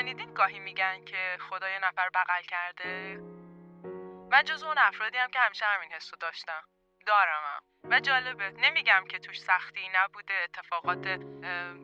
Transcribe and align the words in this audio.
شنیدین 0.00 0.34
گاهی 0.34 0.58
میگن 0.58 1.04
که 1.04 1.36
خدا 1.40 1.68
یه 1.68 1.78
نفر 1.78 2.08
بغل 2.08 2.42
کرده؟ 2.42 3.20
من 4.30 4.44
جز 4.44 4.62
اون 4.62 4.78
افرادی 4.78 5.18
هم 5.18 5.30
که 5.30 5.38
همیشه 5.38 5.64
همین 5.66 5.92
حسو 5.92 6.16
داشتم. 6.16 6.62
دارم 7.06 7.60
و 7.84 8.00
جالبه 8.00 8.50
نمیگم 8.50 9.04
که 9.08 9.18
توش 9.18 9.40
سختی 9.40 9.88
نبوده 9.94 10.34
اتفاقات 10.44 11.20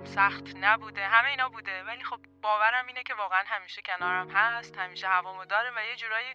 سخت 0.05 0.57
نبوده 0.57 1.09
همه 1.09 1.29
اینا 1.29 1.49
بوده. 1.49 1.83
ولی 1.83 2.05
خب 2.05 2.21
باورم 2.43 2.87
اینه 2.87 3.03
که 3.03 3.15
واقعا 3.15 3.43
همیشه 3.47 3.83
کنارم 3.83 4.31
هست 4.31 4.79
همیشه 4.79 5.09
هوامو 5.09 5.45
داره 5.45 5.71
و 5.77 5.87
یه 5.91 5.97
جورایی 5.97 6.35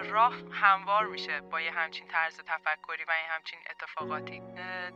راه 0.00 0.34
هموار 0.52 1.06
میشه 1.06 1.40
با 1.40 1.60
یه 1.60 1.72
همچین 1.72 2.08
طرز 2.08 2.40
تفکری 2.40 3.04
و 3.08 3.10
یه 3.10 3.32
همچین 3.32 3.58
اتفاقاتی. 3.70 4.42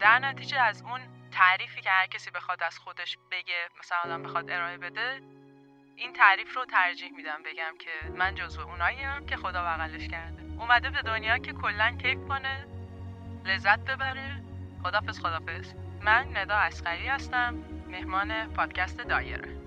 در 0.01 0.19
نتیجه 0.19 0.59
از 0.61 0.83
اون 0.83 1.31
تعریفی 1.33 1.81
که 1.81 1.91
هر 1.91 2.07
کسی 2.07 2.31
بخواد 2.31 2.63
از 2.63 2.79
خودش 2.79 3.19
بگه 3.31 3.69
مثلا 3.79 3.99
آدم 3.99 4.23
بخواد 4.23 4.51
ارائه 4.51 4.79
بده 4.79 5.40
این 6.01 6.13
تعریف 6.13 6.57
رو 6.57 6.65
ترجیح 6.65 7.13
میدم 7.17 7.39
بگم 7.45 7.75
که 7.79 7.91
من 8.17 8.35
جزو 8.35 8.61
اوناییم 8.61 9.27
که 9.27 9.37
خدا 9.37 9.63
بغلش 9.63 10.09
کرده. 10.09 10.43
اومده 10.59 10.91
به 10.91 11.03
دنیا 11.03 11.39
که 11.39 11.53
کلا 11.53 11.97
کیف 12.03 12.19
کنه 12.29 12.67
لذت 13.45 13.81
ببره. 13.81 14.43
خدافز 14.83 15.21
خدافز 15.21 15.75
من 16.03 16.37
ندا 16.37 16.55
اسقری 16.55 17.07
هستم 17.07 17.55
مهمان 17.89 18.55
پادکست 18.55 19.01
دایره. 19.01 19.60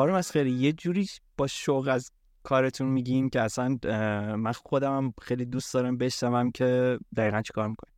خانم 0.00 0.22
خیلی 0.22 0.50
یه 0.50 0.72
جوری 0.72 1.08
با 1.36 1.46
شوق 1.46 1.88
از 1.88 2.10
کارتون 2.42 2.88
میگین 2.88 3.30
که 3.30 3.40
اصلا 3.40 3.78
من 4.36 4.52
خودم 4.52 4.96
هم 4.96 5.14
خیلی 5.22 5.44
دوست 5.44 5.74
دارم 5.74 5.98
بشنوم 5.98 6.50
که 6.50 6.98
دقیقا 7.16 7.42
چی 7.42 7.52
کار 7.52 7.68
می‌کنیم 7.68 7.94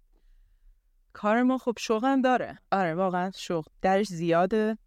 کار 1.13 1.43
ما 1.43 1.59
خب 1.59 1.75
شوق 1.79 2.21
داره. 2.25 2.59
آره 2.73 2.95
واقعا 2.95 3.31
شوق 3.37 3.67
درش 3.83 4.07
زیاده. 4.07 4.79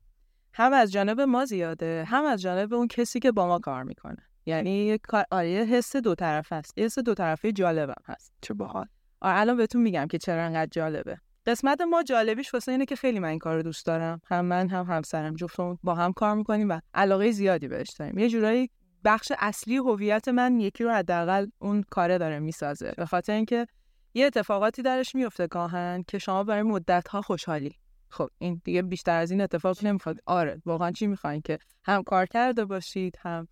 هم 0.53 0.73
از 0.73 0.91
جانب 0.91 1.21
ما 1.21 1.45
زیاده 1.45 2.03
هم 2.07 2.25
از 2.25 2.41
جانب 2.41 2.73
اون 2.73 2.87
کسی 2.87 3.19
که 3.19 3.31
با 3.31 3.47
ما 3.47 3.59
کار 3.59 3.83
می‌کنه. 3.83 4.23
یعنی 4.45 4.97
آره 5.31 5.49
یه 5.49 5.63
حس 5.63 5.95
دو 5.95 6.15
طرف 6.15 6.53
هست. 6.53 6.77
یه 6.77 6.85
حس 6.85 6.99
دو 6.99 7.13
طرفه 7.13 7.51
جالبم 7.51 8.03
هست. 8.05 8.33
چه 8.41 8.53
باحال. 8.53 8.85
آره 9.21 9.39
الان 9.39 9.57
بهتون 9.57 9.81
میگم 9.81 10.07
که 10.07 10.17
چرا 10.17 10.43
انقدر 10.43 10.69
جالبه. 10.71 11.17
قسمت 11.47 11.81
ما 11.81 12.03
جالبیش 12.03 12.53
واسه 12.53 12.71
اینه 12.71 12.85
که 12.85 12.95
خیلی 12.95 13.19
من 13.19 13.27
این 13.27 13.39
کار 13.39 13.61
دوست 13.61 13.85
دارم. 13.85 14.21
هم 14.27 14.45
من 14.45 14.69
هم 14.69 14.85
همسرم. 14.85 15.35
جفتمون 15.35 15.77
با 15.83 15.95
هم 15.95 16.13
کار 16.13 16.35
می‌کنیم 16.35 16.69
و 16.69 16.79
علاقه 16.93 17.31
زیادی 17.31 17.67
بهش 17.67 17.89
داریم. 17.99 18.17
یه 18.17 18.29
جورایی 18.29 18.69
بخش 19.03 19.31
اصلی 19.39 19.77
هویت 19.77 20.27
من 20.27 20.59
یکی 20.59 20.83
رو 20.83 20.91
حداقل 20.91 21.47
اون 21.59 21.83
کاره 21.89 22.17
داره 22.17 22.39
می‌سازه. 22.39 22.93
به 22.97 23.05
خاطر 23.05 23.33
اینکه 23.33 23.65
یه 24.13 24.25
اتفاقاتی 24.25 24.81
درش 24.81 25.15
میفته 25.15 25.47
گاهن 25.47 26.03
که 26.07 26.17
شما 26.17 26.43
برای 26.43 26.63
مدت 26.63 27.07
ها 27.07 27.21
خوشحالی. 27.21 27.75
خب 28.09 28.29
این 28.37 28.61
دیگه 28.63 28.81
بیشتر 28.81 29.19
از 29.19 29.31
این 29.31 29.41
اتفاق 29.41 29.85
نمی‌خواد. 29.85 30.17
آره 30.25 30.61
واقعا 30.65 30.91
چی 30.91 31.07
می‌خواین 31.07 31.41
که 31.41 31.59
هم 31.83 32.03
کار 32.03 32.25
کرده 32.25 32.65
باشید 32.65 33.17
هم 33.21 33.47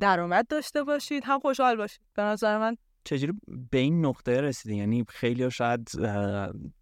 درآمد 0.00 0.46
داشته 0.48 0.82
باشید 0.82 1.22
هم 1.26 1.38
خوشحال 1.38 1.76
باشید. 1.76 2.00
به 2.14 2.22
نظر 2.22 2.58
من 2.58 2.76
چجوری 3.04 3.32
به 3.70 3.78
این 3.78 4.06
نقطه 4.06 4.40
رسیدین؟ 4.40 4.78
یعنی 4.78 5.04
خیلی 5.08 5.50
شاید 5.50 5.90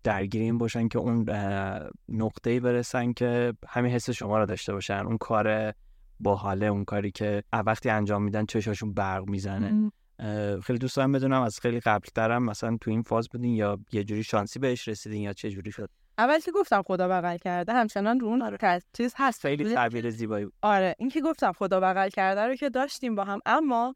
درگیر 0.04 0.42
این 0.42 0.58
باشن 0.58 0.88
که 0.88 0.98
اون 0.98 1.30
نقطه 2.08 2.60
برسن 2.60 3.12
که 3.12 3.54
همین 3.68 3.92
حس 3.92 4.10
شما 4.10 4.38
رو 4.38 4.46
داشته 4.46 4.72
باشن. 4.72 5.06
اون 5.06 5.18
کار 5.18 5.74
باحاله 6.20 6.66
اون 6.66 6.84
کاری 6.84 7.10
که 7.10 7.42
وقتی 7.66 7.90
انجام 7.90 8.22
میدن 8.22 8.46
چشاشون 8.46 8.94
برق 8.94 9.28
می‌زنه. 9.28 9.92
خیلی 10.62 10.78
دوست 10.78 10.96
دارم 10.96 11.12
بدونم 11.12 11.42
از 11.42 11.60
خیلی 11.60 11.80
قبل 11.80 12.06
ترم 12.14 12.42
مثلا 12.42 12.76
تو 12.80 12.90
این 12.90 13.02
فاز 13.02 13.28
بودین 13.28 13.54
یا 13.54 13.78
یه 13.92 14.04
جوری 14.04 14.22
شانسی 14.22 14.58
بهش 14.58 14.88
رسیدین 14.88 15.22
یا 15.22 15.32
چه 15.32 15.50
جوری 15.50 15.72
شد؟ 15.72 15.90
اول 16.18 16.38
که 16.38 16.52
گفتم 16.52 16.82
خدا 16.82 17.08
بغل 17.08 17.36
کرده 17.36 17.72
همچنان 17.72 18.20
رو 18.20 18.26
اون 18.26 18.42
آره. 18.42 18.82
چیز 18.92 19.14
هست. 19.16 19.40
خیلی 19.40 19.74
تعبیر 19.74 20.10
زیبایی 20.10 20.46
آره 20.62 20.94
این 20.98 21.08
که 21.08 21.20
گفتم 21.20 21.52
خدا 21.52 21.80
بغل 21.80 22.08
کرده 22.08 22.40
رو 22.40 22.54
که 22.54 22.70
داشتیم 22.70 23.14
با 23.14 23.24
هم. 23.24 23.40
اما 23.46 23.94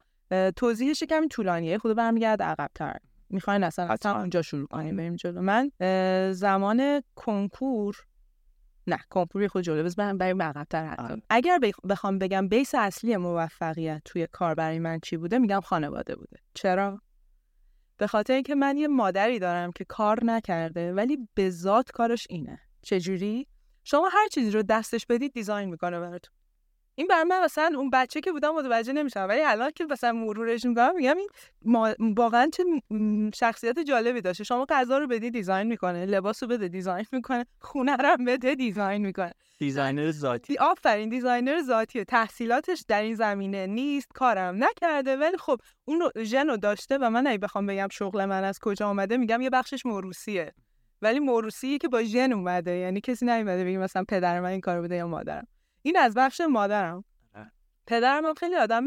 توضیحش 0.55 1.03
کمی 1.03 1.27
طولانیه. 1.27 1.77
خود 1.77 1.95
برمیگرد 1.95 2.41
عقبتر. 2.41 2.97
می‌خواین 3.29 3.63
اصلا 3.63 3.85
اصلا 3.85 4.19
اونجا 4.19 4.41
شروع 4.41 4.67
کنیم 4.67 4.95
بریم 4.97 5.15
جلو. 5.15 5.41
من 5.41 5.71
زمان 6.31 7.01
کنکور 7.15 8.05
نه 8.87 8.99
کنکور 9.09 9.47
خود 9.47 9.63
جلو. 9.63 9.83
بذار 9.83 9.95
بریم 9.95 10.17
بریم 10.17 10.41
عقبتر 10.41 10.87
حتی. 10.87 11.03
آره. 11.03 11.21
اگر 11.29 11.59
بخوام 11.89 12.19
بگم 12.19 12.47
base 12.47 12.75
اصلی 12.75 13.17
موفقیت 13.17 14.01
توی 14.05 14.27
کار 14.31 14.55
برای 14.55 14.79
من 14.79 14.99
چی 15.03 15.17
بوده 15.17 15.37
میگم 15.37 15.61
خانواده 15.61 16.15
بوده. 16.15 16.37
چرا؟ 16.53 17.01
به 17.97 18.07
خاطر 18.07 18.33
اینکه 18.33 18.55
من 18.55 18.77
یه 18.77 18.87
مادری 18.87 19.39
دارم 19.39 19.71
که 19.71 19.85
کار 19.85 20.19
نکرده 20.23 20.93
ولی 20.93 21.17
به 21.35 21.49
ذات 21.49 21.91
کارش 21.91 22.27
اینه. 22.29 22.59
چجوری؟ 22.81 23.47
شما 23.83 24.09
هر 24.13 24.27
چیزی 24.27 24.51
رو 24.51 24.63
دستش 24.63 25.05
بدید 25.05 25.33
design 25.33 25.69
می‌کنه 25.69 25.99
براتون. 25.99 26.35
این 26.95 27.07
برای 27.07 27.23
من 27.23 27.43
مثلا 27.43 27.71
اون 27.77 27.89
بچه 27.89 28.21
که 28.21 28.31
بودم 28.31 28.55
متوجه 28.55 28.93
نمیشم 28.93 29.25
ولی 29.29 29.41
الان 29.41 29.71
که 29.75 29.85
مثلا 29.85 30.11
مرورش 30.11 30.65
می‌کنم 30.65 30.95
میگم 30.95 31.15
این 31.17 31.29
واقعا 32.17 32.49
چه 32.53 32.63
شخصیت 33.35 33.79
جالبی 33.79 34.21
داشته. 34.21 34.43
شما 34.43 34.65
غذا 34.69 34.97
رو 34.97 35.07
بدی 35.07 35.31
design 35.31 35.67
می‌کنه. 35.67 36.05
لباس 36.05 36.43
رو 36.43 36.49
بده 36.49 36.67
design 36.67 37.05
می‌کنه. 37.11 37.45
خونه 37.61 37.95
رو 37.95 38.17
بده 38.27 38.55
design 38.55 39.05
می‌کنه. 39.05 39.31
designer 39.59 40.11
ذاتی. 40.11 40.57
آفرین 40.57 41.09
designer 41.09 41.61
ذاتیه 41.61 42.03
تحصیلاتش 42.03 42.85
در 42.87 43.01
این 43.01 43.15
زمینه 43.15 43.67
نیست 43.67 44.07
کارم 44.13 44.63
نکرده. 44.63 45.17
ولی 45.17 45.37
خب 45.37 45.59
اون 45.85 46.11
ژن 46.23 46.55
داشته 46.55 46.97
و 46.97 47.09
من 47.09 47.27
اگه 47.27 47.37
بخوام 47.37 47.65
بگم 47.65 47.87
شغل 47.91 48.25
من 48.25 48.43
از 48.43 48.59
کجا 48.59 48.87
آمده 48.87 49.17
میگم 49.17 49.41
یه 49.41 49.49
بخشش 49.49 49.85
موروثیه 49.85 50.53
ولی 51.01 51.19
موروثی 51.19 51.77
که 51.77 51.87
با 51.87 52.03
ژن 52.03 52.33
اومده. 52.33 52.71
یعنی 52.71 53.01
کسی 53.01 53.25
نیومده 53.25 53.65
بگه 53.65 53.77
مثلا 53.77 54.03
پدر 54.09 54.39
من 54.39 54.49
این 54.49 54.61
کاره 54.61 54.83
بوده 54.83 54.95
یا 54.95 55.07
مادرم. 55.07 55.47
این 55.85 55.97
از 55.97 56.13
بخش 56.13 56.41
مادرم. 56.41 57.03
آره. 57.35 57.51
پدرم 57.87 58.25
هم 58.25 58.33
خیلی 58.33 58.55
آدم 58.55 58.85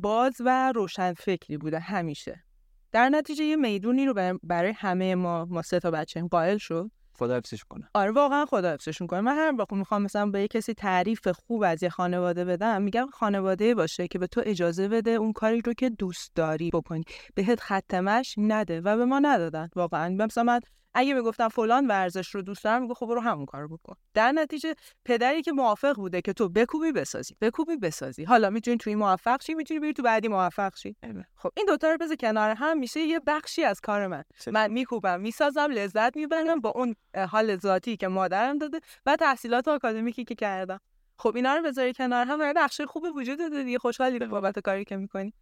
باز 0.00 0.34
و 0.40 0.72
روشن 0.72 1.12
فکری 1.12 1.56
بوده 1.56 1.78
همیشه. 1.78 2.44
در 2.92 3.08
نتیجه 3.08 3.44
یه 3.44 3.56
میدونی 3.56 4.06
رو 4.06 4.38
برای 4.42 4.72
همه 4.72 5.14
ما 5.14 5.44
ما 5.44 5.62
سه 5.62 5.80
تا 5.80 5.90
بچه 5.90 6.22
قائل 6.22 6.58
شد 6.58 6.90
خدا 7.18 7.36
حفظش 7.36 7.64
کنه. 7.64 7.88
آره 7.94 8.10
واقعا 8.10 8.46
خدا 8.46 8.72
حفظشون 8.72 9.06
کنه 9.06 9.20
من 9.20 9.36
هر 9.36 9.54
وقت 9.58 9.72
می‌خوام 9.72 10.02
مثلا 10.02 10.26
به 10.26 10.40
یه 10.40 10.48
کسی 10.48 10.74
تعریف 10.74 11.28
خوب 11.28 11.62
از 11.62 11.82
یه 11.82 11.88
خانواده 11.88 12.44
بدم 12.44 12.82
میگم 12.82 13.06
خانواده 13.12 13.74
باشه 13.74 14.08
که 14.08 14.18
به 14.18 14.26
تو 14.26 14.42
اجازه 14.44 14.88
بده 14.88 15.10
اون 15.10 15.32
کاری 15.32 15.60
رو 15.60 15.72
که 15.72 15.90
دوست 15.90 16.34
داری 16.34 16.70
بکنی. 16.70 17.04
بهت 17.34 17.60
ختمش 17.60 18.34
نده 18.38 18.80
و 18.80 18.96
به 18.96 19.04
ما 19.04 19.18
ندادن. 19.18 19.68
واقعا. 19.76 20.08
مثلا 20.08 20.44
من 20.44 20.60
اگه 20.98 21.14
می‌گفتم 21.14 21.48
فلان 21.48 21.86
ورزش 21.86 22.34
رو 22.34 22.42
دوست 22.42 22.64
دارم 22.64 22.82
میگه 22.82 22.94
خب 22.94 23.06
برو 23.06 23.20
همون 23.20 23.46
کارو 23.46 23.68
بکن. 23.68 23.94
در 24.14 24.32
نتیجه 24.32 24.74
پدری 25.04 25.42
که 25.42 25.52
موافق 25.52 25.96
بوده 25.96 26.20
که 26.20 26.32
تو 26.32 26.48
بکوبی 26.48 26.92
بسازی. 26.92 27.36
بکوبی 27.40 27.76
بسازی. 27.76 28.24
حالا 28.24 28.50
می‌تونی 28.50 28.76
توی 28.76 28.94
موفق 28.94 29.42
شی 29.42 29.54
می‌تونی 29.54 29.80
بری 29.80 29.92
تو 29.92 30.02
بعدی 30.02 30.28
موفق 30.28 30.76
شی. 30.76 30.96
خب 31.36 31.50
این 31.56 31.66
دوتا 31.66 31.90
رو 31.90 31.98
بذار 31.98 32.16
کنار 32.16 32.50
هم 32.50 32.78
میشه 32.78 33.00
یه 33.00 33.20
بخشی 33.26 33.64
از 33.64 33.80
کار 33.80 34.06
من. 34.06 34.24
من 34.46 34.72
میکوبم 34.72 35.20
می‌سازم 35.20 35.70
لذت 35.70 36.16
می‌برم 36.16 36.60
با 36.60 36.70
اون 36.70 36.94
حال 37.30 37.56
ذاتی 37.56 37.96
که 37.96 38.08
مادرم 38.08 38.58
داده 38.58 38.80
و 39.06 39.16
تحصیلات 39.16 39.68
آکادمیکی 39.68 40.24
که 40.24 40.34
کردم. 40.34 40.80
خب 41.18 41.36
اینا 41.36 41.54
رو 41.54 41.62
بذاری 41.62 41.92
کنار 41.92 42.26
هم 42.26 42.52
بخش 42.52 42.80
خوب 42.80 43.04
وجود 43.16 43.38
داده 43.38 43.64
دیگه. 43.64 43.78
خوشحالی 43.78 44.18
بابت 44.18 44.58
کاری 44.58 44.84
که 44.84 44.96
می‌کنی. 44.96 45.32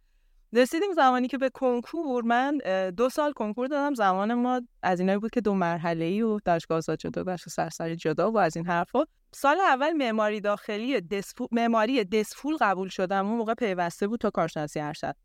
رسیدیم 0.55 0.93
زمانی 0.93 1.27
که 1.27 1.37
به 1.37 1.49
کنکور 1.49 2.23
من 2.23 2.57
دو 2.97 3.09
سال 3.09 3.33
کنکور 3.33 3.67
دادم. 3.67 3.93
زمان 3.93 4.33
ما 4.33 4.61
از 4.83 4.99
اینایی 4.99 5.19
بود 5.19 5.31
که 5.31 5.41
دو 5.41 5.53
مرحله 5.53 6.05
ای 6.05 6.21
و 6.21 6.39
دانشگاه 6.45 6.77
آزاد 6.77 6.97
جدا 6.97 7.23
دانشگاه 7.23 7.51
سرسری 7.51 7.95
جدا 7.95 8.31
و 8.31 8.37
از 8.37 8.57
این 8.57 8.65
حرفا. 8.65 9.05
سال 9.33 9.59
اول 9.59 9.93
معماری 9.93 10.41
داخلی 10.41 11.01
دسفول 11.01 11.47
معماری 11.51 12.03
دسفول 12.03 12.57
قبول 12.61 12.89
شدم. 12.89 13.27
اون 13.27 13.37
موقع 13.37 13.53
پیوسته 13.53 14.07
بود 14.07 14.19
تا 14.19 14.29
کارشناسی 14.29 14.79
ارشد 14.79 15.15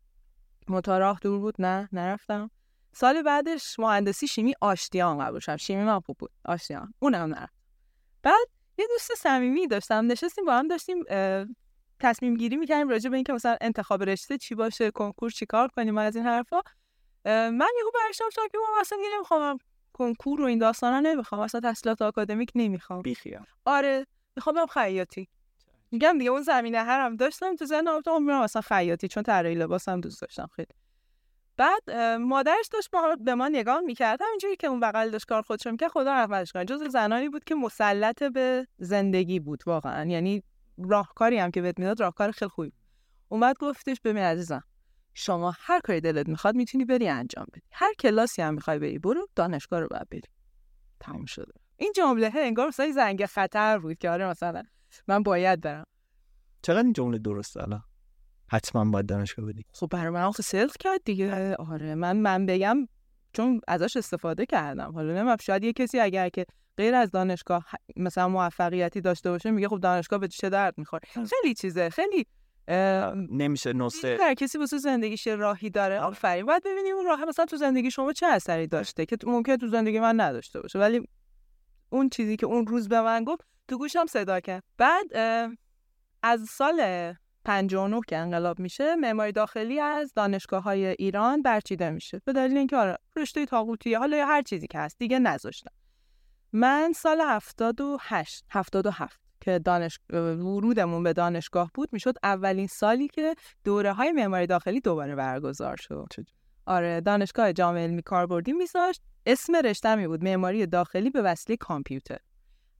متاراه 0.67 1.19
دور 1.21 1.39
بود. 1.39 1.55
نه 1.59 1.89
نرفتم. 1.91 2.51
سال 2.93 3.21
بعدش 3.21 3.79
مهندسی 3.79 4.27
شیمی 4.27 4.53
آشتیان 4.61 5.19
قبول 5.19 5.39
شدم. 5.39 5.57
شیمی 5.57 5.83
من 5.83 5.99
خوب 5.99 6.17
بود. 6.19 6.31
آشتیان. 6.45 6.93
اونم 6.99 7.33
نرفت. 7.33 7.53
بعد 8.23 8.47
یه 8.77 8.87
دوست 8.89 9.11
صمیمی 9.17 9.67
داشتم. 9.67 10.05
نشستیم 10.05 10.45
با 10.45 10.53
هم 10.53 10.67
داشتیم 10.67 11.03
تصمیم 12.01 12.35
گیری 12.35 12.57
می‌کردیم 12.57 12.89
راجع 12.89 13.09
به 13.09 13.15
اینکه 13.15 13.33
مثلا 13.33 13.57
انتخاب 13.61 14.03
رشته 14.03 14.37
چی 14.37 14.55
باشه 14.55 14.91
کنکور 14.91 15.31
چیکار 15.31 15.67
کنیم 15.67 15.97
از 15.97 16.15
این 16.15 16.25
حرفا. 16.25 16.61
من 17.25 17.67
یهو 17.79 17.91
برشتم 17.93 18.29
شدم 18.31 18.47
که 18.51 18.57
من 18.57 18.79
اصلا 18.81 18.97
نمی‌خوام 19.15 19.57
کنکور 19.93 20.41
و 20.41 20.45
این 20.45 20.59
داستانا 20.59 20.99
نمی‌خوام 20.99 21.41
اصلا 21.41 21.61
تحصیلات 21.61 22.01
آکادمیک 22.01 22.51
نمی‌خوام. 22.55 23.01
بیخیال. 23.01 23.45
آره 23.65 24.07
می‌خوام 24.35 24.55
برم 24.55 24.65
خیاطی. 24.65 25.27
میگم 25.91 26.17
دیگه 26.17 26.31
اون 26.31 26.41
زمینه 26.41 26.83
هرم 26.83 27.15
داشتم 27.15 27.55
تو 27.55 27.65
ذهنم 27.65 27.97
گفتم 27.97 28.23
میرم 28.23 28.41
اصلا 28.41 28.61
خیاطی 28.61 29.07
چون 29.07 29.23
طراحی 29.23 29.55
لباسم 29.55 30.01
دوست 30.01 30.21
داشتم 30.21 30.49
خیلی. 30.55 30.73
بعد 31.57 31.91
مادرش 32.19 32.67
داشت 32.71 32.89
به 33.19 33.35
ما 33.35 33.47
نگاه 33.47 33.79
می‌کرد. 33.79 34.21
همینجوری 34.21 34.55
که 34.55 34.67
اون 34.67 34.79
بغل 34.79 35.09
داشت 35.09 35.25
کار 35.25 35.41
خودش 35.41 35.67
می‌کرد 35.67 35.89
خدا 35.91 36.13
رحمتش 36.13 36.51
کنه. 36.51 36.65
جز 36.65 36.83
زنانی 36.83 37.29
بود 37.29 37.43
که 37.43 37.55
مسلط 37.55 38.23
به 38.23 38.67
زندگی 38.77 39.39
بود 39.39 39.63
واقعا. 39.65 40.05
یعنی 40.05 40.43
راهکاری 40.89 41.37
هم 41.37 41.51
که 41.51 41.61
بهت 41.61 41.79
می‌داد 41.79 41.99
راهکار 41.99 42.31
خیلی 42.31 42.49
خوبی 42.49 42.73
اومد 43.29 43.55
گفتش 43.59 44.01
ببین 44.03 44.23
عزیزم 44.23 44.63
شما 45.13 45.53
هر 45.59 45.79
کاری 45.79 46.01
دلت 46.01 46.29
می‌خواد 46.29 46.55
می‌تونی 46.55 46.85
بری 46.85 47.07
انجام 47.07 47.45
بدی. 47.53 47.61
هر 47.71 47.93
کلاسی 47.99 48.41
هم 48.41 48.53
می‌خوای 48.53 48.79
بری 48.79 48.99
برو 48.99 49.27
دانشگاه 49.35 49.79
رو 49.79 49.87
باید 49.91 50.09
بری. 50.09 50.21
تموم 50.99 51.25
شده. 51.25 51.53
این 51.77 51.93
جمله 51.95 52.31
انگار 52.35 52.67
مثلا 52.67 52.91
زنگ 52.91 53.25
خطر 53.25 53.79
بود 53.79 53.97
که 53.97 54.09
آره 54.09 54.27
مثلا 54.29 54.63
من 55.07 55.23
باید 55.23 55.61
برم. 55.61 55.85
چقدر 56.61 56.83
این 56.83 56.93
جمله 56.93 57.17
درسته 57.17 57.63
الان؟ 57.63 57.83
حتما 58.51 58.85
باید 58.85 59.05
دانشگاه 59.05 59.45
بدی. 59.45 59.65
خب 59.73 59.87
برای 59.91 60.09
من 60.09 60.21
آخه 60.21 60.43
سلف 60.43 60.73
کرد 60.79 61.01
دیگه. 61.05 61.55
آره 61.55 61.95
من 61.95 62.17
من 62.17 62.45
بگم 62.45 62.87
چون 63.33 63.61
ازش 63.67 63.97
استفاده 63.97 64.45
کردم. 64.45 64.91
حالا 64.91 65.13
نمیم 65.13 65.37
شاید 65.37 65.63
یه 65.63 65.73
کسی 65.73 65.99
اگر 65.99 66.29
که 66.29 66.45
غیر 66.77 66.95
از 66.95 67.11
دانشگاه 67.11 67.65
مثلا 67.95 68.29
موفقیتی 68.29 69.01
داشته 69.01 69.29
باشه 69.29 69.51
میگه 69.51 69.67
خب 69.67 69.79
دانشگاه 69.79 70.19
به 70.19 70.27
چه 70.27 70.49
درد 70.49 70.77
می‌خوره؟ 70.77 71.03
خیلی 71.13 71.53
چیزه 71.53 71.89
خیلی 71.89 72.25
نمیشه 73.31 73.73
نسته 73.73 74.17
هر 74.21 74.33
کسی 74.33 74.57
واسه 74.57 74.77
زندگیش 74.77 75.27
راهی 75.27 75.69
داره؟ 75.69 75.99
آفرین. 75.99 76.45
باید 76.45 76.63
ببینیم 76.65 76.95
اون 76.95 77.05
راه 77.05 77.25
مثلا 77.25 77.45
تو 77.45 77.57
زندگی 77.57 77.91
شما 77.91 78.13
چه 78.13 78.25
اثری 78.25 78.67
داشته 78.67 79.05
که 79.05 79.17
ممکنه 79.23 79.57
تو 79.57 79.67
زندگی 79.67 79.99
من 79.99 80.21
نداشته 80.21 80.61
باشه. 80.61 80.79
ولی 80.79 81.07
اون 81.89 82.09
چیزی 82.09 82.37
که 82.37 82.45
اون 82.45 82.67
روز 82.67 82.89
به 82.89 83.01
من 83.01 83.23
گفت 83.23 83.41
تو 83.67 83.77
گوشم 83.77 84.05
صدا 84.05 84.39
کرد. 84.39 84.63
بعد 84.77 85.17
از 86.23 86.45
سال 86.49 87.13
59 87.45 88.01
که 88.07 88.17
انقلاب 88.17 88.59
میشه 88.59 88.95
معماری 88.95 89.31
داخلی 89.31 89.79
از 89.79 90.13
دانشگاه 90.13 90.63
های 90.63 90.85
ایران 90.85 91.41
برچیده 91.41 91.89
میشه. 91.89 92.21
به 92.25 92.33
دلیل 92.33 92.57
اینکه 92.57 92.77
آره 92.77 92.97
رشته 93.15 93.45
تاقوتی 93.45 93.93
حالا 93.93 94.17
یا 94.17 94.25
هر 94.25 94.41
چیزی 94.41 94.67
که 94.67 94.79
هست 94.79 94.99
دیگه 94.99 95.19
نذاشتم. 95.19 95.71
من 96.53 96.93
سال 96.95 97.21
78 97.21 98.45
77 98.49 99.19
که 99.41 99.59
دانش 99.59 99.99
ورودمون 100.13 101.03
به 101.03 101.13
دانشگاه 101.13 101.71
بود 101.73 101.89
می‌شد 101.91 102.13
اولین 102.23 102.67
سالی 102.67 103.07
که 103.07 103.35
دوره 103.63 103.93
های 103.93 104.11
معماری 104.11 104.47
داخلی 104.47 104.79
دوباره 104.79 105.15
برگزار 105.15 105.77
شد. 105.77 106.29
آره 106.65 107.01
دانشگاه 107.01 107.53
جامعه 107.53 107.83
علمی 107.83 108.01
کاربردی 108.01 108.53
میذاشت. 108.53 109.01
اسم 109.25 109.55
رشته 109.55 109.95
می 109.95 110.07
بود 110.07 110.23
معماری 110.23 110.65
داخلی 110.65 111.09
به 111.09 111.21
وسیله 111.21 111.57
کامپیوتر. 111.57 112.17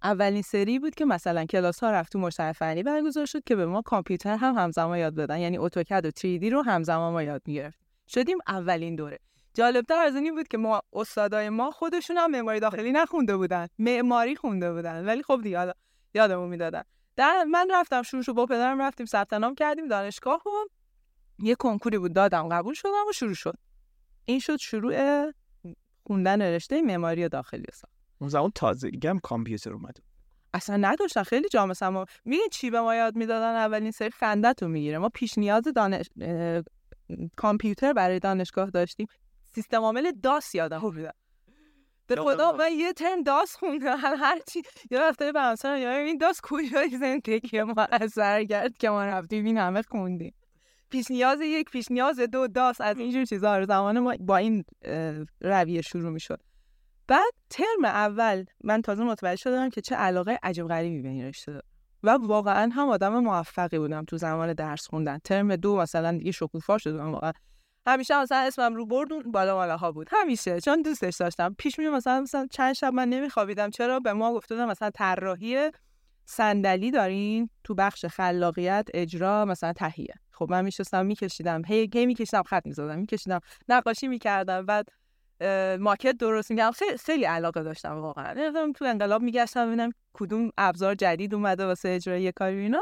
اولین 0.04 0.42
سری 0.42 0.80
بود 0.80 0.96
که 0.96 1.06
مثلا 1.06 1.46
کلاس 1.46 1.80
ها 1.80 1.92
رفت 1.92 2.12
تو 2.12 2.20
مشترک 2.20 2.56
فنی 2.56 2.84
برگزار 2.84 3.26
شد 3.26 3.44
که 3.44 3.56
به 3.56 3.66
ما 3.66 3.82
کامپیوتر 3.82 4.36
هم 4.36 4.56
همزمان 4.56 4.98
یاد 4.98 5.16
بدن 5.16 5.40
یعنی 5.40 5.58
اتوکد 5.58 6.06
و 6.06 6.10
3D 6.10 6.52
رو 6.52 6.62
همزمان 6.62 7.14
ما 7.14 7.24
یاد 7.24 7.42
می‌گرفتیم 7.46 7.88
شدیم 8.08 8.38
اولین 8.48 8.96
دوره. 8.96 9.20
جالبتر 9.54 10.00
از 10.00 10.16
این 10.16 10.36
بود 10.36 10.48
که 10.48 10.58
ما 10.58 10.82
استادای 10.94 11.50
ما 11.50 11.72
خودشون 11.72 12.18
هم 12.18 12.32
معماری 12.32 12.60
داخلی 12.60 12.92
نخونده 12.92 13.38
بودن. 13.38 13.68
معماری 13.80 14.36
خونده 14.36 14.74
بودن. 14.74 15.06
ولی 15.06 15.24
خب 15.24 15.40
دیگه 15.44 15.74
یادمون 16.14 16.50
می‌دادن. 16.50 16.84
در 17.16 17.44
من 17.44 17.68
رفتم 17.72 18.02
شروع 18.02 18.24
شو 18.24 18.34
با 18.34 18.46
پدرم 18.46 18.82
رفتیم 18.82 19.06
ثبت 19.06 19.34
نام 19.34 19.56
کردیم 19.56 19.88
دانشگاه 19.88 20.42
و 20.46 20.50
یه 21.40 21.56
کنکوری 21.56 21.98
بود. 21.98 22.14
دادم 22.14 22.50
قبول 22.50 22.74
شدم 22.74 23.06
و 23.10 23.12
شروع 23.12 23.34
شد. 23.34 23.56
این 24.26 24.40
شد 24.40 24.58
شروع 24.58 25.26
خوندن 26.08 26.42
رشته 26.42 26.82
معماری 26.82 27.30
داخلی 27.30 27.66
ساخت. 27.74 27.94
اون 28.20 28.30
زمان 28.30 28.52
تازگی 28.56 29.08
هم 29.08 29.20
کامپیوتر 29.20 29.74
اومد. 29.74 29.98
اصلا 30.54 30.78
نداشتن. 30.78 31.24
خیلی 31.24 31.50
جا 31.50 31.66
مثلا 31.66 32.06
میگه 32.26 32.44
چی 32.52 32.70
به 32.70 32.82
ما 32.82 32.96
یاد 32.96 33.16
می‌دادن؟ 33.16 33.56
اولین 33.56 33.92
سری 33.92 34.12
خندت 34.12 34.64
رو 34.64 34.70
می‌گیره. 34.70 34.98
ما 34.98 35.10
پیش 35.10 35.38
نیاز 35.38 35.64
دانش 35.76 36.10
کامپیوتر 37.36 37.94
برای 37.94 38.20
دانشگاه 38.20 38.70
داشتیم. 38.70 39.08
سیستم 39.56 39.82
عامل 39.82 40.12
داس 40.24 40.56
یادم 40.56 40.94
میاد. 40.96 41.16
به 42.08 42.16
خدا 42.16 42.52
من 42.52 42.72
یه 42.72 42.94
ترم 42.94 43.24
داس 43.24 43.56
خوندم. 43.56 43.98
هر 43.98 44.40
چی 44.48 44.62
یه 44.92 45.02
هفته 45.02 45.32
به 45.32 45.42
همسرم 45.42 45.78
یا 45.78 45.92
این 45.92 46.18
داس 46.18 46.42
کجای 46.44 46.90
زندگی 47.00 47.62
ما؟ 47.62 47.88
از 47.92 48.14
گرد 48.50 48.78
که 48.78 48.90
ما 48.90 49.06
رفتیم 49.06 49.46
این 49.46 49.58
همه 49.58 49.82
خوندیم. 49.82 50.34
پیش 50.90 51.12
نیاز 51.12 51.42
یک 51.42 51.70
پیش 51.70 51.92
نیاز 51.92 52.20
دو 52.20 52.48
داس 52.48 52.82
از 52.82 52.98
اینجور 52.98 53.26
چیزا. 53.26 53.58
رو 53.58 53.66
زمان 53.66 54.00
ما 54.00 54.16
با 54.20 54.38
این 54.38 54.64
رویه 55.42 55.82
شروع 55.82 56.12
می‌شد. 56.12 56.42
بعد 57.08 57.34
ترم 57.50 57.86
اول 57.86 58.46
من 58.64 58.82
تازه 58.82 59.04
متوجه 59.04 59.42
شدم 59.42 59.70
که 59.70 59.82
چه 59.82 59.96
علاقه 59.96 60.40
عجب 60.44 60.68
غریبی 60.68 61.02
به 61.02 61.10
این 61.10 61.26
رشته 61.26 61.62
و 62.04 62.10
واقعا 62.10 62.70
هم 62.74 62.90
آدم 62.90 63.20
موفقی 63.20 63.80
بودم 63.80 64.06
تو 64.06 64.18
زمان 64.18 64.54
درس 64.54 64.88
خوندن. 64.88 65.18
ترم 65.18 65.56
دو 65.56 65.78
مثلا 65.78 66.18
دیگه 66.18 66.32
شکوفا 66.32 66.78
شدم 66.78 67.12
واقعا. 67.12 67.32
همیشه 67.88 68.22
مثلا 68.22 68.38
اسمم 68.38 68.76
رو 68.76 68.86
بردون 68.86 69.32
بالا 69.32 69.56
بالا 69.56 69.78
ها 69.78 69.92
بود. 69.92 70.08
همیشه. 70.12 70.62
چون 70.62 70.82
دوستش 70.82 71.16
داشتم. 71.16 71.56
پیش 71.58 71.80
می 71.80 71.90
مثلا 71.90 72.22
مثلا 72.22 72.48
چند 72.52 72.74
شب 72.74 72.94
من 72.94 73.10
نمیخوابیدم. 73.10 73.70
چرا؟ 73.70 74.00
به 74.00 74.14
ما 74.14 74.34
گفته 74.34 74.56
بودن 74.56 74.68
مثلا 74.68 74.90
طراحی 74.90 75.70
صندلی 76.26 76.92
دارین؟ 76.92 77.50
تو 77.64 77.76
بخش 77.76 78.06
خلاقیت 78.06 78.88
اجرا 78.94 79.46
مثلا 79.46 79.74
تهیه. 79.74 80.14
خب 80.32 80.48
من 80.52 80.66
میشستم 80.66 81.06
میکشیدم. 81.06 81.62
هی 81.66 81.90
هی 81.94 82.06
میکشیدم 82.06 82.44
خط 82.44 82.66
می‌زدم 82.66 83.00
میکشیدم. 83.00 83.40
نقاشی 83.70 84.08
می‌کردم. 84.08 84.66
بعد 84.66 84.90
ماکت 85.80 86.18
درست 86.18 86.52
می‌کردم. 86.52 86.72
خیلی, 86.72 86.98
خیلی 86.98 87.24
علاقه 87.24 87.64
داشتم 87.64 88.02
واقعا. 88.02 88.72
تو 88.76 88.86
انقلاب 88.86 89.22
میگشتم 89.22 89.68
ببینم 89.68 89.92
کدوم 90.14 90.52
ابزار 90.58 90.96
جدید 90.96 91.34
اومده 91.36 91.66
واسه 91.66 91.90
اجرای 91.90 92.32
کاری 92.32 92.60
اینا. 92.60 92.82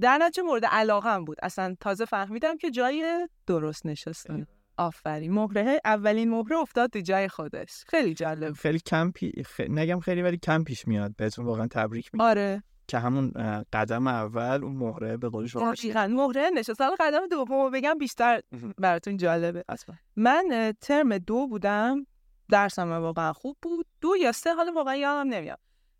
در 0.00 0.18
نتیجه 0.18 0.42
مورد 0.42 0.64
علاقه 0.64 1.10
هم 1.10 1.24
بود. 1.24 1.36
اصلا 1.42 1.76
تازه 1.80 2.04
فهمیدم 2.04 2.56
که 2.56 2.70
جای 2.70 3.28
درست 3.46 3.86
نشستن. 3.86 4.46
آفرین. 4.76 5.32
مهره 5.32 5.80
اولین 5.84 6.30
مهره 6.30 6.56
افتاد 6.56 6.90
تو 6.90 7.00
جای 7.00 7.28
خودش. 7.28 7.84
خیلی 7.88 8.14
جالب. 8.14 8.52
خیلی 8.52 8.78
کم 8.78 9.10
پی... 9.10 9.32
نگم 9.58 10.00
خیلی 10.00 10.22
ولی 10.22 10.38
کم 10.38 10.64
پیش 10.64 10.88
میاد. 10.88 11.16
بهتون 11.16 11.44
واقعا 11.44 11.66
تبریک 11.66 12.10
میگم. 12.12 12.24
آره. 12.24 12.62
که 12.88 12.98
همون 12.98 13.32
قدم 13.72 14.06
اول 14.06 14.64
اون 14.64 14.76
مهره 14.76 15.16
به 15.16 15.28
قول 15.28 15.46
شما 15.46 15.72
دقیقاً. 15.72 16.06
مهره 16.06 16.50
نشست. 16.54 16.80
حالا 16.80 16.96
قدم 17.00 17.26
دومو 17.26 17.70
بگم 17.70 17.98
بیشتر 17.98 18.40
براتون 18.78 19.16
جالبه. 19.16 19.64
اصلا. 19.68 19.94
من 20.16 20.72
ترم 20.80 21.18
دو 21.18 21.46
بودم. 21.46 22.06
درسم 22.48 22.92
واقعا 22.92 23.32
خوب 23.32 23.56
بود. 23.62 23.86
دو 24.00 24.16
یا 24.20 24.32
سه 24.32 24.54
حالا 24.54 24.72
واقعا 24.72 24.96
یادم 24.96 25.28
نمیاد. 25.28 25.58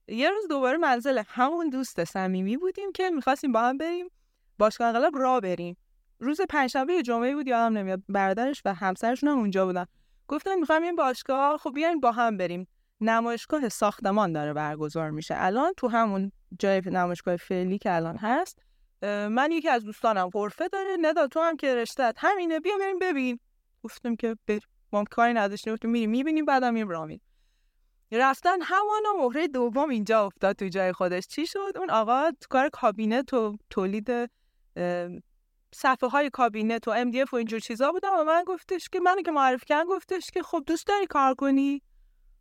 یه 0.09 0.31
روز 0.31 0.49
دوباره 0.49 0.79
منزل 0.79 1.23
همون 1.29 1.71
دوست 1.71 2.05
صمیمی 2.05 2.57
بودیم 2.57 2.93
که 2.93 3.11
می‌خواستیم 3.11 3.53
با 3.53 3.61
هم 3.61 3.79
بریم 3.79 4.07
باشگاه 4.59 4.89
انقلاب 4.89 5.19
را 5.19 5.41
بریم. 5.41 5.77
روز 6.19 6.41
پنجشنبه 6.41 7.03
جمعه 7.03 7.35
بود 7.35 7.49
یادم 7.49 7.79
نمیاد. 7.79 8.03
برادرش 8.09 8.63
و 8.65 8.75
همسرشون 8.75 9.29
هم 9.29 9.39
اونجا 9.39 9.67
بودن. 9.67 9.85
گفتن 10.29 10.55
می‌خوایم 10.55 10.83
این 10.83 10.97
باشگاه 10.97 11.57
خب 11.57 11.75
بیاین 11.75 12.01
با 12.01 12.13
هم 12.13 12.37
بریم. 12.37 12.67
نمایشگاه 13.01 13.69
ساختمان 13.69 14.33
داره 14.33 14.53
برگزار 14.53 15.11
میشه. 15.11 15.35
الان 15.39 15.73
تو 15.77 15.89
همون 15.89 16.33
جای 16.59 16.83
نمایشگاه 16.87 17.37
فعلی 17.37 17.79
که 17.79 17.95
الان 17.95 18.17
هست 18.17 18.59
من 19.03 19.49
یکی 19.53 19.69
از 19.69 19.85
دوستانم 19.85 20.31
غرفه 20.33 20.69
داره. 20.69 20.97
ندا 21.01 21.27
تو 21.27 21.41
هم 21.41 21.57
که 21.57 21.75
رشتت 21.75 22.15
همینه 22.19 22.61
بیا 22.61 22.79
بریم 22.81 22.99
ببین. 22.99 23.39
گفتم 23.83 24.17
که 24.17 24.37
بریم. 24.47 24.61
ما 24.93 25.05
کاری 25.11 25.33
نداشتیم. 25.33 25.73
گفتم 25.73 25.89
میریم. 25.89 26.11
می‌بینیم 26.11 26.45
بعدم 26.45 26.73
میریم 26.75 26.89
رامین 26.89 27.21
رفتن 28.19 28.63
همانا 28.63 29.13
مهره 29.19 29.49
دوم 29.49 29.91
اینجا 29.91 30.27
افتاد 30.27 30.57
تو 30.57 30.69
جای 30.69 30.93
خودش. 30.93 31.27
چی 31.27 31.47
شد؟ 31.47 31.73
اون 31.77 31.91
آقا 31.91 32.31
تو 32.31 32.47
کار 32.51 32.69
کابینت 32.69 33.35
و 33.35 33.57
تولید 33.71 34.31
صفحه 35.75 36.09
های 36.09 36.31
کابینت 36.31 36.89
و 36.89 36.91
ام 36.91 37.11
دی 37.11 37.23
و 37.23 37.37
اینجور 37.37 37.61
چیزا 37.61 37.93
بودم 37.93 38.13
و 38.19 38.25
من 38.25 38.45
گفتش 38.47 38.89
که 38.89 39.01
منو 39.01 39.23
که 39.23 39.31
معرفی 39.31 39.67
کردن 39.67 39.85
گفتش 39.85 40.31
که 40.31 40.43
خب 40.43 40.63
دوست 40.67 40.87
داری 40.87 41.07
کار 41.07 41.35
کنی؟ 41.35 41.83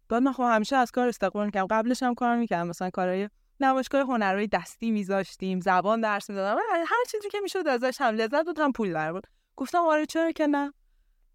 بعد 0.09 0.23
من 0.23 0.31
خب 0.31 0.43
همیشه 0.43 0.75
از 0.75 0.91
کار 0.91 1.07
استقبال 1.07 1.45
می‌کردم. 1.45 1.67
قبلش 1.67 2.03
هم 2.03 2.15
کار 2.15 2.37
می‌کردم. 2.37 2.67
مثلا 2.67 2.89
کارهای 2.89 3.29
نمایشگاه 3.59 4.01
هنرهای 4.01 4.47
دستی 4.47 4.91
میذاشتیم 4.91 5.59
زبان 5.59 6.01
درس 6.01 6.29
می‌دادم. 6.29 6.61
هر 6.71 7.03
چیزی 7.11 7.29
که 7.29 7.39
می‌شد 7.39 7.67
ازش 7.67 8.01
هم 8.01 8.15
لذت 8.15 8.45
بود 8.45 8.59
هم 8.59 8.71
پول 8.71 8.93
در 8.93 9.11
بود 9.11 9.27
گفتم 9.55 9.77
آره 9.77 10.05
چرا 10.05 10.31
که 10.31 10.47
نه؟ 10.47 10.73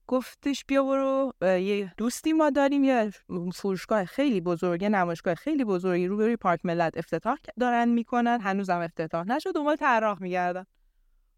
گفتش 0.08 0.64
بیا 0.68 0.84
برو 0.84 1.32
یه 1.42 1.94
دوستی 1.96 2.32
ما 2.32 2.50
داریم 2.50 2.84
یه 2.84 3.10
فروشگاه 3.54 4.04
خیلی 4.04 4.40
بزرگه 4.40 4.88
نمایشگاه 4.88 5.34
خیلی 5.34 5.64
بزرگی 5.64 6.06
روبروی 6.06 6.36
پارک 6.36 6.60
ملت 6.64 6.96
افتتاح 6.96 7.38
دارن 7.60 7.88
می‌کنن. 7.88 8.40
هنوزم 8.40 8.80
افتتاح 8.80 9.26
نشد 9.26 9.54
دنبال 9.54 9.76
طراح 9.76 10.22
میگردن 10.22 10.64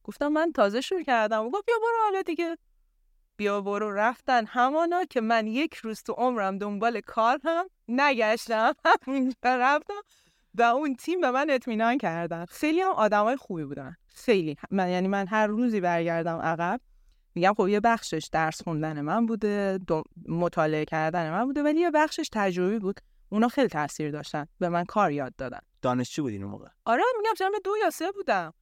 گفتم 0.05 0.29
من 0.29 0.53
تازه 0.53 0.81
شروع 0.81 1.03
کردم. 1.03 1.49
گفت 1.51 1.67
بیا 1.67 1.75
برو 1.79 2.05
حالا 2.05 2.23
دیگه. 2.23 2.59
بیا 3.37 3.61
برو. 3.61 3.93
رفتن 3.93 4.47
همانا 4.47 5.05
که 5.05 5.21
من 5.21 5.47
یک 5.47 5.75
روز 5.75 6.03
تو 6.03 6.13
عمرم 6.13 6.59
دنبال 6.59 7.01
کار 7.01 7.39
هم 7.45 7.67
نگشتم 7.89 8.73
رفتم 9.45 9.95
و 10.55 10.63
اون 10.63 10.95
تیم 10.95 11.21
به 11.21 11.31
من 11.31 11.51
اطمینان 11.51 11.99
کردن. 11.99 12.45
خیلی 12.45 12.81
هم 12.81 12.91
آدمای 12.91 13.37
خوبی 13.37 13.65
بودن. 13.65 13.97
خیلی. 14.15 14.57
من 14.71 14.89
یعنی 14.89 15.09
من 15.09 15.27
هر 15.27 15.47
روزی 15.47 15.81
برگردم 15.81 16.37
عقب 16.39 16.81
میگم 17.35 17.55
خب 17.55 17.69
یه 17.69 17.81
بخشش 17.81 18.29
درس 18.33 18.63
خوندن 18.63 19.01
من 19.01 19.27
بوده 19.27 19.79
مطالعه 20.29 20.85
کردن 20.85 21.31
من 21.31 21.45
بوده 21.45 21.63
ولی 21.63 21.81
یه 21.81 21.91
بخشش 21.91 22.29
تجربی 22.33 22.79
بود. 22.79 23.01
اونا 23.29 23.49
خیلی 23.49 23.69
تاثیر 23.69 24.11
داشتن 24.11 24.47
به 24.59 24.69
من 24.69 24.85
کار 24.85 25.13
یاد 25.13 25.37
دادن. 25.37 25.61
دانشجو 25.83 26.23
بودین 26.23 26.43
اون 26.43 26.53
موقع؟ 26.53 26.69
آره 26.85 27.03
میگم 27.19 27.35
جمع 27.37 27.59
دو 27.65 27.71
یا 27.83 27.91
سه 27.91 28.13
بودم. 28.13 28.53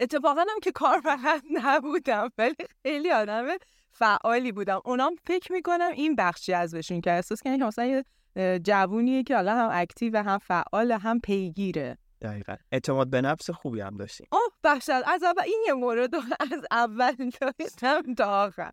اتفاقا 0.00 0.40
هم 0.40 0.60
که 0.62 0.72
کار 0.72 1.00
فقط 1.00 1.42
نبودم 1.62 2.28
ولی 2.38 2.54
خیلی 2.82 3.10
آدم 3.10 3.46
فعالی 3.90 4.52
بودم. 4.52 4.80
اونام 4.84 5.16
فکر 5.26 5.52
می‌کنم 5.52 5.90
این 5.94 6.16
بخشی 6.16 6.52
ازشون 6.52 7.00
که 7.00 7.12
احساس 7.12 7.42
کنم 7.42 7.58
که 7.58 7.64
مثلا 7.64 7.84
یه 7.84 8.04
جوونیه 8.58 9.22
که 9.22 9.36
حالا 9.36 9.56
هم 9.56 9.68
اکتیو 9.72 10.12
و 10.14 10.22
هم 10.22 10.38
فعال 10.38 10.92
هم 10.92 11.20
پیگیره. 11.20 11.98
دقیقا. 12.20 12.56
اعتماد 12.72 13.10
به 13.10 13.20
نفس 13.20 13.50
خوبی 13.50 13.80
هم 13.80 13.96
داشتیم 13.96 14.26
اوه 14.32 14.40
بخشد 14.64 15.02
از 15.06 15.22
اول 15.22 15.42
این 15.42 15.64
یه 15.66 15.72
مورد 15.72 16.14
از 16.52 16.64
اول 16.70 17.30
داشتم 17.40 18.14
تا 18.14 18.46
آخر. 18.46 18.72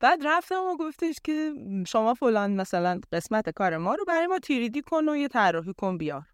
بعد 0.00 0.26
رفتم 0.26 0.62
و 0.64 0.76
گفتش 0.76 1.16
که 1.24 1.52
شما 1.86 2.14
فلان 2.14 2.52
مثلا 2.52 3.00
قسمت 3.12 3.50
کار 3.50 3.76
ما 3.76 3.94
رو 3.94 4.04
برای 4.04 4.26
ما 4.26 4.38
تیریدی 4.38 4.82
کن 4.82 5.08
و 5.08 5.16
یه 5.16 5.28
طراحی 5.28 5.74
کن 5.74 5.98
بیار. 5.98 6.26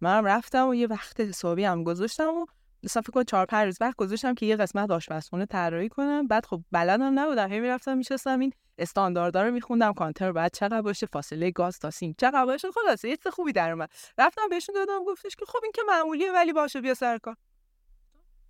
منم 0.00 0.24
رفتم 0.24 0.68
و 0.68 0.74
یه 0.74 0.86
وقت 0.86 1.20
حسابی 1.20 1.64
هم 1.64 1.84
گذاشتم 1.84 2.34
و 2.34 2.46
مثلا 2.82 3.02
فکر 3.02 3.12
کنم 3.12 3.24
چهار 3.24 3.46
پنج 3.46 3.64
روز 3.64 3.78
بعد 3.78 3.94
گذاشتم 3.96 4.34
که 4.34 4.46
یه 4.46 4.56
قسمت 4.56 4.90
آشپزخونه 4.90 5.46
طراحی 5.46 5.88
کنم. 5.88 6.26
بعد 6.26 6.46
خب 6.46 6.62
بلدم 6.72 7.18
نبودم 7.18 7.52
هی 7.52 7.60
می‌رفتم 7.60 7.98
میشستم 7.98 8.38
این 8.38 8.52
استانداردها 8.78 9.42
رو 9.42 9.50
میخوندم. 9.50 9.92
کانتر 9.92 10.32
بعد 10.32 10.52
چقدر 10.54 10.82
باشه 10.82 11.06
فاصله 11.06 11.50
گاز 11.50 11.78
تا 11.78 11.90
سینک 11.90 12.16
چقدر 12.18 12.46
باشه. 12.46 12.68
خلاصه 12.70 13.08
یه 13.08 13.18
خوبی 13.32 13.52
در 13.52 13.70
اومد. 13.70 13.90
رفتم 14.18 14.48
بهشون 14.50 14.74
دادم 14.74 15.04
گفتش 15.04 15.36
که 15.36 15.44
خب 15.48 15.58
این 15.62 15.72
که 15.72 15.82
معمولیه 15.88 16.32
ولی 16.32 16.52
باشه 16.52 16.80
بیا 16.80 16.94
سر 16.94 17.18
کار. 17.18 17.36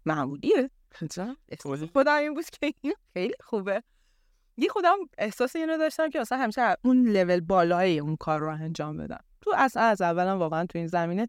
معمولیه؟ 0.06 0.70
خودم 1.92 2.16
این 2.16 2.34
بود 2.34 2.44
که 2.44 2.72
این 2.80 2.94
خیلی 3.14 3.34
خوبه. 3.40 3.82
یه 4.56 4.68
خودم 4.68 4.96
احساس 5.18 5.56
اینو 5.56 5.78
داشتم 5.78 6.10
که 6.10 6.20
مثلا 6.20 6.38
همیشه 6.38 6.76
اون 6.84 7.08
لول 7.08 7.40
بالای 7.40 7.98
اون 7.98 8.16
کار 8.16 8.40
رو 8.40 8.48
انجام 8.48 8.96
بدم. 8.96 9.24
تو 9.40 9.52
از 9.56 9.76
از 9.76 10.00
اولم 10.02 10.38
واقعا 10.38 10.66
تو 10.66 10.78
این 10.78 10.86
زمینه 10.86 11.28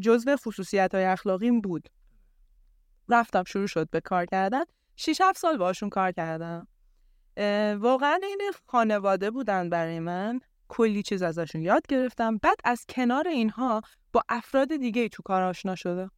جزء 0.00 0.36
خصوصیت 0.36 0.94
های 0.94 1.04
اخلاقیم 1.04 1.60
بود. 1.60 1.88
رفتم 3.10 3.44
شروع 3.44 3.66
شد 3.66 3.90
به 3.90 4.00
کار 4.00 4.26
کردن. 4.26 4.62
6 4.96 5.20
7 5.20 5.38
سال 5.38 5.56
باشون 5.56 5.88
کار 5.88 6.12
کردم. 6.12 6.66
واقعا 7.80 8.18
این 8.22 8.40
خانواده 8.66 9.30
بودن 9.30 9.70
برای 9.70 10.00
من. 10.00 10.40
کلی 10.68 11.02
چیز 11.02 11.22
ازشون 11.22 11.62
یاد 11.62 11.86
گرفتم. 11.88 12.36
بعد 12.36 12.56
از 12.64 12.86
کنار 12.88 13.28
اینها 13.28 13.82
با 14.12 14.22
افراد 14.28 14.76
دیگه 14.76 15.08
تو 15.08 15.22
کار 15.22 15.42
آشنا 15.42 15.74
شده 15.74 16.10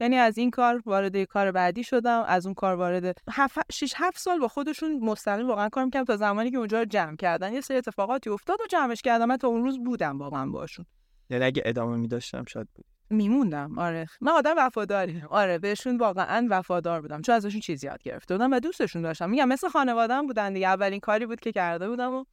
یعنی 0.00 0.16
از 0.16 0.38
این 0.38 0.50
کار 0.50 0.82
وارد 0.86 1.22
کار 1.22 1.52
بعدی 1.52 1.84
شدم. 1.84 2.24
از 2.26 2.46
اون 2.46 2.54
کار 2.54 2.76
وارد 2.76 3.16
6 3.72 3.94
7 3.96 4.18
سال 4.18 4.38
با 4.38 4.48
خودشون 4.48 5.04
مستقیم 5.04 5.48
واقعا 5.48 5.68
کار 5.68 5.84
می‌کردم 5.84 6.04
تا 6.04 6.16
زمانی 6.16 6.50
که 6.50 6.56
اونجا 6.56 6.78
رو 6.78 6.84
جمع 6.84 7.16
کردن. 7.16 7.52
یه 7.52 7.60
سری 7.60 7.76
اتفاقاتی 7.76 8.30
افتاد 8.30 8.60
و 8.60 8.66
جمعش 8.70 9.02
کردم. 9.02 9.24
من 9.24 9.36
تا 9.36 9.48
اون 9.48 9.62
روز 9.62 9.78
بودم 9.84 10.18
واقعا 10.18 10.50
باشون 10.50 10.86
یعنی 11.30 11.44
اگه 11.44 11.62
ادامه 11.64 11.96
میداشتم 11.96 12.44
شاید 12.48 12.68
بود. 12.74 12.84
میموندم. 13.10 13.78
آره. 13.78 14.06
من 14.20 14.32
آدم 14.32 14.54
وفاداری 14.58 15.22
آره 15.30 15.58
بهشون 15.58 15.96
واقعا 15.96 16.46
وفادار 16.50 17.00
بودم. 17.00 17.22
چون 17.22 17.34
ازشون 17.34 17.60
چیزی 17.60 17.86
یاد 17.86 18.02
گرفته 18.02 18.34
بودم 18.34 18.52
و 18.52 18.60
دوستشون 18.60 19.02
داشتم. 19.02 19.30
میگم 19.30 19.48
مثل 19.48 19.68
خانواده‌ام 19.68 20.26
بودن 20.26 20.52
دیگه. 20.52 20.66
اولین 20.66 21.00
کاری 21.00 21.26
بود 21.26 21.40
که 21.40 21.52
کرده 21.52 21.88
بودم 21.88 22.12
و 22.12 22.24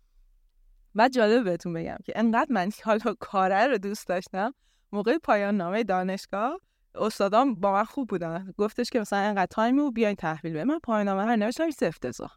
بعد 0.96 1.12
جالب 1.12 1.44
بهتون 1.44 1.74
بگم 1.74 1.98
که 2.04 2.14
انقدر 2.16 2.54
من 2.54 2.70
حالا 2.86 3.14
کاره 3.20 3.68
رو 3.68 3.78
دوست 3.78 4.08
داشتم. 4.08 4.54
موقع 4.92 5.18
پایان 5.18 5.58
نامه 5.58 5.84
دانشگاه 5.84 6.60
استادام 6.96 7.56
با 7.56 7.72
من 7.74 7.84
خوب 7.84 8.10
بودن. 8.10 8.54
گفتش 8.58 8.90
که 8.90 9.00
مثلا 9.00 9.20
انقدر 9.20 9.46
تایمی 9.46 9.80
و 9.80 9.92
بیاین 9.92 10.16
تحویل 10.16 10.54
به 10.54 10.64
من 10.64 10.80
پایان 10.80 11.06
نامه 11.06 11.24
هر 11.24 11.36
نوشتم 11.36 11.64
این 11.64 11.74
افتضاح 11.82 12.32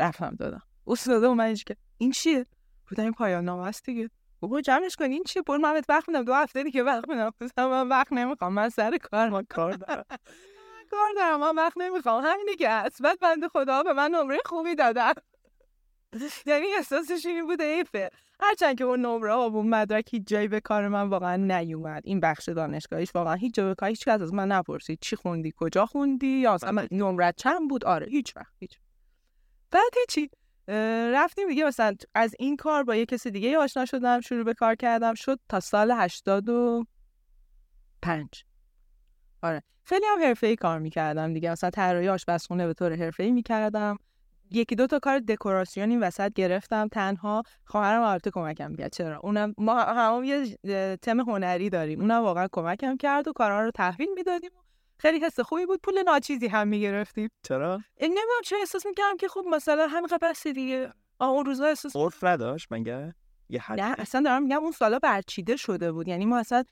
رفتم 0.00 0.34
دادم. 0.38 0.62
استاد 0.86 1.24
اومدش 1.24 1.64
که 1.64 1.76
این 1.98 2.10
چیه؟ 2.10 2.46
بودم 2.88 3.02
این 3.02 3.12
پایان 3.12 3.44
نامه 3.44 3.66
است 3.66 3.84
دیگه. 3.84 4.10
بابا 4.44 4.60
جمعش 4.60 4.96
کن 4.96 5.04
این 5.04 5.22
چیه؟ 5.24 5.42
پر 5.42 5.56
من 5.56 5.82
وقت 5.88 6.08
میدم. 6.08 6.24
دو 6.24 6.34
هفته 6.34 6.62
دیگه 6.62 6.82
وقت 6.82 7.08
میدم. 7.08 7.32
من 7.58 7.88
وقت 7.88 8.12
نمی‌خوام. 8.12 8.52
من 8.52 8.68
سر 8.68 8.96
کار 8.96 9.28
ما 9.28 9.42
کار 9.48 9.72
دارم. 9.72 10.04
کار 10.90 11.10
دارم. 11.16 11.40
من 11.40 11.56
وقت 11.56 11.76
نمی‌خوام. 11.76 12.24
همینه 12.24 12.56
که 12.56 12.70
هست 12.70 13.02
بعد 13.02 13.20
بنده 13.20 13.48
خدا 13.48 13.82
به 13.82 13.92
من 13.92 14.10
نمره 14.10 14.38
خوبی 14.44 14.74
دادن. 14.74 15.12
یعنی 16.46 16.66
احساسش 16.76 17.26
این 17.26 17.46
بوده 17.46 17.64
ایفه 17.64 18.10
هرچند 18.40 18.78
که 18.78 18.84
اون 18.84 19.00
نمره 19.00 19.32
ها 19.32 19.50
و 19.50 19.56
اون 19.56 19.68
مدرک 19.68 20.14
هیچ 20.14 20.22
جایی 20.26 20.48
به 20.48 20.60
کار 20.60 20.88
من 20.88 21.08
واقعا 21.08 21.36
نیومد. 21.36 22.02
این 22.04 22.20
بخش 22.20 22.48
دانشگاهیش 22.48 23.14
واقعا 23.14 23.34
هیچ 23.34 23.54
جایی 23.54 23.68
به 23.68 23.74
کار 23.74 23.88
هیچ 23.88 24.08
از 24.08 24.34
من 24.34 24.48
نپرسید. 24.48 24.98
چی 25.00 25.16
خوندی؟ 25.16 25.52
کجا 25.56 25.86
خوندی؟ 25.86 26.26
یا 26.26 26.54
اصلا 26.54 26.86
نمره 26.90 27.32
چند 27.36 27.68
بود؟ 27.68 27.84
آره 27.84 28.06
هیچ 28.06 28.36
وقت 28.36 28.52
هیچ 28.60 28.78
بعد 29.70 29.92
چی 30.08 30.30
رفتیم 31.14 31.48
دیگه 31.48 31.64
مثلا 31.64 31.94
از 32.14 32.34
این 32.38 32.56
کار 32.56 32.84
با 32.84 32.96
یه 32.96 33.06
کسی 33.06 33.30
دیگه 33.30 33.58
آشنا 33.58 33.84
شدم 33.84 34.20
شروع 34.20 34.44
به 34.44 34.54
کار 34.54 34.74
کردم 34.74 35.14
شد 35.14 35.40
تا 35.48 35.60
سال 35.60 35.90
85 35.90 38.44
آره. 39.42 39.62
خیلی 39.84 40.06
هم 40.06 40.22
حرفه‌ای 40.22 40.56
کار 40.56 40.78
می‌کردم 40.78 41.32
دیگه 41.32 41.50
مثلا 41.50 41.70
طراحی 41.70 42.08
آشپزخونه 42.08 42.66
به 42.66 42.74
طور 42.74 42.94
حرفه‌ای 42.94 43.30
می‌کردم. 43.30 43.96
یکی 44.50 44.74
دو 44.74 44.86
تا 44.86 44.98
کار 44.98 45.18
دکوراسیون 45.18 45.90
این 45.90 46.02
وسط 46.02 46.32
گرفتم 46.32 46.88
تنها 46.88 47.42
خواهرم 47.64 48.02
البته 48.02 48.30
کمکم 48.30 48.76
کرد 48.76 48.92
چرا؟ 48.92 49.18
اونم 49.18 49.54
ما 49.58 49.80
هم 49.80 50.24
یه 50.24 50.56
تم 50.96 51.20
هنری 51.20 51.70
داریم. 51.70 52.00
اونم 52.00 52.22
واقعا 52.22 52.48
کمکم 52.52 52.96
کرد 52.96 53.28
و 53.28 53.32
کارها 53.32 53.60
رو 53.60 53.70
تحویل 53.70 54.08
می‌دادیم. 54.14 54.50
خیلی 54.98 55.24
حس 55.24 55.40
خوبی 55.40 55.66
بود 55.66 55.80
پول 55.82 56.02
ناچیزی 56.02 56.46
هم 56.46 56.68
می‌گرفتیم. 56.68 57.28
چرا؟ 57.42 57.80
نمی‌دونم 58.00 58.42
چه 58.44 58.56
احساس 58.56 58.86
می‌کردم 58.86 59.16
که 59.16 59.28
خب 59.28 59.44
مثلا 59.50 59.86
همین 59.86 60.08
بس 60.22 60.46
دیگه. 60.46 60.92
آه 61.18 61.28
اون 61.28 61.44
روزا 61.44 61.66
احساس 61.66 61.96
عرف 61.96 62.24
نداشت 62.24 62.66
مگه؟ 62.70 63.14
یه 63.48 63.60
حد 63.60 63.80
نه 63.80 63.94
اصلا 63.98 64.20
دارم 64.20 64.42
میگم 64.42 64.62
اون 64.62 64.72
سالا 64.72 64.98
برچیده 64.98 65.56
شده 65.56 65.92
بود. 65.92 66.08
یعنی 66.08 66.26
ما 66.26 66.38
اصلا 66.38 66.64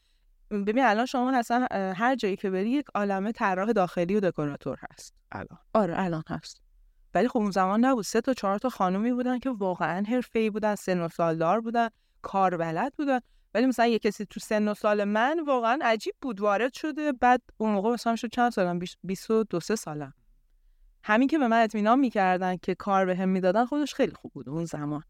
ببین 0.50 0.84
الان 0.84 1.06
شما 1.06 1.36
اصلا 1.36 1.66
هر 1.72 2.14
جایی 2.14 2.36
که 2.36 2.50
بری 2.50 2.70
یک 2.70 2.86
عالمه 2.94 3.32
طراح 3.32 3.72
داخلی 3.72 4.16
و 4.16 4.20
دکوراتور 4.20 4.78
هست. 4.90 5.14
الان. 5.32 5.58
آره 5.74 5.94
الان 6.00 6.22
هست. 6.28 6.62
ولی 7.14 7.28
خب 7.28 7.38
اون 7.38 7.50
زمان 7.50 7.84
نبود. 7.84 8.04
سه 8.04 8.20
تا 8.20 8.34
چهار 8.34 8.58
تا 8.58 8.68
خانومی 8.68 9.12
بودن 9.12 9.38
که 9.38 9.50
واقعا 9.50 10.04
حرفه‌ای 10.08 10.50
بودن 10.50 10.74
سن 10.74 11.00
و 11.00 11.08
سالدار 11.08 11.60
بودن 11.60 11.88
کار 12.22 12.56
بلد 12.56 12.92
بودن. 12.96 13.20
ولی 13.54 13.66
مثلا 13.66 13.86
یه 13.86 13.98
کسی 13.98 14.24
تو 14.24 14.40
سن 14.40 14.68
و 14.68 14.74
سال 14.74 15.04
من 15.04 15.44
واقعا 15.46 15.78
عجیب 15.82 16.14
بود 16.22 16.40
وارد 16.40 16.74
شده. 16.74 17.12
بعد 17.12 17.42
اون 17.56 17.72
موقع 17.72 17.92
مثلا 17.92 18.16
شد 18.16 18.28
چند 18.28 18.52
سالم؟ 18.52 18.80
22 19.04 19.60
سه 19.60 19.76
سالم. 19.76 20.14
همین 21.04 21.28
که 21.28 21.38
به 21.38 21.48
من 21.48 21.62
اطمینان 21.62 21.98
می‌کردن 21.98 22.56
که 22.56 22.74
کار 22.74 23.06
بهم 23.06 23.18
به 23.18 23.26
می‌دادن 23.26 23.64
خودش 23.64 23.94
خیلی 23.94 24.12
خوب 24.12 24.32
بود 24.32 24.48
اون 24.48 24.64
زمان. 24.64 25.02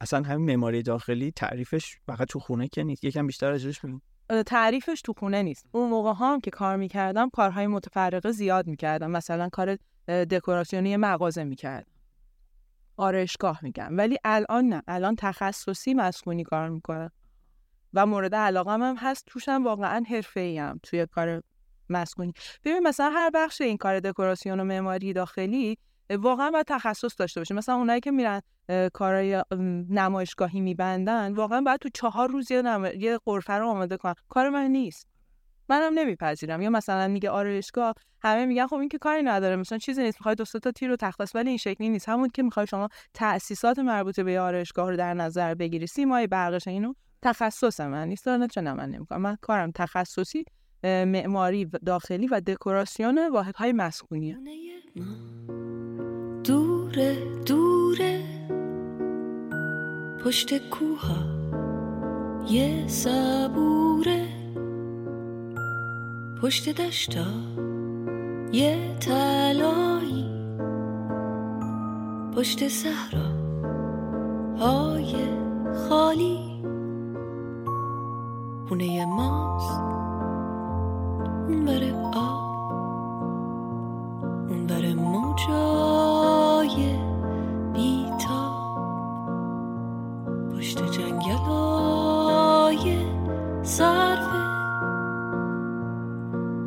اصلا 0.00 0.22
همین 0.22 0.46
معماری 0.46 0.82
داخلی 0.82 1.30
تعریفش 1.30 1.96
فقط 2.06 2.28
تو 2.28 2.38
خونه 2.38 2.68
که 2.68 2.82
نیست 2.82 3.04
یکم 3.04 3.26
بیشتر 3.26 3.52
ازش 3.52 3.80
بگو. 3.80 4.00
تعریفش 4.46 5.02
تو 5.02 5.12
خونه 5.12 5.42
نیست. 5.42 5.66
اون 5.72 5.90
موقع 5.90 6.12
هم 6.24 6.40
که 6.40 6.50
کار 6.50 6.76
می‌کردم 6.76 7.30
کارهای 7.30 7.66
متفرقه 7.66 8.30
زیاد 8.30 8.66
می‌کردم. 8.66 9.10
مثلا 9.10 9.48
کار 9.48 9.78
دکوراسیونی 10.08 10.96
مغازه 10.96 11.44
می‌کردم. 11.44 11.92
آرایشگاه 12.96 13.58
میگم. 13.62 13.88
ولی 13.90 14.18
الان 14.24 14.64
نه. 14.64 14.82
الان 14.88 15.16
تخصصی 15.16 15.94
مسکونی 15.94 16.44
کار 16.44 16.68
می‌کنم. 16.68 17.10
و 17.94 18.06
مورد 18.06 18.34
علاقه 18.34 18.70
هم 18.70 18.96
هست. 18.98 19.24
توشم 19.26 19.64
واقعا 19.64 20.04
حرفه 20.10 20.56
هم 20.60 20.80
توی 20.82 21.06
کار 21.06 21.42
مسکونی. 21.88 22.32
ببین 22.64 22.80
مثلا 22.80 23.10
هر 23.10 23.30
بخش 23.34 23.60
این 23.60 23.76
کار 23.76 24.00
دکوراسیون 24.00 24.60
و 24.60 24.64
معماری 24.64 25.12
داخلی 25.12 25.78
واقعا 26.10 26.50
باید 26.50 26.66
تخصص 26.66 27.20
داشته 27.20 27.40
باشه 27.40 27.54
مثلا 27.54 27.74
اونایی 27.74 28.00
که 28.00 28.10
میرن 28.10 28.40
کارای 28.92 29.42
نمایشگاهی 29.90 30.60
میبندن 30.60 31.32
واقعا 31.32 31.60
باید 31.60 31.80
تو 31.80 31.88
چهار 31.94 32.28
روز 32.28 32.50
یه, 32.50 32.62
نم... 32.62 32.84
یه 32.84 33.18
قرفه 33.24 33.52
رو 33.52 33.68
آماده 33.68 33.96
کنن. 33.96 34.14
کار 34.28 34.48
من 34.48 34.66
نیست. 34.66 35.08
منم 35.68 35.98
نمیپذیرم. 35.98 36.62
یا 36.62 36.70
مثلا 36.70 37.08
میگه 37.08 37.30
آرایشگاه 37.30 37.94
همه 38.22 38.46
میگن 38.46 38.66
خب 38.66 38.74
این 38.74 38.88
که 38.88 38.98
کاری 38.98 39.22
نداره. 39.22 39.56
مثلا 39.56 39.78
چیزی 39.78 40.02
نیست. 40.02 40.18
می‌خوای 40.18 40.34
دو 40.34 40.44
تا 40.44 40.70
تیر 40.72 40.90
و 40.90 40.96
تخت 40.96 41.36
ولی 41.36 41.48
این 41.48 41.58
شکلی 41.58 41.88
نیست. 41.88 42.08
همون 42.08 42.28
که 42.28 42.42
می‌خوای 42.42 42.66
شما 42.66 42.88
تأسیسات 43.14 43.78
مربوطه 43.78 44.24
به 44.24 44.40
آرایشگاه 44.40 44.90
رو 44.90 44.96
در 44.96 45.14
نظر 45.14 45.54
بگیری. 45.54 45.86
سیمای 45.86 46.26
برقش 46.26 46.68
اینو 46.68 46.94
تخصص 47.24 47.80
من 47.80 48.08
نیست 48.08 48.26
دارن 48.26 48.46
چه 48.46 48.60
من 48.60 48.90
نمی‌کنم. 48.90 49.20
من 49.20 49.36
کارم 49.40 49.70
تخصصی 49.70 50.44
معماری 50.84 51.64
داخلی 51.64 52.26
و 52.26 52.40
دکوراسیون 52.40 53.28
واحدهای 53.32 53.72
مسکونیه. 53.72 54.38
دوره 56.44 57.16
دور 57.46 57.84
دوره 57.94 58.22
پشت 60.24 60.68
کوها 60.68 61.16
یه 62.50 62.88
صبوره. 62.88 64.26
پشت 66.42 66.68
دشتا 66.68 67.26
یه 68.52 68.96
تلایی 69.00 70.30
پشت 72.36 72.68
صحرا 72.68 73.28
های 74.58 75.14
خالی. 75.88 76.43
خونه 78.68 79.06
ماست. 79.06 79.80
اون 81.48 81.64
بره 81.64 81.94
آب 82.14 82.70
اون 84.50 84.66
بره 84.66 84.94
موجای 84.94 86.98
بیتا 87.72 88.54
پشت 90.54 90.90
جنگل 90.90 91.32
های 91.32 92.96
صرفه 93.62 94.44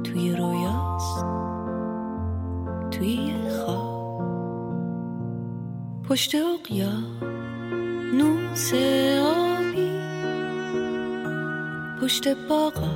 توی 0.04 0.36
رویاست 0.36 1.26
توی 2.92 3.34
خواب. 3.50 3.98
پشت 6.10 6.36
اقیا 6.36 6.90
نوس 8.14 8.74
آبی 8.74 9.07
پشت 12.02 12.28
باغا 12.28 12.92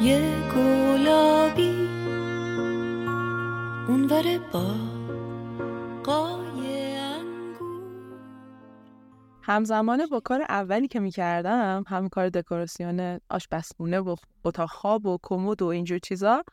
یه 0.00 0.32
گلابی. 0.54 1.88
اونور 3.88 4.38
با 4.52 4.74
همزمان 9.42 10.06
با 10.06 10.20
کار 10.20 10.42
اولی 10.42 10.88
که 10.88 11.00
می‌کردم 11.00 11.84
هم 11.86 12.08
کار 12.08 12.28
دکوراسیون 12.28 13.20
آشپزخونه 13.30 14.00
و 14.00 14.16
اتاق 14.44 14.70
خواب 14.70 15.06
و 15.06 15.18
کمد 15.22 15.62
و 15.62 15.66
اینجور 15.66 15.98
چیزا 15.98 16.44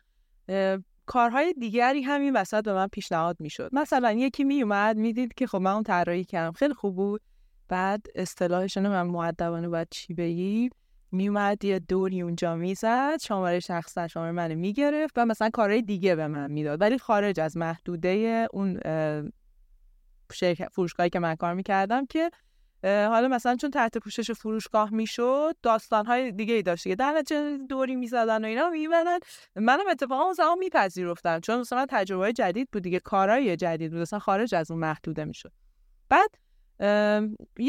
کارهای 1.05 1.53
دیگری 1.59 2.01
همین 2.01 2.35
وسط 2.35 2.63
به 2.63 2.73
من 2.73 2.87
پیشنهاد 2.87 3.37
می‌شد. 3.39 3.69
مثلا 3.73 4.11
یکی 4.11 4.43
میومد 4.43 4.97
می‌دید 4.97 5.33
که 5.33 5.47
خب 5.47 5.57
من 5.57 5.71
اون 5.71 5.83
طراحی 5.83 6.23
کردم. 6.23 6.51
خیلی 6.51 6.73
خوب 6.73 6.95
بود. 6.95 7.21
بعد 7.67 8.05
اصطلاحشون 8.15 8.87
من 8.87 9.07
معدبانه 9.07 9.69
باید 9.69 9.87
چی 9.91 10.13
بگی 10.13 10.69
میومد 11.11 11.65
یه 11.65 11.79
دوری 11.79 12.21
اونجا 12.21 12.55
می‌زد 12.55 13.17
شماره 13.21 13.59
شخصا 13.59 14.07
شماره 14.07 14.31
منو 14.31 14.55
می‌گرفت 14.55 15.13
و 15.17 15.25
مثلا 15.25 15.49
کارهای 15.49 15.81
دیگه 15.81 16.15
به 16.15 16.27
من 16.27 16.51
می‌داد. 16.51 16.81
ولی 16.81 16.97
خارج 16.97 17.39
از 17.39 17.57
محدوده 17.57 18.47
اون 18.53 18.79
شرکت 20.33 20.69
فروشگاهی 20.71 21.09
که 21.09 21.19
من 21.19 21.35
کار 21.35 21.53
می‌کردم 21.53 22.05
که 22.05 22.31
حالا 22.83 23.27
مثلا 23.27 23.55
چون 23.55 23.71
تحت 23.71 23.97
پوشش 23.97 24.31
فروشگاه 24.31 24.93
می‌شد 24.93 25.55
داستانهای 25.63 26.31
دیگه 26.31 26.53
ای 26.53 26.61
داشت 26.61 26.83
که 26.83 26.95
در 26.95 27.23
دوری 27.69 27.95
می‌زدن 27.95 28.45
و 28.45 28.47
اینا 28.47 28.69
می‌برن 28.69 29.19
منم 29.55 29.87
اتفاقا 29.91 30.23
اون 30.23 30.33
زمان 30.33 30.57
میپذیرفتم 30.57 31.39
چون 31.39 31.59
مثلا 31.59 31.85
تجربه 31.89 32.33
جدید 32.33 32.69
بود 32.71 32.83
دیگه 32.83 32.99
کارهای 32.99 33.55
جدید 33.55 33.91
بود. 33.91 34.01
اصلا 34.01 34.19
خارج 34.19 34.55
از 34.55 34.71
اون 34.71 34.79
محدوده 34.79 35.25
می‌شد. 35.25 35.51
بعد 36.09 36.29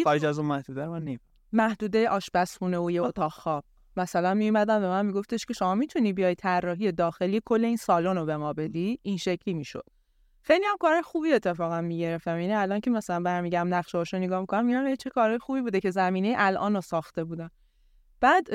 خارج 0.04 0.24
از 0.24 0.38
اون 0.38 0.48
محدوده 0.48 0.86
من 0.86 1.02
نیم 1.02 1.20
محدوده 1.52 2.08
آشپزخونه 2.08 2.78
و 2.78 2.90
یه 2.90 3.02
اتاق 3.02 3.32
خواب. 3.32 3.64
مثلا 3.96 4.34
میومدن 4.34 4.80
به 4.80 4.88
من 4.88 5.06
میگفتش 5.06 5.46
که 5.46 5.54
شما 5.54 5.74
می‌تونی 5.74 6.12
بیای 6.12 6.34
طراحی 6.34 6.92
داخلی 6.92 7.40
کل 7.44 7.64
این 7.64 7.76
سالن 7.76 8.16
رو 8.16 8.26
به 8.26 8.36
ما 8.36 8.52
بدی؟ 8.52 8.98
این 9.02 9.16
شکلی 9.16 9.54
می‌شد. 9.54 9.84
خیلی 10.42 10.64
هم 10.64 10.76
کار 10.80 11.02
خوبی 11.02 11.32
اتفاقا 11.32 11.80
می‌گرفتم. 11.80 12.40
یعنی 12.40 12.54
الان 12.54 12.80
که 12.80 12.90
مثلا 12.90 13.20
برمیگم 13.20 13.74
نقشه 13.74 13.98
هاشو 13.98 14.18
نگاه 14.18 14.40
می‌کنم 14.40 14.66
میگم 14.66 14.94
چه 14.94 15.10
کار 15.10 15.38
خوبی 15.38 15.60
بوده 15.60 15.80
که 15.80 15.90
زمینه 15.90 16.34
الان 16.36 16.74
رو 16.74 16.80
ساخته 16.80 17.24
بودم. 17.24 17.50
بعد 18.20 18.48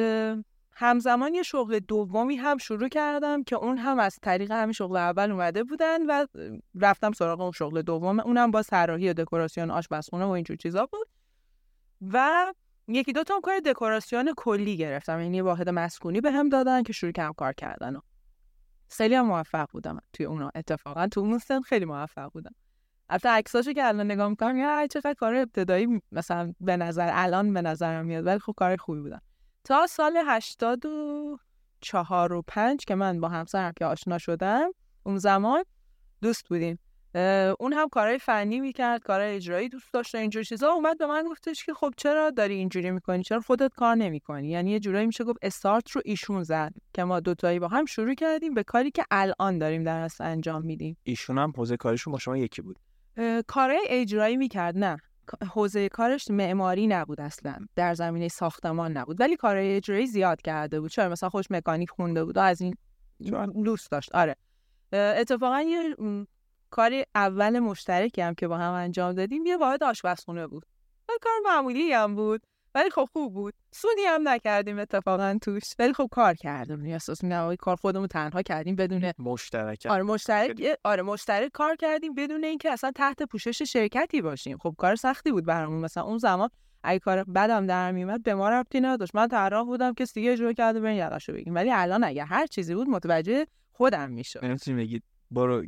همزمان 0.72 1.34
یه 1.34 1.44
شغل 1.44 1.80
دومی 1.80 2.36
هم 2.36 2.58
شروع 2.58 2.89
کردم 2.89 3.44
که 3.44 3.56
اون 3.56 3.77
هم 3.77 4.00
از 4.00 4.18
طریق 4.22 4.51
همین 4.51 4.74
شغل 4.74 4.98
اول 4.98 5.32
اومده 5.32 5.63
بودن 5.63 6.06
و 6.06 6.25
رفتم 6.75 7.12
سراغ 7.12 7.42
اون 7.42 7.51
شغل 7.51 7.82
دوم. 7.82 8.20
اونم 8.20 8.51
با 8.51 8.62
طراحی 8.62 9.10
و 9.10 9.13
دکوراسیون 9.13 9.72
آشپزخونه 9.72 10.25
و 10.25 10.29
اینجور 10.29 10.57
چیزا 10.57 10.86
بود. 10.86 11.07
و 12.01 12.53
یکی 12.87 13.13
دو 13.13 13.23
تا 13.23 13.39
کار 13.43 13.59
دکوراسیون 13.59 14.33
کلی 14.37 14.77
گرفتم 14.77 15.19
یعنی 15.19 15.41
واحد 15.41 15.69
مسکونی 15.69 16.21
به 16.21 16.31
هم 16.31 16.50
دادن 16.50 16.83
که 16.83 16.93
شروع 16.93 17.11
کردم 17.11 17.33
کار 17.33 17.53
کردن 17.53 17.95
و 17.95 18.00
خیلی 18.89 19.15
هم 19.15 19.25
موفق 19.25 19.67
بودم 19.71 20.00
توی 20.13 20.25
اونا. 20.25 20.51
اتفاقا 20.55 21.07
تو 21.07 21.19
اون 21.19 21.37
سن 21.37 21.61
خیلی 21.61 21.85
موفق 21.85 22.31
بودم. 22.31 22.55
البته 23.09 23.29
عکساشو 23.29 23.73
که 23.73 23.87
الان 23.87 24.11
نگاه 24.11 24.29
می‌کنم 24.29 24.57
یا 24.57 24.87
چقدر 24.87 25.13
کار 25.13 25.35
ابتدایی 25.35 26.01
مثلا 26.11 26.53
به 26.59 26.77
نظر 26.77 27.09
الان 27.13 27.53
به 27.53 27.61
نظرم 27.61 28.05
میاد. 28.05 28.25
ولی 28.25 28.39
خب 28.39 28.53
کار 28.57 28.77
خوبی 28.77 29.01
بودم. 29.01 29.21
تا 29.63 29.87
سال 29.87 30.17
84 30.27 32.33
و 32.33 32.43
5 32.47 32.85
که 32.85 32.95
من 32.95 33.19
با 33.19 33.29
همسرم 33.29 33.73
که 33.75 33.85
آشنا 33.85 34.17
شدم 34.17 34.71
اون 35.03 35.17
زمان 35.17 35.63
دوست 36.21 36.47
بودیم. 36.47 36.79
اون 37.60 37.74
هم 37.74 37.90
کارهای 37.90 38.20
فنی 38.20 38.60
می‌کرد 38.60 39.03
کارهای 39.03 39.36
اجرایی 39.36 39.70
دوست 39.70 39.94
داشت 39.94 40.16
اینجور 40.16 40.44
چیزا. 40.44 40.70
اومد 40.70 40.98
به 40.98 41.06
من 41.06 41.24
گفتش 41.24 41.66
که 41.66 41.74
خب 41.74 41.94
چرا 41.98 42.30
داری 42.30 42.53
اینجوری 42.53 42.92
می‌کنی؟ 42.92 43.24
چرا 43.24 43.40
خودت 43.40 43.72
کار 43.75 43.96
نمی‌کنی؟ 43.96 44.50
یعنی 44.50 44.72
یه 44.72 44.80
جورایی 44.80 45.06
میشه 45.06 45.24
گفت 45.24 45.40
استارت 45.42 45.92
رو 45.92 46.01
ایشون 46.06 46.44
زد 46.44 46.74
که 46.94 47.03
ما 47.03 47.20
دوتایی 47.20 47.60
با 47.60 47.68
هم 47.68 47.86
شروع 47.86 48.14
کردیم 48.14 48.53
به 48.53 48.64
کاری 48.64 48.92
که 48.92 49.06
الان 49.12 49.58
داریم 49.58 49.84
در 49.84 50.00
اصل 50.00 50.24
انجام 50.24 50.62
میدیم. 50.62 50.98
ایشون 51.03 51.38
هم 51.38 51.53
حوزه 51.58 51.77
کارشون 51.77 52.12
با 52.12 52.20
شما 52.20 52.38
یکی 52.38 52.62
بود. 52.62 52.80
کارهای 53.48 53.82
اجرایی 53.90 54.38
می‌کرد. 54.38 54.77
نه. 54.77 54.98
حوزه 55.53 55.90
کارش 55.90 56.32
معماری 56.32 56.88
نبود 56.88 57.22
اصلا. 57.22 57.56
در 57.75 57.94
زمینه 57.94 58.27
ساختمان 58.27 58.98
نبود. 58.98 59.20
ولی 59.20 59.36
کارهای 59.36 59.75
اجرایی 59.75 60.08
زیاد 60.08 60.42
کرده 60.42 60.80
بود. 60.80 60.92
چرا؟ 60.92 61.10
مثلا 61.10 61.30
خوش 61.30 61.46
مکانیک 61.51 61.90
خونده 61.90 62.25
بود 62.25 62.38
و 62.38 62.40
از 62.40 62.62
این 62.62 62.75
دوست 63.64 63.92
داشت. 63.92 64.16
آره. 64.16 64.36
اتفاقا 64.94 65.62
یه 65.62 65.96
م، 66.68 66.70
کاری 66.70 67.03
اول 67.16 67.60
مشترکی 67.60 68.22
هم 68.22 68.34
که 68.34 68.48
با 68.48 68.58
هم 68.58 68.74
انجام 68.74 69.14
دادیم 69.14 69.46
یه 69.46 69.58
واحد 69.58 69.84
آشپزخونه 69.84 70.48
بود. 70.48 70.66
ولی 71.10 71.18
کار 71.22 71.34
معمولی 71.46 71.94
هم 71.94 72.16
بود 72.16 72.42
ولی 72.75 72.90
خب 72.90 73.10
خوب 73.14 73.34
بود. 73.34 73.53
سودی 73.72 74.01
هم 74.08 74.27
نکردیم 74.27 74.80
اتفاقا 74.80 75.38
توش. 75.42 75.64
ولی 75.80 75.94
خب 75.94 76.08
کار 76.12 76.34
کردیم 76.34 76.77
یعنی 76.77 76.94
احساس 76.94 77.24
می‌کنم 77.24 77.56
کار 77.56 77.75
خودمون 77.75 78.08
تنها 78.08 78.42
کردیم 78.42 78.75
بدون 78.75 79.14
مشترک. 79.20 79.86
آره 79.90 80.03
مشترک 80.03 80.77
آره 80.84 81.03
مشترک 81.03 81.51
کار 81.51 81.75
کردیم 81.75 82.14
بدون 82.14 82.44
اینکه 82.44 82.72
اصلا 82.72 82.92
تحت 82.92 83.24
پوشش 83.24 83.62
شرکتی 83.62 84.22
باشیم. 84.22 84.58
خب 84.58 84.75
کار 84.77 84.96
سختی 84.96 85.32
بود 85.32 85.46
برامون. 85.46 85.82
مثلا 85.82 86.03
اون 86.03 86.18
زمان 86.18 86.50
اگه 86.84 87.00
کار 87.00 87.24
بدم 87.24 87.66
در 87.66 87.92
میومد 87.92 88.24
به 88.24 88.36
ما 88.36 88.50
ربطی 88.50 88.82
نداشت. 88.82 89.16
من 89.16 89.27
طراح 89.27 89.66
بودم 89.66 89.94
که 89.94 90.06
دیگه 90.06 90.32
اجرا 90.32 90.53
کرده 90.53 90.80
برین 90.80 90.98
یقشو 90.98 91.34
بگیم 91.34 91.56
ولی 91.56 91.72
الان 91.72 92.03
اگه 92.03 92.24
هر 92.24 92.46
چیزی 92.46 92.75
بود 92.75 92.90
متوجه 92.90 93.46
خودم 93.72 94.12
می‌شد 94.12 94.46
نمی‌تونی 94.46 94.77
بگید 94.84 95.03
برو. 95.31 95.66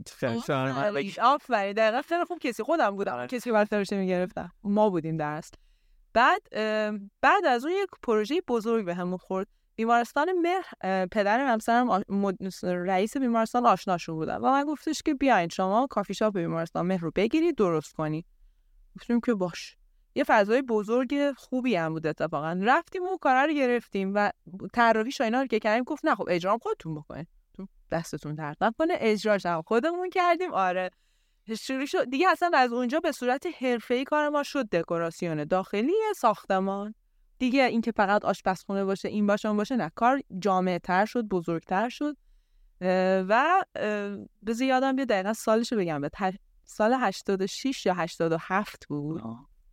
آفرین. 1.22 1.74
دقیقا 1.74 2.02
خیلی 2.02 2.26
خوب. 2.26 2.40
کسی 2.40 2.64
خودم 2.64 2.90
بودم. 2.90 3.14
آره. 3.14 3.28
کسی 3.28 3.50
که 3.50 3.52
برترش 3.52 3.94
می‌گرفتم 3.94 4.52
ما 4.64 4.90
بودیم 4.90 5.18
در 5.18 5.32
اصل 5.32 5.54
بعد 6.14 6.42
بعد 7.22 7.46
از 7.48 7.66
اون 7.66 7.74
یک 7.74 7.90
پروژه 8.04 8.42
بزرگ 8.48 8.86
به 8.86 8.96
همون 8.96 9.18
خورد. 9.18 9.48
بیمارستان 9.76 10.32
مهر 10.32 11.06
پدر 11.06 11.40
همسرم 11.40 12.04
رئیس 12.64 13.18
بیمارستان 13.18 13.66
آشناشون 13.66 14.16
بودن. 14.16 14.36
و 14.36 14.52
من 14.52 14.64
گفتش 14.64 15.02
که 15.02 15.14
بیاین 15.14 15.50
شما 15.50 15.88
کافی 15.88 16.14
شاپ 16.14 16.38
بیمارستان 16.38 16.86
مهر 16.86 17.02
رو 17.02 17.12
بگیرید 17.16 17.56
درست 17.56 17.94
کنید 17.94 18.26
گفتیم 18.96 19.20
که 19.20 19.34
باش. 19.34 19.76
یه 20.16 20.24
فضای 20.28 20.62
بزرگ 20.62 21.32
خوبی 21.38 21.76
هم 21.76 21.94
بود 21.94 22.08
اتفاقا. 22.08 22.60
رفتیم 22.64 23.04
و 23.04 23.18
کارا 23.18 23.46
رو 23.46 23.54
گرفتیم 23.54 24.12
و 24.16 24.32
طراحیش 24.74 25.22
و 25.22 25.24
اینا 25.24 25.42
رو 25.42 25.48
که 25.48 25.60
کردیم 25.60 25.84
گفت 25.84 26.06
نه 26.06 26.16
خب 26.16 26.26
اجرام 26.30 26.58
خودتون 26.58 26.96
بکنید 26.96 27.28
دستتون 27.92 28.36
درد 28.36 28.58
نکنه 28.62 28.94
اجراش 28.98 29.46
هم 29.46 29.62
خودمون 29.62 30.10
کردیم 30.10 30.54
آره. 30.54 30.90
شروع 31.60 31.86
شد. 31.86 32.10
دیگه 32.10 32.30
اصلا 32.30 32.52
از 32.54 32.74
اونجا 32.74 33.00
به 33.00 33.12
صورت 33.12 33.46
حرفه‌ای 33.62 34.04
کار 34.04 34.30
ما 34.30 34.44
شد 34.44 34.70
دکوراسیون 34.70 35.44
داخلی 35.44 35.94
ساختمان. 36.16 36.96
دیگه 37.40 37.64
اینکه 37.64 37.92
فقط 37.92 38.26
آشپزخونه 38.26 38.86
باشه 38.86 39.08
این 39.08 39.28
باشه 39.28 39.48
اون 39.48 39.58
باشه 39.58 39.76
نه. 39.76 39.92
کار 39.96 40.22
جامعه 40.40 40.80
تر 40.80 41.06
شد 41.06 41.24
بزرگتر 41.24 41.90
شد. 41.90 42.18
و 43.30 43.64
اه، 43.76 44.18
بذار 44.46 44.68
یادم 44.68 44.96
بیاد 44.96 45.08
دقیقا 45.08 45.34
سالشو 45.34 45.76
بگم. 45.76 46.02
به 46.02 46.10
سال 46.66 46.94
86 46.94 47.86
یا 47.86 47.94
87 47.94 48.88
بود. 48.88 49.22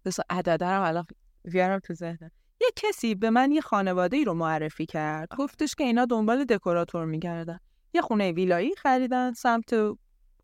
بس 0.04 0.18
عددرم 0.30 0.82
الان 0.82 1.06
بیارم 1.44 1.78
تو 1.78 1.94
ذهنم. 1.94 2.30
یه 2.60 2.68
کسی 2.76 3.14
به 3.14 3.30
من 3.30 3.52
یه 3.52 3.60
خانواده 3.60 4.16
ای 4.16 4.24
رو 4.24 4.34
معرفی 4.34 4.86
کرد. 4.86 5.28
گفتش 5.38 5.74
که 5.74 5.84
اینا 5.84 6.04
دنبال 6.04 6.44
دکوراتور 6.44 7.04
میگردن. 7.04 7.58
یه 7.96 8.02
خونه 8.02 8.32
ویلایی 8.32 8.74
خریدن 8.76 9.32
سمت 9.32 9.74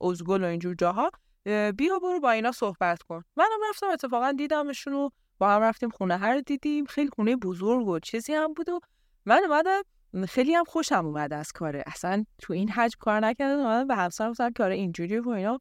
ازگل 0.00 0.44
و 0.44 0.46
اینجور 0.46 0.74
جاها. 0.74 1.10
اه، 1.46 1.72
بیا 1.72 1.98
برو 1.98 2.20
با 2.20 2.30
اینا 2.30 2.52
صحبت 2.52 3.02
کن. 3.02 3.22
منم 3.36 3.58
رفتم 3.68 3.86
اتفاقا 3.86 4.32
دیدمشون 4.32 4.92
و 4.92 5.08
با 5.38 5.50
هم 5.50 5.62
رفتیم 5.62 5.90
خونه 5.90 6.16
هر 6.16 6.40
دیدیم. 6.40 6.84
خیلی 6.84 7.10
خونه 7.16 7.36
بزرگ 7.36 7.86
و 7.88 7.98
چیزی 7.98 8.34
هم 8.34 8.52
بود 8.54 8.68
و 8.68 8.80
من 9.26 9.40
اومدم 9.48 9.82
خیلی 10.28 10.54
هم 10.54 10.64
خوشم 10.64 11.06
اومد 11.06 11.32
از 11.32 11.52
کاره. 11.52 11.84
اصلا 11.86 12.24
تو 12.38 12.52
این 12.52 12.70
حجم 12.70 12.96
کار 13.00 13.20
نکردم 13.20 13.60
اومدم 13.60 13.86
به 13.86 13.94
همسرم 13.94 14.30
گفتم 14.30 14.52
کار 14.52 14.70
اینجوری 14.70 15.18
و 15.18 15.28
اینا. 15.28 15.60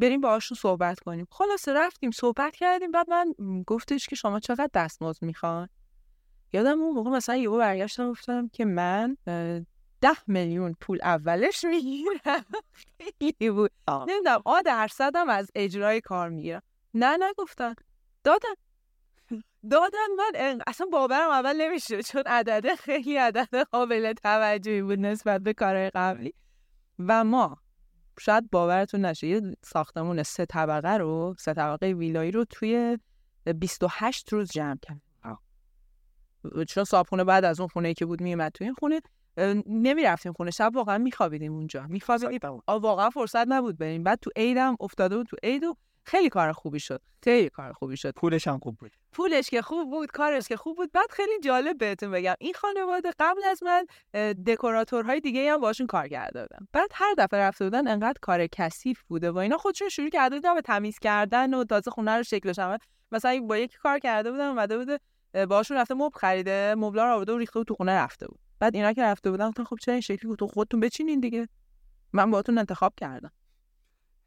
بریم 0.00 0.20
باهاشون 0.20 0.58
صحبت 0.60 1.00
کنیم. 1.00 1.26
خلاصه 1.30 1.72
رفتیم 1.72 2.10
صحبت 2.10 2.56
کردیم. 2.56 2.90
بعد 2.90 3.10
من 3.10 3.34
گفتش 3.66 4.06
که 4.06 4.16
شما 4.16 4.40
چقدر 4.40 4.70
دستمزد 4.74 5.24
می‌خوان؟ 5.24 5.68
یادم 6.52 6.80
اون 6.80 6.94
موقع 6.94 7.10
مثلا 7.10 7.36
یهو 7.36 7.58
برگشتم 7.58 8.10
گفتم 8.10 8.48
که 8.48 8.64
من 8.64 9.16
ده 10.00 10.16
میلیون 10.26 10.76
پول 10.80 10.98
اولش 11.02 11.64
می‌گیرم. 11.64 12.44
خیلی 12.98 13.50
بود. 13.50 13.70
نمی‌دونم 13.88 14.42
آ 14.44 14.60
درصدم 14.60 15.28
از 15.28 15.50
اجرای 15.54 16.00
کار 16.00 16.28
می‌گیرم. 16.28 16.62
نه 16.94 17.16
نگفتن. 17.20 17.74
دادن. 18.24 18.54
دادن 19.70 20.06
من 20.18 20.60
اصلا 20.66 20.86
باورم 20.92 21.30
اول 21.30 21.56
نمیشه 21.60 22.02
چون 22.02 22.22
عدده 22.26 22.76
خیلی 22.76 23.16
عدد 23.16 23.62
قابل 23.62 24.12
توجهی 24.12 24.82
بود 24.82 24.98
نسبت 24.98 25.40
به 25.40 25.52
کارهای 25.52 25.90
قبلی. 25.90 26.34
و 26.98 27.24
ما 27.24 27.58
شاید 28.18 28.50
باورتون 28.50 29.04
نشه 29.04 29.26
یه 29.26 29.56
ساختمون 29.62 30.22
سه 30.22 30.46
طبقه 30.46 30.96
رو 30.96 31.34
سه 31.38 31.54
طبقه 31.54 31.86
ویلایی 31.92 32.30
رو 32.30 32.44
توی 32.44 32.98
28 33.60 34.32
روز 34.32 34.50
جمع 34.50 34.78
کرد. 34.82 35.02
چون 36.68 36.84
صابخونه 36.84 37.24
بعد 37.24 37.44
از 37.44 37.60
اون 37.60 37.68
خونه 37.68 37.94
که 37.94 38.06
بود 38.06 38.20
میومد 38.20 38.52
توی 38.52 38.66
این 38.66 38.74
خونه. 38.74 39.00
نمی‌رفتیم 39.66 40.32
خونه 40.32 40.50
شب 40.50 40.72
واقعا 40.74 40.98
میخوابیدیم 40.98 41.52
اونجا. 41.52 41.86
میخوابیدیم 41.88 42.40
واقعا 42.68 43.10
فرصت 43.10 43.48
نبود 43.48 43.78
بریم. 43.78 44.02
بعد 44.02 44.18
تو 44.22 44.30
عیدم 44.36 44.76
افتاده 44.80 45.16
بود 45.16 45.26
تو 45.26 45.36
عید 45.42 45.64
و 45.64 45.76
خیلی 46.04 46.28
کار 46.28 46.52
خوبی 46.52 46.80
شد. 46.80 47.02
خیلی 47.24 47.48
کار 47.48 47.72
خوبی 47.72 47.96
شد. 47.96 48.10
پولش 48.10 48.48
هم 48.48 48.58
خوب 48.58 48.76
بود. 48.76 48.92
پولش 49.12 49.50
که 49.50 49.62
خوب 49.62 49.90
بود 49.90 50.10
کارش 50.10 50.48
که 50.48 50.56
خوب 50.56 50.76
بود. 50.76 50.92
بعد 50.92 51.10
خیلی 51.10 51.40
جالب 51.44 51.78
بهتون 51.78 52.10
بگم 52.10 52.34
این 52.40 52.54
خانواده 52.54 53.10
قبل 53.18 53.40
از 53.44 53.62
من 53.62 53.86
دکوراتورهای 54.46 55.20
دیگه 55.20 55.52
هم 55.52 55.60
باشون 55.60 55.86
کار 55.86 56.08
کرده 56.08 56.42
بودن. 56.42 56.66
بعد 56.72 56.90
هر 56.94 57.14
دفعه 57.18 57.40
رفته 57.40 57.64
بودن 57.64 57.88
انقدر 57.88 58.18
کار 58.22 58.46
کثیف 58.46 59.02
بوده 59.08 59.30
و 59.30 59.38
اینا 59.38 59.56
خودشون 59.56 59.88
شروع 59.88 60.08
کرده 60.08 60.36
بودن 60.36 60.54
به 60.54 60.60
تمیز 60.60 60.98
کردن 60.98 61.54
و 61.54 61.64
تازه 61.64 61.90
خونه 61.90 62.16
رو 62.16 62.22
شکلش 62.22 62.58
هم 62.58 62.78
مثلا 63.12 63.40
با 63.40 63.56
یکی 63.56 63.78
کار 63.78 63.98
کرده 63.98 64.30
بودن 64.30 64.48
اومده 64.48 64.78
بوده 64.78 65.00
اه، 65.34 65.46
باهاشون 65.46 65.76
رفته 65.76 65.94
مبل 65.94 66.18
خریده 66.18 66.74
مبلا 66.74 67.04
رو 67.04 67.14
آورده 67.14 67.32
و 67.32 67.38
ریخته 67.38 67.60
بود 67.60 67.66
تو 67.66 67.74
خونه 67.74 67.92
رفته 67.92 68.26
بود. 68.26 68.45
بعد 68.60 68.74
اینا 68.74 68.92
که 68.92 69.02
رفته 69.02 69.30
بودن 69.30 69.48
گفتن 69.48 69.64
خب 69.64 69.76
چرا 69.82 69.92
این 69.92 70.00
شکلی 70.00 70.28
بود 70.28 70.38
تو 70.38 70.46
خودتون 70.46 70.80
بچینین 70.80 71.20
دیگه. 71.20 71.48
من 72.12 72.30
باهاتون 72.30 72.58
انتخاب 72.58 72.94
کردم. 72.96 73.32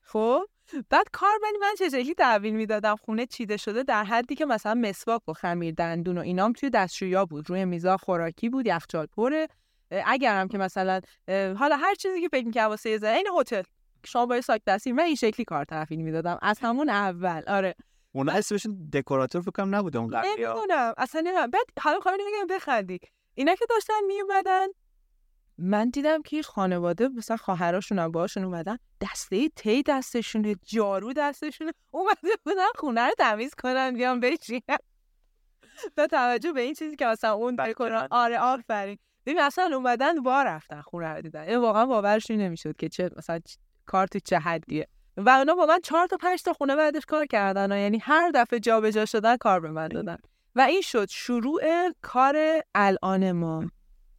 خب؟ 0.01 0.41
بعد 0.89 1.05
کار 1.11 1.39
ولی 1.43 1.57
من 1.61 1.75
چه 1.79 1.89
شکلی 1.89 2.13
تحویل 2.13 2.55
می‌دادم؟ 2.55 2.95
خونه 2.95 3.25
چیده 3.25 3.57
شده 3.57 3.83
در 3.83 4.03
حدی 4.03 4.35
که 4.35 4.45
مثلا 4.45 4.73
مسواک 4.73 5.29
و 5.29 5.33
خمیر 5.33 5.73
دندون 5.73 6.17
و 6.17 6.21
اینام 6.21 6.53
توی 6.53 6.69
دستشویی 6.69 7.25
بود. 7.29 7.49
روی 7.49 7.65
میزا 7.65 7.97
خوراکی 7.97 8.49
بود 8.49 8.67
یخچال 8.67 9.05
پره. 9.05 9.47
اگرم 9.91 10.47
که 10.47 10.57
مثلا 10.57 11.01
حالا 11.29 11.77
هر 11.77 11.95
چیزی 11.95 12.21
که 12.21 12.27
فکر 12.27 12.45
می‌کردم 12.45 12.69
واسه 12.69 12.97
زن 12.97 13.13
این 13.13 13.27
هتل. 13.39 13.63
شما 14.05 14.25
با 14.25 14.41
ساک 14.41 14.61
دستی 14.67 14.91
من 14.91 15.03
این 15.03 15.15
شکلی 15.15 15.45
کار 15.45 15.65
تحویل 15.65 16.01
می‌دادم. 16.01 16.39
از 16.41 16.59
همون 16.61 16.89
اول. 16.89 17.41
آره. 17.47 17.75
اونا 18.11 18.31
اسمشون 18.31 18.89
دکوراتور 18.93 19.41
فکر 19.41 19.51
کنم 19.51 19.75
نبوده 19.75 19.99
اون 19.99 20.07
قبلی. 20.07 20.29
نمی‌دونم. 20.29 20.93
اصلا 20.97 21.21
نمی‌دونم. 21.21 21.51
بعد 21.51 21.65
حالا 21.79 21.95
می‌خوام 21.95 22.15
بگم 22.17 22.55
بخندی. 22.55 22.99
اینا 23.39 23.55
که 23.55 23.65
داشتن 23.69 23.93
میومدن 24.07 24.67
من 25.57 25.89
دیدم 25.89 26.21
که 26.21 26.41
خانواده 26.41 27.07
مثلا 27.07 27.37
خواهراشون 27.37 27.99
هم 27.99 28.11
باهاشون 28.11 28.43
اومدن 28.43 28.77
دسته 29.01 29.49
تی 29.49 29.83
دستشونه 29.83 30.55
جارو 30.63 31.13
دستشونه 31.13 31.73
اومده 31.91 32.29
بودن 32.45 32.67
خونه 32.75 33.05
رو 33.05 33.11
تمیز 33.17 33.55
کنن 33.55 33.93
بیان 33.93 34.19
بچینن 34.19 34.77
با 35.97 36.07
توجه 36.07 36.51
به 36.51 36.61
این 36.61 36.73
چیزی 36.73 36.95
که 36.95 37.05
مثلا 37.05 37.33
اون 37.33 37.55
دکورا 37.55 37.99
بله. 37.99 38.07
آره 38.11 38.39
آفرین. 38.39 38.97
ببین 39.25 39.39
اصلا 39.41 39.75
اومدن 39.75 40.17
وا 40.17 40.43
رفتن 40.43 40.81
خونه 40.81 41.07
رو 41.07 41.21
دیدن. 41.21 41.41
این 41.41 41.57
واقعا 41.57 41.85
باورشون 41.85 42.37
نمی‌شد 42.37 42.75
که 42.77 42.89
چه 42.89 43.09
مثلا 43.17 43.39
چ- 43.49 43.57
کار 43.85 44.07
تو 44.07 44.19
چه 44.19 44.39
حدیه. 44.39 44.87
و 45.17 45.29
اونا 45.29 45.55
با 45.55 45.65
من 45.65 45.79
چهار 45.83 46.07
تا 46.07 46.17
پنج 46.17 46.43
تا 46.43 46.53
خونه 46.53 46.75
بعدش 46.75 47.05
کار 47.05 47.25
کردن 47.25 47.71
و 47.71 47.77
یعنی 47.77 47.97
هر 47.97 48.31
دفعه 48.35 48.59
جابجا 48.59 49.05
شدن 49.05 49.37
کار 49.37 49.59
به 49.59 49.71
من 49.71 49.87
دادن. 49.87 50.17
و 50.59 50.61
این 50.61 50.81
شد 50.81 51.09
شروع 51.09 51.61
کار 52.01 52.35
الان 52.75 53.31
ما. 53.31 53.65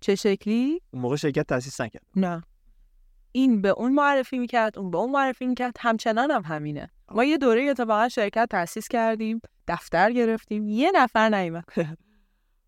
چه 0.01 0.15
شکلی؟ 0.15 0.81
اون 0.91 1.03
موقع 1.03 1.17
شرکت 1.17 1.47
تاسیس 1.47 1.81
نکرد. 1.81 2.03
نه. 2.17 2.43
این 3.33 3.63
به 3.63 3.69
اون 3.69 3.93
معرفی 3.93 4.39
می‌کرد 4.39 4.79
اون 4.79 4.91
به 4.91 4.99
اون 4.99 5.11
معرفی 5.11 5.47
می‌کرد 5.47 5.77
همچنان 5.81 6.31
هم 6.31 6.43
همینه. 6.43 6.91
ما 7.13 7.25
یه 7.25 7.39
دوره 7.39 7.63
اتفاقا 7.63 8.09
شرکت 8.09 8.49
تأسیس 8.51 8.89
کردیم 8.89 9.41
دفتر 9.69 10.13
گرفتیم 10.13 10.69
یه 10.69 10.93
نفر 10.95 11.29
نیومد. 11.29 11.65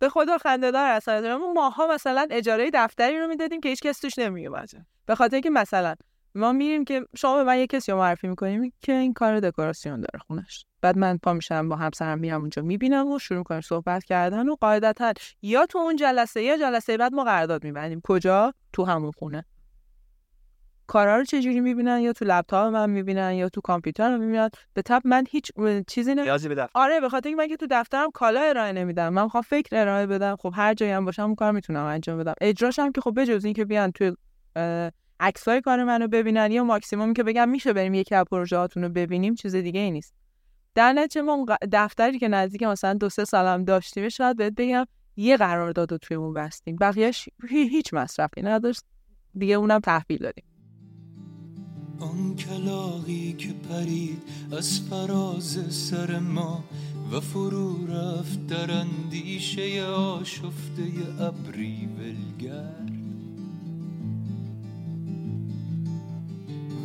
به 0.00 0.08
خدا 0.08 0.38
خنده 0.38 0.70
دار 0.70 0.90
اصلا 0.90 1.38
ما 1.38 1.52
ماها 1.52 1.86
مثلا 1.86 2.26
اجاره 2.30 2.70
دفتری 2.74 3.20
رو 3.20 3.26
می‌دادیم 3.28 3.60
که 3.60 3.68
هیچ 3.68 3.80
کس 3.82 4.00
توش 4.00 4.18
نمیومد 4.18 4.70
به 5.06 5.14
خاطر 5.14 5.40
که 5.40 5.50
مثلا 5.50 5.94
ما 6.34 6.52
میریم 6.52 6.84
که 6.84 7.06
شما 7.16 7.36
به 7.36 7.44
من 7.44 7.58
یه 7.58 7.66
کسی 7.66 7.92
رو 7.92 7.98
معرفی 7.98 8.28
می‌کنیم 8.28 8.72
که 8.80 8.92
این 8.92 9.12
کار 9.12 9.40
دکوراسیون 9.40 10.00
داره 10.00 10.18
خونش. 10.26 10.66
بعد 10.82 10.98
من 10.98 11.18
پا 11.18 11.32
میشم 11.32 11.68
با 11.68 11.76
همسرم 11.76 12.18
میرم 12.18 12.40
اونجا 12.40 12.62
می‌بینم 12.62 13.12
و 13.12 13.18
شروع 13.18 13.42
کنیم 13.42 13.60
صحبت 13.60 14.04
کردن 14.04 14.48
و 14.48 14.56
قاعدتا 14.60 15.12
یا 15.42 15.66
تو 15.66 15.78
اون 15.78 15.96
جلسه 15.96 16.42
یا 16.42 16.58
جلسه 16.58 16.96
بعد 16.96 17.14
ما 17.14 17.24
قرارداد 17.24 17.64
میبندیم. 17.64 18.00
کجا؟ 18.04 18.54
تو 18.72 18.84
همون 18.84 19.10
خونه. 19.10 19.44
کارا 20.86 21.16
رو 21.16 21.24
چجوری 21.24 21.60
می‌بینن؟ 21.60 22.00
یا 22.00 22.12
تو 22.12 22.24
لپتاپ 22.24 22.72
من 22.72 22.90
می‌بینن 22.90 23.32
یا 23.32 23.48
تو 23.48 23.60
کامپیوتر 23.60 24.10
من 24.10 24.24
می‌بینن؟ 24.24 24.48
به 24.74 24.82
تب 24.82 25.02
من 25.04 25.24
هیچ 25.30 25.52
چیزی 25.88 26.14
نمی... 26.14 26.26
آره 26.74 27.00
به 27.00 27.08
خاطر 27.08 27.28
اینکه 27.28 27.42
من 27.42 27.48
که 27.48 27.56
تو 27.56 27.66
دفترم 27.70 28.10
کالا 28.10 28.40
ارائه 28.40 28.72
نمیدم. 28.72 29.08
من 29.08 29.22
می‌خوام 29.22 29.42
فکر 29.42 29.76
ارائه 29.76 30.06
بدم. 30.06 30.36
خب 30.36 30.52
هر 30.56 30.74
جایی 30.74 30.92
هم 30.92 31.04
باشم 31.04 31.22
اون 31.22 31.34
کار 31.34 31.52
می‌تونم 31.52 31.84
انجام 31.84 32.18
بدم. 32.18 32.34
اجراش 32.40 32.78
هم 32.78 32.92
که 32.92 33.00
خب 33.00 33.20
بجز 33.20 33.44
اینکه 33.44 33.64
بیان 33.64 33.92
تو 33.92 34.16
عکسای 35.20 35.60
کار 35.60 35.84
منو 35.84 36.08
ببینن 36.08 36.52
یا 36.52 36.64
ماکسیموم 36.64 37.14
که 37.14 37.22
بگم 37.22 37.48
میشه 37.48 37.72
بریم 37.72 37.94
یکی 37.94 38.14
از 38.14 38.24
پروژه 38.30 38.56
رو 38.56 38.88
ببینیم 38.88 39.34
چیز 39.34 39.56
دیگه 39.56 39.80
ای 39.80 39.90
نیست. 39.90 40.14
در 40.74 40.92
نتیجه 40.92 41.22
ما 41.22 41.46
دفتری 41.72 42.18
که 42.18 42.28
نزدیک 42.28 42.62
مثلا 42.62 42.94
دو 42.94 43.08
سه 43.08 43.24
سالم 43.24 43.64
داشتیم 43.64 44.08
شاید 44.08 44.36
بهت 44.36 44.52
بگم 44.56 44.86
یه 45.16 45.36
قرارداد 45.36 45.92
رو 45.92 45.98
توی 45.98 46.16
اون 46.16 46.34
بستیم. 46.34 46.76
بقیهش 46.76 47.28
هی- 47.50 47.68
هیچ 47.68 47.94
مصرفی 47.94 48.42
نداشت. 48.42 48.82
دیگه 49.38 49.54
اونم 49.54 49.80
تحویل 49.80 50.18
دادیم. 50.18 50.44
آن 52.00 52.36
کلاقی 52.36 53.32
که 53.32 53.52
پرید 53.52 54.22
از 54.52 54.80
فراز 54.80 55.74
سر 55.74 56.18
ما 56.18 56.64
و 57.12 57.20
فرو 57.20 57.86
رفت 57.86 58.46
در 58.46 58.70
اندیشه 58.70 59.84
آشفته 59.84 60.82
ابری 61.20 61.88
ولگرد 61.98 63.01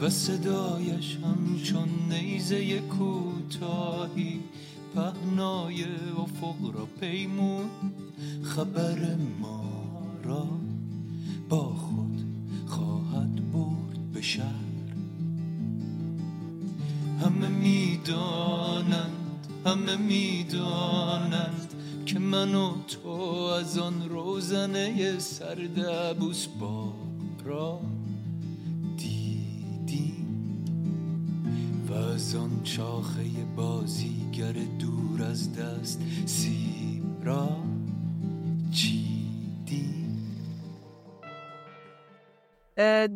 و 0.02 0.10
صدایش 0.10 1.18
همچون 1.24 1.90
نیزه 2.10 2.80
کوتاهی 2.80 4.40
پهنای 4.96 5.84
افق 6.18 6.76
را 6.76 6.86
پیمون 7.00 7.70
خبر 8.44 9.16
ما 9.42 9.64
را 10.24 10.48
با 11.50 11.64
خود 11.64 12.24
خواهد 12.68 13.52
برد 13.52 14.12
به 14.14 14.22
شهر. 14.22 14.68
همه 17.22 17.48
می‌دانند 17.48 19.12
همه 19.66 19.96
می‌دانند 19.98 21.74
که 22.06 22.20
من 22.20 22.56
و 22.56 22.74
تو 22.88 23.10
از 23.60 23.78
آن 23.78 24.10
روزنه 24.10 25.20
سرد 25.20 25.80
عبوس 25.80 26.48
را 27.46 27.80
از 31.98 32.36
آن 32.36 32.62
چاخه 32.64 33.24
بازیگر 33.56 34.52
دور 34.80 35.24
از 35.24 35.56
دست 35.56 36.02
سیب 36.26 37.04
را 37.24 37.50
چیدیم 38.72 39.07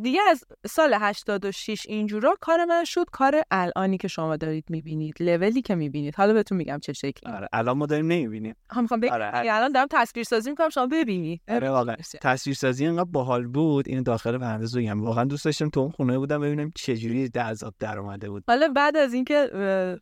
دیگه 0.02 0.20
از 0.30 0.44
سال 0.68 0.94
86 0.94 1.86
اینجورا 1.88 2.38
کار 2.42 2.66
من 2.66 2.84
شد. 2.84 3.06
کار 3.12 3.42
الانی 3.52 3.98
که 3.98 4.08
شما 4.08 4.38
دارید 4.38 4.66
می‌بینید 4.70 5.14
لولی 5.20 5.62
که 5.62 5.76
می‌بینید. 5.76 6.16
حالا 6.16 6.34
بهتون 6.34 6.58
میگم 6.58 6.80
چه 6.80 6.94
شکلی. 6.94 7.34
آره 7.34 7.48
الان 7.54 7.78
ما 7.78 7.86
داریم 7.86 8.08
نمی‌بینیم. 8.08 8.56
هم 8.72 8.82
می‌خوام 8.82 9.00
بگم 9.00 9.14
آره 9.14 9.26
هر- 9.26 9.46
الان 9.50 9.72
دارم 9.72 9.88
تصویر 9.92 10.26
سازی 10.26 10.50
می‌کنم 10.50 10.70
شما 10.70 10.88
ببینی 10.88 11.42
آره 11.50 11.70
واقعا. 11.70 11.96
مرسی. 11.96 12.18
تصویرسازی 12.22 12.86
اینقدر 12.86 13.10
باحال 13.12 13.48
بود 13.48 13.88
اینو 13.88 14.04
داخل 14.04 14.38
پرانتز 14.38 14.78
بگم. 14.78 15.02
واقعا 15.04 15.24
دوست 15.24 15.46
داشتم 15.46 15.70
تو 15.70 15.80
اون 15.80 15.92
خونه 15.92 16.18
بودم 16.18 16.42
ببینم 16.42 16.72
چجوری 16.76 17.30
در 17.30 17.54
ذات 17.54 17.74
در 17.80 18.00
اومده 18.00 18.30
بود. 18.30 18.44
حالا 18.48 18.68
بعد 18.76 18.98
از 18.98 19.14
اینکه 19.14 19.50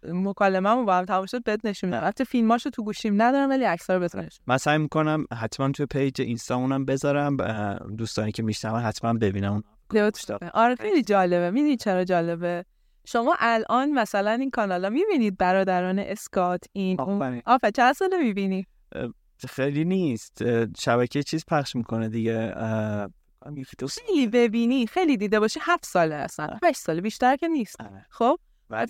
مکالمه‌مون 0.04 0.86
با 0.86 0.96
هم 0.96 1.06
تمام 1.06 1.26
شد 1.26 1.44
بهت 1.44 1.66
نشون 1.66 1.90
میدم. 1.90 2.04
البته 2.04 2.24
فیلماشو 2.24 2.70
تو 2.70 2.84
گوشیم 2.84 3.22
ندارم 3.22 3.50
ولی 3.50 3.64
عکس‌ها 3.64 3.94
رو 3.96 4.00
بهتون 4.00 4.28
من 4.48 4.58
سعی 4.58 4.78
می‌کنم 4.78 5.26
حتما 5.40 5.72
توی 5.72 5.86
پیج 5.86 6.22
اینستامونم 6.22 6.86
بذارم. 6.86 7.38
دوستانی 7.98 8.32
که 8.32 8.44
میشنون 8.44 8.82
حتما. 8.82 9.10
اشتاق. 9.22 9.49
آره 10.54 10.76
خیلی 10.76 11.04
جالبه. 11.04 11.52
می‌دونی 11.52 11.78
چرا 11.78 12.04
جالبه؟ 12.04 12.66
شما 13.06 13.36
الان 13.40 13.92
مثلا 13.92 14.32
این 14.32 14.50
کانالا 14.50 14.90
می‌بینید 14.90 15.38
برادران 15.38 16.00
اسکات 16.00 16.64
این. 16.74 16.98
آفه 17.46 17.72
چند 17.72 17.94
ساله 17.94 18.18
می‌بینی؟ 18.18 18.68
خیلی 19.50 19.86
نیست. 19.86 20.44
شبکه 20.80 21.24
چیز 21.24 21.46
پخش 21.48 21.76
می‌کنه 21.76 22.10
دیگه. 22.10 22.54
خیلی 24.08 24.28
ببینی 24.28 24.88
خیلی 24.88 25.18
دیده 25.18 25.40
باشی. 25.40 25.60
هفت 25.64 25.86
ساله 25.86 26.16
اصلا. 26.16 26.58
هشت 26.64 26.80
ساله 26.80 27.02
بیشتر 27.02 27.36
که 27.36 27.48
نیست. 27.48 27.82
آره. 27.82 28.06
خب؟ 28.10 28.40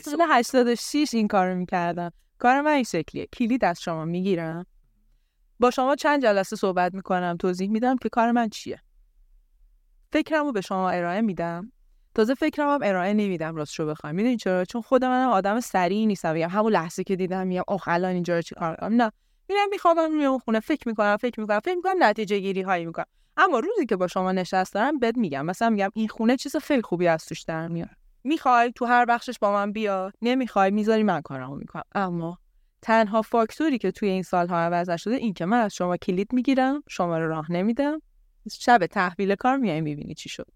سال 0.02 0.22
86 0.30 1.14
این 1.14 1.28
کارو 1.28 1.56
می‌کردم. 1.56 2.12
کار 2.38 2.62
من 2.62 2.72
این 2.72 2.84
شکلیه. 2.84 3.28
کلید 3.34 3.66
از 3.66 3.82
شما 3.82 4.06
می‌گیرم. 4.06 4.66
با 5.60 5.72
شما 5.72 5.96
چند 5.96 6.22
جلسه 6.22 6.56
صحبت 6.56 6.94
می‌کنم 6.94 7.38
توضیح 7.40 7.70
میدم 7.70 7.98
که 7.98 8.10
کار 8.10 8.32
من 8.32 8.50
چیه. 8.50 8.82
فکرم 10.12 10.46
رو 10.46 10.52
به 10.52 10.62
شما 10.62 10.90
ارائه 10.90 11.22
میدم. 11.22 11.72
تازه 12.16 12.34
فکرم 12.34 12.70
هم 12.70 12.80
ارائه 12.84 13.14
نمیدم 13.14 13.56
راستشو 13.56 13.86
بخوام 13.86 14.16
می‌دونی 14.16 14.38
چرا؟ 14.38 14.66
چون 14.66 14.82
خود 14.82 15.06
منم 15.06 15.30
آدم 15.30 15.60
سریع 15.60 16.06
نیستم. 16.06 16.34
میگم 16.34 16.50
همون 16.50 16.72
لحظه 16.72 17.04
که 17.04 17.16
دیدم 17.16 17.48
میگم 17.48 17.64
اوه 17.68 17.88
الان 17.88 18.12
اینجا 18.12 18.36
رو 18.36 18.42
چیکار 18.42 18.76
کنم 18.76 19.02
نه. 19.02 19.12
میرم 19.50 19.70
میخوابم 19.72 20.12
میام 20.12 20.38
خونه 20.38 20.60
فکر 20.60 20.88
می‌کنم 20.88 21.18
فکر 21.18 21.40
می‌کنم 21.40 21.60
فکر 21.60 21.76
می‌کنم 21.76 21.96
نتیجه 22.00 22.40
گیری 22.40 22.62
هایی 22.62 22.86
می‌کنم. 22.86 23.06
اما 23.38 23.60
روزی 23.60 23.86
که 23.86 23.96
با 23.96 24.08
شما 24.08 24.32
نشستم 24.32 25.00
بهت 25.00 25.18
میگم. 25.18 25.46
مثلا 25.46 25.70
میگم 25.70 25.90
این 25.94 26.08
خونه 26.08 26.38
چیز 26.38 26.56
خیلی 26.56 26.82
خوبی 26.82 27.08
از 27.08 27.26
توش 27.26 27.42
در 27.42 27.68
میاد 27.68 27.90
می‌خوای 28.24 28.72
تو 28.76 28.86
هر 28.86 29.06
بخشش 29.06 29.40
با 29.40 29.52
من 29.52 29.72
بیا. 29.72 30.12
نمی‌خوای 30.22 30.72
می‌ذاری 30.72 31.04
من 31.04 31.22
کارمو 31.22 31.56
می‌کنم. 31.56 31.84
اما 31.96 32.38
تنها 32.82 33.22
فاکتوری 33.22 33.78
که 33.78 33.92
توی 33.92 34.10
این 34.10 34.24
سالها 34.24 34.60
عوض 34.60 34.90
نشده 34.90 35.16
این 35.16 35.34
که 35.34 35.46
من 35.46 35.60
از 35.60 35.74
شما 35.74 35.98
کلید 35.98 36.34
می‌گیرم 36.34 36.84
شما 36.90 37.18
رو 37.18 37.28
راه 37.28 37.52
نمیدم. 37.52 38.02
شب 38.50 38.86
تحویل 38.86 39.36
کار 39.36 39.58
میای 39.58 39.82
می‌بینی 39.82 40.14
چی 40.14 40.30
شد. 40.30 40.48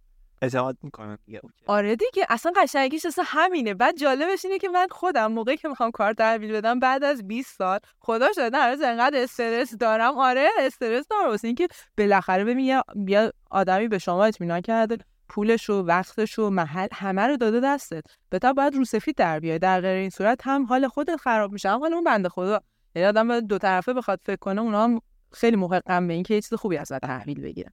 اعتماد 0.41 0.77
می‌کنم 0.82 1.17
دیگه. 1.25 1.41
آره 1.67 1.95
دیگه 1.95 2.25
اصلا 2.29 2.51
قشنگیش 2.56 3.06
اصلا 3.06 3.25
همینه. 3.27 3.73
بعد 3.73 3.97
جالبش 3.97 4.45
اینه 4.45 4.58
که 4.58 4.69
من 4.69 4.88
خودم 4.91 5.32
موقعی 5.32 5.58
که 5.58 5.67
می‌خوام 5.67 5.91
کار 5.91 6.13
تحویل 6.13 6.53
بدم 6.53 6.79
بعد 6.79 7.03
از 7.03 7.27
20 7.27 7.58
سال 7.58 7.79
خدا 7.99 8.27
شده 8.36 8.58
هنوز 8.58 8.82
انقدر 8.82 9.23
استرس 9.23 9.75
دارم. 9.75 10.17
آره 10.17 10.49
استرس 10.60 11.08
دارم. 11.08 11.29
واسه 11.29 11.47
اینکه 11.47 11.67
بالاخره 11.97 12.43
ببین 12.43 12.84
یه 13.08 13.32
آدمی 13.51 13.88
به 13.88 13.99
شما 13.99 14.25
اطمینان 14.25 14.62
کرده 14.62 14.97
پولش 15.29 15.69
و 15.69 15.73
وقتش 15.73 16.39
و 16.39 16.49
محل 16.49 16.88
همه 16.93 17.27
رو 17.27 17.38
داده 17.38 17.60
دستت. 17.60 18.03
بتا 18.32 18.53
باید 18.53 18.75
رو 18.75 18.86
سفید 18.86 19.15
در 19.15 19.39
بیای. 19.39 19.60
در 19.60 19.82
غیر 19.82 19.97
این 19.97 20.10
صورت 20.10 20.39
هم 20.43 20.65
حال 20.65 20.88
خودت 20.88 21.15
خراب 21.15 21.51
میشه 21.51 21.69
هم 21.69 21.79
حال 21.79 21.93
اون 21.93 22.03
بنده 22.03 22.29
خدا. 22.29 22.60
یعنی 22.95 23.08
آدم 23.08 23.27
باید 23.27 23.47
دو 23.47 23.58
طرفه 23.58 23.93
بخواد 23.93 24.19
فکر 24.25 24.39
کنه 24.39 24.62
اونا 24.62 24.84
هم 24.84 25.01
خیلی 25.32 25.56
محقم 25.56 26.08
به 26.08 26.13
اینکه 26.13 26.34
یه 26.34 26.41
چیز 26.41 26.53
خوبی 26.53 26.77
ازت 26.77 26.99
تحویل 26.99 27.41
بگیرن. 27.41 27.71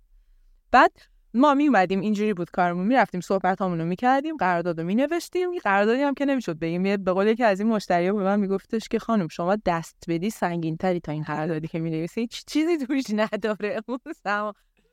بعد 0.72 0.92
ما 1.35 1.54
می 1.54 1.66
اومدیم 1.66 2.00
اینجوری 2.00 2.35
بود 2.35 2.50
کارمون. 2.50 2.87
می‌رفتیم 2.87 3.20
صحبت 3.20 3.61
رو 3.61 3.85
می‌کردیم 3.85 4.37
قرارداد 4.37 4.80
رو 4.80 4.87
مینوشتیم 4.87 5.59
قراردادی 5.59 6.02
هم 6.02 6.14
که 6.14 6.24
نمی‌شد 6.24 6.59
بگیم 6.59 6.83
به 6.96 7.12
قول 7.12 7.26
یکی 7.26 7.44
از 7.44 7.61
این 7.61 7.68
مشتری‌ها 7.68 8.12
به 8.12 8.22
من 8.22 8.40
میگفتش 8.40 8.88
که 8.88 8.98
خانم 8.98 9.28
شما 9.28 9.56
دست 9.66 10.04
بدی 10.09 10.30
سنگین 10.30 10.76
تری 10.76 11.00
تا 11.00 11.12
این 11.12 11.22
قراردادی 11.22 11.68
که 11.68 11.78
می‌نویسی. 11.78 12.20
هیچ 12.20 12.44
چیزی 12.44 12.78
توش 12.78 13.04
نداره. 13.12 13.80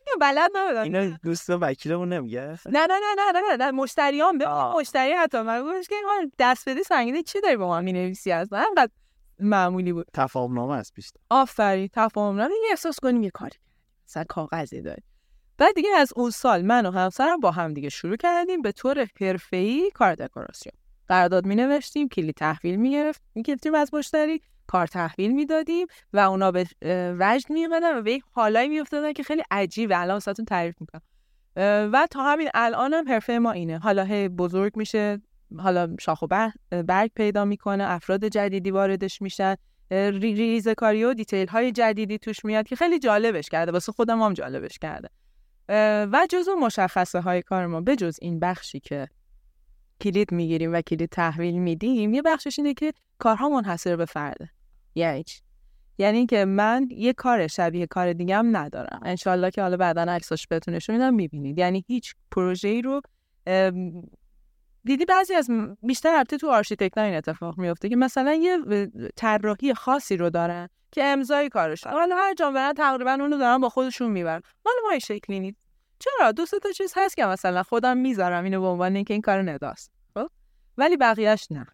اون 0.10 0.20
بلد 0.22 0.52
نبودم 0.56 0.82
اینو 0.82 1.18
دوست 1.24 1.50
وکیلمون 1.50 2.14
نمیگه؟ 2.14 2.42
نه 2.42 2.58
نه 2.66 2.88
نه 2.88 3.16
نه 3.18 3.32
نه 3.34 3.42
نه, 3.58 3.66
نه. 3.66 3.72
مشتریام 3.72 4.38
به. 4.38 4.46
مشتری 4.78 5.12
حتی 5.12 5.42
من 5.42 5.62
گفتش 5.64 5.88
که 5.88 5.96
دست 6.40 6.70
بدی 6.70 6.84
سنگینه 6.84 7.24
چی 7.24 7.42
داری 7.42 7.58
با 7.58 7.70
من 7.70 7.84
می‌نویسی؟ 7.84 8.32
اصلا 8.32 8.66
انقدر 8.70 8.92
معمولی 9.40 9.94
بود. 9.94 10.08
تفاهم 10.14 10.54
نامه 10.54 10.74
است 10.74 10.94
بیشتر. 10.94 11.20
آفرین. 11.30 11.90
تفاهم 11.94 12.42
نه 12.42 12.48
دیگه 12.48 12.60
احساس 12.70 13.00
کنیم 13.00 13.24
یه 13.24 13.30
کاری 13.30 13.58
مثلا 14.08 14.24
کاغذی 14.24 14.82
داریم. 14.82 15.04
بعد 15.58 15.76
دیگه 15.76 15.90
از 15.98 16.14
اون 16.16 16.30
سال 16.30 16.62
من 16.62 16.86
و 16.86 16.92
همسرم 16.92 17.40
با 17.40 17.52
هم 17.52 17.74
دیگه 17.74 17.90
شروع 17.90 18.16
کردیم 18.16 18.62
به 18.62 18.72
طور 18.72 19.08
حرفه‌ای 19.22 19.92
کار 19.94 20.16
دکوراسیون. 20.16 20.74
قرارداد 21.08 21.46
می 21.46 21.56
نوشتیم 21.56 22.10
کلی 22.10 22.34
تحویل 22.34 22.76
می 22.76 22.92
گرفت 22.92 23.22
از 23.76 23.94
مشتری 23.94 24.42
کار 24.68 24.88
تحویل 24.88 25.32
می‌دادیم 25.32 25.88
و 26.14 26.20
اونا 26.20 26.52
به 26.52 26.66
وجد 27.20 27.50
می 27.50 27.68
و 27.68 28.02
به 28.02 28.14
یک 28.14 28.24
حالایی 28.32 28.70
می 28.70 28.80
افتادن 28.80 29.14
که 29.14 29.24
خیلی 29.24 29.44
عجیبه. 29.52 30.00
الان 30.00 30.14
واسهتون 30.14 30.46
تعریف 30.46 30.76
می‌کنم. 30.82 31.02
و 31.94 32.08
تا 32.12 32.24
همین 32.24 32.50
الان 32.54 32.94
هم 32.94 33.10
حرفه 33.10 33.40
ما 33.40 33.52
اینه. 33.52 33.78
حالا 33.78 34.04
هی 34.04 34.30
بزرگ 34.30 34.78
میشه 34.78 35.22
حالا 35.58 35.96
شاخ 36.00 36.22
و 36.22 36.28
بر- 36.28 36.52
برگ 36.88 37.12
پیدا 37.16 37.46
می‌کنه 37.46 37.84
افراد 37.84 38.26
جدیدی 38.26 38.72
واردش 38.72 39.22
میشن. 39.22 39.56
اه، 39.92 40.10
ری- 40.10 40.36
ریزه 40.36 40.76
کاری 40.76 41.04
و 41.04 41.14
دیتیل 41.14 41.48
های 41.48 41.72
جدیدی 41.72 42.18
توش 42.18 42.46
میاد 42.46 42.68
که 42.68 42.76
خیلی 42.76 43.00
جالبش 43.00 43.50
کرده. 43.50 43.72
واسه 43.72 43.92
خودم 43.92 44.22
هم 44.22 44.34
جالبش 44.34 44.78
کرده. 44.80 45.10
و 45.70 46.28
جزو 46.30 46.56
مشخصه 46.56 47.20
های 47.20 47.42
کار 47.42 47.66
ما 47.66 47.82
جز 47.82 48.18
این 48.22 48.40
بخشی 48.40 48.80
که 48.80 49.08
کلید 50.02 50.32
می‌گیریم 50.32 50.74
و 50.74 50.82
کلید 50.82 51.10
تحویل 51.10 51.58
میدیم 51.58 52.14
یه 52.14 52.22
بخشش 52.22 52.60
اینه 52.60 52.74
که 52.74 52.94
کارها 53.20 53.50
منحصر 53.50 53.96
به 53.96 54.06
فرده. 54.06 54.50
یعنی؟ 54.96 55.24
یعنی 55.98 56.26
که 56.26 56.46
من 56.46 56.88
یه 56.92 57.14
کار 57.14 57.48
شبیه 57.48 57.88
کار 57.88 58.14
دیگه 58.14 58.36
هم 58.36 58.58
ندارم. 58.58 59.00
انشالله 59.06 59.52
که 59.52 59.62
حالا 59.62 59.78
بعدا 59.78 60.02
عکساش 60.02 60.48
بهتون 60.48 60.74
نشون 60.74 60.96
میدم 60.96 61.14
می‌بینید. 61.14 61.60
یعنی 61.60 61.86
هیچ 61.88 62.16
پروژه 62.32 62.68
ای 62.68 62.82
رو 62.82 63.02
دیدی 64.84 65.06
بعضی 65.06 65.34
از 65.34 65.50
بیشتر 65.84 66.16
البته 66.16 66.38
تو 66.38 66.50
آرشیتکت 66.52 66.98
این 66.98 67.16
اتفاق 67.16 67.58
میفته 67.58 67.90
که 67.90 67.96
مثلا 67.96 68.34
یه 68.34 68.58
طراحی 69.16 69.74
خاصی 69.74 70.18
رو 70.18 70.30
دارن. 70.30 70.70
که 70.92 71.04
امضای 71.04 71.50
کارش 71.50 71.88
حالا 71.88 72.16
هر 72.16 72.34
جا 72.34 72.52
برن 72.52 72.74
تقریبا 72.74 73.12
اونو 73.12 73.38
دارن 73.38 73.58
با 73.58 73.70
خودشون 73.70 74.12
می‌برن. 74.12 74.42
مال 74.66 74.76
ما 74.84 74.90
این 74.90 75.00
شکلی 75.00 75.40
نیست. 75.40 75.58
چرا؟ 76.00 76.32
دو 76.32 76.46
سه 76.46 76.60
تا 76.60 76.72
چیز 76.72 76.94
هست 76.96 77.16
که 77.16 77.26
مثلا 77.26 77.64
خودم 77.64 77.98
می‌ذارم 77.98 78.44
اینو 78.44 78.62
به 78.62 78.68
عنوان 78.68 78.96
اینکه 78.96 79.14
این 79.14 79.22
کار 79.22 79.52
نداست. 79.52 79.92
خب؟ 80.14 80.28
ولی 80.78 80.98
بقیهش 80.98 81.48
نه. 81.52 81.66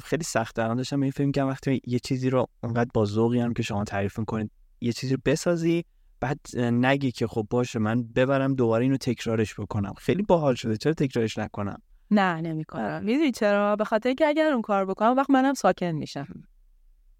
خیلی 0.00 0.24
سخت. 0.24 0.58
الان 0.58 0.76
داشتم 0.76 1.02
این 1.02 1.10
فکر 1.10 1.32
می‌کنم 1.32 1.48
وقتی 1.48 1.80
یه 1.86 1.98
چیزی 1.98 2.30
رو 2.30 2.46
اونقدر 2.62 2.90
با 2.94 3.04
ذوقی 3.04 3.40
هم 3.40 3.54
که 3.54 3.62
شما 3.62 3.84
تعریف 3.84 4.18
می‌کنید 4.18 4.50
یه 4.80 4.92
چیزی 4.92 5.14
رو 5.14 5.20
بسازی 5.24 5.84
بعد 6.20 6.40
نگی 6.56 7.12
که 7.12 7.26
خب 7.26 7.46
باشه 7.50 7.78
من 7.78 8.02
ببرم 8.02 8.54
دوباره 8.54 8.82
اینو 8.84 8.96
تکرارش 8.96 9.60
بکنم. 9.60 9.94
خیلی 9.98 10.22
باحال 10.22 10.54
شده. 10.54 10.76
چرا 10.76 10.92
تکرارش 10.92 11.38
نکنم؟ 11.38 11.82
نه 12.10 12.40
نمی‌کنم. 12.40 13.04
می‌دونی 13.04 13.32
چرا؟ 13.32 13.76
به 13.76 13.84
خاطر 13.84 14.08
اینکه 14.08 14.26
اگر 14.26 14.52
اون 14.52 14.62
کار 14.62 14.84
بکنم 14.84 15.16
وقت 15.16 15.30
منم 15.30 15.54
ساکن 15.54 15.86
میشم. 15.86 16.42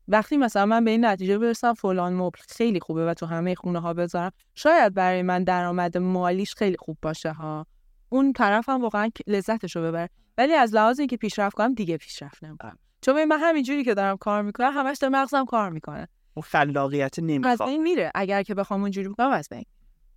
وقتی 0.09 0.37
مثلا 0.37 0.67
من 0.67 0.85
به 0.85 0.91
این 0.91 1.05
نتیجه 1.05 1.39
برسم 1.39 1.75
فلان 1.75 2.13
مبل 2.13 2.39
خیلی 2.49 2.81
خوبه 2.81 3.07
و 3.07 3.15
تو 3.15 3.27
همه 3.27 3.55
خونه 3.55 3.81
ها 3.81 3.95
بذارم 3.95 4.31
شاید 4.55 4.95
برای 4.95 5.23
من 5.23 5.45
درآمد 5.45 5.99
مالیش 5.99 6.55
خیلی 6.55 6.77
خوب 6.79 6.99
باشه 7.03 7.33
ها. 7.33 7.67
اون 8.09 8.33
طرف 8.33 8.69
هم 8.69 8.83
واقعا 8.83 9.11
لذتش 9.27 9.77
رو 9.77 9.83
ببره. 9.83 10.09
ولی 10.39 10.53
از 10.53 10.75
لحاظ 10.75 10.99
اینکه 10.99 11.17
پیشرفت 11.17 11.57
کنم 11.57 11.75
دیگه 11.75 11.97
پیشرفت 11.97 12.45
نمی‌کنم. 12.45 12.79
چون 13.01 13.25
من 13.25 13.39
همینجوری 13.41 13.85
که 13.85 13.95
دارم 13.95 14.17
کار 14.17 14.43
می‌کنم 14.43 14.71
همش 14.75 14.99
داره 14.99 15.13
مغزم 15.13 15.45
کار 15.45 15.71
می‌کنه. 15.71 16.09
اون 16.35 16.43
خلاقیت 16.43 17.19
از 17.19 17.25
نمی‌خواد 17.25 17.69
بین 17.69 17.83
میره. 17.83 18.13
اگر 18.15 18.43
که 18.43 18.55
بخوام 18.55 18.81
اونجوری 18.81 19.09
بکنم 19.09 19.31
از 19.31 19.49
بین. 19.51 19.65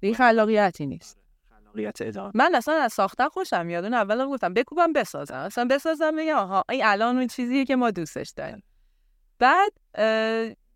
دیگه 0.02 0.14
خلاقیتی 0.14 0.86
نیست. 0.86 1.18
خلاقیت 1.50 2.02
ادامه. 2.02 2.32
من 2.36 2.56
اصلا 2.56 2.74
از 2.74 2.94
ساختن 2.94 3.28
خوشم 3.28 3.66
میاد. 3.66 3.84
اون 3.84 3.94
اولم 3.94 4.30
گفتم 4.30 4.54
بکوبم 4.54 4.94
بسازم. 4.94 5.36
اصلا 5.36 5.66
بسازم 5.66 6.16
بگم 6.16 6.36
آها 6.36 6.64
این 6.70 6.82
الان 6.86 7.18
اون 7.18 7.28
چیزیه 7.28 7.66
که 7.66 7.76
ما 7.76 7.92
دوستش 7.92 8.30
داریم. 8.30 8.64
بعد 9.40 9.74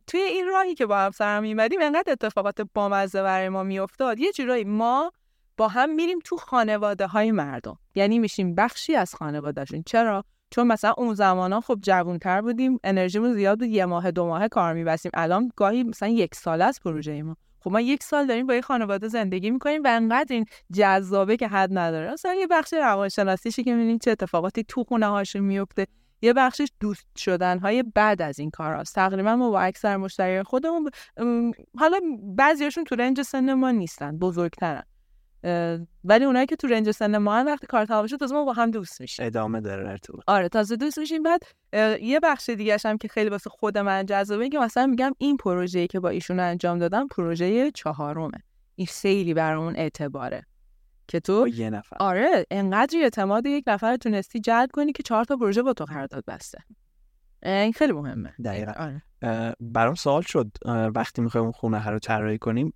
توی 0.08 0.22
این 0.22 0.48
راهی 0.48 0.76
که 0.76 0.86
با 0.86 0.98
همسرم 0.98 1.42
میمدیم 1.42 1.80
انقدر 1.82 2.12
اتفاقات 2.12 2.62
بامزه 2.74 3.24
برای 3.24 3.50
ما 3.50 3.64
میافتاد 3.64 4.20
یه 4.20 4.32
جورایی 4.32 4.64
ما 4.64 5.12
با 5.58 5.68
هم 5.68 5.96
میریم 5.96 6.20
تو 6.26 6.38
خانواده 6.38 7.08
های 7.08 7.32
مردم. 7.32 7.78
یعنی 7.96 8.20
میشیم 8.20 8.56
بخشی 8.56 8.96
از 8.96 9.16
خانوادهشون. 9.16 9.84
چرا؟ 9.86 10.24
چون 10.50 10.68
مثلا 10.68 10.94
اون 10.98 11.14
زمان 11.14 11.54
ها 11.54 11.62
خب 11.62 11.80
جوانتر 11.82 12.42
بودیم 12.42 12.80
انرژیمون 12.84 13.34
زیاد 13.34 13.60
بود 13.60 13.68
یه 13.68 13.86
ماه 13.86 14.12
دو 14.12 14.26
ماه 14.26 14.48
کار 14.48 14.74
میبستیم. 14.74 15.12
الان 15.14 15.52
گاهی 15.56 15.84
مثلا 15.84 16.10
یک 16.10 16.36
سال 16.36 16.62
از 16.62 16.80
پروژه 16.86 17.24
ما. 17.24 17.38
خب 17.60 17.72
ما 17.72 17.82
یک 17.82 18.04
سال 18.04 18.28
داریم 18.28 18.48
با 18.48 18.54
یه 18.56 18.62
خانواده 18.62 19.08
زندگی 19.08 19.52
می‌کنیم 19.52 19.84
و 19.84 19.88
انقدر 19.88 20.36
این 20.36 20.46
جذابه 20.74 21.38
که 21.38 21.48
حد 21.48 21.78
نداره. 21.78 22.12
مثلا 22.12 22.34
یه 22.34 22.48
بخش 22.48 22.74
روانشناسیشی 22.74 23.64
که 23.64 23.74
می‌بینیم 23.74 23.98
چه 23.98 24.12
اتفاقاتی 24.12 24.64
تو 24.64 24.84
خونه 24.84 25.08
هاشون 25.08 25.42
میفته 25.42 25.88
یه 26.24 26.34
بخشش 26.34 26.72
دوست 26.80 27.08
شدن 27.18 27.60
های 27.60 27.84
بعد 27.84 28.22
از 28.22 28.40
این 28.40 28.50
کار 28.50 28.76
هست 28.76 28.96
تقریبا 28.96 29.36
ما 29.36 29.50
با 29.50 29.62
اکثر 29.62 29.98
مشتری 29.98 30.44
خودمون 30.44 30.92
حالا 31.80 32.00
بعضیاشون 32.38 32.84
تو 32.84 32.96
رنج 32.96 33.22
سن 33.22 33.54
ما 33.54 33.72
نیستن 33.72 34.18
بزرگترن. 34.18 34.84
ولی 36.04 36.26
اونایی 36.26 36.46
که 36.46 36.56
تو 36.56 36.68
رنج 36.68 36.92
سن 36.92 37.18
ما 37.18 37.36
هن 37.36 37.46
وقتی 37.46 37.68
کار 37.68 37.86
تمام 37.86 38.08
شد 38.08 38.18
تازه 38.18 38.36
ما 38.36 38.46
با 38.46 38.54
هم 38.54 38.72
دوست 38.72 39.02
میشیم. 39.02 39.26
ادامه 39.26 39.62
داره 39.62 39.90
ارتباط 39.90 40.24
آره 40.28 40.50
تازه 40.50 40.76
دوست 40.76 41.00
میشیم. 41.00 41.24
بعد 41.24 41.44
یه 42.02 42.20
بخش 42.24 42.50
دیگه 42.50 42.78
هم 42.86 42.98
که 42.98 43.08
خیلی 43.08 43.30
واسه 43.30 43.50
خود 43.50 43.78
من 43.78 44.06
جذابه 44.06 44.50
که 44.50 44.60
مثلا 44.60 44.86
میگم 44.86 45.12
این 45.18 45.38
پروژه‌ای 45.38 45.88
که 45.88 46.00
با 46.00 46.10
ایشون 46.10 46.40
انجام 46.40 46.80
دادم 46.80 47.08
پروژه 47.08 47.72
چهارمه. 47.72 48.38
این 48.76 48.88
خیلی 48.88 49.34
برامون 49.34 49.76
اعتباره. 49.76 50.46
که 51.14 51.20
تو 51.20 51.48
یه 51.48 51.70
نفر. 51.70 51.98
آره 52.00 52.46
انقدری 52.52 53.04
اعتماد 53.04 53.46
یک 53.46 53.64
نفر 53.68 53.96
تونستی 53.96 54.40
جلب 54.40 54.70
کنی 54.74 54.92
که 54.92 55.04
چهار 55.04 55.24
تا 55.24 55.36
پروژه 55.36 55.62
با 55.62 55.74
تو 55.74 55.86
قرارداد 55.86 56.24
بسته. 56.28 56.58
این 57.44 57.74
خیلی 57.74 57.94
مهمه. 57.94 58.34
دقیقاً. 58.46 58.72
آره. 58.72 59.04
برام 59.60 59.96
سوال 59.96 60.22
شد. 60.22 60.48
وقتی 60.96 61.22
می‌خوایم 61.22 61.44
اون 61.44 61.52
خونه 61.52 61.90
رو 61.90 62.00
طراحی 62.00 62.38
کنیم 62.38 62.74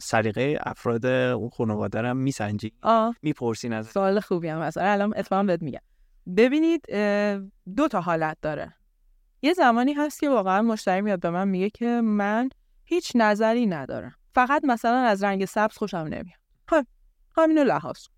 سلیقه 0.00 0.58
افراد 0.60 1.06
اون 1.06 1.48
خانواده 1.48 2.02
رو 2.02 2.14
میسنجی؟ 2.14 2.72
می‌پرسین 3.22 3.72
از 3.72 3.86
سوال 3.86 4.20
خوبی 4.20 4.48
هم 4.48 4.60
هست. 4.60 4.78
آره، 4.78 4.90
الان 4.90 5.14
اتفاقا 5.16 5.42
بهت 5.42 5.62
میگم. 5.62 5.80
ببینید 6.36 6.86
دو 7.76 7.88
تا 7.90 8.00
حالت 8.00 8.36
داره. 8.42 8.74
یه 9.42 9.52
زمانی 9.52 9.92
هست 9.92 10.20
که 10.20 10.28
واقعا 10.28 10.62
مشتری 10.62 11.00
میاد 11.00 11.20
به 11.20 11.30
من 11.30 11.48
میگه 11.48 11.70
که 11.70 12.00
من 12.04 12.48
هیچ 12.84 13.12
نظری 13.14 13.66
ندارم. 13.66 14.14
فقط 14.34 14.64
مثلا 14.64 14.98
از 14.98 15.24
رنگ 15.24 15.44
سبز 15.44 15.76
خوشم 15.76 15.96
نمیاد. 15.96 16.38
خب 16.68 16.86
همینو 17.36 17.64
لحاظ 17.64 18.06
کن. 18.06 18.14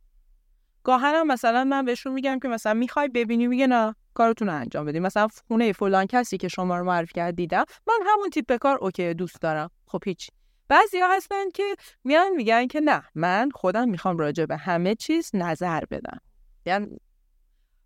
گاهاً 0.85 1.15
هم 1.15 1.27
مثلا 1.27 1.65
من 1.65 1.85
بهشون 1.85 2.13
میگم 2.13 2.39
که 2.39 2.49
مثلا 2.49 2.75
می‌خوای 2.75 3.09
ببینی 3.09 3.47
میگه 3.47 3.67
نه 3.67 3.95
کارتون 4.15 4.49
رو 4.49 4.55
انجام 4.55 4.87
بدیم 4.87 5.03
مثلا 5.03 5.29
خونه 5.49 5.73
فلان 5.73 6.07
کسی 6.07 6.39
که 6.39 6.49
شما 6.49 6.79
رو 6.79 6.85
معرفی 6.85 7.13
کرد 7.15 7.37
دیدم 7.37 7.65
من 7.89 7.99
همون 8.07 8.31
تیپ 8.31 8.57
کار 8.57 8.79
OK 8.79 9.15
دوست 9.15 9.41
دارم. 9.41 9.71
خب 9.87 10.01
هیچ. 10.05 10.31
بعضی 10.69 11.01
ها 11.01 11.17
هستن 11.17 11.51
که 11.55 11.77
میان 12.05 12.33
میگن 12.37 12.67
که 12.67 12.81
نه 12.81 13.03
من 13.15 13.51
خودم 13.55 13.89
می‌خوام 13.89 14.19
راجع 14.19 14.45
به 14.45 14.57
همه 14.57 14.95
چیز 14.95 15.31
نظر 15.35 15.85
بدم. 15.91 16.21
یعنی 16.67 16.99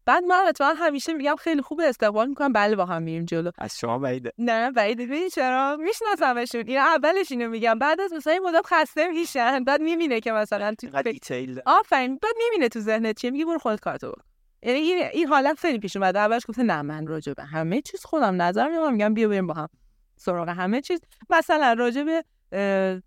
بعد 0.06 0.24
من 0.24 0.44
اتفاقا 0.48 0.74
همیشه 0.74 1.12
میگم 1.12 1.36
خیلی 1.36 1.62
خوب 1.62 1.80
استقبال 1.80 2.28
می‌کنم. 2.28 2.52
بله 2.52 2.76
با 2.76 2.84
هم 2.86 3.02
میریم 3.02 3.24
جلو. 3.24 3.50
از 3.58 3.78
شما 3.78 3.98
بعیده. 3.98 4.32
نه 4.38 4.70
بعید. 4.70 4.98
ببین 4.98 5.28
چرا؟ 5.28 5.76
میشناسمشون. 5.80 6.64
اینا 6.66 6.80
اولش 6.80 7.32
اینو 7.32 7.48
میگم. 7.48 7.78
بعد 7.78 8.00
از 8.00 8.12
مثلا 8.12 8.32
این 8.32 8.42
مدت 8.42 8.66
خسته 8.66 9.08
میشن. 9.08 9.64
بعد 9.64 9.80
می‌بینه 9.80 10.20
که 10.20 10.32
مثلا 10.32 10.74
تو 10.74 11.02
detail. 11.02 11.60
آفرین. 11.66 12.18
بعد 12.22 12.34
می‌بینه 12.44 12.68
تو 12.68 12.80
ذهنت 12.80 13.20
چیه. 13.20 13.30
میگه 13.30 13.44
برو 13.44 13.58
خودت 13.58 13.80
کارتو 13.80 14.08
بکن. 14.08 14.22
یعنی 14.62 14.78
این 14.78 14.98
این 15.12 15.28
حالت 15.28 15.58
خیلی 15.58 15.78
پیش 15.78 15.96
اومده. 15.96 16.18
اولش 16.18 16.42
گفته 16.48 16.62
نه 16.62 16.82
من 16.82 17.06
راجع 17.06 17.32
به 17.32 17.42
همه 17.44 17.80
چیز 17.80 18.04
خودم 18.04 18.42
نظر 18.42 18.68
میدم. 18.68 18.92
میگم 18.92 19.14
بیا 19.14 19.28
بریم 19.28 19.46
با 19.46 19.54
هم 19.54 19.68
سراغ 20.16 20.48
همه 20.48 20.80
چیز. 20.80 21.00
مثلا 21.30 21.72
راجع 21.72 22.02
به 22.02 23.02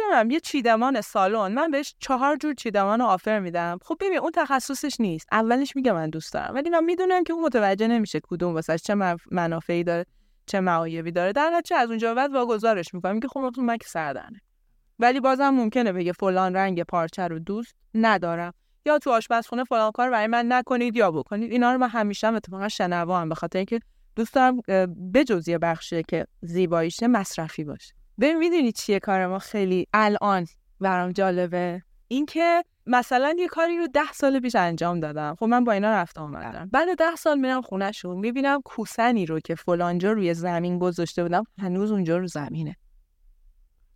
می‌دونم، 0.00 0.30
یه 0.30 0.40
چیدمان 0.40 1.00
سالن. 1.00 1.54
من 1.54 1.70
بهش 1.70 1.94
چهار 1.98 2.36
جور 2.36 2.54
چیدمان 2.54 3.00
آفر 3.00 3.38
میدم. 3.38 3.78
خب 3.82 3.96
ببین 4.00 4.18
اون 4.18 4.30
تخصصش 4.34 5.00
نیست. 5.00 5.26
اولش 5.32 5.76
میگه 5.76 5.92
من 5.92 6.10
دوست 6.10 6.32
دارم. 6.32 6.54
ولی 6.54 6.70
من 6.70 6.84
می‌دونم 6.84 7.24
که 7.24 7.32
اون 7.32 7.44
متوجه 7.44 7.88
نمیشه 7.88 8.20
کدوم 8.22 8.54
واسه 8.54 8.78
چه 8.78 9.16
منافعی 9.30 9.84
داره 9.84 10.06
چه 10.46 10.60
معایبی 10.60 11.12
داره. 11.12 11.32
در 11.32 11.50
نتیجه 11.50 11.76
از 11.76 11.88
اونجا 11.88 12.14
بعد 12.14 12.32
واگذارش 12.32 12.94
می‌کنم. 12.94 13.14
میگه 13.14 13.28
خب 13.28 13.50
من 13.58 13.76
که 13.76 13.86
سردرنه 13.88 14.40
ولی 14.98 15.20
بازم 15.20 15.50
ممکنه 15.50 15.92
بگه 15.92 16.12
فلان 16.12 16.56
رنگ 16.56 16.82
پارچه 16.82 17.28
رو 17.28 17.38
دوست 17.38 17.74
ندارم. 17.94 18.52
یا 18.86 18.98
تو 18.98 19.10
آشپزخونه 19.10 19.64
فلان 19.64 19.92
کار 19.92 20.10
برای 20.10 20.26
من 20.26 20.52
نکنید 20.52 20.96
یا 20.96 21.10
بکنید. 21.10 21.52
اینا 21.52 21.72
رو 21.72 21.78
من 21.78 21.88
همیشه 21.88 22.26
هم 22.26 22.34
اتفاقا 22.34 22.68
شنوا 22.68 23.20
هم 23.20 23.28
به 23.28 23.34
خاطر 23.34 23.58
اینکه 23.58 23.80
دوست 24.16 24.34
دارم 24.34 24.60
بجز 25.14 25.48
یه 25.48 25.58
بخشی 25.58 26.02
که 26.02 26.26
زیباییشه 26.40 27.06
مصرفی 27.06 27.64
باشه. 27.64 27.97
ببین 28.20 28.38
می‌دونی 28.38 28.72
چیه 28.72 28.98
کار 28.98 29.26
ما 29.26 29.38
خیلی 29.38 29.86
الان 29.92 30.46
برام 30.80 31.12
جالبه؟ 31.12 31.82
اینکه 32.08 32.64
مثلا 32.86 33.34
یه 33.38 33.48
کاری 33.48 33.78
رو 33.78 33.86
ده 33.86 34.12
سال 34.12 34.40
پیش 34.40 34.54
انجام 34.54 35.00
دادم. 35.00 35.36
خب 35.38 35.46
من 35.46 35.64
با 35.64 35.72
اینا 35.72 35.90
رفتم 35.90 36.22
آمدم 36.22 36.68
بعد 36.72 36.98
ده 36.98 37.16
سال 37.16 37.38
میرم 37.38 37.62
خونهشون. 37.62 38.18
می‌بینم 38.18 38.60
کوسنی 38.64 39.26
رو 39.26 39.40
که 39.40 39.54
فلانجا 39.54 40.12
روی 40.12 40.34
زمین 40.34 40.78
گذاشته 40.78 41.22
بودم 41.22 41.44
هنوز 41.58 41.92
اونجا 41.92 42.18
رو 42.18 42.26
زمینه. 42.26 42.76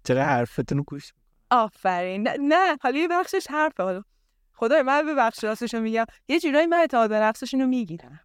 چرا 0.04 0.24
حرفتون 0.24 0.82
گوش 0.86 1.12
آفرین. 1.50 2.28
نه, 2.28 2.36
نه. 2.40 2.76
حالا 2.82 2.98
یه 2.98 3.08
بخشش 3.08 3.46
حرفه. 3.50 3.82
حالا 3.82 4.02
خدای 4.52 4.82
من 4.82 5.06
به 5.06 5.14
بخش 5.14 5.44
راستشو 5.44 5.80
میگم. 5.80 6.04
یه 6.28 6.40
جورایی 6.40 6.66
من 6.66 6.76
اعتماد 6.76 7.10
به 7.10 7.18
نفسشون 7.18 7.60
رو 7.60 7.66
می‌گیرم. 7.66 8.20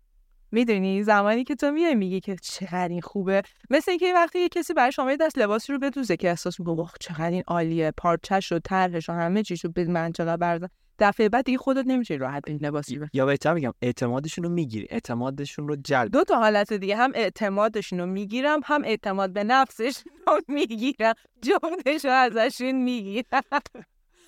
می‌دونی 0.52 1.04
زمانی 1.04 1.44
که 1.44 1.56
تو 1.56 1.72
میای 1.72 1.96
میگی 1.96 2.20
که 2.20 2.36
چقدر 2.42 2.88
این 2.88 3.02
خوبه 3.02 3.44
مثل 3.70 3.92
اینکه 3.92 4.14
وقتی 4.14 4.40
یه 4.40 4.50
کسی 4.50 4.74
برای 4.74 4.92
شما 4.92 5.12
یه 5.12 5.18
دست 5.18 5.38
لباسی 5.38 5.74
رو 5.74 5.80
بدوزه 5.80 6.18
که 6.18 6.30
احساس 6.30 6.60
می‌کنه 6.60 6.76
واخ 6.76 6.94
چقدر 7.00 7.30
این 7.30 7.44
عالیه 7.48 7.94
پارچش 7.98 8.52
و 8.52 8.60
طرحش 8.60 9.10
و 9.10 9.14
همه 9.14 9.44
چیز 9.44 9.66
رو 9.66 9.72
به 9.72 9.86
من 9.86 10.12
چقدر 10.12 10.38
برزن 10.38 10.68
دفعه 11.00 11.30
بعد 11.30 11.46
دیگه 11.46 11.58
خودت 11.58 11.84
نمیشه 11.88 12.16
راحت 12.16 12.44
این 12.48 12.60
لباسی 12.62 12.96
رو. 12.96 13.08
یا 13.14 13.26
بهتر 13.26 13.54
میگم 13.54 13.74
اعتمادشون 13.82 14.44
رو 14.44 14.50
می‌گیری 14.50 14.88
اعتمادشون 14.90 15.68
رو 15.68 15.76
جلب. 15.76 16.12
دو 16.12 16.24
تا 16.24 16.36
حالت 16.40 16.74
دیگه 16.74 16.96
هم 16.96 17.12
اعتمادشون 17.16 18.00
رو 18.00 18.06
می‌گیرم 18.06 18.60
هم 18.66 18.84
اعتماد 18.84 19.34
به 19.34 19.44
نفسش 19.44 20.04
رو 20.28 20.42
می‌گیرم. 20.48 21.14
جفتش 21.42 22.06
رو 22.06 22.12
ازشون 22.12 22.72
می‌گیرم. 22.72 23.44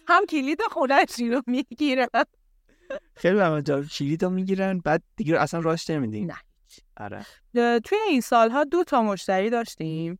هم 0.07 0.25
کلید 0.25 0.61
خونهشون 0.61 1.31
رو 1.31 1.41
می‌گیرم. 1.47 2.07
خیلی 3.15 3.35
به 3.35 3.49
من 3.49 3.63
جالب. 3.63 3.87
کلید 3.87 4.23
رو 4.23 4.29
می‌گیرن 4.29 4.79
بعد 4.79 5.03
دیگه 5.15 5.41
اصلا 5.41 5.59
راش 5.59 5.89
نمیدین 5.89 6.31
نه. 6.31 6.37
آره. 6.97 7.25
توی 7.79 7.97
این 8.09 8.21
سالها 8.21 8.63
دو 8.63 8.83
تا 8.83 9.01
مشتری 9.01 9.49
داشتیم. 9.49 10.19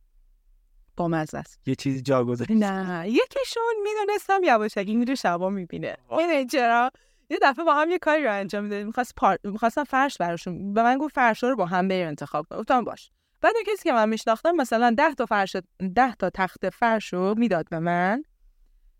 با 0.96 1.08
مزه 1.08 1.38
است. 1.38 1.60
یه 1.66 1.74
چیزی 1.74 2.02
جا 2.02 2.24
گذاشت. 2.24 2.50
نه 2.50 3.08
یکیشون 3.08 3.74
می‌دونستم 3.82 4.40
یواشکی 4.44 4.96
میره 4.96 5.14
شبا 5.14 5.50
می‌بینه. 5.50 5.96
می‌دونی 6.10 6.46
چرا؟ 6.46 6.90
یه 7.30 7.38
دفعه 7.42 7.64
با 7.64 7.74
هم 7.74 7.90
یه 7.90 7.98
کاری 7.98 8.24
رو 8.24 8.32
انجام 8.32 8.64
می‌دادیم. 8.64 8.86
می‌خواست 8.86 9.14
پار... 9.16 9.38
می‌خواستم 9.44 9.84
فرش 9.84 10.16
براشون 10.18 10.74
به 10.74 10.82
من 10.82 10.98
گفت 10.98 11.14
فرش 11.14 11.42
رو 11.42 11.56
با 11.56 11.66
هم 11.66 11.88
بریم 11.88 12.08
انتخاب 12.08 12.46
کن 12.50 12.56
گفتم 12.56 12.84
باش. 12.84 13.10
بعد 13.40 13.54
اون 13.54 13.64
کسی 13.74 13.82
که 13.84 13.92
من 13.92 14.08
میشناختم 14.08 14.56
مثلا 14.56 14.94
ده 14.98 15.14
تا 15.14 15.26
فرش 15.26 15.56
ده 15.94 16.14
تا 16.14 16.30
تخت 16.30 16.70
فرش 16.70 17.12
رو 17.12 17.34
می‌داد 17.38 17.68
به 17.68 17.78
من. 17.78 18.22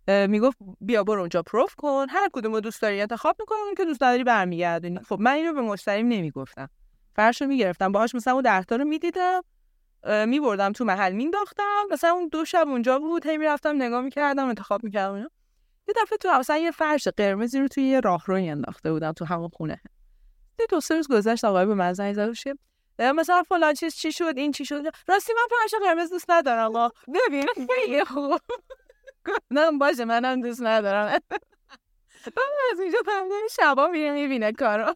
می‌گفت 0.08 0.58
بیا 0.80 1.04
برو 1.04 1.20
اونجا 1.20 1.42
پروف 1.42 1.74
کن 1.74 2.06
هر 2.08 2.28
کدوم 2.32 2.52
رو 2.52 2.60
دوست 2.60 2.82
داری 2.82 3.00
انتخاب 3.00 3.36
می‌کنی 3.40 3.58
اون 3.58 3.74
که 3.74 3.84
دوست 3.84 4.02
نداری 4.02 4.24
برمیگردونی. 4.24 5.00
خب 5.08 5.20
من 5.20 5.32
اینو 5.32 5.52
به 5.52 5.60
مشتریم 5.60 6.08
نمی‌گفتم. 6.08 6.68
فرش 7.16 7.42
رو 7.42 7.48
می‌گرفتم 7.48 7.92
باهاش 7.92 8.14
مثلا 8.14 8.32
اون 8.32 8.42
ده 8.42 8.64
تا 8.64 8.76
رو 8.76 8.84
می‌دیدم 8.84 9.42
میبردم 10.26 10.72
تو 10.72 10.84
محل 10.84 11.12
مینداختم 11.12 11.82
مثلا 11.90 12.10
اون 12.10 12.28
دو 12.28 12.44
شب 12.44 12.68
اونجا 12.68 12.98
بود 12.98 13.26
هی 13.26 13.38
می‌رفتم 13.38 13.82
نگاه 13.82 14.00
می‌کردم 14.00 14.46
انتخاب 14.46 14.84
می‌کردم 14.84 15.14
اینا. 15.14 15.30
یه 15.88 15.94
دفعه 16.02 16.18
تو 16.18 16.28
مثلا 16.38 16.56
یه 16.56 16.70
فرش 16.70 17.08
قرمزی 17.08 17.60
رو 17.60 17.68
توی 17.68 17.82
یه 17.82 18.00
راهروی 18.00 18.48
انداخته 18.48 18.92
بودم 18.92 19.12
تو 19.12 19.24
همون 19.24 19.48
خونه. 19.48 19.80
یه 20.60 20.66
دو 20.70 20.80
سه 20.80 20.94
روز 20.94 21.08
گذشت 21.08 21.44
آقای 21.44 21.66
به 21.66 21.74
من 21.74 21.92
زنگ 21.92 22.14
زد 22.14 22.54
مثلا 22.98 23.42
فلان 23.42 23.74
چیز 23.74 23.94
چی 23.94 24.12
شد 24.12 24.32
این 24.36 24.52
چی 24.52 24.64
شد؟ 24.64 24.82
راستی 25.08 25.32
من 25.32 25.42
فرش 25.50 25.74
قرمز 25.82 26.10
دوست 26.10 26.30
ندارم 26.30 26.76
آقا. 26.76 26.88
ببین 27.14 27.46
خیلی 27.76 28.04
خوب. 28.04 28.40
گفتم 29.26 29.78
باشه 29.78 30.04
منم 30.04 30.40
دوست 30.40 30.62
ندارم 30.62 31.20
از 32.72 32.80
اینجا 32.80 32.98
این 33.16 33.48
شبا 33.56 33.88
میره 33.88 34.10
می‌بینه 34.10 34.52
کارو 34.52 34.94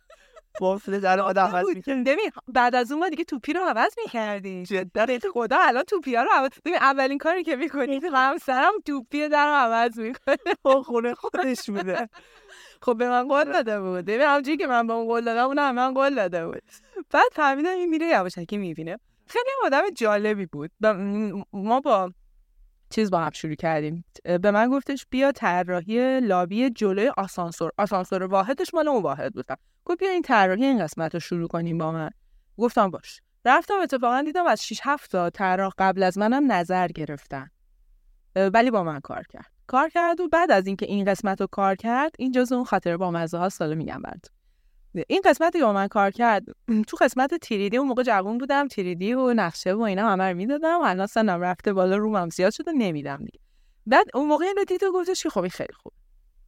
بافل 0.61 1.01
در 1.01 1.21
آدم 1.21 1.43
عوض 1.43 1.67
ببین 1.87 2.31
بعد 2.49 2.75
از 2.75 2.93
اون 2.93 3.01
ما 3.01 3.09
دیگه 3.09 3.25
توپی 3.25 3.53
رو 3.53 3.61
عوض 3.61 3.95
می‌کردی 4.05 4.63
جدا 4.63 5.07
خدا 5.33 5.57
الان 5.61 5.83
توپی 5.83 6.15
ها 6.15 6.23
رو 6.23 6.31
عوض 6.33 6.51
ببین 6.65 6.77
اولین 6.77 7.19
کاری 7.19 7.45
که 7.45 7.57
می‌کنی 7.57 8.01
همسرم 8.15 8.73
توپی 8.87 9.29
در 9.29 9.47
رو 9.47 9.55
عوض 9.55 9.99
می‌کنه 9.99 10.83
خونه 10.85 11.15
خودش 11.15 11.71
بوده 11.71 12.09
خب 12.83 12.97
به 12.97 13.09
من 13.09 13.29
قول 13.29 13.45
داده 13.45 13.81
بود 13.81 14.05
ببین 14.05 14.21
همونجوری 14.21 14.57
که 14.57 14.67
من 14.67 14.87
به 14.87 14.93
اون 14.93 15.07
قول 15.07 15.25
دادم 15.25 15.47
اون 15.47 15.59
هم 15.59 15.75
من 15.75 15.95
قول 15.95 16.15
داده 16.15 16.47
بود 16.47 16.63
بعد 17.11 17.31
فهمیدم 17.33 17.71
این 17.71 17.89
میره 17.89 18.07
یواشکی 18.07 18.57
می‌بینه 18.57 18.99
خیلی 19.27 19.51
آدم 19.65 19.91
جالبی 19.91 20.47
بود 20.47 20.71
ما 21.53 21.81
با 21.81 22.11
چیز 22.91 23.11
با 23.11 23.19
هم 23.21 23.31
شروع 23.31 23.55
کردیم. 23.55 24.05
به 24.25 24.51
من 24.51 24.71
گفتش 24.71 25.07
بیا 25.11 25.33
طراحی 25.33 26.21
لابی 26.21 26.71
جلوی 26.71 27.09
آسانسور. 27.09 27.71
آسانسور 27.79 28.23
واحدش 28.23 28.75
مال 28.75 28.89
اون 28.89 29.03
واحد 29.03 29.35
بودم 29.35 29.57
گفت 29.85 29.99
بیا 29.99 30.11
این 30.11 30.23
طراحی 30.23 30.65
این 30.65 30.85
قسمت 30.85 31.15
رو 31.15 31.21
شروع 31.21 31.49
کنیم 31.49 31.79
با 31.79 31.93
من. 31.93 32.11
گفتم 32.59 32.91
باش. 32.91 33.21
رفتم 33.45 33.75
اتفاقا 33.83 34.23
دیدم 34.23 34.47
از 34.47 34.67
6 34.67 34.81
7 34.83 35.11
تا 35.11 35.31
طراح 35.31 35.73
قبل 35.79 36.03
از 36.03 36.19
منم 36.19 36.53
نظر 36.53 36.89
گرفتن. 36.89 37.51
ولی 38.37 38.71
با 38.71 38.83
من 38.83 39.01
کار 39.01 39.23
کرد. 39.23 39.51
کار 39.67 39.89
کرد 39.89 40.21
و 40.21 40.29
بعد 40.29 40.51
از 40.51 40.67
اینکه 40.67 40.87
این 40.87 41.05
قسمت 41.05 41.41
رو 41.41 41.47
کار 41.47 41.75
کرد 41.75 42.11
این 42.19 42.35
اون 42.53 42.65
خاطر 42.65 42.97
با 42.97 43.11
مزه 43.11 43.39
ها 43.39 43.49
ساله 43.49 43.75
میگم 43.75 44.03
برات. 44.03 44.31
این 45.09 45.21
قسمتی 45.25 45.59
که 45.59 45.65
با 45.65 45.73
من 45.73 45.89
کار 45.89 46.11
کرد 46.11 46.45
تو 46.89 46.97
قسمت 47.01 47.35
تیریدی 47.35 47.77
اون 47.77 47.89
موقع 47.89 48.03
جوون 48.03 48.39
بودم 48.39 48.69
تیریدی 48.69 49.15
و 49.15 49.35
نقشه 49.35 49.73
و 49.73 49.81
اینا 49.81 50.09
همه 50.11 50.25
رو 50.25 50.37
می‌دادم 50.37 50.81
الان 50.83 51.07
سنم 51.07 51.41
رفته 51.41 51.73
بالا 51.73 51.97
رومم 51.97 52.31
زیاد 52.31 52.53
شده 52.53 52.73
نمیدم 52.73 53.17
دیگه. 53.17 53.41
بعد 53.87 54.07
اون 54.15 54.29
موقع 54.29 54.45
این 54.45 54.55
رو 54.57 54.65
دید 54.65 54.83
و 54.83 54.93
گفتش 54.93 55.23
که 55.23 55.31
خب 55.31 55.49
خیلی 55.49 55.73
خوب. 55.73 55.93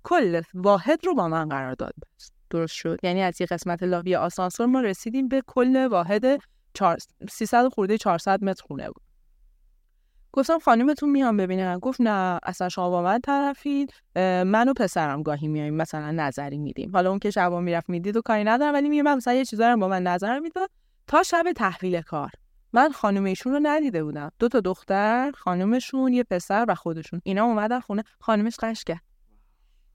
کل 0.02 0.42
واحد 0.54 1.06
رو 1.06 1.14
با 1.14 1.28
من 1.28 1.48
قرار 1.48 1.74
داد. 1.74 1.94
بس. 2.02 2.30
درست 2.50 2.74
شد. 2.74 2.98
یعنی 3.02 3.22
از 3.22 3.40
یه 3.40 3.46
قسمت 3.46 3.82
لابی 3.82 4.14
آسانسور 4.14 4.66
ما 4.66 4.80
رسیدیم 4.80 5.28
به 5.28 5.42
کل 5.46 5.86
واحد 5.86 6.40
4 6.74 6.96
300 7.30 7.68
خورده 7.68 7.98
400 7.98 8.44
متر 8.44 8.62
خونه 8.62 8.86
بود. 8.86 9.02
گفتم 10.36 10.58
خانومتون 10.58 11.10
میان 11.10 11.36
ببینن. 11.36 11.78
گفت 11.78 12.00
نه 12.00 12.38
اصلا 12.42 12.68
شما 12.68 12.90
با 12.90 13.02
من 13.02 13.20
طرفید. 13.20 13.92
من 14.44 14.68
و 14.68 14.72
پسرم 14.72 15.22
گاهی 15.22 15.48
میایم 15.48 15.74
مثلا 15.74 16.10
نظری 16.10 16.58
میدیم. 16.58 16.92
حالا 16.92 17.10
اون 17.10 17.18
که 17.18 17.30
شبا 17.30 17.60
می‌رفت 17.60 17.90
می‌دید 17.90 18.16
و 18.16 18.22
کاری 18.22 18.44
ندارم 18.44 18.74
ولی 18.74 18.88
میگم 18.88 19.16
مثلا 19.16 19.34
یه 19.34 19.44
چیزا 19.44 19.76
با 19.76 19.88
من 19.88 20.02
نظر 20.02 20.38
می‌داد 20.38 20.70
تا 21.06 21.22
شب 21.22 21.44
تحویل 21.56 22.00
کار. 22.00 22.30
من 22.72 22.92
خانم 22.92 23.24
ایشون 23.24 23.52
رو 23.52 23.60
ندیده 23.62 24.04
بودم. 24.04 24.30
دو 24.38 24.48
تا 24.48 24.60
دختر 24.60 25.32
خانومشون 25.36 26.12
یه 26.12 26.24
پسر 26.24 26.64
و 26.68 26.74
خودشون. 26.74 27.20
اینا 27.24 27.44
اومدن 27.44 27.80
خونه 27.80 28.02
خانومش 28.20 28.56
قش 28.58 28.84
کرد. 28.84 29.02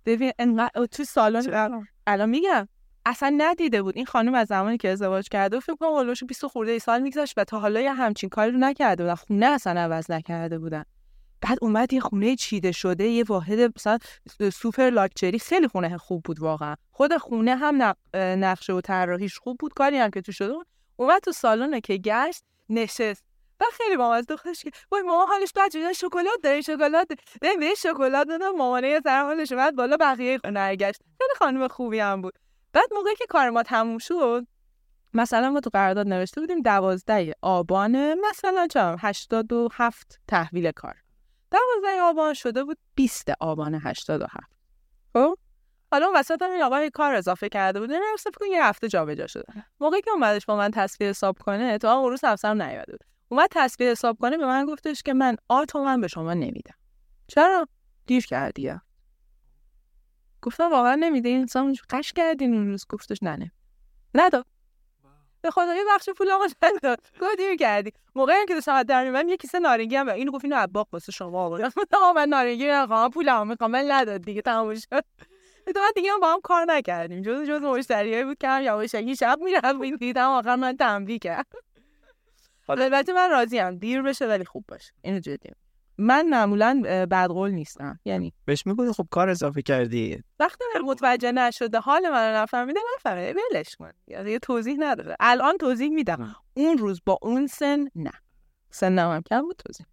ببین 0.06 0.32
انقدر 0.39 0.86
تو 0.86 1.04
سالن 1.04 1.86
الان 2.08 2.30
میگم. 2.30 2.68
اصلا 3.06 3.34
ندیده 3.38 3.82
بود. 3.82 3.95
این 3.97 4.06
خانم 4.06 4.34
از 4.34 4.47
زمانی 4.47 4.78
که 4.78 4.89
ازدواج 4.89 5.30
کرده 5.30 5.58
و 5.58 5.60
فکر 5.60 5.76
کنم 5.76 5.89
هولوش 5.89 6.24
20 6.24 6.45
خورده 6.45 6.72
ای 6.72 6.80
سال 6.80 7.02
میگذشت 7.02 7.34
و 7.38 7.43
تا 7.43 7.60
حالا 7.60 7.82
یه 7.82 7.93
همچین 7.93 8.30
کاری 8.30 8.52
رو 8.52 8.58
نکرده 8.58 9.04
بودن. 9.04 9.16
خونه 9.16 9.45
اصلا 9.45 9.82
عوض 9.82 10.12
نکرده 10.12 10.60
بودن. 10.60 10.84
بعد 11.41 11.58
اومد 11.62 11.93
یه 11.93 11.99
خونه 11.99 12.36
چیده 12.36 12.72
شده 12.72 13.08
یه 13.08 13.24
واحد 13.24 13.60
مثلا 13.76 13.97
سوپر 14.54 14.89
لاکچری. 14.89 15.39
خیلی 15.39 15.68
خونه 15.68 15.97
خوب 15.97 16.24
بود 16.24 16.39
واقعا. 16.39 16.76
خود 16.91 17.18
خونه 17.18 17.56
هم 17.56 17.91
نق- 17.91 18.16
نقشه 18.18 18.74
و 18.74 18.82
طراحیش 18.82 19.38
خوب 19.38 19.58
بود. 19.60 19.74
کاری 19.74 19.97
هم 19.97 20.10
که 20.10 20.22
تو 20.22 20.32
شده 20.32 20.54
بود. 20.54 20.68
اومد 20.95 21.22
تو 21.22 21.32
سالن 21.32 21.80
که 21.80 21.97
گشت 21.97 22.43
نشست. 22.70 23.24
بعد 23.60 23.70
خیلی 23.74 23.97
بامزه 23.97 24.34
گفتش 24.34 24.64
که 24.64 24.72
وای 24.91 25.02
مامان 25.02 25.28
حالش 25.28 25.54
بد 25.56 25.72
شده 25.72 25.93
شکلات 25.93 26.39
داره 26.43 26.62
شکلات 26.62 27.08
بهش 27.41 27.84
شکلات 27.84 28.28
دادم 28.28 28.49
مامانه 28.52 28.88
یه 28.88 29.02
سر 29.04 29.24
حالش 29.24 29.54
بعد 29.54 29.76
بالا 29.76 29.97
بقیه 29.97 30.39
نرگشت. 30.45 30.99
خیلی 31.22 31.34
خانم 31.39 31.68
خوبی 31.68 31.99
هم 31.99 32.22
بود. 32.22 32.34
بعد 32.74 32.94
موقعی 32.96 33.16
که 33.16 33.26
کار 33.30 33.50
ما 33.50 33.64
تموم 33.64 33.98
شد 33.98 34.48
مثلا 35.14 35.50
ما 35.50 35.60
تو 35.60 35.70
قرارداد 35.74 36.08
نوشته 36.08 36.42
بودیم 36.42 36.62
دوازده 36.62 37.34
آبان 37.42 38.14
مثلا 38.14 38.68
چم 38.68 38.96
هشتاد 39.00 39.54
و 39.54 39.70
هفت 39.74 40.20
تحویل 40.28 40.72
کار. 40.72 40.96
دوازده 41.52 42.02
آبان 42.02 42.34
شده 42.34 42.64
بود 42.64 42.78
20 42.96 43.30
آبان 43.40 43.80
هشتاد 43.84 44.22
و 44.22 44.26
هفت. 44.26 44.52
خب؟ 45.14 45.38
حالا 45.92 46.06
اون 46.06 46.16
وسط 46.16 46.42
هم 46.42 46.52
این 46.52 46.62
آقا 46.62 46.82
یه 46.82 46.90
کار 46.90 47.16
اضافه 47.16 47.50
کرده 47.50 47.80
بود. 47.80 47.90
یعنی 47.90 48.04
فکر 48.20 48.32
کن 48.40 48.46
یه 48.46 48.66
هفته 48.66 48.88
جابجا 48.88 49.28
شده. 49.28 49.54
موقعی 49.80 50.02
که 50.02 50.12
اومدش 50.12 50.46
با 50.46 50.56
من 50.56 50.72
تصویر 50.72 51.10
حساب 51.10 51.38
کنه 51.40 51.78
تو 51.78 51.88
اون 51.88 52.10
روز 52.10 52.24
افسرم 52.24 52.62
نیومده 52.62 52.92
بود. 52.92 53.04
اومد 53.30 53.48
تصویر 53.52 53.92
حساب 53.92 54.18
کنه 54.18 54.38
به 54.38 54.46
من 54.46 54.66
گفتش 54.66 55.04
که 55.04 55.14
من 55.14 55.36
آتو 55.50 55.84
من 55.84 56.02
به 56.02 56.08
شما 56.08 56.34
نمیدم. 56.34 56.76
چرا؟ 57.28 57.68
دیر 58.08 58.26
کردی؟ 58.26 58.74
گفتم 60.42 60.72
واقعا 60.72 60.96
نمیده. 60.96 61.30
این 61.30 61.39
انسان 61.39 61.76
قش 61.89 62.14
کردین 62.14 62.54
اون 62.54 62.68
روز. 62.68 62.86
گفتش 62.89 63.24
نه 63.24 63.36
نه. 63.36 63.52
نداد. 64.14 64.46
به 65.42 65.52
خدا 65.52 65.76
یه 65.76 65.84
بخش 65.96 66.10
پول 66.10 66.32
آقا 66.32 66.46
نداد 66.64 67.00
گفت 67.22 67.38
دیر 67.38 67.56
کردی. 67.56 67.92
موقعی 68.16 68.46
که 68.48 68.54
داشتم 68.54 68.84
در 68.84 69.04
میمم 69.04 69.30
یه 69.30 69.38
کیسه 69.38 69.60
نارنگی 69.60 69.96
هم 69.96 70.10
اینو 70.10 70.32
گفت 70.32 70.46
اینو 70.46 70.56
عباق 70.56 70.88
واسه 70.92 71.12
شما 71.12 71.46
آقا 71.46 71.58
آقا 71.98 72.14
من 72.14 72.30
نارنگی 72.30 72.68
نخوام 72.68 73.12
پولمو 73.12 73.46
می‌خوام. 73.46 73.72
من 73.72 73.86
نداد 73.92 74.22
دیگه 74.22 74.42
تموم 74.42 74.76
شد. 74.76 74.86
تو 75.76 75.80
دیگه 75.96 76.12
هم 76.12 76.20
با 76.20 76.34
هم 76.34 76.42
کار 76.42 76.66
نکردیم. 76.66 77.22
جز 77.22 77.48
جز 77.48 77.62
مشتریایی 77.62 78.24
بود 78.24 78.38
که 78.38 78.48
هم 78.48 78.64
یواشکی 78.64 79.16
شب 79.16 79.39
می‌رفتیم 79.42 79.96
دیدم 79.96 80.30
آخر 80.30 80.56
من 80.56 80.78
تنبیه 80.78 81.20
کرد. 81.20 81.48
البته 82.70 83.14
من 83.14 83.30
راضیم. 83.30 83.78
دیر 83.78 84.02
بشه 84.02 84.28
ولی 84.28 84.46
خوب 84.46 84.66
باشه. 84.68 84.94
اینو 85.02 85.20
جدی 85.20 85.50
میگم. 85.50 85.71
من 85.98 86.30
معمولا 86.30 86.82
بدقول 86.86 87.52
نیستم. 87.52 88.00
یعنی 88.06 88.34
بهش 88.46 88.66
می‌گفتی 88.66 88.94
خب 88.94 89.08
کار 89.12 89.30
اضافه 89.30 89.62
کردی. 89.62 90.24
وقتی 90.39 90.64
من 90.76 90.82
متوجه 90.82 91.32
نشده 91.32 91.80
حال 91.80 92.10
من 92.10 92.34
نفهمیده 92.36 92.80
نفهمیده 92.96 93.34
ولش 93.34 93.76
کن. 93.76 93.92
یعنی 94.08 94.32
یه 94.32 94.39
توضیح 94.39 94.76
نداره. 94.80 95.16
الان 95.20 95.58
توضیح 95.58 95.89
میدم. 95.89 96.36
اون 96.54 96.78
روز 96.78 97.02
با 97.06 97.18
اون 97.22 97.48
سن 97.48 97.88
نه. 97.96 98.12
سن 98.70 99.00
هم 99.00 99.22
کم 99.22 99.42
بود 99.42 99.62
توضیح. 99.66 99.86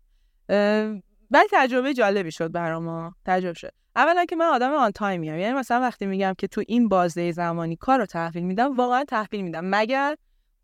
ولی 1.30 1.48
تجربه 1.52 1.94
جالبی 1.94 2.30
شد 2.30 2.52
برام. 2.52 2.88
ها. 2.88 3.14
تجربه 3.26 3.54
شد. 3.54 3.70
اولا 3.96 4.24
که 4.24 4.36
من 4.36 4.46
آدم 4.46 4.72
آن 4.72 4.90
تایم 4.90 5.24
یعنی 5.24 5.52
مثلا 5.52 5.80
وقتی 5.80 6.06
میگم 6.06 6.34
که 6.38 6.46
تو 6.46 6.62
این 6.68 6.88
بازه 6.88 7.32
زمانی 7.32 7.76
کار 7.76 7.98
رو 7.98 8.06
تحویل 8.06 8.44
میدم 8.44 8.76
واقعا 8.76 9.04
تحویل 9.04 9.42
میدم. 9.42 9.60
مگر 9.64 10.16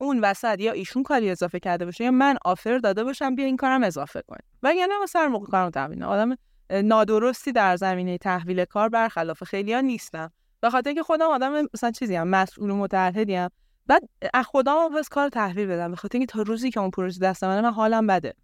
اون 0.04 0.20
وسط 0.20 0.60
یا 0.60 0.72
ایشون 0.72 1.02
کاری 1.02 1.30
اضافه 1.30 1.60
کرده 1.60 1.84
باشه 1.84 2.04
یا 2.04 2.10
من 2.10 2.36
آفر 2.44 2.78
داده 2.78 3.04
باشم 3.04 3.34
بیا 3.34 3.46
این 3.46 3.56
کارم 3.56 3.84
اضافه 3.84 4.22
کن. 4.28 4.36
وگرنه 4.62 4.94
مثلا 5.02 5.28
موقع 5.28 5.46
کارم 5.46 5.70
تحویل 5.70 6.02
آدم 6.02 6.36
نادرستی 6.70 7.52
در 7.52 7.76
زمینه 7.76 8.18
تحویل 8.18 8.64
کار 8.64 8.88
برخلاف 8.88 9.44
خیلیا 9.44 9.80
نیستم. 9.80 10.30
به 10.60 10.70
خاطر 10.70 10.88
اینکه 10.88 11.02
خودم 11.02 11.26
آدم 11.26 11.68
مثلا 11.74 11.90
چیزی 11.90 12.16
هم 12.16 12.28
مسئول 12.28 12.70
و 12.70 12.76
متعهدی 12.76 13.34
هم 13.34 13.50
بعد 13.86 14.02
از 14.34 14.46
خودم 14.46 14.98
پس 14.98 15.08
کار 15.08 15.28
تحویل 15.28 15.66
بدم. 15.66 15.90
به 15.90 15.96
خاطر 15.96 16.18
اینکه 16.18 16.32
تا 16.32 16.42
روزی 16.42 16.70
که 16.70 16.80
اون 16.80 16.90
پروژه 16.90 17.20
دست 17.20 17.44
منه 17.44 17.60
من 17.60 17.72
حالم 17.72 18.06
بده. 18.06 18.34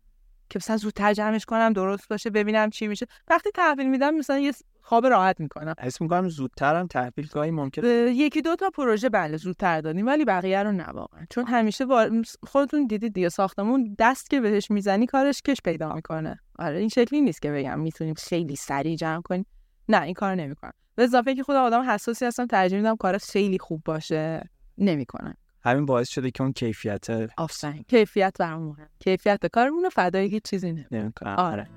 که 0.51 0.59
مثلا 0.59 0.77
زودتر 0.77 1.13
جمعش 1.13 1.45
کنم 1.45 1.73
درست 1.73 2.09
باشه 2.09 2.31
ببینم 2.31 2.71
چی 2.71 2.87
میشه. 2.87 3.07
وقتی 3.29 3.51
تحویل 3.55 3.89
میدم 3.89 4.15
مثلا 4.15 4.39
یه 4.39 4.53
خواب 4.83 5.07
راحت 5.07 5.41
می‌کنم. 5.41 5.75
حس 5.81 6.01
می‌کنم 6.01 6.29
زودتر 6.29 6.77
هم 6.77 6.87
تحویل 6.87 7.29
گاهی 7.33 7.51
ممکنه. 7.51 7.89
یکی 7.89 8.43
دو 8.43 8.57
تا 8.57 8.71
پروژه 8.71 9.09
بله 9.09 9.37
زودتر 9.37 9.81
دادیم 9.81 10.07
ولی 10.07 10.25
بقیه 10.25 10.63
رو 10.63 10.73
نه 10.73 10.87
واقعا 10.87 11.25
چون 11.31 11.47
همیشه 11.47 11.87
با- 11.87 12.11
خودتون 12.43 12.87
دیدید 12.87 13.13
دیگه 13.15 13.29
ساختمون 13.29 13.97
دست 13.99 14.31
که 14.31 14.41
بهش 14.41 14.71
می‌زنی 14.71 15.07
کارش 15.07 15.43
کش 15.43 15.57
پیدا 15.65 15.93
می‌کنه. 15.95 16.41
آره 16.59 16.79
این 16.79 16.89
شکلی 16.89 17.21
نیست 17.21 17.43
که 17.43 17.51
بگم 17.53 17.81
می‌تونیم 17.81 18.15
خیلی 18.15 18.57
سریع 18.57 18.97
جمع 18.97 19.23
کنیم. 19.23 19.47
نه 19.89 20.03
این 20.03 20.15
کار 20.15 20.35
نمی‌کنم. 20.35 20.73
به 20.95 21.03
اضافه 21.03 21.35
که 21.35 21.43
خودم 21.43 21.61
آدم 21.63 21.91
حساسی 21.91 22.25
هستم 22.25 22.47
ترجیح 22.47 22.79
میدم 22.79 22.97
کار 22.97 23.19
خیلی 23.19 23.59
خوب 23.59 23.83
باشه. 23.85 24.51
نمی‌کنم. 24.79 25.35
همین 25.63 25.87
باعث 25.87 26.09
شده 26.09 26.31
که 26.31 26.43
اون 26.43 26.53
کیفیت 26.53 27.07
آفرین. 27.37 27.85
کیفیت 27.89 28.37
برام 28.39 28.63
مهم. 28.63 28.89
کیفیت 28.99 29.47
کارمون 29.47 29.89
فدای 29.89 30.29
هیچ 30.29 30.43
چیزی 30.43 30.87
نمی‌کنم. 30.91 31.35
آره. 31.39 31.69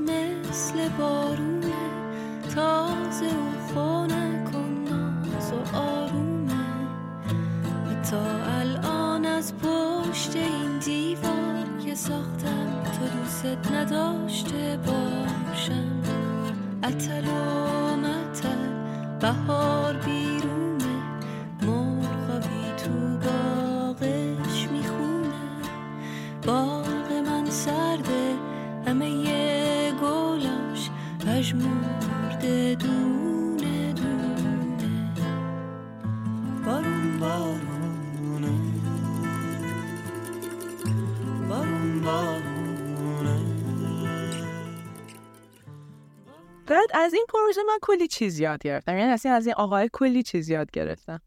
مثل 0.00 0.88
بارونه 0.98 1.72
تازه 2.54 3.26
و 3.26 3.74
خونه 3.74 4.44
کن 4.52 4.84
ناز 4.90 5.52
و 5.52 5.76
آرومه 5.76 6.52
حتی 7.90 8.16
الان 8.60 9.26
از 9.26 9.54
پشت 9.54 10.36
این 10.36 10.78
دیوار 10.78 11.64
که 11.84 11.94
ساختم 11.94 12.82
تو 12.82 13.18
دوست 13.18 13.72
نداشته 13.72 14.78
باشم. 14.86 16.00
اتل 16.84 17.24
و 17.24 17.96
متل 17.96 18.70
بهار 19.20 19.96
بیرونه 19.96 20.96
مرغابی 21.62 22.72
تو 22.76 23.18
باغش 23.24 24.68
می‌خونه. 24.72 25.40
باغ 26.46 27.12
من 27.26 27.50
سرده 27.50 28.34
همه 28.86 29.29
پژمرده 31.40 32.74
دونه 32.74 33.92
دونه. 33.92 35.14
بارون 36.66 37.18
بارونه. 37.20 38.50
بارون 41.48 42.00
بارونه. 42.00 43.40
بعد 46.66 46.88
از 46.94 47.14
این 47.14 47.26
پروژه 47.28 47.60
من 47.66 47.78
کلی 47.82 48.08
چیز 48.08 48.40
یاد 48.40 48.62
گرفتم. 48.62 48.96
یعنی 48.96 49.12
اصلا 49.12 49.32
از 49.32 49.46
این 49.46 49.54
آقای 49.54 49.90
کلی 49.92 50.22
چیز 50.22 50.48
یاد 50.48 50.70
گرفتم. 50.70 51.20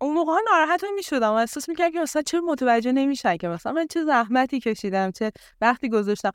اون 0.00 0.14
موقع 0.14 0.32
ناراحت 0.52 0.84
می 0.94 1.02
شدم 1.02 1.30
و 1.30 1.34
احساس 1.34 1.70
که 1.70 2.00
مثلا 2.02 2.22
چرا 2.22 2.40
متوجه 2.40 2.92
نمیشن 2.92 3.36
که 3.36 3.48
مثلا 3.48 3.72
من 3.72 3.86
چه 3.86 4.04
زحمتی 4.04 4.60
کشیدم 4.60 5.10
چه 5.10 5.32
وقتی 5.60 5.88
گذاشتم. 5.88 6.30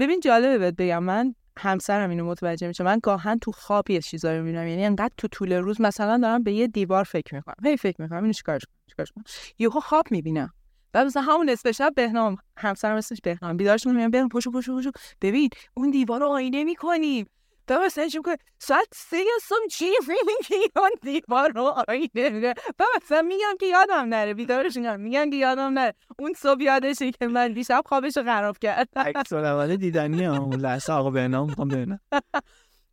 ببین 0.00 0.20
جالبه 0.20 0.58
بهت 0.58 0.74
بگم. 0.76 1.02
من 1.02 1.34
همسرم 1.58 2.10
اینو 2.10 2.24
متوجه 2.24 2.68
میشه. 2.68 2.84
من 2.84 2.98
گاهن 3.02 3.38
تو 3.38 3.52
خواب 3.52 3.90
یه 3.90 4.00
چیزایی 4.00 4.40
می‌بینم. 4.40 4.66
یعنی 4.66 4.84
انقدر 4.84 5.14
تو 5.16 5.28
طول 5.28 5.52
روز 5.52 5.80
مثلا 5.80 6.18
دارم 6.18 6.42
به 6.42 6.52
یه 6.52 6.66
دیوار 6.66 7.04
فکر 7.04 7.34
می‌کنم. 7.34 7.54
هی 7.64 7.76
فکر 7.76 8.02
می‌کنم 8.02 8.22
اینو 8.22 8.32
چیکارش 8.32 8.62
چیکارش 8.86 9.12
یهو 9.58 9.80
خواب 9.80 10.04
می‌بینم. 10.10 10.52
بعد 10.92 11.06
مثلا 11.06 11.22
همون 11.22 11.50
نصف 11.50 11.70
شب 11.70 11.92
بهنام 11.96 12.36
همسرم 12.56 12.96
اسمش 12.96 13.18
بهنام. 13.22 13.56
بیدارش 13.56 13.86
میگم 13.86 14.10
بهنام 14.10 14.28
پشو 14.28 14.50
پشو 14.50 14.78
پشو. 14.78 14.90
ببین 15.22 15.50
اون 15.74 15.90
دیوار 15.90 16.20
رو 16.20 16.26
آینه 16.26 16.64
می‌کنیم. 16.64 17.26
مثلا 17.70 18.08
می‌کنه 18.14 18.36
ساعت 18.58 18.88
سه 18.94 19.16
صبح 19.42 19.66
چی 19.70 19.84
میگی 20.08 20.64
اون 20.76 20.90
دیوار 21.02 21.52
رو 21.52 21.74
آینه 21.88 22.54
بعد 22.78 22.88
مثلا 23.02 23.22
میگم 23.22 23.56
که 23.60 23.66
یادم 23.66 24.08
نره 24.08 24.34
بیدارش 24.34 24.76
میگم 24.76 25.00
میگم 25.00 25.30
که 25.30 25.36
یادم 25.36 25.78
نره 25.78 25.94
اون 26.18 26.32
صبح 26.36 26.62
یادشه 26.62 27.10
که 27.10 27.26
من 27.26 27.52
دیشب 27.52 27.82
خوابش 27.86 28.16
رو 28.16 28.22
خراب 28.22 28.58
کردم 28.58 29.02
عکس 29.02 29.32
العمل 29.32 29.76
دیدنی 29.76 30.24
هم 30.24 30.42
اون 30.42 30.60
لحظه 30.60 30.92
آقا 30.92 31.10
به 31.10 31.28
نام 31.28 31.48
می‌خوام 31.48 31.68
ببینم 31.68 32.00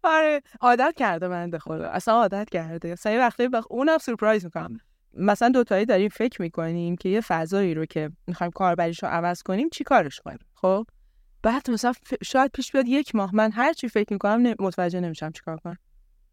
آره 0.04 0.42
عادت 0.62 0.94
کرده 0.98 1.30
بنده 1.30 1.60
خدا 1.60 1.88
اصلا 1.88 2.14
عادت 2.14 2.50
کرده 2.50 2.96
یه 3.06 3.20
وقتی 3.20 3.48
بخ... 3.48 3.66
اونم 3.70 3.98
سورپرایز 3.98 4.46
می‌کنم 4.46 4.80
مثلا 5.14 5.50
دوتایی 5.50 5.86
داریم 5.86 6.10
فکر 6.10 6.42
می‌کنیم 6.42 6.96
که 6.96 7.10
یه 7.10 7.22
فضایی 7.22 7.74
رو 7.74 7.86
که 7.86 8.12
می‌خوایم 8.28 8.52
کاربریش 8.52 9.04
رو 9.04 9.10
عوض 9.10 9.44
کنیم 9.44 9.70
چی 9.70 9.84
کارش 9.84 10.20
کنیم 10.20 10.40
خب 10.54 10.86
بعد 11.44 11.70
مثلا 11.70 11.94
شاید 12.24 12.52
پیش 12.52 12.72
بیاد 12.72 12.88
یک 12.88 13.16
ماه 13.16 13.36
من 13.36 13.52
هر 13.52 13.74
چی 13.74 13.88
فکر 13.88 14.14
می‌کنم 14.14 14.56
متوجه 14.60 15.00
نمیشم 15.00 15.32
چیکار 15.32 15.58
کنم. 15.58 15.78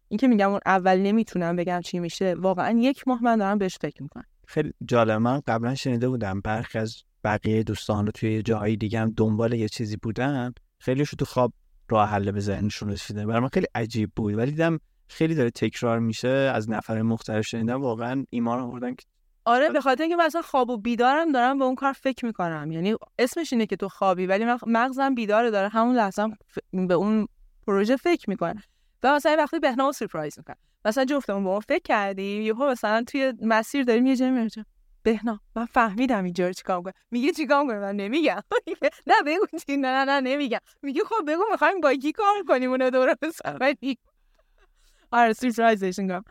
این 0.07 0.17
که 0.17 0.27
میگم 0.27 0.49
اون 0.49 0.59
اول 0.65 0.97
نمی‌تونم 0.97 1.55
بگم 1.55 1.81
چی 1.81 1.99
میشه 1.99 2.33
واقعا 2.33 2.79
یک 2.79 3.07
ماه 3.07 3.23
من 3.23 3.37
دارم 3.37 3.57
بهش 3.57 3.77
فکر 3.81 4.03
می‌کنم. 4.03 4.25
خیلی 4.47 4.73
جالب. 4.85 5.11
من 5.11 5.41
قبلا 5.47 5.75
شنیده 5.75 6.09
بودم 6.09 6.41
برخی 6.41 6.77
از 6.77 7.03
بقیه 7.23 7.63
دوستان 7.63 8.05
رو 8.05 8.11
توی 8.11 8.41
جاهای 8.41 8.75
دیگه 8.75 8.99
هم 8.99 9.13
دنبال 9.17 9.53
یه 9.53 9.69
چیزی 9.69 9.97
بودن 9.97 10.53
خیلیشو 10.79 11.15
تو 11.15 11.25
خواب 11.25 11.53
راه 11.89 12.09
حل 12.09 12.31
به 12.31 12.39
ذهنشون 12.39 12.89
رسیده. 12.89 13.25
برای 13.25 13.39
من 13.39 13.49
خیلی 13.53 13.67
عجیب 13.75 14.11
بود. 14.15 14.33
ولی 14.33 14.51
دیدم 14.51 14.79
خیلی 15.07 15.35
داره 15.35 15.49
تکرار 15.49 15.99
میشه. 15.99 16.27
از 16.27 16.69
نفر 16.69 17.01
مختلف 17.01 17.45
شنیدم 17.45 17.81
واقعا 17.81 18.25
ایمان 18.29 18.59
آوردن 18.59 18.95
که 18.95 19.05
آره 19.49 19.69
به 19.69 19.81
خاطر 19.81 20.03
اینکه 20.03 20.15
مثلا 20.15 20.41
خواب 20.41 20.69
و 20.69 20.77
بیدارم 20.77 21.31
دارم 21.31 21.59
به 21.59 21.65
اون 21.65 21.75
کار 21.75 21.93
فکر 21.93 22.25
می‌کنم. 22.25 22.71
یعنی 22.71 22.95
اسمش 23.19 23.53
اینه 23.53 23.65
که 23.65 23.75
تو 23.75 23.89
خوابی 23.89 24.25
ولی 24.25 24.45
من 24.45 24.57
مغزم 24.67 25.15
بیداره 25.15 25.51
داره 25.51 25.69
همون 25.69 25.95
لحظه 25.95 26.21
هم 26.21 26.31
ف- 26.55 26.87
به 26.87 26.93
اون 26.93 27.27
پروژه 27.67 27.95
فکر 27.95 28.29
می‌کنم 28.29 28.63
و 29.03 29.15
مثلا 29.15 29.35
وقتی 29.39 29.59
بهنامو 29.59 29.91
سورپرایز 29.91 30.37
می‌کنم 30.37 30.55
مثلا 30.85 31.05
جفتمون 31.05 31.43
با 31.43 31.51
اون 31.51 31.59
فکر 31.59 31.81
کردیم 31.83 32.41
یهو 32.41 32.69
مثلا 32.69 33.03
توی 33.07 33.33
مسیر 33.41 33.83
داریم 33.83 34.05
یه 34.05 34.15
جایی 34.15 34.31
میریم. 34.31 34.65
بهنام 35.03 35.39
من 35.55 35.65
فهمیدم 35.65 36.23
اینجا 36.23 36.47
رو 36.47 36.53
چیکار 36.53 36.81
کنم 36.81 36.93
میگه 37.11 37.31
چیکار 37.31 37.63
کنم 37.67 37.79
من 37.79 37.95
نمیگم. 37.95 38.41
نه 39.07 39.13
بگو 39.25 39.45
چی 39.67 39.77
نه 39.77 39.87
نه 39.87 40.05
نه 40.05 40.19
نمیگم. 40.21 40.59
میگه 40.81 41.01
خب 41.03 41.25
بگو 41.27 41.43
می‌خوایم 41.51 41.81
با 41.81 41.93
کی 41.93 42.11
کار 42.11 42.43
کنیم 42.47 42.69
اونو 42.69 42.89
درست 42.89 43.41
آره 45.11 45.33
سورپرایزش 45.33 45.99
می‌کنم 45.99 46.23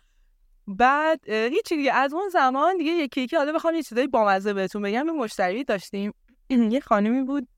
بعد 0.69 1.31
هیچی 1.31 1.77
دیگه. 1.77 1.93
از 1.93 2.15
اون 2.15 2.29
زمان 2.29 2.77
دیگه 2.77 2.91
یکی 2.91 3.21
یکی 3.21 3.37
حالا 3.37 3.53
بخوام 3.53 3.75
یه 3.75 3.83
چیزای 3.83 4.07
بامزه 4.07 4.53
بهتون 4.53 4.83
بگم. 4.83 5.07
یه 5.07 5.13
مشتری 5.13 5.65
داشتیم. 5.65 6.13
یه 6.75 6.81
خانمی 6.81 7.23
بود 7.23 7.49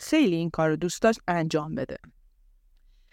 خیلی 0.00 0.36
این 0.36 0.50
کار 0.50 0.68
رو 0.68 0.76
دوست 0.76 1.02
داشت 1.02 1.20
انجام 1.28 1.74
بده. 1.74 1.96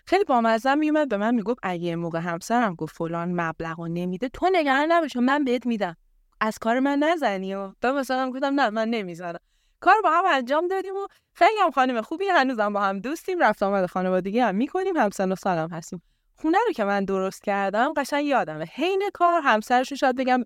خیلی 0.06 0.24
بامزه 0.24 0.76
میومد 0.76 1.10
به 1.10 1.18
من 1.18 1.36
می‌گفت 1.36 1.60
اگه 1.64 1.96
موقع 1.96 2.20
همسرم 2.20 2.76
گفت 2.76 2.96
فلان 2.96 3.42
مبلغ 3.42 3.82
نمیده 3.82 4.30
تو 4.30 4.50
نگران 4.54 4.92
نباش 4.92 5.16
من 5.16 5.44
بهت 5.44 5.66
میدم. 5.66 5.96
از 6.42 6.58
کار 6.60 6.80
من 6.80 7.00
نزنی 7.00 7.56
و 7.56 7.72
تا 7.82 7.94
مثلا 7.94 8.32
گفتم 8.32 8.60
نه 8.60 8.70
من 8.70 8.90
نمی‌زنم 8.90 9.40
کار 9.80 9.96
با 10.04 10.10
هم 10.12 10.24
انجام 10.28 10.68
دادیم 10.68 10.96
و 10.96 11.08
خیلی 11.34 11.60
هم 11.62 11.72
خانم 11.72 12.02
خوبی 12.02 12.26
هنوزم 12.26 12.74
با 12.74 12.82
هم 12.82 13.00
دوستیم. 13.00 13.40
رفت 13.40 13.64
آمد 13.64 13.86
خانوادگی 13.86 14.40
هم 14.40 14.56
می‌کنیم 14.56 14.98
همسن 14.98 15.32
و 15.32 15.36
سالم 15.36 15.70
هستیم. 15.72 16.02
خونه 16.40 16.58
رو 16.68 16.74
که 16.74 16.84
من 16.84 17.06
درست 17.06 17.44
کردم 17.44 17.94
قشنگ 17.98 18.26
یادمه. 18.26 18.66
حین 18.66 19.10
کار 19.14 19.42
همسرش 19.44 19.94
شاید 19.94 20.16
بگم 20.16 20.44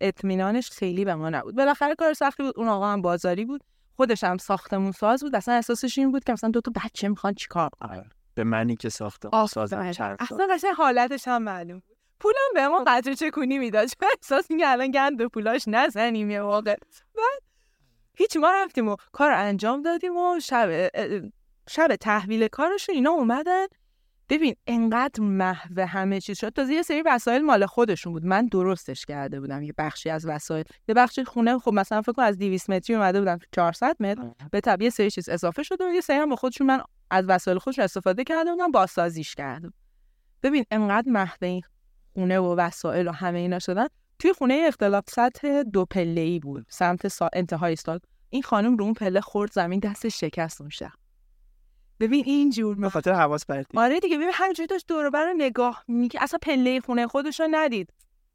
اطمینانش 0.00 0.70
خیلی 0.70 1.04
به 1.04 1.14
ما 1.14 1.30
نبود. 1.30 1.56
بالاخره 1.56 1.94
کار 1.94 2.12
سختی 2.12 2.42
بود. 2.42 2.54
اون 2.56 2.68
آقا 2.68 2.92
هم 2.92 3.02
بازاری 3.02 3.44
بود. 3.44 3.64
خودش 3.96 4.24
هم 4.24 4.38
ساختمون 4.38 4.92
ساز 4.92 5.22
بود. 5.22 5.36
اصلا 5.36 5.54
احساسش 5.54 5.98
این 5.98 6.12
بود 6.12 6.24
که 6.24 6.32
مثلا 6.32 6.50
دو 6.50 6.60
تا 6.60 6.72
بچه 6.84 7.08
می‌خوان 7.08 7.34
چیکار 7.34 7.70
کنن. 7.80 8.10
به 8.34 8.44
منی 8.44 8.76
که 8.76 8.88
ساختم 8.88 9.46
ساز. 9.46 9.72
اصلا 9.72 10.46
قشنگ 10.50 10.74
حالتش 10.76 11.28
هم 11.28 11.42
معلوم 11.42 11.78
بود. 11.78 11.96
پولم 12.20 12.54
به 12.54 12.68
ما 12.68 12.84
قدر 12.86 13.14
چکونی 13.14 13.58
می‌داد. 13.58 13.88
چون 13.88 14.08
احساس 14.16 14.50
میگه 14.50 14.68
الان 14.68 14.90
گند 14.90 15.16
به 15.16 15.28
پولاش 15.28 15.64
نزنیم 15.66 16.30
یه 16.30 16.42
موقع 16.42 16.76
بعد 17.14 17.42
هیچ 18.14 18.36
ما 18.36 18.50
رفتیم 18.50 18.88
و 18.88 18.96
کار 19.12 19.30
انجام 19.30 19.82
دادیم 19.82 20.16
و 20.16 20.40
شب 20.40 20.90
شب 21.68 21.96
تحویل 21.96 22.48
کارشون 22.48 22.94
اینا 22.94 23.10
اومدن. 23.10 23.66
ببین 24.30 24.54
انقدر 24.66 25.22
محو 25.22 25.80
همه 25.80 26.20
چیز 26.20 26.38
شد. 26.38 26.48
تازه 26.48 26.72
یه 26.72 26.82
سری 26.82 27.02
وسایل 27.02 27.42
مال 27.42 27.66
خودشون 27.66 28.12
بود. 28.12 28.24
من 28.24 28.46
درستش 28.46 29.04
کرده 29.04 29.40
بودم. 29.40 29.62
یه 29.62 29.74
بخشی 29.78 30.10
از 30.10 30.26
وسایل. 30.26 30.64
یه 30.88 30.94
بخشی 30.94 31.24
خونه. 31.24 31.58
خب 31.58 31.72
مثلا 31.72 32.02
فکر 32.02 32.12
کن 32.12 32.22
از 32.22 32.38
200 32.38 32.70
متری 32.70 32.96
اومده 32.96 33.18
بودم 33.18 33.38
400 33.52 33.96
متر. 34.00 34.32
به 34.52 34.60
طبع 34.60 34.84
یه 34.84 34.90
سری 34.90 35.10
چیز 35.10 35.28
اضافه 35.28 35.62
شده 35.62 35.88
و 35.88 35.92
یه 35.92 36.00
سری 36.00 36.16
هم 36.16 36.28
با 36.28 36.36
خودشون 36.36 36.66
من 36.66 36.82
از 37.10 37.24
وسایل 37.28 37.58
خودشون 37.58 37.84
استفاده 37.84 38.24
کرده 38.24 38.50
بودم. 38.50 38.70
بازسازیش 38.70 39.34
کردم 39.34 39.72
ببین 40.42 40.64
انقدر 40.70 41.10
محو 41.10 41.36
این 41.40 41.62
خونه 42.14 42.38
و 42.38 42.54
وسایل 42.54 43.08
و 43.08 43.12
همه 43.12 43.38
اینا 43.38 43.58
شدن. 43.58 43.86
توی 44.18 44.32
خونه 44.32 44.64
اختلاف 44.66 45.04
سطح 45.08 45.62
دو 45.62 45.84
پله 45.84 46.20
ای 46.20 46.38
بود. 46.38 46.66
سمت 46.68 47.08
سا... 47.08 47.30
انتهای 47.32 47.76
سال. 47.76 48.00
این 48.30 48.42
خانم 48.42 48.76
رو 48.76 48.84
اون 48.84 48.94
پله 48.94 49.20
خورد. 49.20 49.52
زمین 49.52 49.80
دستش 49.80 50.20
شکست 50.20 50.60
اون 50.60 50.70
شب. 50.70 50.92
ببین 52.00 52.24
اینجور 52.26 52.76
به 52.76 52.88
خاطر 52.88 53.12
حواس 53.12 53.46
پرتی. 53.46 53.78
آره 53.78 54.00
دیگه 54.00 54.16
ببین 54.16 54.30
همینجوری 54.32 54.66
داشت 54.66 54.86
دور 54.88 55.04
رو 55.04 55.34
نگاه 55.36 55.84
میگه 55.88 56.22
اصلا 56.22 56.38
پله 56.42 56.80
خونه 56.80 57.06
خودش 57.06 57.40
رو 57.40 57.48
ندید. 57.50 57.92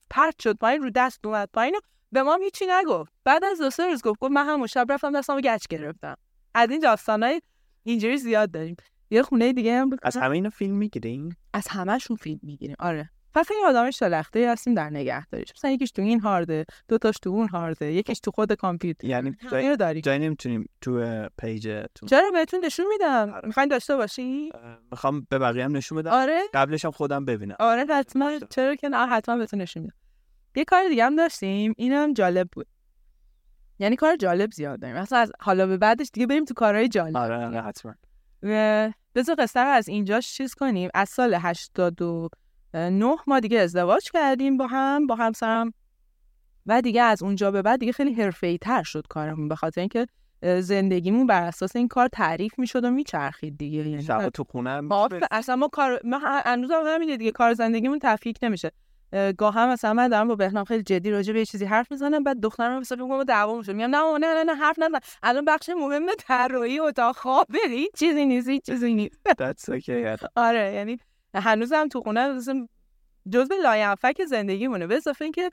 پرت 0.09 0.41
شد 0.41 0.57
پایین 0.57 0.81
رو 0.81 0.89
دست 0.95 1.25
اومد 1.25 1.49
پایین 1.53 1.75
به 2.11 2.23
ما 2.23 2.35
هیچی 2.35 2.65
نگفت. 2.69 3.13
بعد 3.23 3.43
از 3.43 3.61
دو 3.61 3.69
سه 3.69 3.85
روز 3.85 4.01
گفت 4.01 4.19
گفت 4.19 4.31
من 4.31 4.45
همون 4.45 4.67
شب 4.67 4.85
رفتم 4.89 5.11
دستمو 5.11 5.41
گچ 5.41 5.67
گرفتم. 5.69 6.15
از 6.53 6.69
این 6.69 6.79
داستانای 6.79 7.41
اینجوری 7.83 8.17
زیاد 8.17 8.51
داریم. 8.51 8.75
یه 9.09 9.23
خونه 9.23 9.53
دیگه 9.53 9.79
هم 9.79 9.89
از 10.03 10.17
همه 10.17 10.31
اینا 10.31 10.49
فیلم 10.49 10.75
می‌گیرین؟ 10.77 11.35
از 11.53 11.67
همهشون 11.67 12.17
فیلم 12.17 12.39
می‌گیریم. 12.43 12.75
آره. 12.79 13.09
فقط 13.35 13.51
یه 13.51 13.67
آدم 13.67 13.91
شلخته 13.91 14.51
هستیم 14.51 14.73
در 14.73 14.89
نگهداریش. 14.89 15.51
مثلا 15.57 15.71
یکیش 15.71 15.91
تو 15.91 16.01
این 16.01 16.19
هارده 16.19 16.65
دو 16.87 16.97
تاش 16.97 17.15
تو 17.17 17.29
اون 17.29 17.47
هارده 17.47 17.93
یکیش 17.93 18.19
تو 18.19 18.31
خود 18.31 18.53
کامپیوتر. 18.53 19.07
یعنی 19.07 19.35
جای, 19.51 19.69
رو 19.69 19.75
داریم. 19.75 20.01
جای 20.01 20.19
نمی‌تونیم 20.19 20.69
تو 20.81 21.25
پیجتون 21.37 22.09
چرا 22.09 22.31
بهتون 22.31 22.65
نشون 22.65 22.85
میدم؟ 22.87 23.33
آره. 23.33 23.47
می‌خواین 23.47 23.69
داشته 23.69 23.95
باشی 23.95 24.51
می‌خوام 24.91 25.27
به 25.29 25.39
بقیه 25.39 25.65
هم 25.65 25.77
نشون 25.77 25.97
بدم. 25.97 26.11
آره. 26.11 26.41
قبلش 26.53 26.85
هم 26.85 26.91
خودم 26.91 27.25
ببینم. 27.25 27.55
آره 27.59 27.85
حتما. 27.89 28.39
چرا 28.49 28.75
که 28.75 28.89
نه 28.89 29.07
حتما 29.07 29.37
بهتون 29.37 29.61
نشون 29.61 29.83
میدم. 29.83 29.95
یه 30.55 30.65
کار 30.65 30.89
دیگه 30.89 31.05
هم 31.05 31.15
داشتیم. 31.15 31.73
اینم 31.77 32.13
جالب 32.13 32.49
بود. 32.51 32.67
یعنی 33.79 33.95
کار 33.95 34.15
جالب 34.15 34.51
زیاد 34.51 34.79
داریم. 34.79 34.97
مثلا 34.97 35.19
از 35.19 35.31
حالا 35.39 35.67
به 35.67 35.77
بعدش 35.77 36.09
دیگه 36.13 36.27
بریم 36.27 36.45
تو 36.45 36.53
کارهای 36.53 36.89
جالب. 36.89 37.17
آره 37.17 37.45
آره 37.45 37.61
حتما. 37.61 37.95
و 38.43 38.91
بذار 39.15 39.35
قصه 39.39 39.59
از 39.59 39.87
اینجاش 39.87 40.33
چیز 40.33 40.53
کنیم. 40.53 40.89
از 40.93 41.09
سال 41.09 41.33
89 42.75 43.15
ما 43.27 43.39
دیگه 43.39 43.59
ازدواج 43.59 44.11
کردیم 44.11 44.57
با 44.57 44.67
هم 44.67 45.07
با 45.07 45.15
همسرم. 45.15 45.73
و 46.65 46.81
دیگه 46.81 47.01
از 47.01 47.23
اونجا 47.23 47.51
به 47.51 47.61
بعد 47.61 47.79
دیگه 47.79 47.91
خیلی 47.91 48.13
حرفه‌ای 48.13 48.57
تر 48.57 48.83
شد 48.83 49.07
کارمون 49.09 49.47
به 49.47 49.55
خاطر 49.55 49.81
اینکه 49.81 50.05
زندگیمون 50.59 51.27
بر 51.27 51.43
اساس 51.43 51.75
این 51.75 51.87
کار 51.87 52.07
تعریف 52.07 52.59
می‌شد 52.59 52.83
و 52.83 52.89
میچرخید 52.91 53.57
دیگه 53.57 53.89
یعنی 53.89 54.03
شب 54.03 54.29
تو 54.29 54.43
خونه 54.43 54.81
اصلا 55.31 55.55
ما 55.55 55.67
کار 55.67 55.99
ما 56.03 56.19
هنوز 56.45 56.71
هم 56.71 56.83
همینه 56.87 57.17
دیگه 57.17 57.31
کار 57.31 57.53
زندگیمون 57.53 57.99
تفکیک 58.01 58.37
نمیشه. 58.41 58.71
اه، 59.13 59.31
گاه 59.31 59.53
هم 59.53 59.69
مثلا 59.69 59.93
من 59.93 60.07
دارم 60.07 60.27
با 60.27 60.35
بهنام 60.35 60.63
خیلی 60.65 60.83
جدی 60.83 61.11
راجع 61.11 61.33
به 61.33 61.39
یه 61.39 61.45
چیزی 61.45 61.65
حرف 61.65 61.91
می‌زنم 61.91 62.23
بعد 62.23 62.39
دخترم 62.39 62.79
مثلا 62.79 63.05
میگم 63.05 63.23
دعوا 63.23 63.57
میشه 63.57 63.73
میگم 63.73 63.89
نه 63.89 64.17
نه 64.17 64.33
نه 64.33 64.43
نه 64.43 64.55
حرف 64.55 64.79
نزن. 64.79 64.99
الان 65.23 65.45
بخش 65.45 65.69
مهم 65.69 66.05
طراحی 66.19 66.79
اتاق 66.79 67.15
خوابه 67.15 67.59
هیچ 67.69 67.91
چیزی 67.97 68.25
نیست 68.25 68.47
هیچ 68.49 68.65
چیزی 68.65 68.93
نیست. 68.93 69.19
That's 69.29 69.79
okay. 69.79 70.27
آره 70.35 70.73
یعنی 70.73 70.97
هنوزم 71.35 71.87
تو 71.87 72.01
خونه 72.01 72.39
جزء 73.29 73.55
لاینفک 73.63 74.25
زندگیمونه. 74.29 74.87
به 74.87 74.95
اضافه 74.95 75.25
اینکه 75.25 75.51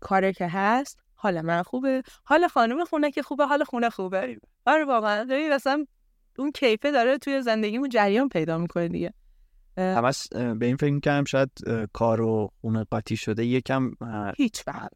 کاری 0.00 0.32
که 0.32 0.48
هست 0.48 0.98
حال 1.14 1.40
من 1.40 1.62
خوبه. 1.62 2.02
حال 2.24 2.48
خانم 2.48 2.84
خونه 2.84 3.10
که 3.10 3.22
خوبه 3.22 3.46
حال 3.46 3.64
خونه 3.64 3.90
خوبه. 3.90 4.40
آره 4.66 4.84
واقعا. 4.84 5.24
ببین 5.24 5.52
مثلا 5.52 5.86
اون 6.38 6.52
کیفه 6.52 6.90
داره 6.90 7.18
توی 7.18 7.42
زندگیمون 7.42 7.88
جریان 7.88 8.28
پیدا 8.28 8.58
می‌کنه 8.58 8.88
دیگه. 8.88 9.12
همش 9.76 10.28
به 10.58 10.66
این 10.66 10.76
فکر 10.76 10.92
می‌کردم 10.92 11.24
شاید 11.24 11.50
کار 11.92 12.20
و 12.20 12.50
خونه 12.60 12.84
قاطی 12.84 13.16
شده 13.16 13.44
یکم 13.44 13.90
هیچ 14.36 14.68
وقت 14.68 14.90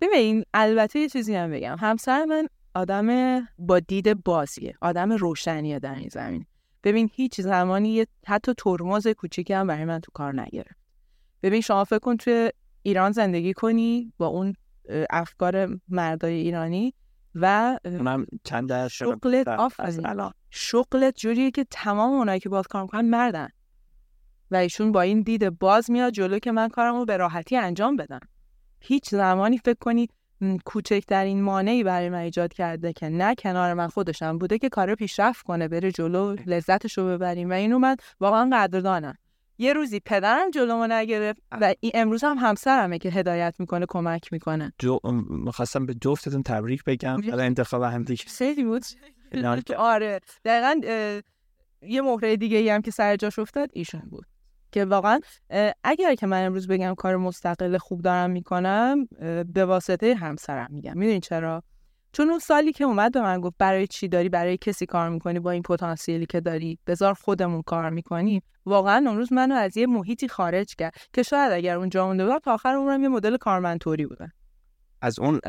ببین 0.00 0.44
البته 0.54 0.98
یه 0.98 1.08
چیزی 1.08 1.34
هم 1.34 1.50
بگم. 1.50 1.76
همسر 1.80 2.24
من 2.24 2.48
آدم 2.74 3.40
با 3.58 3.78
دید 3.78 4.24
بازیه. 4.24 4.74
آدم 4.80 5.12
روشنیه 5.12 5.78
در 5.78 5.94
این 5.94 6.08
زمین. 6.08 6.46
ببین 6.84 7.10
هیچ 7.14 7.40
زمانی 7.40 7.88
یه 7.88 8.06
حتی 8.26 8.52
ترمز 8.58 9.08
کوچیکی 9.08 9.52
هم 9.52 9.66
برای 9.66 9.84
من 9.84 10.00
تو 10.00 10.10
کار 10.14 10.40
نگرفت. 10.40 10.80
ببین 11.42 11.60
شما 11.60 11.84
فکر 11.84 11.98
کن 11.98 12.16
توی 12.16 12.50
ایران 12.82 13.12
زندگی 13.12 13.52
کنی 13.52 14.12
با 14.18 14.26
اون 14.26 14.54
افکار 15.10 15.80
مردای 15.88 16.34
ایرانی 16.34 16.94
و 17.34 17.78
چند 18.44 18.88
شغلت 18.88 19.48
آفرین. 19.48 20.06
از 20.06 20.32
شغلت 20.50 21.16
جوریه 21.16 21.50
که 21.50 21.66
تمام 21.70 22.12
اونایی 22.12 22.40
که 22.40 22.48
باید 22.48 22.66
کار 22.66 22.82
می‌کنن 22.82 23.08
مردن. 23.08 23.48
و 24.50 24.56
ایشون 24.56 24.92
با 24.92 25.00
این 25.00 25.20
دید 25.20 25.58
باز 25.58 25.90
میاد 25.90 26.12
جلو 26.12 26.38
که 26.38 26.52
من 26.52 26.68
کارم 26.68 26.94
رو 26.94 27.04
به 27.04 27.16
راحتی 27.16 27.56
انجام 27.56 27.96
بدم. 27.96 28.20
هیچ 28.80 29.08
زمانی 29.10 29.58
فکر 29.58 29.78
کنی 29.80 30.02
م، 30.02 30.06
کوچکترین 30.64 31.42
مانعی 31.42 31.84
برای 31.84 32.08
من 32.08 32.18
ایجاد 32.18 32.52
کرده 32.52 32.92
که 32.92 33.08
نه 33.08 33.34
کنار 33.34 33.74
من 33.74 33.88
خودشم 33.88 34.38
بوده 34.38 34.58
که 34.58 34.68
کار 34.68 34.94
پیشرفت 34.94 35.42
کنه 35.42 35.68
بره 35.68 35.92
جلو 35.92 36.36
لذتش 36.46 36.98
رو 36.98 37.06
ببریم. 37.06 37.50
و 37.50 37.52
اینو 37.52 37.78
من 37.78 37.96
واقعا 38.20 38.50
قدردانم. 38.52 39.14
یه 39.58 39.72
روزی 39.72 40.00
پدرم 40.00 40.50
جلومو 40.50 40.86
نگرفت 40.86 41.42
و 41.50 41.74
این 41.80 41.92
امروز 41.94 42.24
هم 42.24 42.38
همسرمه 42.38 42.98
که 42.98 43.10
هدایت 43.10 43.54
می‌کنه 43.58 43.86
کمک 43.88 44.32
می‌کنه. 44.32 44.72
جو... 44.78 44.98
می‌خواستم 45.28 45.86
به 45.86 45.94
جفتتون 45.94 46.42
تبریک 46.42 46.84
بگم. 46.84 47.16
برای 47.16 47.46
انتخاب 47.46 47.82
هم 47.82 48.02
دیگه 48.02 48.24
خیلی 48.26 48.64
بود. 48.64 48.82
آره. 49.76 50.20
دقیقا 50.44 50.80
اه، 50.84 51.20
یه 51.82 52.02
مهره 52.02 52.36
دیگه 52.36 52.56
ای 52.58 52.68
هم 52.68 52.82
که 52.82 52.90
سر 52.90 53.16
جاش 53.16 53.38
افتاد 53.38 53.70
ایشون 53.72 54.02
بود. 54.10 54.26
که 54.72 54.84
واقعا 54.84 55.20
اگر 55.84 56.14
که 56.14 56.26
من 56.26 56.46
امروز 56.46 56.68
بگم 56.68 56.94
کار 56.94 57.16
مستقل 57.16 57.78
خوب 57.78 58.02
دارم 58.02 58.30
می‌کنم 58.30 59.06
به 59.52 59.64
واسطه 59.64 60.14
همسرم 60.14 60.68
میگم. 60.70 60.98
می‌دونی 60.98 61.20
چرا؟ 61.20 61.62
چون 62.12 62.30
اون 62.30 62.38
سالی 62.38 62.72
که 62.72 62.84
اومد 62.84 63.12
به 63.12 63.20
من 63.20 63.40
گفت 63.40 63.54
برای 63.58 63.86
چی 63.86 64.08
داری؟ 64.08 64.28
برای 64.28 64.56
کسی 64.56 64.86
کار 64.86 65.08
می‌کنی؟ 65.08 65.40
با 65.40 65.50
این 65.50 65.62
پتانسیلی 65.62 66.26
که 66.26 66.40
داری 66.40 66.78
بذار 66.86 67.14
خودمون 67.14 67.62
کار 67.62 67.90
می‌کنیم. 67.90 68.42
واقعا 68.66 69.04
اون 69.08 69.16
روز 69.16 69.32
منو 69.32 69.54
از 69.54 69.76
یه 69.76 69.86
محیطی 69.86 70.28
خارج 70.28 70.74
کرد 70.74 70.94
که 71.12 71.22
شاید 71.22 71.52
اگر 71.52 71.76
اونجا 71.76 72.06
مونده 72.06 72.24
بودم 72.24 72.38
تا 72.38 72.54
آخر 72.54 72.74
عمرم 72.74 73.02
یه 73.02 73.08
مدل 73.08 73.36
کارمنتوری 73.36 74.06
بودم. 74.06 74.32
از 75.02 75.18
اون 75.18 75.40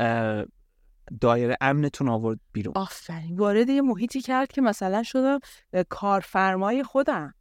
دایره 1.20 1.56
امنتون 1.60 2.08
آورد 2.08 2.38
بیرون. 2.52 2.74
آفرین. 2.76 3.36
وارد 3.36 3.68
یه 3.68 3.82
محیطی 3.82 4.20
کرد 4.20 4.52
که 4.52 4.60
مثلا 4.60 5.02
شدم 5.02 5.38
کارفرمای 5.88 6.82
خودم. 6.82 7.34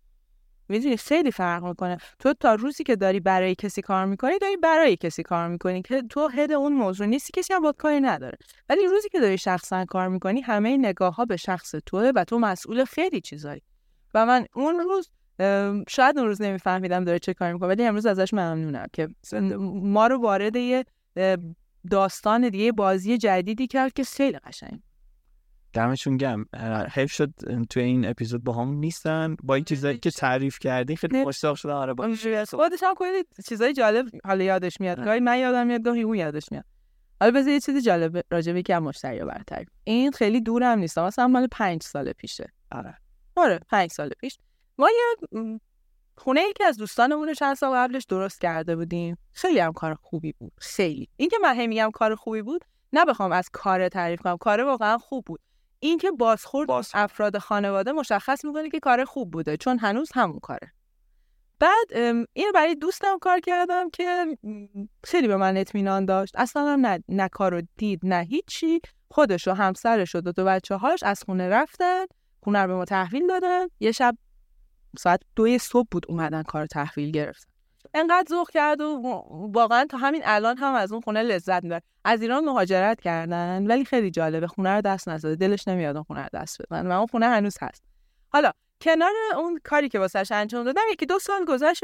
می‌دونی 0.71 0.97
خیلی 0.97 1.31
فرق 1.31 1.63
می‌کنه. 1.63 1.97
تو 2.19 2.33
تا 2.33 2.55
روزی 2.55 2.83
که 2.83 2.95
داری 2.95 3.19
برای 3.19 3.55
کسی 3.55 3.81
کار 3.81 4.05
می‌کنی 4.05 4.39
داری 4.39 4.57
برای 4.57 4.95
کسی 4.95 5.23
کار 5.23 5.47
می‌کنی. 5.47 5.81
که 5.81 6.01
تو 6.09 6.27
هد 6.27 6.51
اون 6.51 6.73
موضوع 6.73 7.07
نیستی 7.07 7.41
کسی 7.41 7.53
هم 7.53 7.61
باید 7.61 7.75
کاری 7.75 7.99
نداره. 7.99 8.37
ولی 8.69 8.87
روزی 8.87 9.09
که 9.09 9.19
داری 9.19 9.37
شخصا 9.37 9.85
کار 9.85 10.07
می‌کنی 10.07 10.41
همه 10.41 10.77
نگاه 10.77 11.15
ها 11.15 11.25
به 11.25 11.37
شخص 11.37 11.75
توه 11.85 12.11
و 12.15 12.23
تو 12.23 12.39
مسئول 12.39 12.85
خیلی 12.85 13.21
چیزایی. 13.21 13.61
و 14.13 14.25
من 14.25 14.45
اون 14.55 14.79
روز 14.79 15.09
شاید 15.89 16.17
اون 16.17 16.27
روز 16.27 16.41
نمیفهمیدم 16.41 17.03
داره 17.03 17.19
چه 17.19 17.33
کاری 17.33 17.53
می‌کنه 17.53 17.69
ولی 17.69 17.85
امروز 17.85 18.05
ازش 18.05 18.33
ممنونم 18.33 18.87
که 18.93 19.07
ما 19.81 20.07
رو 20.07 20.21
وارد 20.21 20.55
یه 20.55 20.85
داستان 21.91 22.49
دیگه 22.49 22.71
بازی 22.71 23.17
جدیدی 23.17 23.67
کرد 23.67 23.93
که 23.93 24.03
خیلی 24.03 24.37
قشنگ. 24.37 24.79
دمشون 25.73 26.17
گم 26.17 26.45
حیف 26.93 27.11
شد 27.11 27.33
توی 27.69 27.83
این 27.83 28.07
اپیزود 28.07 28.43
با 28.43 28.53
هم 28.53 28.69
نیستن. 28.69 29.35
با 29.43 29.55
این 29.55 29.63
چیزایی 29.63 29.97
که 29.97 30.11
تعریف 30.11 30.59
کردی 30.59 30.95
خیلی. 30.95 31.25
مشتاق 31.25 31.55
شدم 31.55 31.73
آره 31.73 31.93
با 31.93 32.15
خودش 32.49 32.83
هم 32.83 32.93
کلی 32.95 33.23
چیزای 33.47 33.73
جالب 33.73 34.05
حالا 34.25 34.43
یادش 34.43 34.81
میاد. 34.81 35.05
گاهی 35.05 35.19
من 35.19 35.39
یادم 35.39 35.67
میاد 35.67 35.83
گاهی 35.83 36.01
اون 36.01 36.15
یادش 36.15 36.51
میاد. 36.51 36.65
حالا 37.19 37.39
بذار 37.39 37.53
یه 37.53 37.59
چیزی 37.59 37.81
جالب 37.81 38.21
راجع 38.31 38.53
به 38.53 38.59
یکی 38.59 38.73
از 38.73 38.81
مشتری 38.81 39.19
برتر 39.19 39.65
این 39.83 40.11
خیلی 40.11 40.41
دورم 40.41 40.79
نیست. 40.79 40.99
مثلا 40.99 41.27
مال 41.27 41.47
پنج 41.51 41.83
سال 41.83 42.11
پیشه. 42.11 42.53
آره. 42.71 42.97
آره 43.35 43.59
پنج 43.69 43.91
سال 43.91 44.09
پیش. 44.09 44.37
ما 44.77 44.89
یه 44.89 45.59
خونه 46.17 46.41
یکی 46.49 46.63
از 46.63 46.77
دوستانمون 46.77 47.27
رو 47.27 47.33
چند 47.33 47.55
سال 47.55 47.75
قبلش 47.75 48.05
درست 48.09 48.41
کرده 48.41 48.75
بودیم. 48.75 49.17
خیلی 49.31 49.59
هم 49.59 49.73
کار 49.73 49.97
خوبی 50.01 50.33
بود. 50.39 50.53
خیلی. 50.57 51.09
اینکه 51.17 51.37
من 51.41 51.55
هی 51.55 51.67
میگم 51.67 51.91
کار 51.93 52.15
خوبی 52.15 52.41
بود 52.41 52.65
نه 52.93 53.05
بخوام 53.05 53.31
از 53.31 53.49
کار 53.53 53.89
تعریف 53.89 54.21
کنم. 54.21 54.37
کار 54.37 54.61
واقعا 54.61 54.97
خوب 54.97 55.25
بود. 55.25 55.39
اینکه 55.83 56.11
بازخورد 56.11 56.67
بازخورد. 56.67 57.03
افراد 57.03 57.37
خانواده 57.37 57.91
مشخص 57.91 58.45
می‌کنه 58.45 58.69
که 58.69 58.79
کار 58.79 59.05
خوب 59.05 59.31
بوده 59.31 59.57
چون 59.57 59.79
هنوز 59.79 60.09
همون 60.13 60.39
کاره. 60.39 60.71
بعد 61.59 61.87
ام، 61.91 62.25
اینو 62.33 62.51
برای 62.51 62.75
دوستم 62.75 63.17
کار 63.21 63.39
کردم 63.39 63.89
که 63.89 64.37
خیلی 65.03 65.27
به 65.27 65.37
من 65.37 65.57
اطمینان 65.57 66.05
داشت. 66.05 66.33
اصلا 66.37 66.73
هم 66.73 66.85
نه, 66.85 67.03
نه 67.09 67.29
کار 67.29 67.51
رو 67.51 67.61
دید 67.77 67.99
نه 68.03 68.23
هیچی. 68.23 68.81
خودش 69.11 69.47
و 69.47 69.51
همسرش 69.51 70.15
و 70.15 70.21
دو 70.21 70.31
تا 70.31 70.43
بچه 70.43 70.75
هاش 70.75 71.03
از 71.03 71.23
خونه 71.23 71.49
رفتن 71.49 72.05
خونه 72.43 72.59
رو 72.61 72.67
به 72.67 72.75
ما 72.75 72.85
تحویل 72.85 73.27
دادن. 73.27 73.67
یه 73.79 73.91
شب 73.91 74.17
ساعت 74.97 75.21
دوی 75.35 75.57
صبح 75.57 75.87
بود 75.91 76.05
اومدن 76.09 76.43
کار 76.43 76.65
تحویل 76.65 77.11
گرفتن. 77.11 77.50
انقدر 77.93 78.25
ذوق 78.29 78.49
کرد 78.49 78.81
و 78.81 79.01
واقعا 79.53 79.85
تا 79.85 79.97
همین 79.97 80.21
الان 80.25 80.57
هم 80.57 80.73
از 80.73 80.91
اون 80.91 81.01
خونه 81.01 81.23
لذت 81.23 81.63
می‌بره 81.63 81.81
از 82.05 82.21
ایران 82.21 82.45
مهاجرت 82.45 83.01
کردن 83.01 83.67
ولی 83.67 83.85
خیلی 83.85 84.11
جالبه. 84.11 84.47
خونه 84.47 84.69
رو 84.69 84.81
دست 84.81 85.09
نزده. 85.09 85.35
دلش 85.35 85.67
نمیاد 85.67 85.95
اون 85.95 86.03
خونه 86.03 86.23
رو 86.23 86.29
دست 86.33 86.61
بدن 86.61 86.87
و 86.87 86.91
اون 86.91 87.07
خونه 87.07 87.27
هنوز 87.27 87.57
هست. 87.61 87.83
حالا 88.29 88.51
کنار 88.81 89.11
اون 89.37 89.59
کاری 89.63 89.89
که 89.89 89.99
واسش 89.99 90.31
انجام 90.31 90.63
دادم 90.63 90.81
یکی 90.91 91.05
دو 91.05 91.19
سال 91.19 91.45
گذشت 91.45 91.83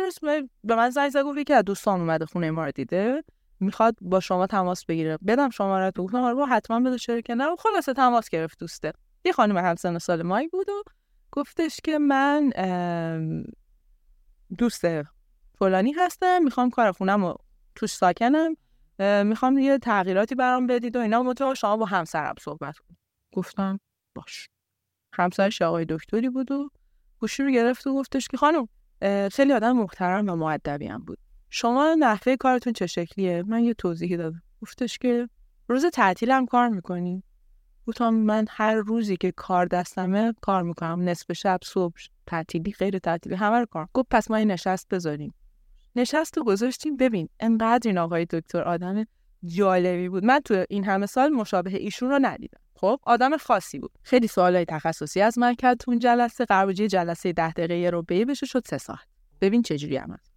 به 0.63 0.75
من 0.75 0.89
زنگ 0.89 1.09
زد 1.09 1.21
گفت 1.23 1.37
یکی 1.37 1.53
از 1.53 1.63
دوستان 1.63 1.99
اومده 1.99 2.25
خونه 2.25 2.51
ما 2.51 2.65
رو 2.65 2.71
دیده. 2.71 3.23
می‌خواد 3.59 3.95
با 4.01 4.19
شما 4.19 4.47
تماس 4.47 4.85
بگیره. 4.85 5.17
بدم 5.27 5.49
شماره 5.49 5.91
تو 5.91 6.03
گفتم 6.03 6.21
آره 6.21 6.45
حتما 6.45 6.79
بده 6.79 6.97
چرا 6.97 7.21
که 7.21 7.35
نه. 7.35 7.55
خلاصه 7.55 7.93
تماس 7.93 8.29
گرفت 8.29 8.59
دوسته. 8.59 8.93
یه 9.25 9.31
خانم 9.31 9.57
همسن 9.57 9.97
سال 9.97 10.21
مایی 10.23 10.47
بود 10.47 10.69
و 10.69 10.83
گفتش 11.31 11.79
که 11.83 11.97
من 11.99 12.49
دوست 14.57 14.85
فلانی 15.59 15.91
هستم 15.91 16.43
می‌خوام 16.43 16.69
کار 16.69 16.91
خونم 16.91 17.25
رو 17.25 17.37
توش 17.75 17.91
ساکنم 17.91 18.55
می‌خوام 18.99 19.57
یه 19.57 19.77
تغییراتی 19.77 20.35
برام 20.35 20.67
بدید 20.67 20.95
و 20.95 20.99
اینا 20.99 21.23
مطمئن 21.23 21.53
شما 21.53 21.77
با 21.77 21.85
همسرم 21.85 22.35
صحبت 22.39 22.77
کن 22.77 22.95
گفتم 23.33 23.79
باش. 24.15 24.49
همسرش 25.13 25.61
آقای 25.61 25.85
دکتری 25.89 26.29
بود 26.29 26.51
و 26.51 26.69
گوشی 27.19 27.43
رو 27.43 27.51
گرفت 27.51 27.87
و 27.87 27.95
گفتش 27.95 28.27
که 28.27 28.37
خانم 28.37 28.67
خیلی 29.31 29.53
آدم 29.53 29.71
محترم 29.71 30.29
و 30.29 30.35
معدبی 30.35 30.87
هم 30.87 30.99
بود. 30.99 31.17
شما 31.49 31.95
نحوه 31.99 32.35
کارتون 32.35 32.73
چه 32.73 32.87
شکلیه؟ 32.87 33.43
من 33.47 33.63
یه 33.63 33.73
توضیحی 33.73 34.17
دادم. 34.17 34.41
گفتش 34.61 34.97
که 34.97 35.29
روز 35.67 35.85
تعطیلم 35.85 36.45
کار 36.45 36.69
می‌کنی. 36.69 37.23
گفتم 37.87 38.09
من 38.09 38.45
هر 38.49 38.75
روزی 38.75 39.17
که 39.17 39.31
کار 39.31 39.65
دستمه 39.65 40.33
کار 40.41 40.63
می‌کنم. 40.63 41.09
نصف 41.09 41.33
شب 41.33 41.59
صبح 41.63 41.93
تعطیلی 42.27 42.71
غیر 42.71 42.99
تعطیلی 42.99 43.35
همه 43.35 43.59
رو 43.59 43.65
کار 43.65 43.87
گفت 43.93 44.07
پس 44.11 44.31
ما 44.31 44.39
یه 44.39 44.45
نشست 44.45 44.87
بذاریم. 44.89 45.33
نشست 45.99 46.37
رو 46.37 46.43
گذاشتیم. 46.43 46.97
ببین 46.97 47.29
انقدر 47.39 47.87
این 47.89 47.97
آقای 47.97 48.25
دکتر 48.25 48.61
آدم 48.61 49.05
جالبی 49.45 50.09
بود. 50.09 50.25
من 50.25 50.39
تو 50.39 50.65
این 50.69 50.83
همه 50.83 51.05
سال 51.05 51.29
مشابه 51.29 51.77
ایشون 51.77 52.09
رو 52.09 52.19
ندیدم. 52.21 52.59
خب 52.75 52.99
آدم 53.03 53.37
خاصی 53.37 53.79
بود. 53.79 53.91
خیلی 54.03 54.27
سوالای 54.27 54.65
تخصصی 54.65 55.21
از 55.21 55.39
من 55.39 55.55
کرد 55.55 55.77
تو 55.77 55.91
اون 55.91 55.99
جلسه. 55.99 56.45
یه 56.77 56.87
جلسه 56.87 57.33
ده 57.33 57.51
دقیقه 57.51 57.77
یه 57.77 57.89
ربعی 57.93 58.25
بشه 58.25 58.45
شد 58.45 58.63
سه 58.67 58.77
ساعت. 58.77 59.07
ببین 59.41 59.61
چجوری 59.61 59.97
هم 59.97 60.11
هست. 60.11 60.31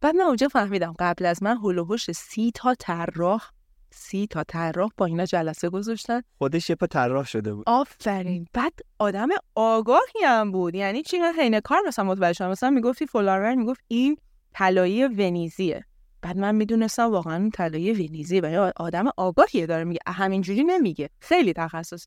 بعد 0.00 0.14
من 0.16 0.24
اونجا 0.24 0.48
فهمیدم 0.48 0.94
قبل 0.98 1.26
از 1.26 1.42
من 1.42 1.56
هول 1.56 1.78
و 1.78 1.84
هوش 1.84 2.10
سی 2.10 2.52
تا 2.54 2.74
طراح 2.74 3.50
سی 3.90 4.26
تا 4.26 4.44
طراح 4.44 4.90
با 4.96 5.06
اینا 5.06 5.24
جلسه 5.24 5.68
گذاشتن. 5.68 6.20
خودش 6.38 6.70
یه 6.70 6.76
پا 6.76 6.86
طراح 6.86 7.26
شده 7.26 7.54
بود. 7.54 7.64
آفرین. 7.66 8.46
بعد 8.52 8.72
آدم 8.98 9.28
آگاهی 9.54 10.24
هم 10.24 10.52
بود. 10.52 10.74
یعنی 10.74 11.02
چی؟ 11.02 11.18
من 11.18 11.32
حین 11.38 11.60
کار 11.60 11.78
مثلا 11.86 12.04
متوجه 12.04 12.32
شدم. 12.32 12.50
مثلا 12.50 12.70
می‌گفتی 12.70 13.06
فلان 13.06 13.40
رنگ 13.40 13.58
می‌گفت 13.58 13.80
این 13.88 14.16
طلایی 14.54 15.04
ونیزیه. 15.04 15.84
بعد 16.22 16.38
من 16.38 16.54
می‌دونستم 16.54 17.10
واقعا 17.10 17.36
اون 17.36 17.50
طلایی 17.50 17.92
ونیزیه 17.92 18.40
و 18.40 18.72
آدم 18.76 19.04
آگاهیه 19.16 19.66
داره 19.66 19.84
میگه. 19.84 20.00
همینجوری 20.06 20.64
نمیگه. 20.64 21.10
خیلی 21.20 21.52
تخصص. 21.52 22.06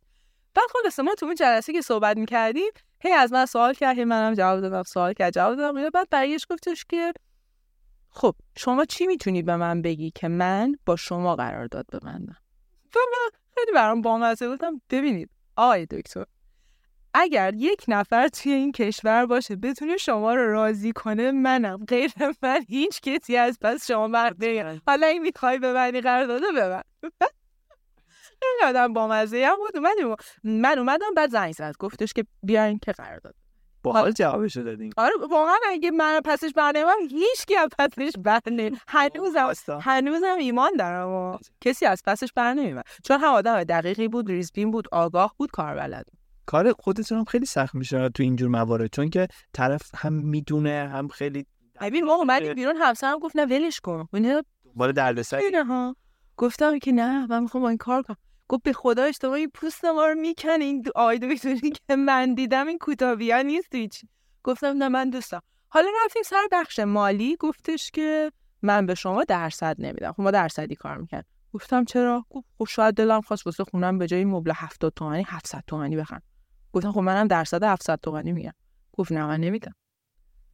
بعد 0.56 0.66
خلاصه 0.74 1.04
ما 1.04 1.16
تو 1.16 1.26
اون 1.26 1.36
جلسه 1.36 1.74
که 1.74 1.82
صحبت 1.82 2.18
می‌کردیم 2.18 2.72
هی 3.00 3.12
از 3.12 3.34
من 3.34 3.46
سوال 3.46 3.74
کرد 3.74 3.98
هی 3.98 4.06
منم 4.06 4.34
جواب 4.34 4.62
دادم 4.62 4.84
سوال 4.84 5.14
کرد 5.14 5.34
جواب 5.34 5.56
دادم. 5.56 5.90
بعد 5.90 6.10
برگشت 6.10 6.48
گفتش 6.52 6.86
که 6.90 7.14
خب 8.10 8.36
شما 8.58 8.86
چی 8.86 9.08
می‌تونی 9.08 9.42
به 9.42 9.56
من 9.56 9.82
بگی 9.82 10.12
که 10.12 10.28
من 10.28 10.76
با 10.86 10.96
شما 10.96 11.36
قرارداد 11.36 11.86
ببندم 11.94 12.38
خیلی 13.56 13.72
برام 13.76 14.02
بامزه 14.02 14.48
بودم. 14.50 14.82
ببینید 14.90 15.30
آقای 15.56 15.86
دکتر 15.86 16.26
اگر 17.14 17.54
یک 17.56 17.86
نفر 17.88 18.28
توی 18.28 18.52
این 18.52 18.72
کشور 18.72 19.26
باشه 19.26 19.56
بتونه 19.56 19.98
شما 19.98 20.34
رو 20.34 20.52
راضی 20.52 20.92
کنه 20.92 21.32
منم. 21.32 21.86
غیر 21.88 22.12
من 22.42 22.62
هیچ 22.68 23.02
کسی 23.02 23.38
از 23.38 23.58
پس 23.62 23.88
شما 23.88 24.08
مرده 24.08 24.82
حالا 24.88 25.08
این 25.08 25.22
می‌خوای 25.22 25.60
ببندی 25.60 26.02
قرارداد 26.02 26.42
ببند 26.56 26.86
این 28.42 28.70
آدم 28.70 28.94
بامزه 28.94 29.46
هم 29.46 29.56
بود. 29.56 29.78
اومدیم 29.78 30.16
من 30.44 30.80
اومدم 30.80 31.14
بعد 31.16 31.30
زنگ 31.30 31.54
زد. 31.54 31.74
گفتش 31.80 32.14
که 32.14 32.26
بیاین 32.44 32.80
که 32.80 32.92
قرارداد 32.92 33.36
با 33.84 33.92
حال 33.94 34.12
جوابشو 34.12 34.62
دادیم 34.62 34.92
آره 34.98 35.14
واقعا 35.30 35.56
اگه 35.70 35.92
من 35.92 36.22
پسش 36.26 36.52
برنامه 36.56 36.92
هیچ 37.10 37.46
کی 37.48 37.56
از 37.56 37.70
پسش 37.80 38.12
برنامه 38.18 38.72
هنوزم 38.88 39.44
واستا. 39.46 39.80
هنوزم 39.80 40.38
ایمان 40.40 40.72
دارم 40.80 41.10
و 41.10 41.38
کسی 41.62 41.86
از 41.86 42.02
پسش 42.06 42.34
بر 42.36 42.54
نمیاد 42.54 42.86
چون 43.04 43.20
هم 43.20 43.34
آدم 43.34 43.64
دقیقی 43.64 44.08
بود 44.08 44.28
ریزبین 44.28 44.72
بود 44.72 44.88
آگاه 44.92 45.36
بود 45.38 45.52
کار 45.52 45.76
بلد 45.76 46.06
بود. 46.12 46.23
کار 46.46 46.74
خودتون 46.74 47.18
هم 47.18 47.24
خیلی 47.24 47.46
سخت 47.46 47.76
میشه 47.76 48.10
تو 48.10 48.24
اینجور 48.24 48.50
موارد 48.50 48.90
چون 48.94 49.10
که 49.10 49.28
طرف 49.54 49.82
هم 49.96 50.14
می‌دونه 50.14 50.90
هم 50.94 51.08
خیلی 51.08 51.46
ببین 51.82 52.06
ما 52.06 52.14
اومدیم 52.14 52.54
بیرون 52.54 52.76
همسرم 52.76 53.20
گفت 53.20 53.36
نه 53.36 53.46
ولش 53.46 53.80
کن. 53.80 54.08
اینا 54.14 54.44
دنبال 54.66 54.92
دردسر. 54.92 55.64
ها. 55.68 55.96
گفتم 56.38 56.80
که 56.80 56.92
نه 56.92 57.28
من 57.28 57.42
می‌خوام 57.44 57.62
با 57.64 57.70
این 57.70 57.78
کار 57.78 58.02
کنم. 58.02 58.18
گفت 58.48 58.64
به 58.64 58.74
خدا 58.74 59.04
اشتباه 59.04 59.34
این 59.34 59.52
پوست 59.54 59.86
ما 59.86 60.06
رو 60.08 60.16
می‌کنه 60.16 60.64
این 60.64 60.82
دو- 60.82 60.92
آی 60.96 61.20
دکتری 61.20 61.72
که 61.88 61.96
من 61.96 62.34
دیدم 62.34 62.68
این 62.68 62.78
کوتاهی 62.78 63.32
ها 63.32 63.42
نیست 63.42 63.76
هیچ. 63.76 64.02
گفتم 64.44 64.68
نه 64.68 64.88
من 64.90 65.10
دوستم. 65.10 65.42
حالا 65.70 65.88
رفتیم 66.06 66.24
سر 66.24 66.48
بخش 66.52 66.80
مالی. 66.80 67.36
گفتش 67.40 67.92
که 67.92 68.32
من 68.62 68.86
به 68.86 68.96
شما 68.96 69.24
درصد 69.24 69.76
نمیدم. 69.80 70.12
خب 70.12 70.22
ما 70.22 70.32
درصدی 70.32 70.76
کار 70.76 70.98
می‌کنم 70.98 71.24
گفتم 71.54 71.86
چرا؟ 71.86 72.26
گفت 72.30 72.48
خب 72.58 72.66
شاید 72.66 72.96
دلم 72.96 73.22
خواست 73.22 73.46
واسه 73.46 73.64
خونم 73.64 73.98
به 73.98 74.08
جای 74.08 74.26
مبل 74.26 74.52
70 74.56 74.94
تومانی 74.96 75.24
700 75.28 75.64
تومانی 75.68 75.98
بخرم. 75.98 76.22
گفتم 76.74 76.92
خب 76.92 77.00
منم 77.00 77.28
درصد 77.28 77.64
700 77.64 78.00
تومانی 78.02 78.32
میگم. 78.32 78.54
گفت 78.94 79.12
نه 79.12 79.26
من 79.26 79.40
نمیدم. 79.40 79.76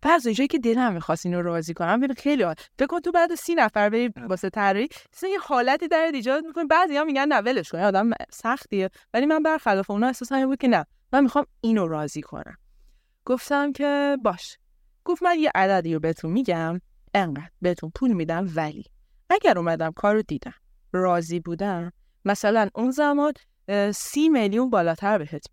بعض 0.02 0.28
جایی 0.28 0.48
که 0.48 0.60
دلم 0.60 0.94
می‌خواست 0.94 1.26
اینو 1.26 1.42
راضی 1.42 1.74
کنم 1.74 2.00
ببین 2.00 2.16
خیلی 2.16 2.44
عالی. 2.44 2.62
فکر 2.80 2.88
کن 2.88 3.00
تو 3.00 3.12
بعد 3.12 3.36
سی 3.36 3.56
نفر 3.56 3.90
بری 3.90 4.10
واسه 4.30 4.50
طراحی 4.50 4.88
یه 5.24 5.40
حالتی 5.40 5.88
در 5.88 6.12
ایجاد 6.14 6.46
می‌کنه 6.46 6.66
بعضی 6.66 6.98
ها 6.98 7.04
میگن 7.04 7.26
نه 7.28 7.36
ولش 7.36 7.70
کن 7.72 7.78
آدم 7.78 8.10
سختیه. 8.32 8.90
ولی 9.14 9.26
من 9.26 9.44
برخلاف 9.44 9.92
اونا 9.92 10.08
احساس 10.08 10.32
این 10.32 10.46
بود 10.46 10.60
که 10.60 10.68
نه 10.68 10.86
من 11.14 11.24
می‌خوام 11.24 11.46
اینو 11.62 11.88
راضی 11.88 12.22
کنم. 12.22 12.58
گفتم 13.26 13.72
که 13.72 14.18
باش. 14.24 14.58
گفت 15.06 15.24
من 15.24 15.40
یه 15.40 15.52
عددی 15.56 15.94
رو 15.94 16.00
بهتون 16.00 16.32
میگم 16.32 16.82
انقدر 17.14 17.50
بهتون 17.62 17.92
پول 17.96 18.14
میدم 18.14 18.48
ولی 18.56 18.84
اگر 19.30 19.58
اومدم 19.58 19.92
کار 19.92 20.16
رو 20.16 20.22
دیدم 20.22 20.54
راضی 20.92 21.40
بودم 21.40 21.92
مثلا 22.26 22.70
اون 22.76 22.92
زمان 22.92 23.34
سی 23.94 24.30
میلیون 24.30 24.70
بالاتر 24.70 25.18
بهت 25.18 25.46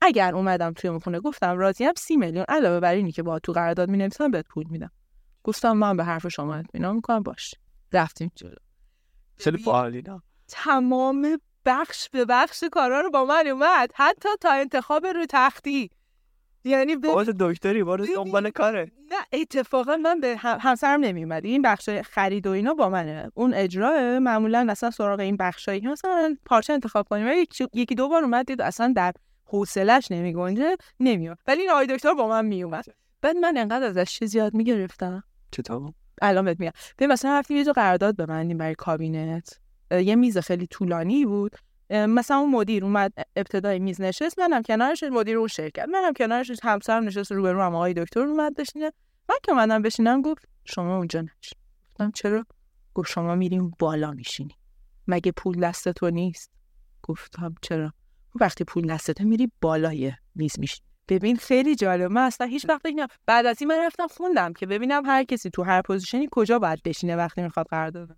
اگر 0.00 0.34
اومدم 0.34 0.72
توی 0.72 0.90
اون 0.90 0.98
خونه 0.98 1.20
گفتم 1.20 1.58
راضیم 1.58 1.92
سی 1.96 2.16
میلیون 2.16 2.44
علاوه 2.48 2.80
بر 2.80 2.94
اینی 2.94 3.12
که 3.12 3.22
با 3.22 3.38
تو 3.38 3.52
قرارداد 3.52 3.90
می‌نویسم 3.90 4.30
بهت 4.30 4.48
پول 4.48 4.64
میدم. 4.70 4.90
گفتم 5.44 5.72
من 5.72 5.96
به 5.96 6.04
حرف 6.04 6.28
شما 6.28 6.54
اطمینان 6.54 6.94
می‌کنم 6.94 7.22
باش. 7.22 7.54
رفتیم 7.92 8.30
جلو. 8.34 8.54
خیلی 9.36 9.64
تمام 10.48 11.38
بخش 11.64 12.08
به 12.08 12.24
بخش 12.24 12.64
کارا 12.72 13.00
رو 13.00 13.10
با 13.10 13.24
من 13.24 13.46
اومد. 13.46 13.90
حتی 13.94 14.28
تا 14.40 14.52
انتخاب 14.52 15.06
رو 15.06 15.26
تختی. 15.28 15.90
یعنی 16.64 16.96
به 16.96 17.12
باز 17.12 17.28
دکتری 17.40 17.84
ببین. 17.84 18.14
دنبال 18.14 18.50
کاره. 18.50 18.92
نه 19.10 19.16
اتفاقا 19.32 19.96
من 19.96 20.20
به 20.20 20.36
هم- 20.38 20.58
همسرم 20.60 21.00
نمیومد 21.00 21.44
این 21.44 21.62
بخش 21.62 21.90
خرید 21.90 22.46
و 22.46 22.50
اینا 22.50 22.74
با 22.74 22.88
منه. 22.88 23.30
اون 23.34 23.54
اجرا 23.54 24.20
معمولا 24.20 24.64
مثلا 24.64 24.90
سراغ 24.90 25.20
این 25.20 25.36
بخشایی 25.36 25.80
مثلا 25.80 26.36
پارچه 26.44 26.72
انتخاب 26.72 27.08
کنیم. 27.08 27.46
یکی 27.74 27.94
دو 27.94 28.08
بار 28.08 28.22
اومد 28.22 28.46
دید 28.46 28.62
اصلا 28.62 28.92
در 28.96 29.12
حوصلش 29.48 30.10
نمیگنجه 30.10 30.76
نمیاد. 31.00 31.38
ولی 31.46 31.60
این 31.60 31.70
آقای 31.70 31.86
دکتر 31.86 32.14
با 32.14 32.28
من 32.28 32.44
میومد 32.44 32.84
بعد 33.22 33.36
من 33.36 33.56
انقدر 33.56 33.86
ازش 33.86 34.18
چیزی 34.18 34.38
یاد 34.38 34.54
می‌گرفتم. 34.54 35.22
چطور؟ 35.50 35.92
الان 36.22 36.44
بهت 36.44 36.60
میگم. 36.60 36.72
ببین 36.98 37.12
مثلا 37.12 37.38
رفتیم 37.38 37.56
یه 37.56 37.64
جا 37.64 37.72
قرارداد 37.72 38.16
ببندیم 38.16 38.58
برای 38.58 38.74
کابینت. 38.74 39.60
یه 39.90 40.14
میز 40.14 40.38
خیلی 40.38 40.66
طولانی 40.66 41.26
بود. 41.26 41.56
مثلا 41.90 42.36
اون 42.36 42.50
مدیر 42.50 42.84
اومد 42.84 43.12
ابتدای 43.36 43.78
میز 43.78 44.00
نشست. 44.00 44.38
منم 44.38 44.62
کنارش 44.62 45.02
مدیر 45.02 45.36
اون 45.38 45.48
شرکت. 45.48 45.84
منم 45.88 46.12
کنارش 46.12 46.50
همسرم 46.62 47.04
نشست 47.04 47.32
روبرو 47.32 47.62
هم 47.62 47.74
آقای 47.74 47.94
دکتر 47.94 48.20
اومد 48.20 48.54
بشینه. 48.54 48.92
من 49.28 49.36
که 49.42 49.52
اومدم 49.52 49.82
بشینم 49.82 50.22
گفت 50.22 50.48
شما 50.64 50.96
اونجا 50.96 51.20
نش 51.20 51.54
گفتم 51.90 52.10
چرا؟ 52.10 52.44
گفت 52.94 53.10
شما 53.10 53.34
میریم 53.34 53.72
بالا 53.78 54.10
میشینی. 54.10 54.54
مگه 55.06 55.32
پول 55.32 55.60
دست 55.60 55.88
تو 55.88 56.10
نیست؟ 56.10 56.50
گفتم 57.02 57.54
چرا؟ 57.62 57.92
وقتی 58.34 58.64
پول 58.64 58.86
دستته 58.86 59.24
میری 59.24 59.52
بالای 59.60 60.12
میز 60.34 60.58
میشینی 60.58 60.88
ببین 61.08 61.36
خیلی 61.36 61.76
جالب. 61.76 62.10
من 62.10 62.22
اصلا 62.22 62.46
هیچ 62.46 62.68
وقت 62.68 62.86
نم- 62.86 63.06
بعد 63.26 63.46
از 63.46 63.56
این 63.60 63.68
من 63.68 63.86
رفتم 63.86 64.06
خوندم 64.06 64.52
که 64.52 64.66
ببینم 64.66 65.06
هر 65.06 65.24
کسی 65.24 65.50
تو 65.50 65.62
هر 65.62 65.82
پوزیشنی 65.82 66.28
کجا 66.30 66.58
باید 66.58 66.82
بشینه 66.84 67.16
وقتی 67.16 67.42
می‌خواد 67.42 67.66
قرارداد. 67.66 68.16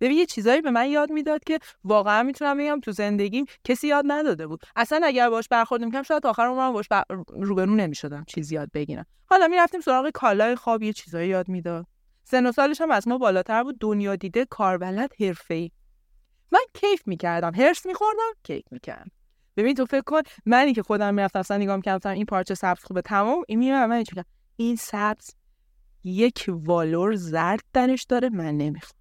ببین 0.00 0.18
یه 0.18 0.26
چیزایی 0.26 0.60
به 0.60 0.70
من 0.70 0.88
یاد 0.88 1.12
می‌داد 1.12 1.44
که 1.44 1.58
واقعا 1.84 2.22
می‌تونم 2.22 2.58
بگم 2.58 2.80
تو 2.80 2.92
زندگیم 2.92 3.44
کسی 3.64 3.88
یاد 3.88 4.04
نداده 4.06 4.46
بود. 4.46 4.60
اصلا 4.76 5.00
اگر 5.04 5.30
باش 5.30 5.48
برخورد 5.48 5.84
می‌کنم 5.84 6.02
شاید 6.02 6.26
آخر 6.26 6.42
عمرم 6.42 6.72
باش 6.72 6.88
بر... 6.88 7.04
روبرو 7.28 7.74
نمی‌شدم 7.74 8.24
چیزی 8.28 8.54
یاد 8.54 8.70
بگیرم. 8.74 9.06
حالا 9.26 9.48
می‌رفتیم 9.48 9.80
سراغ 9.80 10.10
کالای 10.10 10.56
خواب 10.56 10.82
یه 10.82 10.92
چیزایی 10.92 11.28
یاد 11.28 11.48
می‌داد. 11.48 11.86
سن 12.24 12.46
و 12.46 12.52
سالش 12.52 12.80
هم 12.80 12.90
از 12.90 13.08
ما 13.08 13.18
بالاتر 13.18 13.62
بود. 13.62 13.76
دنیا 13.80 14.16
دیده 14.16 14.44
کاربلد 14.44 15.10
حرفه‌ای. 15.20 15.70
من 16.52 16.60
کیف 16.74 17.02
می‌کردم. 17.06 17.54
هرس 17.54 17.86
میخوردم 17.86 18.32
کیف 18.42 18.64
می‌کردم. 18.70 19.10
ببین 19.58 19.74
تو 19.74 19.86
فکر 19.86 20.00
کن 20.00 20.22
منی 20.46 20.72
که 20.74 20.82
خودم 20.82 21.14
می‌رفتم 21.14 21.38
اصلا 21.38 21.56
نگاه 21.56 21.76
می‌کردم 21.76 22.10
این 22.10 22.26
پارچه 22.26 22.54
سبز 22.54 22.84
خوبه. 22.84 23.02
تمام 23.02 23.42
این 23.48 23.58
میرم 23.58 23.88
من 23.88 23.98
می‌کردم، 23.98 24.24
این 24.56 24.76
سبز 24.76 25.30
یک 26.04 26.44
والور 26.48 27.14
زرد 27.14 27.60
درش 27.72 28.04
داره 28.04 28.28
من 28.28 28.56
نمی‌خوام. 28.56 28.98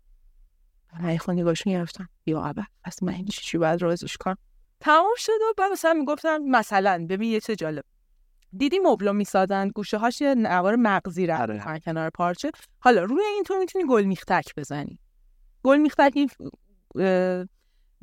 من 1.00 1.18
خود 1.18 1.36
نگاهش 1.36 1.68
می‌گرفتم 1.68 2.10
یا 2.26 2.42
اول 2.42 2.64
پس 2.84 3.04
من 3.04 3.14
این 3.14 3.26
چی 3.26 3.58
باید 3.58 3.82
رازش 3.82 4.18
کنم؟ 4.18 4.38
تمام 4.80 5.14
شد 5.18 5.32
و 5.50 5.54
بعد 5.58 5.72
مثلا 5.72 5.94
می‌گفتم 5.94 6.38
مثلا 6.38 7.06
ببین 7.10 7.32
یه 7.32 7.40
چه 7.40 7.56
جالب. 7.56 7.84
دیدی 8.58 8.80
مبلو 8.80 9.14
می‌سازن؟ 9.14 9.68
گوشه 9.68 9.98
هاش 9.98 10.22
یه 10.22 10.36
نوار 10.36 10.76
مغزی 10.76 11.28
رد 11.28 11.42
آره. 11.42 11.54
می‌کنن 11.54 11.80
کنار 11.80 12.10
پارچه. 12.10 12.52
حالا 12.80 13.04
روی 13.04 13.24
این 13.24 13.44
تو 13.44 13.58
می‌تونی 13.60 13.86
گل 13.90 14.04
میختک 14.04 14.56
بزنی. 14.58 15.00
گل 15.64 15.78
میختک 15.78 16.12
این 16.16 16.30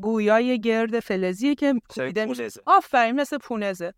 گویای 0.00 0.60
گرد 0.60 1.00
فلزیه 1.00 1.54
که 1.54 1.74
کوبیده 1.88 2.24
میشه. 2.24 2.48
آفرین 2.66 3.20
مثل 3.20 3.38
پونزه. 3.38 3.94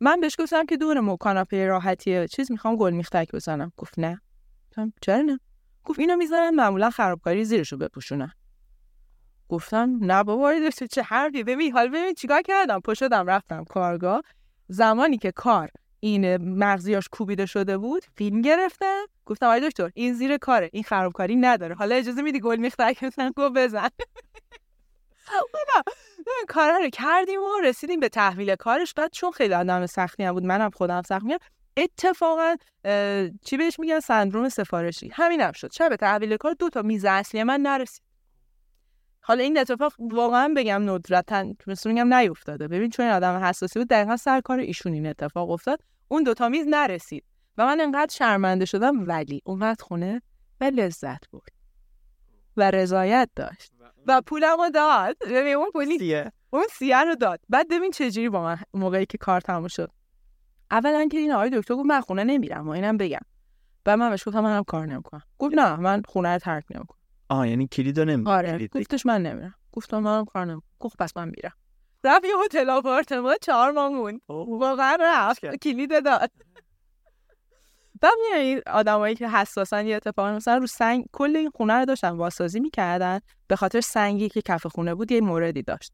من 0.00 0.20
بهش 0.20 0.36
گفتم 0.38 0.66
که 0.66 0.76
دور 0.76 1.16
کاناپه 1.16 1.66
راحتی 1.66 2.28
چیز 2.28 2.52
می‌خوام 2.52 2.76
گل 2.76 2.92
میختک 2.92 3.32
بزنم. 3.32 3.72
گفت 3.76 3.98
نه. 3.98 4.20
چرا 5.00 5.22
نه؟ 5.22 5.40
گفت 5.84 5.98
اینو 5.98 6.16
می‌ذارن 6.16 6.54
معمولا 6.54 6.90
خرابکاری 6.90 7.44
زیرشو 7.44 7.76
بپوشونن. 7.76 8.32
گفتم 9.48 9.98
نه 10.00 10.24
بابا 10.24 10.54
دکتر 10.68 10.86
چه 10.86 11.02
حرفی؟ 11.02 11.44
ببین 11.44 11.72
حال 11.72 11.88
ببین 11.88 12.14
چیکار 12.14 12.42
کردم. 12.42 12.80
پا 12.80 12.94
شدم 12.94 13.26
رفتم 13.26 13.64
کارگاه. 13.64 14.22
زمانی 14.68 15.18
که 15.18 15.32
کار 15.32 15.70
این 16.00 16.36
مغزیاش 16.36 17.08
کوبیده 17.12 17.46
شده 17.46 17.78
بود 17.78 18.04
فیلم 18.16 18.40
گرفتم 18.40 19.04
گفتم 19.26 19.46
آی 19.46 19.60
دکتر 19.60 19.90
این 19.94 20.14
زیر 20.14 20.36
کاره. 20.36 20.70
این 20.72 20.82
خرابکاری 20.82 21.36
نداره. 21.36 21.74
حالا 21.74 21.94
اجازه 21.94 22.22
میدی 22.22 22.40
گل 22.40 22.56
میختک 22.56 23.04
بزن 23.04 23.30
گفت 23.36 23.54
بزن. 23.54 23.88
ببین، 26.18 26.46
کارا 26.48 26.76
رو 26.76 26.90
کردیم 26.90 27.40
و 27.40 27.60
رسیدیم 27.64 28.00
به 28.00 28.08
تحویل 28.08 28.54
کارش. 28.54 28.94
بعد 28.94 29.12
چون 29.12 29.30
خیلی 29.30 29.54
آدم 29.54 29.86
سختی 29.86 30.22
هم 30.22 30.32
بود 30.32 30.44
منم 30.44 30.70
خودم 30.70 31.02
سخت 31.02 31.22
میگم 31.22 31.38
اتفاقا 31.76 32.56
چی 33.44 33.56
بهش 33.56 33.80
میگن؟ 33.80 34.00
سندروم 34.00 34.48
سفارشی. 34.48 35.10
همین 35.12 35.40
هم 35.40 35.52
شد. 35.52 35.72
شب 35.72 35.96
تحویل 35.96 36.36
کار 36.36 36.54
دو 36.58 36.70
تا 36.70 36.82
میز 36.82 37.04
اصلی 37.04 37.42
من 37.42 37.60
نرسید. 37.60 38.04
حالا 39.20 39.42
این 39.42 39.58
اتفاق 39.58 39.92
واقعا 39.98 40.54
بگم 40.56 40.90
ندرتا 40.90 41.54
مثل 41.66 41.90
میگم 41.90 42.14
نیفتاده. 42.14 42.68
ببین 42.68 42.90
چون 42.90 43.06
این 43.06 43.14
آدم 43.14 43.44
حساسی 43.44 43.78
بود 43.78 43.88
دقیقا 43.88 44.16
سر 44.16 44.40
کار 44.40 44.58
ایشون 44.58 44.92
این 44.92 45.06
اتفاق 45.06 45.50
افتاد. 45.50 45.80
اون 46.08 46.22
دوتا 46.22 46.48
میز 46.48 46.66
نرسید 46.68 47.24
و 47.58 47.66
من 47.66 47.80
انقدر 47.80 48.14
شرمنده 48.14 48.64
شدم 48.64 49.08
ولی 49.08 49.42
اومد 49.44 49.80
خونه 49.80 50.22
و 50.60 50.64
لذت 50.64 51.30
برد 51.30 51.52
و 52.56 52.70
رضایت 52.70 53.28
داشت. 53.36 53.73
و 54.06 54.20
پولمو 54.26 54.70
داد. 54.70 55.16
ببین 55.30 55.54
اون 55.54 55.70
پولی 55.70 56.22
اون 56.50 56.64
سیه 56.70 57.04
رو 57.04 57.14
داد. 57.14 57.40
بعد 57.48 57.68
ببین 57.68 57.90
چجوری 57.90 58.28
با 58.28 58.42
من 58.42 58.58
موقعی 58.74 59.06
که 59.06 59.18
کار 59.18 59.40
تموم 59.40 59.68
شد. 59.68 59.90
اولا 60.70 61.08
که 61.12 61.18
این 61.18 61.32
آقای 61.32 61.50
دکتر 61.50 61.74
گفت 61.74 61.86
من 61.86 62.00
خونه 62.00 62.24
نمیرم 62.24 62.68
و 62.68 62.70
اینم 62.70 62.96
بگم. 62.96 63.20
بعد 63.84 63.98
من 63.98 64.10
بهش 64.10 64.28
گفتم 64.28 64.40
منم 64.40 64.62
کار 64.62 64.86
نمی‌کنم. 64.86 65.22
گفت 65.38 65.54
نه 65.54 65.76
من 65.76 66.02
خونه 66.08 66.32
رو 66.32 66.38
ترک 66.38 66.64
نمی‌کنم. 66.74 66.98
آه 67.28 67.48
یعنی 67.48 67.66
کلیدو 67.66 68.04
نمی 68.04 68.30
آره 68.30 68.68
گفتش 68.68 69.06
من 69.06 69.22
نمیرم. 69.22 69.54
گفتم 69.72 69.98
منم 69.98 70.24
کار 70.24 70.44
نمی‌کنم. 70.44 70.68
گفت 70.78 70.96
پس 70.98 71.16
من 71.16 71.28
میرم. 71.28 71.52
رفت 72.04 72.24
یه 72.24 72.34
هتل 72.44 72.70
آپارتمان 72.70 73.36
چهار 73.42 73.70
ماه 73.70 73.88
موند. 73.88 74.20
واقعا 74.28 74.96
رفت. 75.00 75.56
کلید 75.56 76.04
داد. 76.04 76.30
بعد 78.00 78.12
می‌بینی 78.32 78.60
آدمایی 78.66 79.14
که 79.14 79.28
حساسن 79.28 79.86
یه 79.86 79.96
اتفاقی 79.96 80.30
مثلا 80.30 80.56
رو 80.56 80.66
سنگ 80.66 81.04
کل 81.12 81.36
این 81.36 81.50
خونه 81.54 81.74
رو 81.74 81.84
داشتن 81.84 82.10
واسازی 82.10 82.60
می‌کردن. 82.60 83.20
به 83.46 83.56
خاطر 83.56 83.80
سنگی 83.80 84.28
که 84.28 84.42
کف 84.42 84.66
خونه 84.66 84.94
بود 84.94 85.12
یه 85.12 85.20
موردی 85.20 85.62
داشت. 85.62 85.92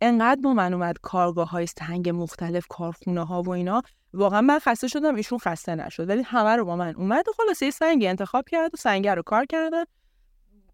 انقدر 0.00 0.40
با 0.40 0.54
من 0.54 0.74
اومد 0.74 0.98
کارگاه 1.02 1.50
های 1.50 1.66
سنگ 1.66 2.08
مختلف 2.08 2.66
کارخونه 2.68 3.24
ها 3.26 3.42
و 3.42 3.50
اینا. 3.50 3.82
واقعا 4.14 4.40
من 4.40 4.58
خسته 4.58 4.88
شدم 4.88 5.14
ایشون 5.14 5.38
خسته 5.38 5.74
نشد. 5.74 6.08
ولی 6.08 6.22
همه 6.22 6.56
رو 6.56 6.64
با 6.64 6.76
من 6.76 6.94
اومد 6.96 7.28
و 7.28 7.32
خلاصه 7.36 7.66
یه 7.66 7.70
سنگی 7.70 8.08
انتخاب 8.08 8.44
کرد 8.48 8.74
و 8.74 8.76
سنگ 8.76 9.08
رو 9.08 9.22
کار 9.22 9.46
کردن 9.46 9.84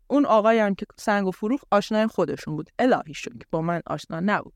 اون 0.06 0.26
آقایی 0.26 0.60
هم 0.60 0.74
که 0.74 0.86
سنگ 0.98 1.26
و 1.26 1.30
فروخت 1.30 1.64
آشنای 1.70 2.06
خودشون 2.06 2.56
بود. 2.56 2.70
الهی 2.78 3.14
شد 3.14 3.38
که 3.38 3.46
با 3.50 3.60
من 3.62 3.82
آشنا 3.86 4.20
نبود. 4.20 4.52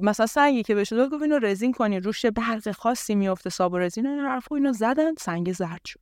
مثلا 0.00 0.26
سنگی 0.26 0.62
که 0.62 0.74
بهش 0.74 0.92
داد 0.92 1.10
گفت 1.10 1.22
اینو 1.22 1.38
رزین 1.38 1.72
کنی 1.72 2.00
روش 2.00 2.26
برق 2.26 2.70
خاصی 2.70 3.14
میفته 3.14 3.50
ساب 3.50 3.72
و 3.72 3.78
رزین. 3.78 4.06
این 4.06 4.18
حرفا 4.18 4.56
اینو 4.56 4.72
زدن 4.72 5.14
سنگ 5.18 5.52
زرد 5.52 5.80
شد. 5.84 6.00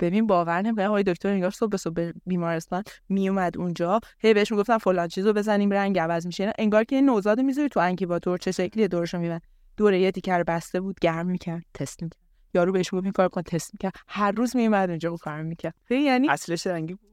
ببین 0.00 0.26
باور 0.26 0.62
نمی‌کنه 0.62 0.86
آقای 0.86 1.02
دکتر 1.02 1.28
انگار 1.28 1.50
صبح 1.50 1.76
صبح 1.76 2.10
بیمارستان 2.26 2.82
میومد 3.08 3.58
اونجا. 3.58 4.00
هی 4.18 4.34
بهش 4.34 4.52
می‌گفتن 4.52 4.78
فلان 4.78 5.08
چیزو 5.08 5.32
بزنیم 5.32 5.70
رنگ 5.70 5.98
عوض 5.98 6.26
میشه. 6.26 6.52
انگار 6.58 6.84
که 6.84 7.00
نوزاد 7.00 7.40
می‌ذاری 7.40 7.68
تو 7.68 7.80
انکیباتور 7.80 8.38
چه 8.38 8.52
شکلی 8.52 8.88
دورشو 8.88 9.18
میبند. 9.18 9.42
دوره 9.76 10.00
یه 10.00 10.10
تیکر 10.10 10.42
بسته 10.42 10.80
بود 10.80 11.00
گرم 11.00 11.26
می‌کرد 11.26 11.64
تست 11.74 12.02
می‌کرد. 12.02 12.20
یارو 12.54 12.72
بهش 12.72 12.92
می‌گفت 12.92 13.04
این 13.04 13.12
کار 13.12 13.28
کن 13.28 13.42
تست 13.42 13.70
می‌کرد. 13.74 13.92
هر 14.08 14.30
روز 14.30 14.56
میومد 14.56 14.88
اونجا 14.90 15.14
و 15.14 15.16
کار 15.16 15.42
می‌کرد. 15.42 15.74
یعنی 15.90 16.28
اصلش 16.28 16.66
رنگی 16.66 16.94
بود. 16.94 17.09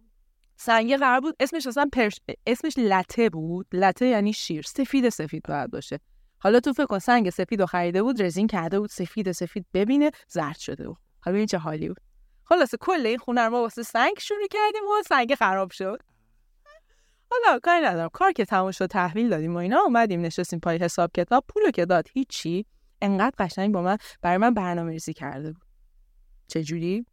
سنگی 0.58 0.98
قرار 0.98 1.20
بود 1.20 1.36
اسمش 1.40 1.68
اصلا 1.68 1.90
پرش... 1.94 2.20
اسمش 2.48 2.74
لته 2.78 3.30
بود. 3.30 3.68
لته 3.74 4.06
یعنی 4.06 4.34
شیر. 4.34 4.62
سفید 4.62 5.10
سفید 5.10 5.44
باید 5.48 5.72
باشه. 5.72 6.00
حالا 6.40 6.60
تو 6.60 6.74
فکر 6.74 6.86
کن 6.86 7.00
سنگ 7.00 7.30
سفید 7.30 7.66
خریده 7.66 8.04
بود 8.04 8.22
رزین 8.22 8.48
کرده 8.48 8.80
بود 8.80 8.90
سفید 8.90 9.32
سفید 9.32 9.66
ببینه 9.74 10.12
زرد 10.28 10.58
شده 10.58 10.88
بود. 10.88 10.98
حالا 11.20 11.36
ببین 11.36 11.48
چه 11.48 11.58
حالی 11.58 11.88
بود. 11.88 11.98
خلاصه 12.44 12.78
کل 12.78 13.06
این 13.06 13.18
خونه 13.18 13.42
رو 13.42 13.50
ما 13.50 13.62
واسه 13.62 13.84
سنگ 13.84 14.20
شروع 14.20 14.48
کردیم 14.52 14.84
و 14.84 15.04
سنگ 15.06 15.36
خراب 15.36 15.72
شد. 15.72 16.02
حالا 17.32 17.60
کاری 17.60 17.86
ندارم. 17.86 18.10
کار 18.10 18.32
که 18.32 18.46
تموم 18.46 18.72
شد 18.72 18.86
تحویل 18.86 19.30
دادیم 19.30 19.54
و 19.54 19.58
اینا 19.58 19.80
اومدیم 19.80 20.22
نشستیم 20.22 20.60
پای 20.60 20.78
حساب 20.78 21.12
کتاب. 21.14 21.46
پولو 21.48 21.72
که 21.72 21.86
داد 21.86 22.08
هیچی. 22.14 22.66
انقدر 23.02 23.36
قشنگ 23.40 23.74
با 23.74 23.82
من 23.82 23.98
برای 24.22 24.38
من 24.38 24.54
برنامه 24.54 24.92
ریزی 24.92 25.14
کرده 25.14 25.52
بود. 25.52 25.62
چجوری؟ 26.48 27.06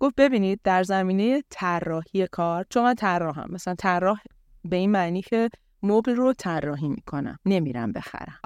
گفت 0.00 0.14
ببینید 0.16 0.60
در 0.64 0.82
زمینه 0.82 1.42
طراحی 1.50 2.26
کار 2.26 2.66
چون 2.70 2.82
من 2.82 2.94
طراحم 2.94 3.50
مثلا 3.50 3.74
طراح 3.74 4.20
به 4.64 4.76
این 4.76 4.90
معنی 4.90 5.22
که 5.22 5.50
مبل 5.82 6.14
رو 6.14 6.32
طراحی 6.32 6.88
می‌کنم 6.88 7.38
نمیرم 7.46 7.92
بخرم. 7.92 8.40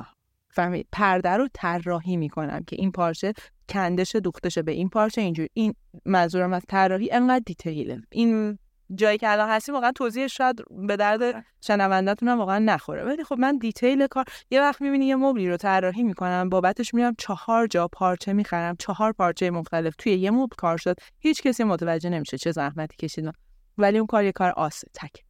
فهمید؟ 0.51 0.89
پرده 0.93 1.29
رو 1.31 1.49
طراحی 1.55 2.17
می‌کنم 2.17 2.65
که 2.67 2.77
این 2.79 2.93
پارچه 2.93 3.33
کندش 3.69 4.17
دوختشه 4.17 4.63
به 4.63 4.73
این 4.73 4.89
پارچه 4.89 5.21
اینجور. 5.21 5.49
این 5.55 5.75
منظورم 6.05 6.53
از 6.53 6.63
طراحی 6.69 7.11
انقدر 7.13 7.43
detail 7.47 7.95
ه 7.95 8.03
این 8.11 8.59
جایی 8.95 9.19
که 9.19 9.33
الان 9.33 9.51
هستیم 9.51 9.75
واقعا 9.75 9.93
توضیح 9.93 10.27
شاید 10.27 10.61
به 10.87 10.97
درد 10.97 11.45
شنوندهتون 11.61 12.29
هم 12.29 12.39
واقعا 12.39 12.59
نخوره. 12.59 13.05
ولی 13.05 13.25
خب 13.25 13.39
من 13.39 13.59
detail 13.59 14.07
کار 14.07 14.25
یه 14.51 14.61
وقت 14.61 14.81
می‌بینی 14.81 15.07
یه 15.07 15.17
مبلی 15.17 15.49
رو 15.49 15.57
طراحی 15.57 16.03
می‌کنم 16.03 16.49
بابتش 16.49 16.95
میرم 16.95 17.15
چهار 17.19 17.67
جا 17.67 17.89
پارچه 17.89 18.33
می‌خرم 18.33 18.77
چهار 18.79 19.13
پارچه 19.13 19.51
مختلف 19.51 19.95
توی 19.99 20.13
یه 20.13 20.31
مبل 20.31 20.57
کار 20.59 20.77
شد. 20.77 20.97
هیچ 21.19 21.43
کسی 21.43 21.65
متوجه 21.65 22.11
نمیشه 22.11 22.39
چه 22.39 22.53
زحمتی 22.53 22.97
کشیدم 22.97 23.33
ولی 23.79 23.99
اون 23.99 24.07
کار 24.07 24.25
یه 24.25 24.33
کار 24.33 24.51
خاصه. 24.51 24.89
تک. 24.95 25.25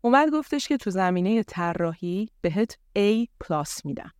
اومد 0.00 0.30
گفتش 0.30 0.68
که 0.68 0.76
تو 0.76 0.90
زمینه 0.90 1.42
طراحی 1.42 2.28
بهت 2.40 2.78
A 2.98 3.28
plus 3.40 3.84
میدم. 3.84 4.10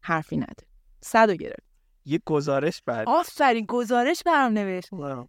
حرفی 0.00 0.36
نده. 0.36 0.66
صد 1.00 1.28
و 1.30 1.34
گرفت. 1.34 1.68
یه 2.04 2.20
گزارش 2.26 2.82
بعد 2.86 3.08
آفرین 3.08 3.66
گزارش 3.66 4.22
برام 4.26 4.52
نوشت 4.52 4.88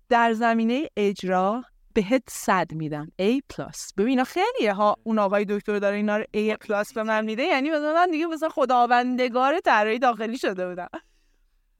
در 0.09 0.33
زمینه 0.33 0.89
اجرا 0.97 1.63
بهت 1.99 2.23
صد 2.29 2.73
میدم. 2.73 3.11
A 3.21 3.41
plus 3.49 3.93
ببین 3.97 4.23
خیلیه 4.23 4.73
ها 4.73 4.95
اون 5.03 5.19
آقای 5.19 5.45
دکتر 5.45 5.79
داره 5.79 5.95
اینا 5.95 6.17
رو 6.17 6.23
A 6.23 6.57
plus 6.57 6.93
به 6.93 7.03
من 7.03 7.25
میده. 7.25 7.43
یعنی 7.43 7.69
مثلا 7.69 7.93
من 7.93 8.11
دیگه 8.11 8.25
مثلا 8.25 8.49
خداوندگار 8.49 9.59
طراحی 9.59 9.99
داخلی 9.99 10.37
شده 10.37 10.69
بودم. 10.69 10.89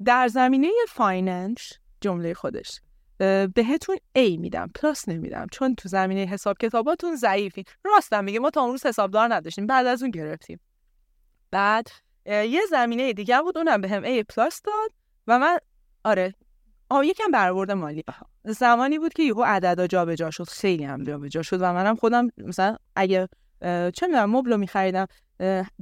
در 0.06 0.28
زمینه 0.28 0.68
finance 0.88 1.74
جمله 2.02 2.34
خودش 2.34 2.82
بهتون 3.56 3.98
A 4.18 4.38
میدم. 4.40 4.72
plus 4.76 5.10
نمیدم. 5.10 5.48
چون 5.52 5.76
تو 5.76 5.90
زمینه 5.90 6.22
حساب 6.26 6.58
کتاباتون 6.58 7.16
ضعیفین 7.16 7.64
راستم 7.84 8.24
میگه 8.24 8.40
ما 8.40 8.50
تا 8.50 8.62
اون 8.62 8.72
روز 8.72 8.86
حسابدار 8.86 9.34
نداشتیم. 9.34 9.68
بعد 9.68 9.86
از 9.86 10.02
اون 10.02 10.12
گرفتیم. 10.12 10.60
بعد 11.52 11.88
یه 12.26 12.62
زمینه 12.70 13.14
دیگه 13.14 13.42
بود. 13.42 13.58
اونم 13.58 13.82
بهم 13.82 14.04
A 14.04 14.24
پلاس 14.24 14.62
داد 14.62 14.92
و 15.28 15.40
من 15.40 15.58
آره 16.04 16.34
آه 16.90 17.06
یکم 17.06 17.32
برآورد 17.32 17.72
مالی. 17.72 18.04
زمانی 18.46 19.00
بود 19.00 19.14
که 19.14 19.24
یهو 19.24 19.44
عددا 19.44 19.88
جابجا 19.88 20.32
شد. 20.32 20.44
خیلی 20.44 20.84
هم 20.84 21.04
جابجا 21.04 21.42
شد 21.42 21.62
و 21.62 21.74
منم 21.74 21.96
خودم 21.96 22.28
مثلا 22.38 22.76
اگه 22.96 23.30
چه 23.94 24.08
می‌دونم 24.08 24.36
مبل 24.36 24.52
رو 24.52 24.58
میخریدم 24.58 25.08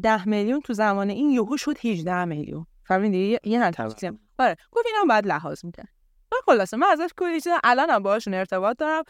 ده 0.04 0.28
میلیون 0.28 0.62
تو 0.62 0.74
زمان 0.74 1.10
این 1.10 1.30
یهو 1.30 1.58
شد 1.58 1.78
18 1.86 2.26
میلیون. 2.26 2.66
فهمیدی؟ 2.84 3.38
یه- 3.44 3.60
هم. 4.04 4.20
آره 4.40 4.56
گفت 4.72 4.86
اینم 4.86 5.08
باید 5.08 5.28
لحاظ 5.28 5.66
می‌کرد. 5.66 5.88
و 6.32 6.36
خلاصه 6.46 6.78
من 6.78 6.88
ازش 6.92 7.10
کلی 7.18 7.42
چیز 7.42 7.54
الانم 7.64 8.04
باهاشون 8.04 8.34
ارتباط 8.34 8.78
دارم. 8.78 9.04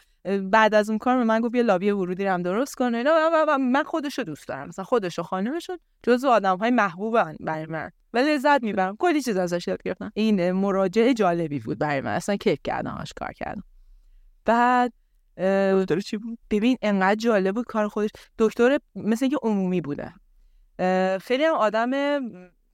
بعد 0.50 0.74
از 0.74 0.90
اون 0.90 0.98
کار 0.98 1.16
به 1.16 1.24
من 1.24 1.40
گفت 1.40 1.54
یه 1.54 1.62
لابی 1.62 1.90
ورودی 1.90 2.24
رو 2.24 2.30
هم 2.32 2.42
درست 2.42 2.74
کن. 2.74 2.94
و 2.94 2.98
اینا 2.98 3.56
من 3.56 3.82
خودشو 3.82 4.22
دوست 4.22 4.48
دارم. 4.48 4.68
مثلا 4.68 4.84
خودش 4.84 5.18
و 5.18 5.22
خانمشون 5.22 5.78
جزو 6.02 6.28
آدم 6.28 6.56
های 6.58 6.70
محبوبن 6.70 7.36
برای 7.40 7.66
من. 7.66 7.90
و 8.18 8.28
لذت 8.28 8.62
می‌برم. 8.62 8.96
کلی 8.96 9.22
چیز 9.22 9.36
ازش 9.36 9.68
یاد 9.68 9.82
گرفتم. 9.82 10.12
این 10.14 10.52
مراجعه 10.52 11.14
جالبی 11.14 11.58
بود 11.58 11.78
برای 11.78 12.00
من. 12.00 12.14
اصلا 12.14 12.36
کیف 12.36 12.58
کردم 12.64 12.90
هاش 12.90 13.12
کار 13.12 13.32
کردم. 13.32 13.64
بعد 14.44 14.92
داره 15.36 16.00
چی 16.00 16.16
بود؟ 16.16 16.38
ببین 16.50 16.76
انقدر 16.82 17.14
جالب 17.14 17.54
بود 17.54 17.66
کار 17.66 17.88
خودش. 17.88 18.10
دکتر 18.38 18.78
مثل 18.94 19.24
اینکه 19.24 19.38
عمومی 19.42 19.80
بوده. 19.80 20.12
خیلی 21.18 21.44
هم 21.44 21.54
آدم 21.54 22.20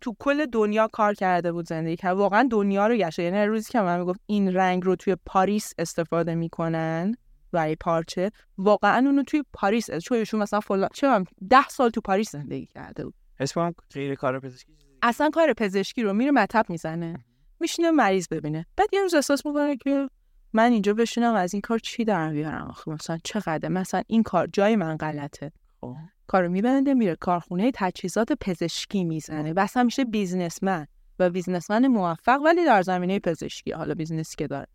تو 0.01 0.17
کل 0.19 0.47
دنیا 0.47 0.89
کار 0.89 1.15
کرده 1.15 1.53
بود 1.53 1.67
زندگی 1.67 1.97
کرد. 1.97 2.17
واقعا 2.17 2.49
دنیا 2.51 2.87
رو 2.87 2.97
گشته 2.97 3.23
یعنی 3.23 3.47
روزی 3.47 3.73
که 3.73 3.81
من 3.81 3.99
می‌گفت 3.99 4.21
این 4.27 4.55
رنگ 4.55 4.85
رو 4.85 4.97
توی 4.97 5.17
پاریس 5.27 5.73
استفاده 5.79 6.35
می‌کنن 6.35 7.15
برای 7.53 7.77
پارچه 7.77 8.31
واقعا 8.59 9.07
اونو 9.07 9.23
توی 9.23 9.45
پاریس 9.53 9.91
چون 9.91 10.19
ایشون 10.19 10.41
مثلا 10.41 10.61
فلان 10.61 10.89
چه 10.95 11.07
می‌دونم، 11.07 11.25
ده 11.51 11.69
سال 11.69 11.91
تو 11.91 12.01
پاریس 12.01 12.33
زندگی 12.33 12.67
کرده 12.67 13.05
بود. 13.05 13.15
کنم 13.55 13.75
غیر 13.95 14.15
کار 14.15 14.41
پزشکی 14.41 14.73
اصلا 15.07 15.31
کار 15.31 15.53
پزشکی 15.53 16.03
رو 16.03 16.13
میره 16.13 16.31
مطب 16.31 16.67
می‌زنه. 16.69 17.25
میشینه 17.61 17.91
مریض 17.91 18.29
ببینه. 18.29 18.67
بعد 18.77 18.89
یه 18.93 19.03
روز 19.03 19.15
احساس 19.15 19.47
می‌کنه 19.47 19.77
که 19.77 20.09
من 20.53 20.73
اینجا 20.73 20.95
بشینم 20.95 21.35
از 21.35 21.55
این 21.55 21.61
کار 21.61 21.79
چی 21.79 22.05
در 22.05 22.31
بیارم؟ 22.31 22.67
آخه 22.69 22.91
مثلا 22.91 23.19
چقدر 23.25 23.69
مثلا 23.69 24.03
این 24.07 24.23
کار 24.23 24.49
جای 24.53 24.77
من 24.77 24.97
غلطه. 24.97 25.53
خب. 25.81 25.97
کارو 26.27 26.49
میبنده 26.49 26.95
میره 26.95 27.17
کارخونه 27.17 27.71
تجهیزات 27.75 28.33
پزشکی 28.33 29.05
می‌زنه. 29.05 29.53
و 29.53 29.61
اصلا 29.61 29.83
میشه 29.83 30.05
businessman 30.05 30.87
و 31.19 31.31
businessman 31.31 31.87
موفق 31.87 32.41
ولی 32.45 32.65
در 32.65 32.83
زمینه 32.83 33.19
پزشکی. 33.19 33.73
حالا 33.73 33.95
business 33.95 34.32
ی 34.32 34.37
که 34.39 34.47
داره. 34.47 34.67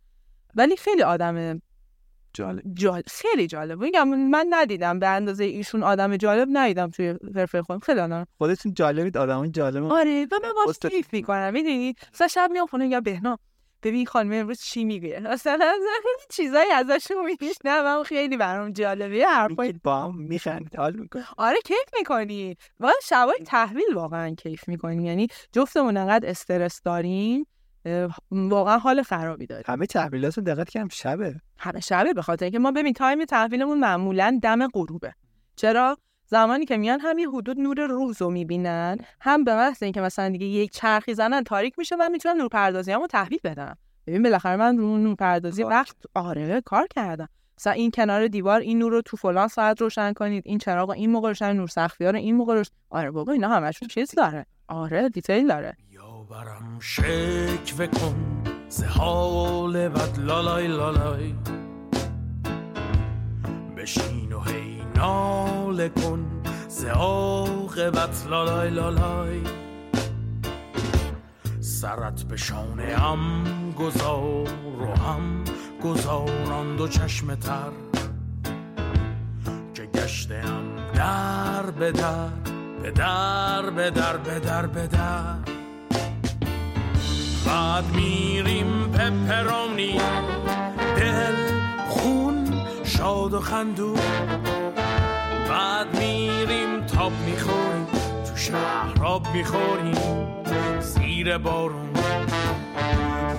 ولی 0.56 0.78
خیلی 0.78 1.02
آدم 1.02 1.62
جالب. 2.34 2.62
جالب 2.74 3.04
خیلی 3.08 3.48
جالب. 3.48 3.80
میگم 3.80 4.10
من 4.10 4.46
ندیدم 4.50 5.00
به 5.00 5.08
اندازه 5.08 5.44
ایشون 5.44 5.84
آدم 5.84 6.18
جالب 6.18 6.48
ندیدم 6.52 6.90
توی 6.90 7.16
حرفه 7.36 7.62
خودم. 7.62 7.80
خیلی 7.80 8.00
آدم 8.00 8.26
خودتون 8.38 8.74
جالبید 8.74 9.18
آدمای 9.18 9.50
جالب. 9.50 9.84
آره 9.84 10.26
و 10.32 10.36
من 10.44 10.52
باش 10.66 10.80
کیف 10.92 11.14
می‌کنم 11.14 11.54
می‌دونی؟ 11.54 11.96
مثلا 12.14 12.28
شب 12.28 12.50
میام 12.52 12.68
خونه 12.68 12.88
یا 12.88 13.02
بهنام 13.02 13.38
ببین 13.84 14.06
خانم 14.06 14.32
امروز 14.32 14.62
چی 14.62 14.84
میگه؟ 14.84 15.20
مثلا 15.20 15.74
چیزایی 16.36 16.72
ازشون 16.72 17.36
میشنوم 17.42 17.98
من 17.98 18.04
خیلی 18.04 18.38
برام 18.38 18.72
جالبه 18.72 19.28
حرفای 19.28 19.74
با 19.84 20.02
هم 20.02 20.16
میخندید 20.18 20.76
حال 20.76 20.96
می‌کنید 20.96 21.26
آره 21.38 21.58
کیف 21.66 21.90
می‌کنی. 21.98 22.58
و 22.80 22.92
شبای 23.04 23.40
تحویل 23.46 23.94
واقعا 23.94 24.36
کیف 24.36 24.68
می‌کنیم 24.68 25.06
یعنی 25.06 25.28
جفتمون 25.52 25.98
انقدر 25.98 26.30
استرس 26.30 26.82
داریم 26.82 27.48
واقعا 28.32 28.78
حال 28.78 29.04
خرابی 29.04 29.46
داریم 29.46 29.64
همه 29.68 29.86
تحویلاتون 29.86 30.44
دقت 30.44 30.70
کردم 30.70 30.88
شبه. 30.92 31.36
همه 31.58 31.80
شبه 31.80 32.14
به 32.14 32.22
خاطر 32.22 32.46
اینکه 32.46 32.60
ما 32.60 32.72
ببین 32.72 32.94
time 32.94 33.26
تحویلمون 33.26 33.80
معمولا 33.80 34.40
دم 34.44 34.68
غروبه. 34.68 35.14
چرا؟ 35.56 35.98
زمانی 36.26 36.66
که 36.66 36.78
میان 36.78 37.00
هم 37.00 37.18
یه 37.18 37.30
حدود 37.30 37.60
نور 37.60 37.88
روز 37.88 38.22
رو 38.22 38.30
می‌بینن 38.30 38.98
هم 39.22 39.44
به 39.44 39.56
محض 39.56 39.84
اینکه 39.84 40.02
مثلا 40.02 40.30
دیگه 40.30 40.46
یک 40.46 40.72
چرخی 40.72 41.14
زنن 41.14 41.44
تاریک 41.44 41.80
میشه 41.80 41.96
و 42.00 42.10
می‌تونن 42.12 42.38
نور 42.38 42.48
پردازی 42.48 42.92
هم 42.92 43.08
تحویل 43.08 43.40
بدن. 43.44 43.74
ببین 44.08 44.24
بالاخره 44.24 44.56
من 44.56 44.78
رو 44.78 44.98
نور 44.98 45.16
پردازی 45.16 45.64
وقت 45.64 45.96
آره 46.16 46.62
کار 46.62 46.88
کردم. 46.88 47.30
مثلا 47.60 47.74
این 47.74 47.92
کنار 47.92 48.28
دیوار 48.28 48.60
این 48.60 48.80
نور 48.80 48.92
رو 48.92 49.02
تو 49.02 49.18
فلان 49.18 49.48
ساعت 49.48 49.82
روشن 49.82 50.14
کنید 50.14 50.44
این 50.46 50.58
چراغ 50.58 50.90
رو 50.90 50.96
این 50.96 51.10
موقع 51.10 51.28
روشن 51.28 51.54
نور 51.54 51.68
سقفی 51.68 52.06
رو 52.06 52.16
این 52.16 52.36
موقع 52.36 52.54
روشن 52.56 52.72
آره 52.90 53.12
بابا 53.12 53.34
اینا 53.34 53.50
همشون 53.50 53.88
چیز 53.88 54.12
داره. 54.12 54.46
آره 54.68 55.10
detail 55.10 55.48
داره. 55.48 55.78
برم 56.30 56.80
شکوه 56.80 57.88
کن 57.88 58.44
ز 58.70 58.84
حال 58.84 59.90
بد 59.90 60.20
لالای 60.20 60.68
لالای. 60.68 61.34
بشین 63.78 64.34
و 64.34 64.40
هی 64.40 64.84
ناله 64.96 65.90
کن 65.90 66.26
ز 66.68 66.86
عاقبت 66.86 68.28
لالای 68.30 68.70
لالای. 68.70 69.42
سرت 71.60 72.24
به 72.24 72.38
شانه 72.38 72.96
هم 72.98 73.44
گذار 73.80 74.48
و 74.82 74.96
هم 74.96 75.44
گذاران 75.84 76.76
دو 76.76 76.88
چشم 76.88 77.36
تر. 77.36 77.72
که 79.74 79.86
گشتم 79.86 80.64
در 80.94 81.72
به 81.72 81.92
در 81.92 82.30
به 82.82 82.92
در 82.92 83.70
به 83.70 83.90
در 83.92 84.18
به 84.18 84.40
در 84.40 84.66
به 84.66 84.88
در. 84.88 85.59
بعد 87.46 87.86
میریم 87.96 88.92
پپرونی. 88.92 90.02
دل 90.96 91.36
خون 91.90 92.64
شاد 92.84 93.34
و 93.34 93.40
خندون. 93.40 94.00
بعد 95.50 95.98
میریم 96.00 96.86
تاب 96.86 97.12
می‌خوریم 97.26 97.88
تو 98.26 98.36
شهر 98.36 99.04
آب 99.04 99.28
می‌خوریم 99.34 100.28
زیر 100.80 101.38
بارون. 101.38 101.94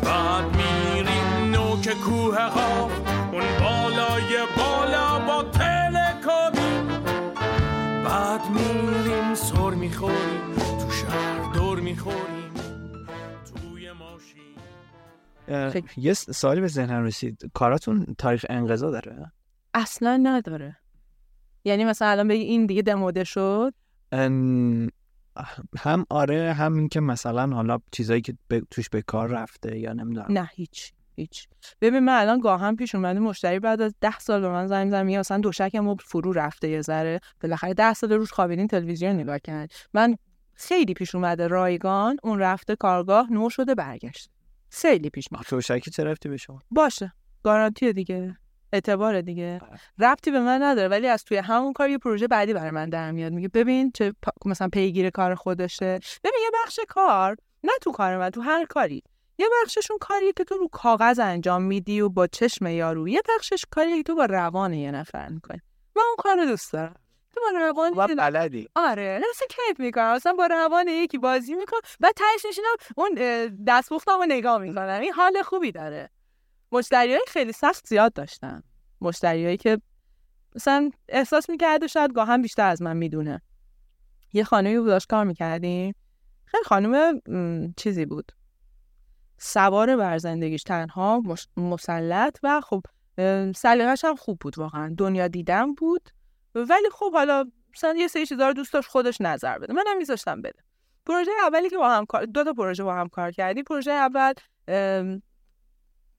بعد 0.04 0.44
میریم 0.56 1.50
نوک 1.54 1.88
کوه 2.04 2.48
قاف 2.48 2.92
اون 3.32 3.42
بالای 3.60 4.46
بالا 4.56 5.18
با 5.18 5.42
تلکابی 5.42 7.00
بعد 8.04 8.40
میریم 8.50 9.34
سر 9.34 9.70
می‌خوریم 9.70 10.54
تو 10.56 10.90
شهر 10.90 11.52
دور 11.54 11.80
می‌خوریم. 11.80 12.39
یه 15.96 16.12
سوالی 16.14 16.60
به 16.60 16.66
ذهنم 16.68 17.04
رسید. 17.04 17.50
کاراتون 17.54 18.06
تاریخ 18.18 18.46
انقضا 18.48 18.90
داره؟ 18.90 19.32
اصلا 19.74 20.20
نداره. 20.22 20.76
یعنی 21.64 21.84
مثلا 21.84 22.08
الان 22.08 22.28
بگی 22.28 22.42
این 22.42 22.66
دیگه 22.66 22.82
دموده 22.82 23.24
شد؟ 23.24 23.74
ان- 24.12 24.90
هم 25.78 26.06
آره 26.10 26.52
هم 26.52 26.74
این 26.74 26.88
که 26.88 27.00
مثلا 27.00 27.46
حالا 27.54 27.78
چیزایی 27.92 28.20
که 28.20 28.34
به- 28.48 28.62
توش 28.70 28.88
به 28.88 29.02
کار 29.02 29.28
رفته 29.28 29.78
یا 29.78 29.92
نمی‌دونم. 29.92 30.26
نه 30.28 30.50
هیچ 30.54 30.92
هیچ. 31.16 31.48
ببین 31.80 31.98
من 31.98 32.20
الان 32.20 32.40
گاهم 32.40 32.76
پیش 32.76 32.94
اومده 32.94 33.20
مشتری 33.20 33.58
بعد 33.58 33.80
از 33.80 33.94
ده 34.00 34.18
سال 34.18 34.40
به 34.40 34.48
من 34.48 34.66
زنگ 34.66 34.84
می‌زنه 34.84 35.02
میگه 35.02 35.18
مثلا 35.18 35.38
دوشک 35.38 35.74
مبل 35.74 36.02
فرو 36.06 36.32
رفته 36.32 36.68
یه 36.68 36.82
ذره. 36.82 37.20
بالاخره 37.42 37.74
ده 37.74 37.94
سال 37.94 38.12
روش 38.12 38.32
خوابیدین 38.32 38.66
تلویزیون 38.68 39.12
نگاه 39.12 39.38
کرد. 39.38 39.72
من 39.94 40.16
خیلی 40.54 40.94
پیش 40.94 41.14
اومده 41.14 41.46
رایگان 41.46 42.16
اون 42.22 42.38
رفته 42.38 42.76
کارگاه 42.76 43.32
نو 43.32 43.50
شده 43.50 43.74
برگشت. 43.74 44.30
خیلی 44.70 45.10
پیش 45.10 45.32
میاد 45.32 45.44
توشکی 45.44 45.90
چه 45.90 46.04
رفتی 46.04 46.28
به 46.28 46.36
شما؟ 46.36 46.60
باشه. 46.70 47.12
گارانتی 47.42 47.92
دیگه. 47.92 48.36
اعتبار 48.72 49.20
دیگه. 49.20 49.60
ربطی 49.98 50.30
به 50.30 50.40
من 50.40 50.62
نداره 50.62 50.88
ولی 50.88 51.06
از 51.06 51.24
توی 51.24 51.36
همون 51.36 51.72
کار 51.72 51.90
یه 51.90 51.98
پروژه 51.98 52.28
بعدی 52.28 52.54
برای 52.54 52.70
من 52.70 52.88
در 52.90 53.10
میاد. 53.10 53.32
میگه 53.32 53.48
ببین 53.48 53.92
چه 53.94 54.12
پا- 54.22 54.32
مثلا 54.48 54.68
پیگیر 54.68 55.10
کار 55.10 55.34
خودشه. 55.34 55.98
ببین 56.24 56.40
یه 56.42 56.50
بخش 56.64 56.80
کار 56.88 57.36
نه 57.64 57.72
تو 57.82 57.92
کار 57.92 58.18
من 58.18 58.30
تو 58.30 58.40
هر 58.40 58.64
کاری. 58.64 59.02
یه 59.38 59.46
بخششون 59.62 59.98
کاریه 60.00 60.32
که 60.36 60.44
تو 60.44 60.54
رو 60.54 60.68
کاغذ 60.68 61.18
انجام 61.18 61.62
میدی 61.62 62.00
و 62.00 62.08
با 62.08 62.26
چشم 62.26 62.66
یارو. 62.66 63.08
یه 63.08 63.22
بخشش 63.36 63.64
کاریه 63.70 63.96
که 63.96 64.02
تو 64.02 64.14
با 64.14 64.24
روان 64.24 64.74
یه 64.74 64.90
نفر 64.90 65.28
می‌کنی. 65.28 65.60
من 65.96 66.02
اون 66.06 66.16
کار 66.18 66.36
رو 66.36 66.46
دوست 66.46 66.72
دارم. 66.72 66.94
تو 67.34 67.40
با 67.40 67.58
روان 67.58 67.92
و 67.96 68.08
یه 68.08 68.14
بلدی. 68.14 68.68
آره 68.74 69.20
اصلا 69.30 69.46
کیف 69.50 69.80
می‌کنم 69.80 70.04
اصلا 70.04 70.32
با 70.32 70.46
روان 70.46 70.88
یکی 70.88 71.18
بازی 71.18 71.54
می‌کنم 71.54 71.80
و 72.00 72.12
تهش 72.16 72.46
نشینم 72.48 72.74
اون 72.96 73.10
اه، 73.18 73.48
دستپختم 73.66 74.18
رو 74.18 74.26
نگاه 74.28 74.58
می‌کنم 74.58 75.00
این 75.00 75.12
حال 75.12 75.42
خوبی 75.42 75.72
داره. 75.72 76.10
مشتری 76.72 77.12
های 77.12 77.24
خیلی 77.28 77.52
سخت 77.52 77.86
زیاد 77.86 78.12
داشتم 78.12 78.62
مشتریایی 79.00 79.56
که 79.56 79.80
مثلا 80.56 80.90
احساس 81.08 81.50
می‌کرده 81.50 81.86
شاید 81.86 82.12
گاهم 82.12 82.42
بیشتر 82.42 82.68
از 82.70 82.82
من 82.82 82.96
می‌دونه. 82.96 83.42
یه 84.32 84.44
خانمی 84.44 84.78
بود 84.78 84.88
داشت 84.88 85.08
کار 85.08 85.24
می‌کردیم. 85.24 85.94
خیلی 86.44 86.64
خانم 86.64 87.20
چیزی 87.76 88.06
بود. 88.06 88.32
سوار 89.38 89.96
بر 89.96 90.18
زندگیش 90.18 90.62
تنها 90.62 91.22
مسلط 91.56 92.38
و 92.42 92.60
خب 92.60 92.82
اه، 93.18 93.52
سلیقه‌ش 93.52 94.04
هم 94.04 94.16
خوب 94.16 94.38
بود 94.38 94.58
واقعا. 94.58 94.94
دنیا 94.98 95.28
دیدم 95.28 95.74
بود. 95.74 96.10
ولی 96.54 96.90
خب 96.92 97.12
حالا 97.12 97.44
مثلا 97.74 97.94
یه 97.98 98.08
سری 98.08 98.26
چیزا 98.26 98.48
رو 98.48 98.52
دوست 98.52 98.72
داشت 98.72 98.88
خودش 98.88 99.20
نظر 99.20 99.58
بده. 99.58 99.72
منم 99.72 99.96
میذاشتم 99.98 100.42
بده 100.42 100.58
پروژه 101.06 101.30
اولی 101.42 101.70
که 101.70 101.76
با 101.76 101.90
هم 101.90 102.06
کار 102.06 102.24
دو 102.24 102.44
تا 102.44 102.52
پروژه 102.52 102.84
با 102.84 102.94
هم 102.94 103.08
کار 103.08 103.30
کردیم. 103.30 103.64
پروژه 103.64 103.90
اول 103.90 104.32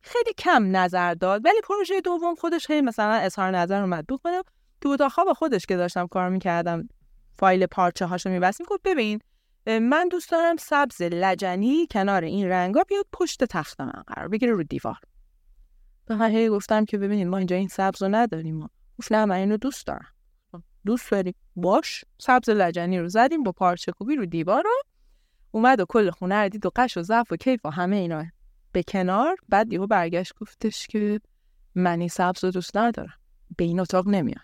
خیلی 0.01 0.33
کم 0.37 0.75
نظر 0.75 1.13
داد 1.13 1.45
ولی 1.45 1.61
پروژه 1.63 2.01
دوم 2.01 2.35
خودش 2.35 2.67
خیلی 2.67 2.81
مثلا 2.81 3.13
اظهار 3.13 3.51
نظر 3.51 3.81
اومد. 3.81 4.05
بود 4.07 4.21
کنم 4.21 4.41
تو 4.81 4.89
اتاق 4.89 5.11
خواب 5.11 5.33
خودش 5.33 5.65
که 5.65 5.75
داشتم 5.75 6.07
کار 6.07 6.29
می‌کردم 6.29 6.89
فایل 7.33 7.65
پارچه 7.65 8.05
هاشو 8.05 8.29
میبستیم 8.29 8.65
گفت 8.69 8.81
ببین 8.83 9.19
من 9.67 10.07
دوست 10.07 10.31
دارم 10.31 10.55
سبز 10.57 11.01
لجنی 11.01 11.87
کنار 11.91 12.23
این 12.23 12.47
رنگا 12.47 12.83
بیاد 12.83 13.05
پشت 13.13 13.43
تخت 13.43 13.81
من 13.81 14.03
قرار 14.07 14.27
بگیره 14.27 14.51
رو 14.51 14.63
دیوار. 14.63 14.97
به 16.05 16.25
هی 16.25 16.49
گفتم 16.49 16.85
که 16.85 16.97
ببینید 16.97 17.27
ما 17.27 17.37
اینجا 17.37 17.55
این 17.55 17.67
سبز 17.67 18.01
رو 18.01 18.09
نداریم. 18.09 18.69
گفت 18.99 19.11
نه 19.11 19.25
من 19.25 19.35
اینو 19.35 19.57
دوست 19.57 19.87
دارم. 19.87 20.07
دوست 20.85 21.11
داری 21.11 21.35
باش 21.55 22.05
سبز 22.17 22.49
لجنی 22.49 22.99
رو 22.99 23.09
زدیم 23.09 23.43
با 23.43 23.51
پارچه 23.51 23.91
کوبی 23.91 24.15
رو 24.15 24.25
دیوار 24.25 24.63
رو 24.63 24.81
اومد 25.51 25.79
و 25.79 25.85
کل 25.85 26.09
خونه 26.09 26.35
رو 26.35 26.49
دید 26.49 26.65
و 26.65 26.71
قش 26.75 26.97
و 26.97 27.01
ضعف 27.01 27.31
و 27.31 27.35
کیف 27.35 27.65
و 27.65 27.69
همه 27.69 27.95
اینا. 27.95 28.25
به 28.71 28.83
کنار 28.83 29.35
بعد 29.49 29.73
یهو 29.73 29.87
برگشت 29.87 30.33
گفتش 30.35 30.87
که 30.87 31.19
من 31.75 31.99
این 31.99 32.09
سبز 32.09 32.43
رو 32.43 32.51
دوست 32.51 32.77
ندارم. 32.77 33.13
به 33.57 33.63
این 33.63 33.79
اتاق 33.79 34.07
نمیاد 34.07 34.41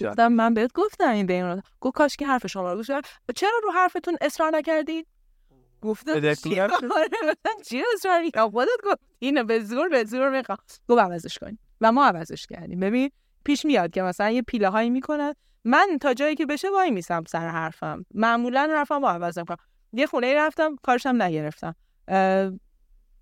گفتم 0.00 0.32
من 0.32 0.54
بهت 0.54 0.72
گفتم 0.72 1.10
این 1.10 1.26
به 1.26 1.32
این 1.32 1.44
اتاق. 1.44 1.64
گفت 1.80 1.96
کاش 1.96 2.16
که 2.16 2.26
حرف 2.26 2.46
شما 2.46 2.72
رو 2.72 2.76
گوش 2.76 2.90
چرا 3.34 3.60
رو 3.62 3.70
حرفتون 3.72 4.16
اصرار 4.20 4.56
نکردید 4.56 5.06
گفتم 5.82 6.34
چی؟ 6.34 6.60
آره، 6.60 6.74
چی 7.64 7.82
اصرار 7.94 8.50
خودت 8.50 8.68
گفت 8.84 8.98
اینو 9.18 9.44
به 9.44 9.60
زور 9.60 9.88
به 9.88 10.04
زور 10.04 10.38
می‌خوام. 10.38 10.58
گفت 10.88 11.00
عوضش 11.00 11.38
کنیم 11.38 11.58
و 11.80 11.92
ما 11.92 12.06
عوضش 12.06 12.46
کردیم. 12.46 12.80
ببین 12.80 13.10
پیش 13.44 13.64
میاد 13.64 13.90
که 13.90 14.02
مثلا 14.02 14.30
یه 14.30 14.42
پیله 14.42 14.68
هایی 14.68 14.90
می‌کنن. 14.90 15.34
من 15.64 15.98
تا 16.00 16.14
جایی 16.14 16.34
که 16.34 16.46
بشه 16.46 16.70
وای 16.70 16.90
میسم 16.90 17.24
سر 17.28 17.48
حرفم. 17.48 18.04
معمولا 18.14 18.68
حرفم 18.72 19.00
با 19.00 19.10
عوض 19.10 19.38
می‌کنم 19.38 19.56
یه 19.92 20.06
خونه 20.06 20.34
رفتم 20.34 20.76
کارشم 20.82 21.22
نگرفتم. 21.22 21.74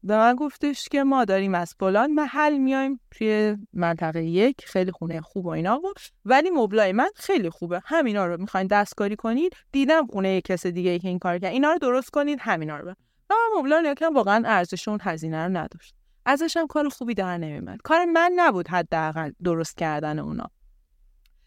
به 0.03 0.17
من 0.17 0.35
گفتش 0.35 0.89
که 0.89 1.05
ما 1.05 1.25
داریم 1.25 1.55
از 1.55 1.75
فلان 1.81 2.13
محل 2.13 2.59
میایم 2.59 3.01
توی 3.11 3.57
منطقه 3.73 4.25
یک 4.25 4.65
خیلی 4.67 4.93
خونه 4.93 5.21
خوب 5.21 5.47
و 5.47 5.49
اینا 5.49 5.79
بود 5.79 5.97
ولی 6.25 6.51
مبلای 6.51 6.93
من 6.93 7.09
خیلی 7.15 7.51
خوبه. 7.51 7.81
همینا 7.85 8.27
رو 8.27 8.41
می‌خواین 8.41 8.67
دستکاری 8.67 9.17
کنید 9.17 9.53
دیدم 9.73 10.07
خونه 10.07 10.41
کس 10.41 10.67
دیگه 10.67 10.91
ای 10.91 10.99
که 10.99 11.09
این 11.09 11.19
کار 11.19 11.39
کرد. 11.39 11.53
اینا 11.53 11.73
رو 11.73 11.79
درست 11.79 12.11
کنید 12.11 12.39
همینا 12.41 12.79
رو 12.79 12.95
من 13.31 13.37
مبلا 13.59 13.95
که 13.95 14.09
واقعا 14.09 14.43
ارزش 14.47 14.89
اون 14.89 14.99
هزینه 15.03 15.45
رو 15.45 15.57
نداشت. 15.57 15.95
ازش 16.31 16.57
کار 16.69 16.89
خوبی 16.89 17.15
در 17.15 17.39
نمیمد 17.39 17.83
کار 17.85 18.05
من 18.05 18.33
نبود 18.37 18.69
حداقل 18.69 19.33
درست 19.45 19.77
کردن 19.77 20.19
اونا. 20.19 20.51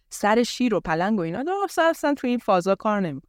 سر 0.09 0.43
شیر 0.43 0.75
و 0.75 0.79
پلنگ 0.79 1.19
و 1.19 1.21
اینا 1.21 1.43
درست 1.43 1.79
اصلا 1.79 2.13
تو 2.13 2.27
این 2.27 2.38
فازا 2.38 2.75
کار 2.75 2.99
نمی 2.99 3.21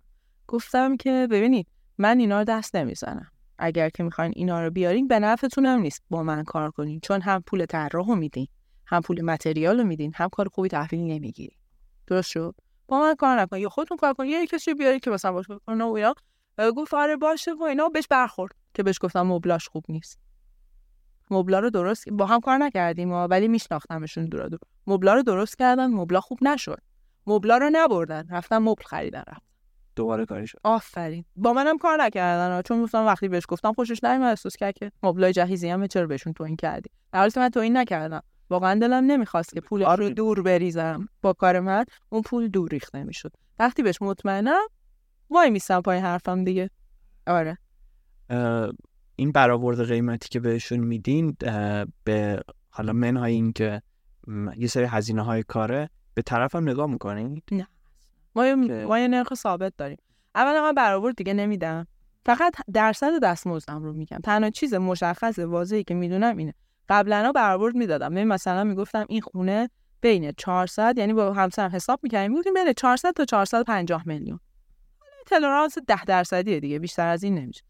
گفتم 0.49 0.97
که 0.97 1.29
ببینید 1.31 1.67
من 1.99 2.19
اینا 2.19 2.39
رو 2.39 2.45
دست 2.45 2.77
نمی‌زنم. 2.77 3.31
اگر 3.59 3.89
که 3.89 4.03
می‌خواین 4.03 4.33
اینا 4.37 4.65
رو 4.65 4.71
بیارین 4.71 5.09
به 5.09 5.19
نفعتون 5.19 5.67
هم 5.67 5.81
نیست 5.81 6.03
با 6.11 6.23
من 6.23 6.45
کار 6.45 6.71
کنین. 6.71 7.01
چون 7.01 7.21
هم 7.21 7.43
پول 7.47 7.67
طراح 7.67 8.07
رو 8.07 8.15
میدین 8.15 8.47
هم 8.87 9.01
پول 9.01 9.23
متریال 9.23 9.79
رو 9.79 9.85
میدین 9.85 10.13
هم 10.15 10.29
کار 10.29 10.49
خوبی 10.49 10.69
تحویل 10.69 11.01
نمی‌گیرین. 11.01 11.59
درست 12.07 12.31
شد؟ 12.31 12.55
با 12.87 13.01
من 13.01 13.15
کار 13.15 13.41
نکن. 13.41 13.59
یا 13.59 13.69
خودتون 13.69 13.97
کار 13.97 14.15
کن 14.15 14.27
یه 14.27 14.47
کسی 14.47 14.75
بیاری 14.75 15.01
که 15.01 15.11
مثلا 15.11 15.33
باشه 15.33 15.59
کنه 15.67 15.85
و 15.85 15.93
اینا. 15.93 16.15
گفت 16.77 16.95
آره 16.95 17.17
باشه. 17.17 17.53
و 17.53 17.63
اینا 17.63 17.89
بهش 17.89 18.07
برخورد 18.11 18.53
که 18.75 18.83
بهش 18.83 18.99
گفتم 19.01 19.23
مبلاش 19.23 19.69
خوب 19.69 19.85
نیست. 19.89 20.19
مبلا 21.31 21.59
رو 21.59 21.71
درست 21.71 22.09
با 22.09 22.27
هم 22.27 22.41
کار 22.41 22.59
نکردیم 22.59 23.13
ولی 23.13 23.49
میشناختمشون 23.49 24.27
دورا 24.27 24.49
دور 24.49 24.61
مبلا 24.87 25.15
رو 25.15 25.23
درست 25.23 25.59
کردن 25.59 25.87
مبلا 25.87 26.21
خوب 26.21 26.39
نشد. 26.43 26.79
مبلا 27.27 27.59
رو 27.59 27.71
نبردن 27.73 28.27
رفتن 28.31 28.59
مبل 28.59 28.83
خریدن 28.83 29.23
رفت 29.29 29.43
دوباره 29.97 30.27
کاری 30.27 30.47
شد. 30.47 30.59
آفرین. 30.65 31.25
با 31.37 31.53
منم 31.53 31.79
کار 31.79 32.03
نکردن 32.03 32.63
چون 32.63 32.83
گفتم 32.83 33.07
وقتی 33.07 33.29
بهش 33.29 33.45
گفتم 33.49 33.73
خوشش 33.73 34.05
نمیاد 34.05 34.31
احساس 34.31 34.57
کرد 34.57 34.75
که 34.75 34.93
مبلای 35.03 35.33
جهیزی 35.33 35.69
هم 35.69 35.87
چرا 35.87 36.07
بهشون 36.07 36.33
توین 36.33 36.57
کردی؟ 36.57 36.91
در 37.13 37.19
حالی 37.19 37.31
که 37.31 37.41
من 37.41 37.49
توین 37.49 37.77
نکردم. 37.77 38.23
واقعا 38.51 38.75
دلم 38.75 39.05
نمی‌خواست 39.05 39.55
که 39.55 39.61
پول 39.61 39.83
رو 39.83 40.11
دور 40.11 40.43
بریزم 40.43 41.09
با 41.23 41.33
کار 41.33 41.61
من. 41.61 41.85
اون 42.09 42.23
پول 42.23 42.49
دور 42.49 42.69
ریخته 42.71 43.05
می‌شد. 43.05 43.33
وقتی 43.59 43.83
بهش 43.83 44.03
مطمئنم 44.03 44.63
وای 45.31 45.51
میسم 45.51 45.81
پای 45.81 45.99
حرفم 45.99 46.45
دیگه. 46.45 46.71
آره. 47.27 47.59
این 49.23 49.33
برآورد 49.33 49.89
قیمتی 49.89 50.29
که 50.29 50.41
بهشون 50.41 50.79
میدین 50.79 51.37
به 52.05 52.43
حالا 52.71 52.93
منهای 52.93 53.33
این 53.33 53.53
که 53.53 53.83
یه 54.57 54.67
سری 54.67 54.85
هزینه 54.85 55.23
های 55.23 55.43
کاره 55.43 55.91
به 56.15 56.23
طرف 56.23 56.55
هم 56.55 56.69
نگاه 56.69 56.87
می‌کنین 56.87 57.43
نه. 57.53 57.67
ما 58.37 58.47
یه, 58.47 58.55
ما 58.55 58.99
یه 58.99 59.09
نرخ 59.09 59.35
ثابت 59.35 59.73
داریم. 59.77 59.99
اولا 60.35 60.63
من 60.63 60.75
برآورد 60.75 61.17
دیگه 61.17 61.35
نمیدم. 61.35 61.87
فقط 62.27 62.55
درصد 62.73 63.23
دستمزدم 63.23 63.83
رو 63.83 63.93
میگم. 63.93 64.19
تنها 64.25 64.51
چیز 64.51 64.75
مشخص 64.75 65.39
واضحی 65.39 65.85
که 65.85 65.95
می‌دونم 65.95 66.37
اینه. 66.37 66.55
قبلا 66.89 67.33
برآورد 67.33 67.75
می‌دادم. 67.75 68.13
مثلا 68.25 68.65
می‌گفتم 68.65 69.07
این 69.09 69.21
خونه 69.21 69.71
بین 70.01 70.33
400 70.33 70.99
یعنی 70.99 71.13
با 71.13 71.33
همسرم 71.33 71.71
حساب 71.71 72.01
می‌کردیم. 72.03 72.31
می‌گفتیم 72.31 72.55
بین 72.55 72.73
400 72.73 73.13
تا 73.13 73.25
450 73.25 74.09
میلیون. 74.09 74.41
تلرانس 75.27 75.79
10 75.89 76.05
درصدیه 76.05 76.61
دیگه 76.61 76.79
بیشتر 76.79 77.09
از 77.09 77.23
این 77.23 77.35
نمیشه. 77.35 77.63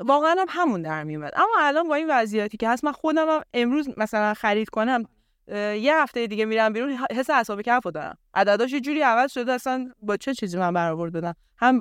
واقعا 0.00 0.36
هم 0.38 0.46
همون 0.48 0.82
در 0.82 1.04
میومد 1.04 1.32
اما 1.36 1.56
الان 1.58 1.88
با 1.88 1.94
این 1.94 2.06
وضعیتی 2.10 2.56
که 2.56 2.68
هست 2.68 2.84
من 2.84 2.92
خودم 2.92 3.28
هم 3.28 3.42
امروز 3.54 3.88
مثلا 3.96 4.34
خرید 4.34 4.70
کنم 4.70 5.04
یه 5.48 5.96
هفته 5.96 6.26
دیگه 6.26 6.44
میرم 6.44 6.72
بیرون 6.72 6.98
حس 7.16 7.30
اعصاب 7.30 7.62
کفو 7.62 7.90
دارم. 7.90 8.18
عدداش 8.34 8.72
یه 8.72 8.80
جوری 8.80 9.02
عوض 9.02 9.32
شده 9.32 9.52
اصلا 9.52 9.90
با 10.02 10.16
چه 10.16 10.34
چیزی 10.34 10.58
من 10.58 10.72
برآورد 10.72 11.36
هم 11.56 11.80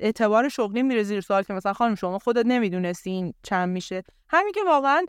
اعتبار 0.00 0.48
شغلی 0.48 0.82
میره 0.82 1.02
زیر 1.02 1.20
سوال 1.20 1.42
که 1.42 1.52
مثلا 1.52 1.72
خانم 1.72 1.94
شما 1.94 2.18
خودت 2.18 2.46
نمی‌دونستی 2.46 3.10
این 3.10 3.34
چند 3.42 3.68
میشه؟ 3.68 4.02
همین 4.28 4.52
که 4.52 4.60
واقعا 4.66 5.06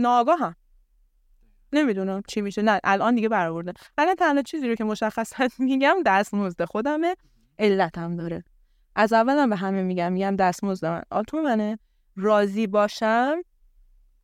ناآگاهم 0.00 0.56
نمی‌دونم 1.72 2.22
چی 2.28 2.40
میشه. 2.40 2.62
نه 2.62 2.80
الان 2.84 3.14
دیگه 3.14 3.28
برآورده. 3.28 3.72
من 3.98 4.14
تنها 4.18 4.42
چیزی 4.42 4.68
رو 4.68 4.74
که 4.74 4.84
مشخصا 4.84 5.48
میگم 5.58 5.96
دستمزد 6.06 6.64
خودمه 6.64 7.16
علتم 7.58 8.16
داره. 8.16 8.44
از 8.98 9.12
اولم 9.12 9.50
به 9.50 9.56
همه 9.56 9.82
میگم 9.82 10.12
میگم 10.12 10.36
دستمزد 10.36 10.86
من. 10.86 11.02
آتو 11.10 11.42
منه. 11.42 11.78
راضی 12.16 12.66
باشم 12.66 13.42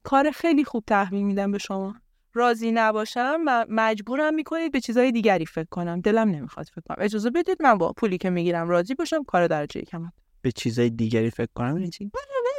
کار 0.02 0.30
خیلی 0.30 0.64
خوب 0.64 0.84
تحویل 0.86 1.22
میدم 1.22 1.52
به 1.52 1.58
شما. 1.58 1.94
راضی 2.32 2.72
نباشم 2.72 3.36
مجبورم 3.68 4.34
می‌کنید 4.34 4.72
به 4.72 4.80
چیزهای 4.80 5.12
دیگری 5.12 5.46
فکر 5.46 5.66
کنم. 5.70 6.00
دلم 6.00 6.28
نمی‌خواد 6.28 6.66
فکر 6.66 6.80
کنم. 6.88 6.96
اجازه 7.04 7.30
بدید 7.30 7.62
من 7.62 7.78
با 7.78 7.92
پولی 7.92 8.18
که 8.18 8.30
می‌گیرم 8.30 8.68
راضی 8.68 8.94
باشم 8.94 9.24
کار 9.24 9.46
درجه 9.46 9.80
یکم 9.80 10.12
به 10.42 10.52
چیزهای 10.52 10.90
دیگری 10.90 11.30
فکر 11.30 11.50
کنم؟ 11.54 11.74
این 11.74 11.90
چی؟ 11.90 12.10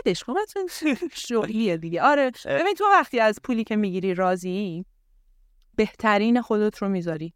بدش 0.06 0.24
خب 0.24 0.36
شغلیه 1.14 1.78
دیگه. 1.78 2.02
آره 2.02 2.32
ببین 2.46 2.74
تو 2.78 2.84
وقتی 2.92 3.20
از 3.20 3.40
پولی 3.44 3.64
که 3.64 3.76
می‌گیری 3.76 4.14
راضی 4.14 4.86
بهترین 5.76 6.42
خودت 6.42 6.78
رو 6.78 6.90
می‌ذاری. 6.90 7.34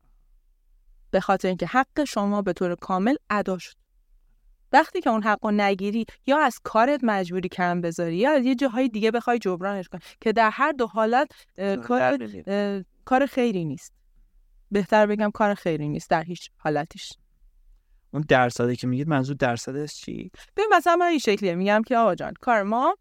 به 1.12 1.20
خاطر 1.20 1.48
اینکه 1.48 1.66
حق 1.66 2.04
شما 2.04 2.42
به 2.42 2.54
طور 2.54 2.76
کامل 2.76 3.16
ادا 3.30 3.58
شد. 3.58 3.76
وقتی 4.72 5.01
که 5.01 5.09
اون 5.09 5.24
حقو 5.24 5.51
نگیری 5.51 6.05
یا 6.28 6.39
از 6.39 6.59
کارت 6.63 6.99
مجبوری 7.03 7.49
کم 7.49 7.82
بذاری 7.82 8.15
یا 8.15 8.32
از 8.32 8.45
یه 8.45 8.55
جاهای 8.55 8.89
دیگه 8.89 9.11
بخوای 9.11 9.39
جبرانش 9.39 9.88
کنی 9.88 10.01
که 10.22 10.32
در 10.32 10.49
هر 10.49 10.72
دو 10.72 10.88
حالت 10.88 11.32
کار 11.84 12.17
کار 13.05 13.26
خیری 13.26 13.65
نیست. 13.65 13.93
بهتر 14.72 15.05
بگم 15.05 15.32
کار 15.32 15.53
خیری 15.53 15.89
نیست 15.89 16.09
در 16.09 16.24
هیچ 16.24 16.49
حالتش 16.57 17.13
اون 18.13 18.26
درصدی 18.28 18.76
که 18.76 18.88
میگید 18.88 19.07
منظور 19.07 19.36
درصدش 19.36 19.93
چی؟ 19.93 20.32
ببین 20.57 20.70
مثلا 20.74 20.95
من 20.95 21.05
این 21.05 21.20
شکلیه. 21.20 21.55
میگم 21.55 21.82
که 21.88 21.97
آقا 21.97 22.15
جان 22.15 22.34
کار 22.41 22.63
ما 22.63 22.97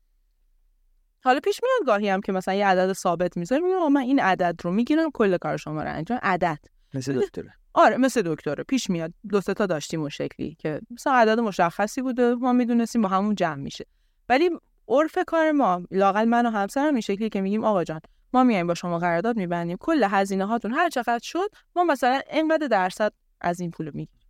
حالا 1.24 1.40
پیش 1.40 1.60
میاد 1.62 1.86
گاهی 1.86 2.08
هم 2.08 2.20
که 2.20 2.32
مثلا 2.32 2.54
یه 2.54 2.66
عدد 2.66 2.92
ثابت 2.92 3.36
می‌ذارم 3.36 3.64
میگم 3.64 3.92
من 3.92 4.00
این 4.00 4.20
عدد 4.20 4.60
رو 4.64 4.72
می‌گیرم 4.72 5.10
کل 5.10 5.36
کار 5.36 5.56
شما 5.56 5.82
رو 5.82 5.90
انجام. 5.90 6.18
عدد. 6.22 6.58
مثل 6.94 7.20
دکتره. 7.20 7.57
آره 7.74 7.96
مثل 7.96 8.22
دکتره. 8.24 8.64
پیش 8.64 8.90
میاد. 8.90 9.12
دو 9.28 9.40
تا 9.40 9.66
داشتیم 9.66 10.00
اون 10.00 10.08
شکلی 10.08 10.56
که 10.58 10.80
مثلا 10.90 11.12
عدد 11.12 11.40
مشخصی 11.40 12.02
بوده. 12.02 12.34
ما 12.34 12.52
می‌دونستیم 12.52 13.02
با 13.02 13.08
همون 13.08 13.34
جمع 13.34 13.62
میشه. 13.62 13.84
ولی 14.28 14.50
عرف 14.88 15.18
کار 15.26 15.52
ما 15.52 15.82
لاقل 15.90 16.24
من 16.24 16.46
و 16.46 16.50
همسرم 16.50 16.94
این 16.94 17.00
شکلی 17.00 17.28
که 17.28 17.40
میگیم 17.40 17.64
آقا 17.64 17.84
جان 17.84 18.00
ما 18.32 18.44
میایم 18.44 18.66
با 18.66 18.74
شما 18.74 18.98
قرارداد 18.98 19.36
میبندیم. 19.36 19.76
کل 19.80 20.06
هزینه 20.10 20.46
هاتون 20.46 20.72
هر 20.72 20.88
چقدر 20.88 21.20
شد 21.22 21.48
ما 21.76 21.84
مثلا 21.84 22.20
اینقدر 22.32 22.66
درصد 22.66 23.12
از 23.40 23.60
این 23.60 23.70
پول 23.70 23.86
می‌گیریم. 23.86 24.20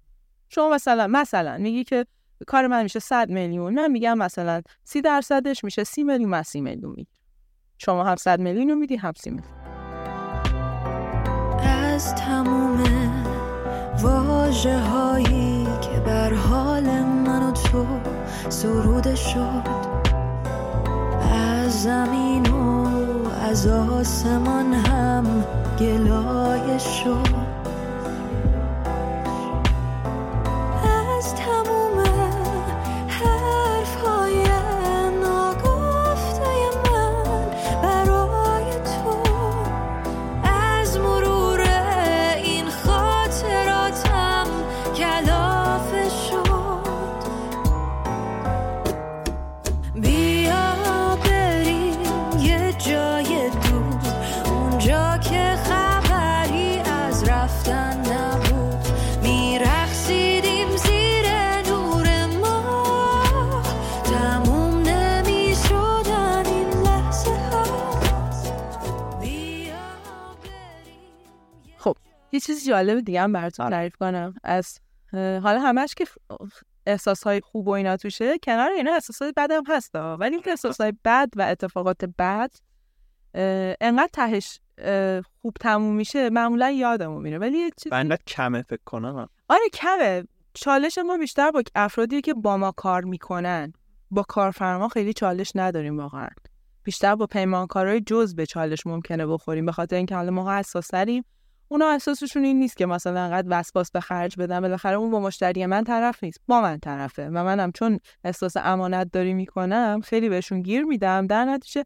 شما 0.49 0.71
مثلا 0.71 1.07
مثلا 1.07 1.59
میگی 1.59 1.85
که 1.85 2.07
کار 2.47 2.67
من 2.67 2.83
میشه 2.83 2.99
100 2.99 3.31
میلیون. 3.31 3.75
من 3.75 3.91
میگم 3.91 4.19
مثلا 4.19 4.63
30 4.85 5.01
درصدش 5.01 5.65
میشه 5.65 5.85
30 5.85 6.05
میلیون 6.05 6.31
من 6.31 6.43
30 6.43 6.61
میلیون 6.61 6.91
می‌گیرم. 6.91 7.23
شما 7.79 8.05
هم 8.05 8.17
100 8.17 8.41
میلیون 8.41 8.79
میدی 8.79 8.97
هم 8.97 9.13
30 9.17 9.31
میلیون. 9.31 9.58
واجه 14.49 14.79
هایی 14.79 15.65
که 15.81 16.01
بر 16.07 16.33
حال 16.33 16.83
من 17.05 17.43
و 17.43 17.53
تو 17.53 17.87
سروده 18.49 19.15
شد. 19.15 19.63
از 21.33 21.83
زمین 21.83 22.51
و 22.51 22.87
از 23.43 23.67
آسمان 23.67 24.75
هم 24.75 25.45
گلایه 25.81 26.79
شد. 26.79 27.35
حرف 30.83 31.41
های 31.41 31.88
یه 72.39 72.43
چیز 72.43 72.67
جالب 72.67 73.01
دیگه 73.01 73.21
هم 73.21 73.33
براتون 73.33 73.71
تعریف 73.71 73.97
کنم. 73.97 74.35
از 74.45 74.79
حالا 75.13 75.61
همش 75.61 75.95
که 75.95 76.05
احساس 76.87 77.23
های 77.23 77.41
خوب 77.41 77.69
و 77.69 77.71
اینا 77.71 77.97
توشه 77.97 78.39
کنار 78.39 78.71
اینا 78.71 78.93
احساس 78.93 79.23
های 79.23 79.33
بد 79.37 79.51
هم 79.51 79.63
هست. 79.69 79.95
ولی 79.95 80.35
این 80.35 80.45
احساس 80.47 80.81
های 80.81 80.93
بد 81.05 81.29
و 81.37 81.43
اتفاقات 81.43 82.05
بد 82.05 82.51
انقدر 83.81 84.11
تهش 84.13 84.61
خوب 85.43 85.57
تموم 85.61 85.95
میشه 85.95 86.31
معمولا 86.31 86.71
یادمون 86.71 87.23
میره. 87.23 87.39
ولی 87.39 87.59
یه 87.59 87.71
چیز 87.83 87.93
و 87.93 88.17
کمه 88.27 88.63
فکر 88.63 88.83
کنم. 88.85 89.29
آره 89.49 89.69
کمه. 89.73 90.25
چالش 90.55 90.99
ما 90.99 91.17
بیشتر 91.17 91.51
با 91.51 91.63
افرادی 91.75 92.21
که 92.21 92.35
با 92.35 92.57
ما 92.57 92.73
کار 92.73 93.05
می‌کنن. 93.05 93.73
با 94.11 94.23
کارفرما 94.23 94.89
خیلی 94.89 95.13
چالش 95.13 95.53
نداریم 95.55 95.99
واقعا. 95.99 96.29
بیشتر 96.85 97.15
با 97.15 97.27
پیمانکارای 97.27 98.01
جز 98.01 98.35
به 98.35 98.47
چالش 98.47 98.87
ممکنه 98.87 99.27
بخوریم 99.27 99.67
به 99.67 99.73
خاطر 99.73 99.97
اینکه 99.97 100.15
حالا 100.15 100.31
ما 100.31 100.59
حساس‌تریم. 100.59 101.25
اونا 101.69 101.89
احساسشون 101.89 102.45
این 102.45 102.59
نیست 102.59 102.77
که 102.77 102.87
مثلا 102.87 103.21
انقدر 103.21 103.47
وسواس 103.51 103.91
به 103.91 104.01
خرج 104.01 104.37
بدن. 104.39 104.61
بالاخره 104.61 104.97
اون 104.97 105.11
با 105.11 105.21
مشتری 105.21 105.67
من 105.67 105.85
طرف 105.85 106.25
نیست 106.25 106.41
با 106.47 106.61
من 106.61 106.79
طرفه 106.79 107.27
و 107.29 107.45
منم 107.45 107.73
چون 107.73 108.01
احساس 108.25 108.57
امانت 108.57 109.13
داری 109.13 109.35
می‌کنم 109.35 110.01
خیلی 110.05 110.29
بهشون 110.29 110.63
گیر 110.63 110.85
میدم. 110.85 111.27
در 111.27 111.45
نتیجه 111.45 111.85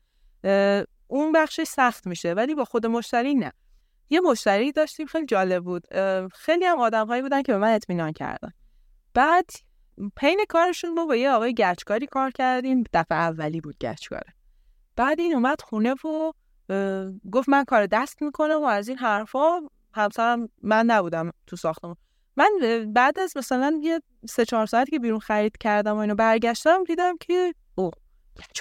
اون 1.07 1.33
بخشش 1.33 1.64
سخت 1.64 2.07
میشه 2.07 2.35
ولی 2.35 2.55
با 2.55 2.64
خود 2.64 2.87
مشتری 2.87 3.35
نه. 3.35 3.53
یه 4.11 4.20
مشتری 4.20 4.72
داشتیم 4.72 5.07
خیلی 5.07 5.26
جالب 5.26 5.64
بود. 5.64 5.87
خیلی 6.35 6.64
هم 6.64 6.80
آدمهایی 6.80 7.22
بودن 7.22 7.43
که 7.43 7.53
به 7.53 7.59
من 7.59 7.74
اطمینان 7.74 8.12
کردن. 8.12 8.53
بعد 9.14 9.51
پین 10.16 10.45
کارشون 10.49 10.95
ما 10.95 11.07
با 11.07 11.16
یه 11.16 11.30
آقای 11.30 11.55
گچکاری 11.55 12.07
کار 12.07 12.30
کردیم. 12.30 12.85
دفعه 12.93 13.18
اولی 13.18 13.61
بود 13.61 13.76
گچکاره. 13.80 14.35
بعد 14.97 15.20
این 15.20 15.35
اومد 15.35 15.61
خونه 15.61 15.93
و 15.93 16.33
گفت 17.33 17.49
من 17.49 17.64
کار 17.64 17.87
دست 17.87 18.23
می‌کنم 18.23 18.62
و 18.62 18.64
از 18.64 18.89
این 18.89 18.99
حرفا 18.99 19.61
همسرم 19.95 20.49
من 20.62 20.87
نبودم 20.87 21.31
تو 21.47 21.57
ساختمون. 21.57 21.97
من 22.37 22.51
بعد 22.95 23.18
از 23.18 23.37
مثلا 23.37 23.81
یه 23.83 24.01
سه 24.29 24.45
چهار 24.45 24.66
ساعتی 24.66 24.91
که 24.91 24.99
بیرون 24.99 25.18
خرید 25.18 25.59
کردم 25.59 25.97
و 25.97 25.99
اینو 25.99 26.14
برگشتم 26.14 26.85
دیدم 26.85 27.16
که 27.16 27.55
او 27.75 27.91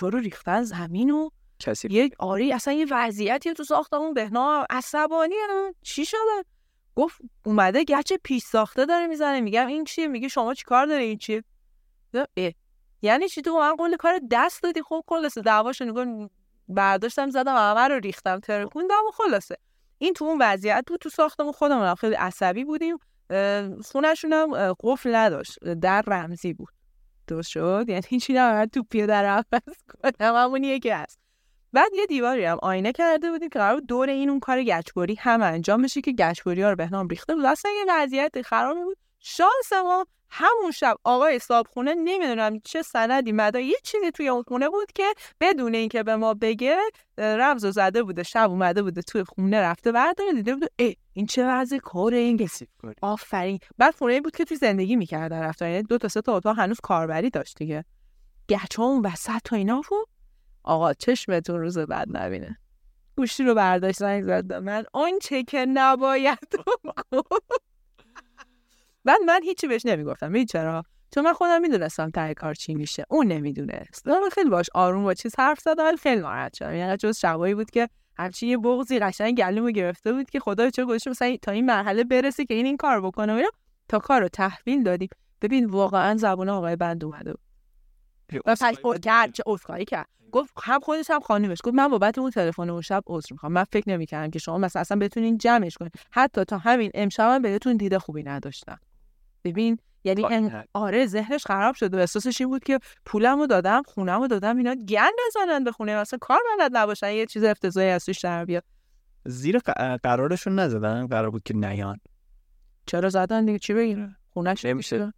رو 0.02 0.20
ریختن 0.20 0.64
زمین 0.64 1.12
و 1.12 1.30
کسی 1.60 1.88
یه 1.92 2.10
آری 2.20 2.54
اصلا 2.54 2.74
یه 2.74 2.86
وضعیتی 2.92 3.54
تو 3.54 3.64
ساختمون 3.64 4.14
بهنا 4.14 4.66
عصبانی 4.70 5.36
هم. 5.50 5.74
چی 5.82 6.06
شده؟ 6.06 6.46
گفت 6.96 7.22
اومده 7.46 7.84
گچ 7.84 8.14
پیش 8.24 8.44
ساخته 8.44 8.86
داره 8.86 9.08
می‌زنه. 9.08 9.42
میگم 9.42 9.68
این 9.68 9.84
چیه؟ 9.84 10.08
میگه 10.08 10.28
شما 10.28 10.54
چی 10.54 10.64
کار 10.64 10.86
داری 10.86 11.04
این 11.04 11.18
چیه؟ 11.18 11.44
اه. 12.14 12.52
یعنی 13.02 13.30
چی 13.30 13.42
تو؟ 13.42 13.60
من 13.60 13.76
قول 13.76 13.96
کار 13.96 14.20
دست 14.32 14.64
دادی. 14.64 14.82
خب 14.82 15.04
خلاصه 15.08 15.42
دعواشو 15.42 15.86
نگاه 15.86 16.30
برداشتم 16.72 17.30
زدم 17.30 17.56
همه 17.56 17.88
رو 17.88 18.00
ریختم 18.00 18.40
ترکوندم 18.40 19.04
و 19.08 19.12
خلاصه. 19.12 19.56
این 19.98 20.14
تو 20.14 20.26
اون 20.26 20.38
وضعیت 20.42 20.84
بود 20.88 21.00
تو 21.00 21.10
ساختمون 21.10 21.52
خودمون 21.52 21.96
خیلی 21.96 22.16
عصبی 22.16 22.64
بودیم. 22.66 22.98
اه، 23.30 24.76
قفل 24.80 25.16
نداشت. 25.16 25.60
در 25.64 26.04
رمزی 26.08 26.54
بود. 26.54 26.74
درست 27.28 27.50
شد؟ 27.50 27.86
یعنی 27.88 28.02
هیچی 28.08 28.34
نباید 28.34 28.72
تو 28.72 28.84
پیه 28.84 29.06
در 29.06 29.26
عوض 29.26 29.44
کنم. 29.88 30.36
همون 30.36 30.64
یکی 30.64 30.90
هست. 30.90 31.20
بعد 31.74 31.92
یه 31.94 32.06
دیواری 32.06 32.46
هم 32.46 32.58
آینه 32.62 32.92
کرده 32.92 33.32
بودیم 33.32 33.50
که 33.50 33.60
قرار 33.60 33.80
دور 33.80 34.10
این 34.10 34.30
اون 34.30 34.40
کار 34.40 34.64
گچبری 34.64 35.16
هم 35.16 35.42
انجام 35.42 35.82
بشه 35.82 36.02
که 36.02 36.12
گچبری 36.12 36.62
ها 36.62 36.70
رو 36.70 36.76
بهنام 36.76 37.08
ریخته 37.08 37.36
بود. 37.36 37.46
اصلا 37.46 37.72
یه 37.72 37.86
وضعیت 37.90 38.42
خرابی 38.42 38.84
بود. 38.84 38.98
شانس 39.20 39.74
ما 39.74 40.06
همون 40.34 40.72
شب 40.72 40.96
آقای 41.04 41.40
صابخونه 41.40 41.94
نمی‌دونم 41.94 42.60
چه 42.60 42.82
سندی 42.82 43.32
مدا 43.32 43.60
یه 43.60 43.76
چیزی 43.84 44.12
توی 44.12 44.28
اون 44.28 44.44
خونه 44.44 44.70
بود 44.70 44.92
که 44.96 45.04
بدون 45.42 45.76
اینکه 45.76 46.04
به 46.04 46.16
ما 46.16 46.34
بگه 46.34 46.78
رمز 47.18 47.66
و 47.66 47.72
زده 47.72 48.04
بوده 48.04 48.24
شب 48.24 48.50
اومده 48.50 48.84
بوده 48.84 49.02
توی 49.02 49.24
خونه 49.24 49.62
رفته 49.62 49.92
برداره 49.92 50.34
دیده 50.34 50.56
بود 50.56 50.70
ای 50.76 50.96
این 51.14 51.26
چه 51.26 51.48
وضع 51.48 51.78
کار 51.78 52.14
این. 52.14 52.50
آفرین. 53.02 53.60
بعد 53.78 53.96
خونه 53.96 54.22
بود 54.22 54.36
که 54.36 54.46
توی 54.46 54.58
زندگی 54.58 54.96
می‌کرد 54.96 55.34
رفتن 55.34 55.70
یعنی 55.70 55.84
دو 55.84 55.98
تا 55.98 56.08
سه 56.08 56.22
تا 56.22 56.38
اتاق 56.38 56.60
هنوز 56.60 56.80
کاربری 56.84 57.30
داشت 57.30 57.58
دیگه. 57.58 57.86
گچه 58.50 58.82
اون 58.82 59.06
وسط 59.06 59.42
تا 59.44 59.56
اینا 59.56 59.82
بود 59.90 60.08
آقا 60.64 60.94
چشمتون 60.94 61.60
روز 61.60 61.78
بعد 61.78 62.08
نبینه. 62.18 62.58
گوشی 63.18 63.44
رو 63.44 63.56
برداشت 63.56 63.98
زنگ 63.98 64.24
زد 64.24 64.54
من. 64.54 64.84
آنچه 64.94 65.44
که 65.44 65.66
نباید 65.70 66.40
رو. 67.12 67.24
بعد 69.06 69.22
من 69.26 69.44
هیچی 69.44 69.68
بهش 69.68 69.86
نمی‌گفتم. 69.86 70.28
می‌دونی 70.28 70.46
چرا؟ 70.46 70.84
چون 71.14 71.24
من 71.24 71.34
خودم 71.34 71.62
می‌دونستم 71.62 72.10
ته 72.10 72.34
کار 72.34 72.54
چی 72.54 72.76
میشه. 72.76 73.06
اون 73.10 73.28
نمی‌دونست. 73.28 74.08
من 74.08 74.30
خیلی 74.32 74.50
باش 74.50 74.66
آروم 74.74 75.04
با 75.04 75.14
چیز 75.14 75.36
حرف 75.38 75.60
زدم 75.60 75.84
ولی 75.84 75.98
خیلی 75.98 76.22
ناراحت 76.22 76.54
شدم. 76.54 76.76
یعنی 76.76 76.98
جز 76.98 77.18
شبایی 77.18 77.54
بود 77.54 77.72
که 77.72 77.90
همچین 78.18 78.50
یه 78.50 78.58
بغضی 78.58 79.00
قشنگ 79.00 79.38
گلومو 79.38 79.72
گرفته 79.72 80.14
بود 80.14 80.30
که 80.30 80.40
خدا 80.40 80.70
چه 80.70 80.86
گذاشته 80.86 81.10
مثلا 81.10 81.36
تا 81.42 81.52
این 81.52 81.66
مرحله 81.66 82.04
برسه 82.04 82.46
که 82.46 82.54
این 82.54 82.66
این 82.66 82.78
کار 82.78 83.02
بکنه 83.02 83.34
و 83.34 83.44
تا 83.90 84.00
کار 84.00 84.22
رو 84.22 84.28
تحویل 84.28 84.84
دادیم. 84.84 85.10
ببین 85.42 85.66
واقعا 85.66 86.18
زبون 86.18 86.50
آقای 86.50 86.76
بند 86.76 87.04
اومده 87.06 87.32
بود 87.34 87.42
و 88.46 88.56
پشت 88.56 89.02
کرد. 89.02 89.32
چه 89.34 89.44
عذرخواهی 89.46 89.86
کرد. 89.86 90.08
گفت 90.32 90.54
هم 90.64 90.80
خودش 90.80 91.10
هم 91.10 91.20
خانومش. 91.20 91.58
گفت 91.64 91.76
من 91.76 91.88
بابت 91.88 92.18
اون 92.18 92.32
تلفن 92.32 92.70
اون 92.70 92.82
شب 92.82 93.04
عذر 93.08 93.28
می‌خوام. 93.32 93.52
من 93.52 93.64
فکر 93.64 93.90
نمی‌کردم 93.90 94.32
که 94.32 94.40
شما 94.40 94.58
مثلا 94.58 94.80
اصلا 94.80 95.00
بتونین 95.00 95.38
جمعش 95.38 95.78
کنین. 95.78 95.92
حتی 96.12 96.44
تا 96.44 96.58
همین 96.58 96.92
امشب 96.94 97.30
هم 97.30 97.42
بهتون 97.42 97.78
دیده 97.78 98.00
خوبی 98.00 98.24
نداشتم 98.24 98.80
ببین 99.44 99.78
یعنی 100.04 100.22
کرد. 100.50 100.70
آره 100.74 101.06
ذهنش 101.06 101.46
خراب 101.46 101.76
شد 101.76 101.94
و 101.94 101.98
احساسش 101.98 102.42
این 102.42 102.50
بود 102.50 102.64
که 102.64 102.80
پولمو 103.06 103.48
دادم 103.48 103.84
خونمو 103.84 104.28
دادم 104.28 104.58
اینا 104.58 104.76
گند 104.76 105.14
بزنن 105.28 105.64
به 105.64 105.72
خونه. 105.72 105.96
مثلا 105.98 106.20
کار 106.22 106.40
بلد 106.58 106.78
نباشن 106.78 107.12
یه 107.12 107.26
چیز 107.26 107.44
افتضاحی 107.44 107.90
از 107.90 108.06
توش 108.06 108.20
در 108.20 108.46
بیاد. 108.46 108.64
زیر 109.26 109.60
قرارشون 110.04 110.60
نزدن؟ 110.60 111.08
قرار 111.08 111.30
بود 111.30 111.44
که 111.44 111.54
نیان. 111.54 112.00
چرا 112.86 113.10
زدن 113.10 113.46
دیگه؟ 113.46 113.60
چی 113.60 113.74
بگیره 113.74 114.16
خونش 114.34 114.66
نمیشه. 114.66 115.14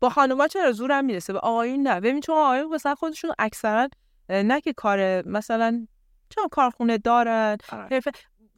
با 0.00 0.10
خانوما 0.10 0.48
چرا 0.48 0.72
زورم 0.72 1.04
می‌رسه؟ 1.04 1.32
به 1.32 1.38
آقایون 1.38 1.82
نه. 1.82 2.00
ببین 2.00 2.20
چون 2.20 2.36
آقایون 2.36 2.74
مثلا 2.74 2.94
خودشون 2.94 3.32
اکثرا 3.38 3.88
نه 4.28 4.60
که 4.60 4.72
کار 4.72 5.28
مثلا 5.28 5.86
چون 6.30 6.48
کارخونه 6.50 6.98
دارن 6.98 7.56
آره. 7.72 8.00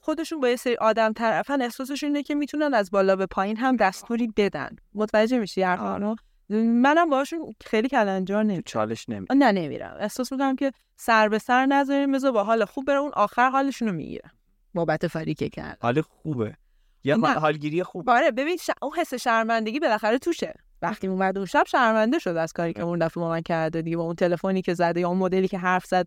خودشون 0.04 0.40
با 0.40 0.48
یه 0.48 0.56
سری 0.56 0.76
آدم 0.76 1.12
طرفن 1.12 1.62
احساسشون 1.62 2.08
اینه 2.08 2.22
که 2.22 2.34
می‌تونن 2.34 2.74
از 2.74 2.90
بالا 2.90 3.16
به 3.16 3.26
پایین 3.26 3.56
هم 3.56 3.76
دستوری 3.76 4.32
بدن. 4.36 4.76
متوجه 4.94 5.38
میشی 5.38 5.62
حرفانو 5.62 6.14
منم 6.50 7.10
باهاشون 7.10 7.54
خیلی 7.64 7.88
کلنجار 7.88 8.42
نمیشم 8.42 8.62
چالش 8.66 9.08
نمی 9.08 9.26
نه 9.30 9.52
نمیرم. 9.52 9.96
احساس 10.00 10.32
می‌کنم 10.32 10.56
که 10.56 10.72
سر 10.96 11.28
به 11.28 11.38
سر 11.38 11.66
نذاریم 11.66 12.12
بذار 12.12 12.32
با 12.32 12.44
حال 12.44 12.64
خوب 12.64 12.84
بره 12.84 12.96
اون 12.98 13.10
آخر 13.14 13.50
حالشون 13.50 13.88
رو 13.88 13.94
می‌گیرم 13.94 14.30
بابت 14.74 15.06
فری 15.06 15.34
که 15.34 15.48
کرد. 15.48 15.78
حال 15.80 16.00
خوبه. 16.00 16.56
یا. 17.04 17.16
حالگیری 17.16 17.82
خوب. 17.82 18.10
آره 18.10 18.30
ببین 18.30 18.56
ش... 18.56 18.70
اون 18.82 18.92
حس 18.96 19.14
شرمندگی 19.14 19.80
بالاخره 19.80 20.18
توشه. 20.18 20.54
وقتی 20.82 21.06
اومد 21.06 21.36
اون 21.38 21.46
شب 21.46 21.64
شرمنده 21.66 22.18
شد 22.18 22.36
از 22.36 22.52
کاری 22.52 22.72
که 22.72 22.82
اون 22.82 22.98
دفعه 22.98 23.20
با 23.20 23.28
من 23.28 23.40
کرده 23.40 23.82
دیگه 23.82 23.96
با 23.96 24.02
اون 24.02 24.14
تلفنی 24.14 24.62
که 24.62 24.74
زده 24.74 25.00
یا 25.00 25.08
اون 25.08 25.18
مدلی 25.18 25.48
که 25.48 25.58
حرف 25.58 25.84
زد 25.84 26.06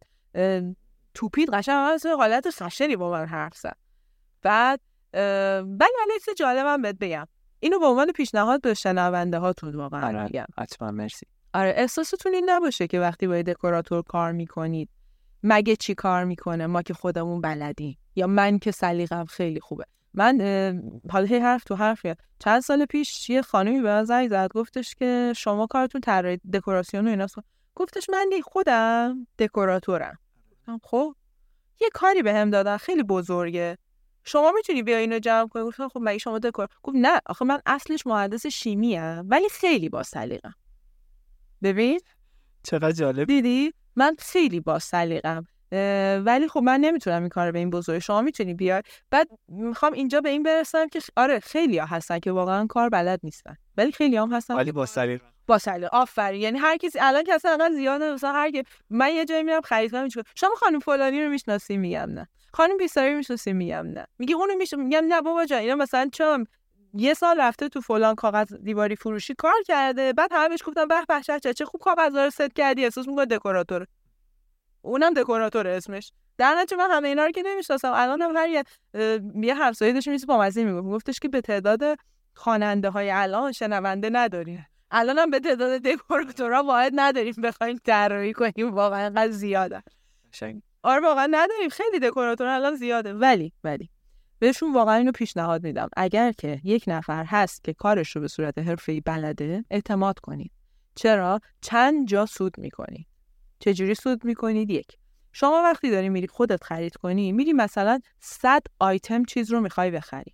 توپید 1.14 1.50
قشنگ 1.50 1.92
از 1.94 2.06
حالت 2.06 2.50
خشنی 2.50 2.96
با 2.96 3.12
من 3.12 3.26
حرف 3.26 3.58
زد. 3.58 3.87
بعد 4.42 4.80
ولی 5.14 6.20
چیز 6.26 6.34
جالبم 6.38 6.82
بهت 6.82 6.96
بگم. 7.02 7.28
اینو 7.60 7.80
به 7.80 7.86
عنوان 7.86 8.12
پیشنهاد 8.12 8.62
به 8.62 8.74
شنونده 8.74 9.40
هاتون 9.40 9.76
واقعا 9.76 10.08
آره 10.08 10.24
میگم. 10.24 10.46
حتما 10.58 10.92
مرسی. 10.92 11.26
آره 11.54 11.74
احساستون 11.78 12.34
این 12.34 12.50
نباشه 12.50 12.88
که 12.88 13.00
وقتی 13.00 13.28
با 13.28 13.42
دکوراتور 13.42 14.04
کار 14.04 14.32
می‌کنید 14.32 14.90
مگه 15.44 15.76
چی 15.76 15.96
کار 15.96 16.24
می‌کنه؟ 16.24 16.68
ما 16.68 16.82
که 16.82 16.94
خودمون 16.94 17.42
بلدیم. 17.42 17.98
یا 18.16 18.28
من 18.28 18.60
که 18.60 18.72
سلیقم 18.72 19.26
خیلی 19.26 19.60
خوبه. 19.60 19.86
من 20.14 20.42
حالا 21.10 21.26
هی 21.26 21.38
حرف 21.38 21.64
تو 21.64 21.76
حرفیه 21.76 22.16
چند 22.40 22.62
سال 22.62 22.86
پیش 22.86 23.30
یه 23.30 23.42
خانمی 23.42 23.82
به 23.82 23.90
من 23.90 24.04
زنگ 24.04 24.30
زد 24.30 24.50
گفتش 24.54 24.96
که 24.96 25.34
شما 25.36 25.68
کارتون 25.68 26.02
طراحی 26.02 26.38
دکوراسیون 26.54 27.08
و 27.08 27.10
ایناست. 27.10 27.36
گفتش 27.76 28.10
من 28.10 28.30
خودم 28.44 29.28
دکوراتورم. 29.40 30.18
خب 30.84 31.16
یه 31.82 31.90
کاری 31.94 32.24
به 32.24 32.34
هم 32.34 32.50
دادن 32.50 32.78
خیلی 32.78 33.04
بزرگه. 33.04 33.78
شما 34.28 34.52
می‌تونی 34.52 34.84
بیا 34.84 34.98
اینو 34.98 35.20
جمع 35.20 35.48
کنی؟ 35.48 35.64
گفتم 35.64 35.88
خب 35.88 36.00
مگه 36.04 36.18
شما 36.18 36.40
دکور؟ 36.40 36.68
گفت 36.84 36.96
نه 37.00 37.22
آخه 37.26 37.46
من 37.46 37.62
اصلش 37.66 38.08
مهندس 38.08 38.48
شیمی 38.48 38.98
ام 38.98 39.26
ولی 39.30 39.50
خیلی 39.50 39.90
با 39.90 40.04
سلیقم 40.04 40.54
ببین؟ 41.64 42.00
چقدر 42.64 42.92
جالب. 42.92 43.28
دیدی؟ 43.28 43.74
من 43.96 44.16
خیلی 44.20 44.60
با 44.60 44.80
سلیقم 44.80 45.48
ولی 46.26 46.48
خب 46.48 46.60
من 46.60 46.80
نمی‌تونم 46.80 47.22
این 47.22 47.30
کار 47.30 47.52
به 47.52 47.60
این 47.60 47.70
بزرگی 47.70 48.02
شما 48.02 48.22
می‌تونی 48.22 48.54
بیای. 48.54 48.82
بعد 49.12 49.28
می‌خوام 49.48 49.94
اینجا 49.94 50.22
به 50.22 50.30
این 50.30 50.44
برسم 50.44 50.88
که 50.88 51.00
آره 51.18 51.40
خیلی 51.40 51.78
ها 51.78 51.86
هستن 51.86 52.20
که 52.20 52.32
واقعا 52.32 52.68
کار 52.68 52.90
بلد 52.90 53.20
نیستن 53.24 53.56
ولی 53.78 53.92
خیلی 53.92 54.18
هم 54.18 54.34
هستن 54.34 54.56
ولی 54.56 54.72
با 54.72 54.86
سلیقه 54.86 55.26
با 55.48 55.58
سلیقه 55.58 55.90
آفرین. 55.92 56.42
یعنی 56.42 56.58
هر 56.60 56.78
کسی 56.78 57.00
الان 57.00 57.24
که 57.24 57.34
اصلا 57.34 57.52
انقدر 57.52 57.74
زیاده 57.76 58.14
مثلا 58.14 58.34
هر 58.34 58.52
کی 58.52 58.64
من 58.90 59.12
یه 59.12 59.26
جایی 59.26 59.44
میرم 59.44 59.62
خرید 59.62 59.92
کنم 59.92 60.08
شما 60.36 60.56
خانم 60.58 60.80
فلانی 60.80 61.24
رو 61.24 61.30
می‌شناسی 61.30 61.78
میگم 61.78 62.10
نه. 62.12 62.28
خانم 62.54 62.78
بیستری 62.78 63.14
می‌شناسی 63.14 63.54
میگم؟ 63.54 63.88
نه. 63.88 64.08
میگه 64.20 64.36
اونو 64.36 64.56
میشه 64.56 64.78
میگم 64.78 65.06
نه 65.08 65.22
بابا 65.22 65.46
جان 65.46 65.60
اینا 65.60 65.76
مثلا 65.76 66.10
چون 66.14 66.48
یه 66.94 67.14
سال 67.14 67.42
رفته 67.42 67.70
تو 67.70 67.82
فلان 67.82 68.16
کاغذ 68.16 68.54
دیواری 68.54 68.96
فروشی 68.96 69.34
کار 69.36 69.62
کرده 69.66 70.14
بعد 70.14 70.30
همه 70.34 70.50
بهش 70.50 70.64
گفتم 70.66 70.88
به 70.88 70.96
به 71.44 71.54
چه 71.54 71.66
خوب 71.66 71.82
کاغذ 71.82 72.16
رو 72.16 72.30
ست 72.30 72.54
کردی 72.56 72.84
احساس 72.84 73.08
می‌کنه 73.08 73.26
دکوراتور. 73.26 73.88
اونم 74.82 75.14
دکوراتور 75.14 75.68
اسمش. 75.68 76.12
در 76.38 76.56
نتیجه 76.56 76.78
من 76.78 76.92
همه 76.92 77.08
اینا 77.08 77.26
رو 77.26 77.32
که 77.32 77.44
نمی‌شناسم. 77.46 77.92
الان 77.96 78.22
هم 78.22 78.38
هر 78.38 78.50
یه 78.50 78.64
یه 79.42 79.56
همسایه 79.56 79.94
داشت 79.94 80.08
میز 80.08 80.26
با 80.26 80.40
مزه 80.40 80.64
می‌گفت. 80.64 80.96
گفتش 80.96 81.20
که 81.20 81.28
به 81.28 81.42
تعداد 81.42 81.82
خواننده 82.36 82.90
های 82.90 83.12
الان 83.12 83.52
شنونده 83.52 84.10
نداریم. 84.10 84.68
الان 84.92 85.18
هم 85.20 85.30
به 85.30 85.40
تعداد 85.40 85.82
دکوراتورها 85.82 86.64
واحد 86.64 86.94
نداریم 86.96 87.34
بخوایم 87.44 87.78
طراحی 87.84 88.34
کنیم. 88.34 88.74
واقعا 88.74 89.28
زیاده. 89.28 89.84
قشنگ. 90.34 90.62
آره 90.88 91.02
واقعا 91.02 91.28
نداریم. 91.32 91.70
خیلی 91.70 92.00
دکوراتور 92.00 92.48
الان 92.48 92.76
زیاده. 92.76 93.14
ولی 93.14 93.54
ولی 93.64 93.90
بهشون 94.40 94.74
واقعا 94.74 94.96
اینو 94.96 95.12
پیشنهاد 95.12 95.64
میدم. 95.64 95.90
اگر 95.98 96.32
که 96.32 96.62
یک 96.64 96.84
نفر 96.88 97.26
هست 97.28 97.64
که 97.64 97.74
کارش 97.74 98.16
رو 98.16 98.22
به 98.22 98.28
صورت 98.28 98.58
حرفه‌ای 98.58 99.02
بلده 99.02 99.66
اعتماد 99.72 100.20
کنید. 100.20 100.52
چرا؟ 100.96 101.40
چند 101.62 102.08
جا 102.08 102.26
سود 102.26 102.58
می‌کنی. 102.58 103.08
چجوری 103.60 103.96
سود 103.96 104.26
می‌کنید؟ 104.26 104.70
یک 104.70 104.88
شما 105.32 105.62
وقتی 105.64 105.92
داری 105.92 106.10
میری 106.10 106.28
خودت 106.28 106.64
خرید 106.64 106.96
کنی 106.96 107.32
میری 107.32 107.54
مثلا 107.54 108.00
100 108.20 108.62
آیتم 108.80 109.24
چیز 109.24 109.52
رو 109.52 109.62
می‌خوای 109.62 109.92
بخری. 109.92 110.34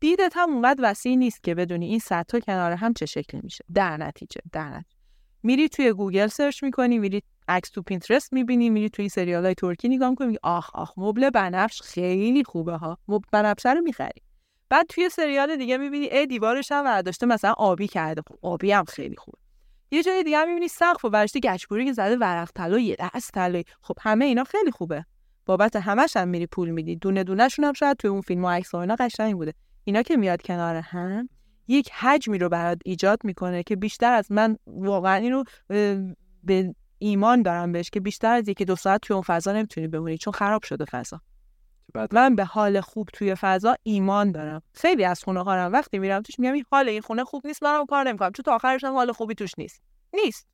دیدت 0.00 0.32
هم 0.36 0.50
اونقدر 0.50 0.80
وسیع 0.90 1.16
نیست 1.16 1.42
که 1.42 1.54
بدونی 1.54 1.86
این 1.86 1.98
100 1.98 2.24
تا 2.28 2.40
کنار 2.40 2.72
هم 2.72 2.92
چه 2.94 3.06
شکلی 3.06 3.40
میشه. 3.44 3.64
در 3.74 3.96
نتیجه 3.96 4.40
در 4.52 4.68
نتیجه. 4.68 4.94
میری 5.42 5.68
توی 5.68 5.92
گوگل 5.92 6.26
search 6.26 6.62
می‌کنی 6.64 6.98
میری 6.98 7.22
عکس 7.48 7.70
تو 7.70 7.82
Pinterest 7.82 8.32
می‌بینی 8.32 8.70
میری 8.70 8.90
توی 8.90 9.08
سریال 9.08 9.44
های 9.44 9.54
ترکی 9.54 9.88
نگاه 9.88 10.10
می‌کنی 10.10 10.36
آخ 10.42 10.70
آخ 10.74 10.92
مبل 10.96 11.30
بنفش 11.30 11.82
خیلی 11.82 12.44
خوبه 12.44 12.76
ها. 12.76 12.98
مبل 13.08 13.28
بنفشه 13.32 13.72
رو 13.72 13.80
می‌خری. 13.80 14.22
بعد 14.68 14.86
توی 14.86 15.08
سریال 15.08 15.56
دیگه 15.56 15.76
می‌بینی 15.76 16.06
ای 16.06 16.26
دیوارش 16.26 16.72
هم 16.72 16.84
برداشته 16.84 17.26
مثلا 17.26 17.52
آبی 17.52 17.88
کرده. 17.88 18.22
خب 18.28 18.38
آبی 18.42 18.72
هم 18.72 18.84
خیلی 18.84 19.16
خوبه. 19.16 19.38
یه 19.90 20.02
جای 20.02 20.22
دیگه 20.22 20.38
هم 20.38 20.48
می‌بینی 20.48 20.68
سقف 20.68 21.04
و 21.04 21.10
برداشته 21.10 21.40
گچبری 21.40 21.84
که 21.84 21.92
زده 21.92 22.16
ورق 22.16 22.50
طلا 22.54 22.78
یه 22.78 22.96
دست 22.98 23.32
طلایی 23.32 23.64
خب 23.82 23.94
همه 24.00 24.24
اینا 24.24 24.44
خیلی 24.44 24.70
خوبه. 24.70 25.04
بابت 25.46 25.76
همش 25.76 26.16
هم 26.16 26.28
میری 26.28 26.46
پول 26.46 26.70
میدی. 26.70 26.96
دونه 26.96 27.24
دونهشون 27.24 27.64
هم 27.64 27.72
شاید 27.72 27.96
توی 27.96 28.10
اون 28.10 28.20
فیلم 28.20 28.44
و 28.44 28.48
عکس 28.48 28.74
اینا 28.74 28.96
قشنگ 28.98 29.34
بوده. 29.34 29.54
اینا 29.84 30.02
که 30.02 30.16
میاد 30.16 30.42
کنار 30.42 30.76
هم 30.76 31.28
یک 31.68 31.90
حجمی 31.92 32.38
رو 32.38 32.48
برات 32.48 32.78
ایجاد 32.84 33.18
می‌کنه 33.24 33.62
که 33.62 33.76
بیشتر 33.76 34.12
از 34.12 34.32
من 34.32 34.56
واقعا 34.66 35.14
اینو 35.14 35.44
به 36.44 36.74
ایمان 37.04 37.42
دارم 37.42 37.72
بهش 37.72 37.90
که 37.90 38.00
بیشتر 38.00 38.34
از 38.34 38.48
یکی 38.48 38.64
دو 38.64 38.76
ساعت 38.76 39.00
توی 39.00 39.14
اون 39.14 39.22
فضا 39.22 39.52
نمی‌تونی 39.52 39.88
بمونی 39.88 40.18
چون 40.18 40.32
خراب 40.32 40.62
شده 40.62 40.84
فضا. 40.84 41.20
بعد؟ 41.94 42.14
من 42.14 42.34
به 42.34 42.44
حال 42.44 42.80
خوب 42.80 43.08
توی 43.12 43.34
فضا 43.34 43.76
ایمان 43.82 44.32
دارم. 44.32 44.62
خیلی 44.74 45.04
از 45.04 45.24
خونه 45.24 45.42
ها 45.42 45.70
وقتی 45.72 45.98
میرم 45.98 46.22
توش 46.22 46.38
میگم 46.38 46.52
این 46.52 46.64
حال 46.70 46.88
این 46.88 47.00
خونه 47.00 47.24
خوب 47.24 47.46
نیست 47.46 47.62
منم 47.62 47.86
کار 47.86 48.08
نمی‌کنم. 48.08 48.32
چون 48.32 48.42
تا 48.42 48.54
آخرش 48.54 48.84
هم 48.84 48.92
حال 48.92 49.12
خوبی 49.12 49.34
توش 49.34 49.50
نیست. 49.58 49.82
نیست. 50.14 50.46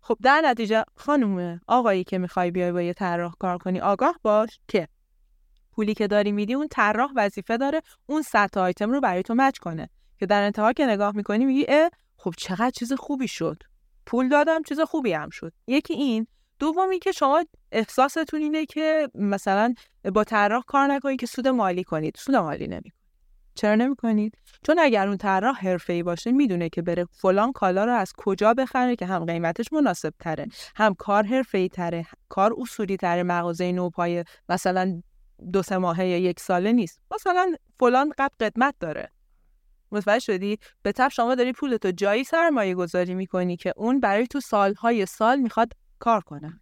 خب 0.00 0.16
در 0.22 0.42
نتیجه 0.44 0.84
خانم 0.96 1.60
آقایی 1.66 2.04
که 2.04 2.18
می‌خوای 2.18 2.50
بیای 2.50 2.72
با 2.72 2.82
یه 2.82 2.92
طراح 2.92 3.34
کار 3.38 3.58
کنی 3.58 3.80
آگاه 3.80 4.16
باش 4.22 4.60
که 4.68 4.88
پولی 5.72 5.94
که 5.94 6.06
داری 6.06 6.32
میدی 6.32 6.54
اون 6.54 6.68
طراح 6.68 7.10
وظیفه 7.16 7.56
داره 7.56 7.80
اون 8.06 8.22
100 8.22 8.48
تا 8.48 8.62
آیتم 8.62 8.90
رو 8.90 9.00
برای 9.00 9.22
تو 9.22 9.34
مچ 9.34 9.58
کنه. 9.58 9.90
که 10.18 10.26
در 10.26 10.42
انتها 10.42 10.72
که 10.72 10.86
نگاه 10.86 11.16
می‌کنی 11.16 11.44
میگی 11.44 11.66
اه 11.68 11.90
خب 12.16 12.34
چقدر 12.38 12.70
چیز 12.70 12.92
خوبی 12.92 13.28
شد. 13.28 13.62
پول 14.10 14.28
دادم 14.28 14.62
چیز 14.62 14.80
خوبی 14.80 15.12
هم 15.12 15.30
شد. 15.30 15.52
یکی 15.66 15.94
این. 15.94 16.26
دومی 16.58 16.98
که 16.98 17.12
شما 17.12 17.44
احساستون 17.72 18.40
اینه 18.40 18.66
که 18.66 19.08
مثلا 19.14 19.74
با 20.14 20.24
طراح 20.24 20.62
کار 20.66 20.86
نکنید 20.86 21.20
که 21.20 21.26
سود 21.26 21.48
مالی 21.48 21.84
کنید. 21.84 22.14
سود 22.18 22.34
مالی 22.34 22.66
نمی‌کنید. 22.66 22.92
چرا 23.54 23.74
نمی‌کنید؟ 23.74 24.34
چون 24.66 24.78
اگر 24.78 25.08
اون 25.08 25.16
طراح 25.16 25.66
حرفه‌ای 25.66 26.02
باشه 26.02 26.32
می‌دونه 26.32 26.68
که 26.68 26.82
بره 26.82 27.04
فلان 27.04 27.52
کالا 27.52 27.84
رو 27.84 27.92
از 27.92 28.12
کجا 28.16 28.54
بخره 28.54 28.96
که 28.96 29.06
هم 29.06 29.24
قیمتش 29.24 29.72
مناسب 29.72 30.12
تره 30.20 30.46
هم 30.76 30.94
کار 30.94 31.22
حرفه‌ای 31.22 31.68
تره 31.68 32.06
کار 32.28 32.54
اصولی 32.58 32.96
تره 32.96 33.22
مغازه 33.22 33.72
نوپای 33.72 34.24
مثلا 34.48 35.02
دو 35.52 35.62
سه 35.62 35.78
ماهه 35.78 36.06
یا 36.06 36.18
یک 36.18 36.40
ساله 36.40 36.72
نیست. 36.72 37.00
مثلا 37.14 37.54
فلان 37.80 38.12
قد 38.18 38.30
قدمت 38.40 38.74
داره. 38.80 39.10
متوجه 39.92 40.18
شدی؟ 40.18 40.58
به 40.82 40.92
تب 40.92 41.08
شما 41.08 41.34
داری 41.34 41.52
پولتو 41.52 41.90
جایی 41.90 42.24
سرمایه 42.24 42.74
گذاری 42.74 43.14
می‌کنی 43.14 43.56
که 43.56 43.72
اون 43.76 44.00
برای 44.00 44.26
تو 44.26 44.40
سالهای 44.40 45.06
سال 45.06 45.38
می‌خواد 45.40 45.72
کار 45.98 46.20
کنه. 46.20 46.60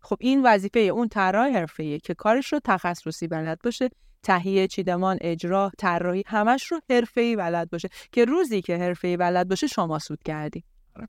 خب 0.00 0.16
این 0.20 0.42
وظیفه 0.46 0.80
اون 0.80 1.08
طراح 1.08 1.48
حرفه‌ایه 1.48 1.98
که 1.98 2.14
کارش 2.14 2.52
رو 2.52 2.60
تخصصی 2.64 3.28
بلد 3.28 3.58
باشه 3.64 3.90
تهیه 4.22 4.66
چیدمان 4.66 5.18
اجرا 5.20 5.72
طراحی 5.78 6.22
همش 6.26 6.66
رو 6.66 6.80
حرفه‌ای 6.90 7.36
بلد 7.36 7.70
باشه 7.70 7.88
که 8.12 8.24
روزی 8.24 8.62
که 8.62 8.76
حرفه‌ای 8.76 9.16
بلد 9.16 9.48
باشه 9.48 9.66
شما 9.66 9.98
سود 9.98 10.22
کردی. 10.22 10.64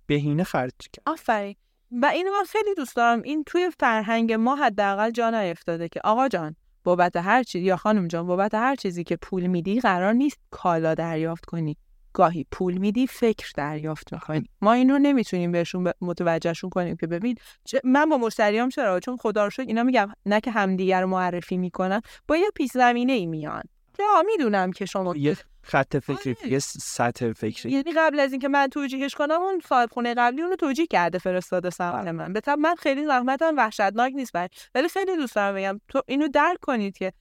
بهینه 0.05 0.43
خرج 0.43 0.71
کرد. 0.93 1.03
آفرین. 1.05 1.55
و 1.91 2.05
اینو 2.05 2.31
من 2.31 2.43
خیلی 2.43 2.75
دوست 2.75 2.95
دارم. 2.95 3.21
این 3.21 3.43
توی 3.43 3.71
فرهنگ 3.79 4.33
ما 4.33 4.55
حداقل 4.55 5.11
جا 5.11 5.29
نیفتاده 5.29 5.89
که 5.89 6.01
آقا 6.03 6.27
جان 6.27 6.55
بابت 6.87 7.15
هر 7.15 7.43
چیزی 7.43 7.65
یا 7.65 7.77
خانم 7.77 8.07
جان 8.07 8.27
بابت 8.27 8.53
هر 8.53 8.75
چیزی 8.75 9.03
که 9.03 9.15
پول 9.15 9.47
میدی 9.47 9.79
قرار 9.79 10.13
نیست 10.13 10.37
کالا 10.49 10.93
دریافت 10.93 11.45
کنی. 11.45 11.77
گاهی 12.13 12.45
پول 12.51 12.77
میدی 12.77 13.07
فکر 13.07 13.51
دریافت 13.55 14.13
می‌کنی. 14.13 14.49
ما 14.61 14.73
این 14.73 14.89
رو 14.89 14.99
نمی‌تونیم 14.99 15.51
بهشون 15.51 15.83
ب- 15.83 15.93
متوجهشون 16.01 16.69
کنیم 16.69 16.95
که 16.95 17.07
ببین 17.07 17.35
من 17.83 18.09
با 18.09 18.17
مشتریام 18.17 18.69
چرا؟ 18.69 18.99
چون 18.99 19.17
خدا 19.17 19.43
رو 19.43 19.49
شکر 19.49 19.67
اینا 19.67 19.83
میگم 19.83 20.09
نه 20.25 20.39
که 20.39 20.51
همدیگر 20.51 21.01
رو 21.01 21.07
معرفی 21.07 21.57
می‌کنن 21.57 22.01
با 22.27 22.37
یه 22.37 22.49
پیش 22.55 22.71
زمینه 22.71 23.13
ای 23.13 23.25
میان. 23.25 23.63
که 23.97 24.03
می‌دونم 24.25 24.71
که 24.71 24.85
شما 24.85 25.15
یه 25.15 25.37
خط 25.67 25.97
فکری 25.97 26.35
آره. 26.41 26.51
یه 26.51 26.59
سطح 26.59 27.33
فکری. 27.33 27.71
یعنی 27.71 27.91
قبل 27.97 28.19
از 28.19 28.31
اینکه 28.31 28.47
من 28.47 28.67
توجیهش 28.67 29.15
کنم 29.15 29.41
اون 29.41 29.61
صاحب 29.69 29.89
خونه 29.91 30.13
قبلی 30.13 30.41
اونو 30.41 30.55
توجیه 30.55 30.87
کرده 30.87 31.17
فرستاده 31.17 31.69
سمت 31.69 32.07
من. 32.07 32.33
به 32.33 32.41
من 32.55 32.75
خیلی 32.75 33.05
زحمتم 33.05 33.57
وحشتناک 33.57 34.13
نیست 34.15 34.31
برای. 34.31 34.49
ولی 34.75 34.87
خیلی 34.89 35.15
دوست 35.15 35.35
دارم 35.35 35.55
بگم 35.55 35.81
تو 35.87 36.01
اینو 36.07 36.27
درک 36.27 36.57
کنید 36.61 36.97
که 36.97 37.13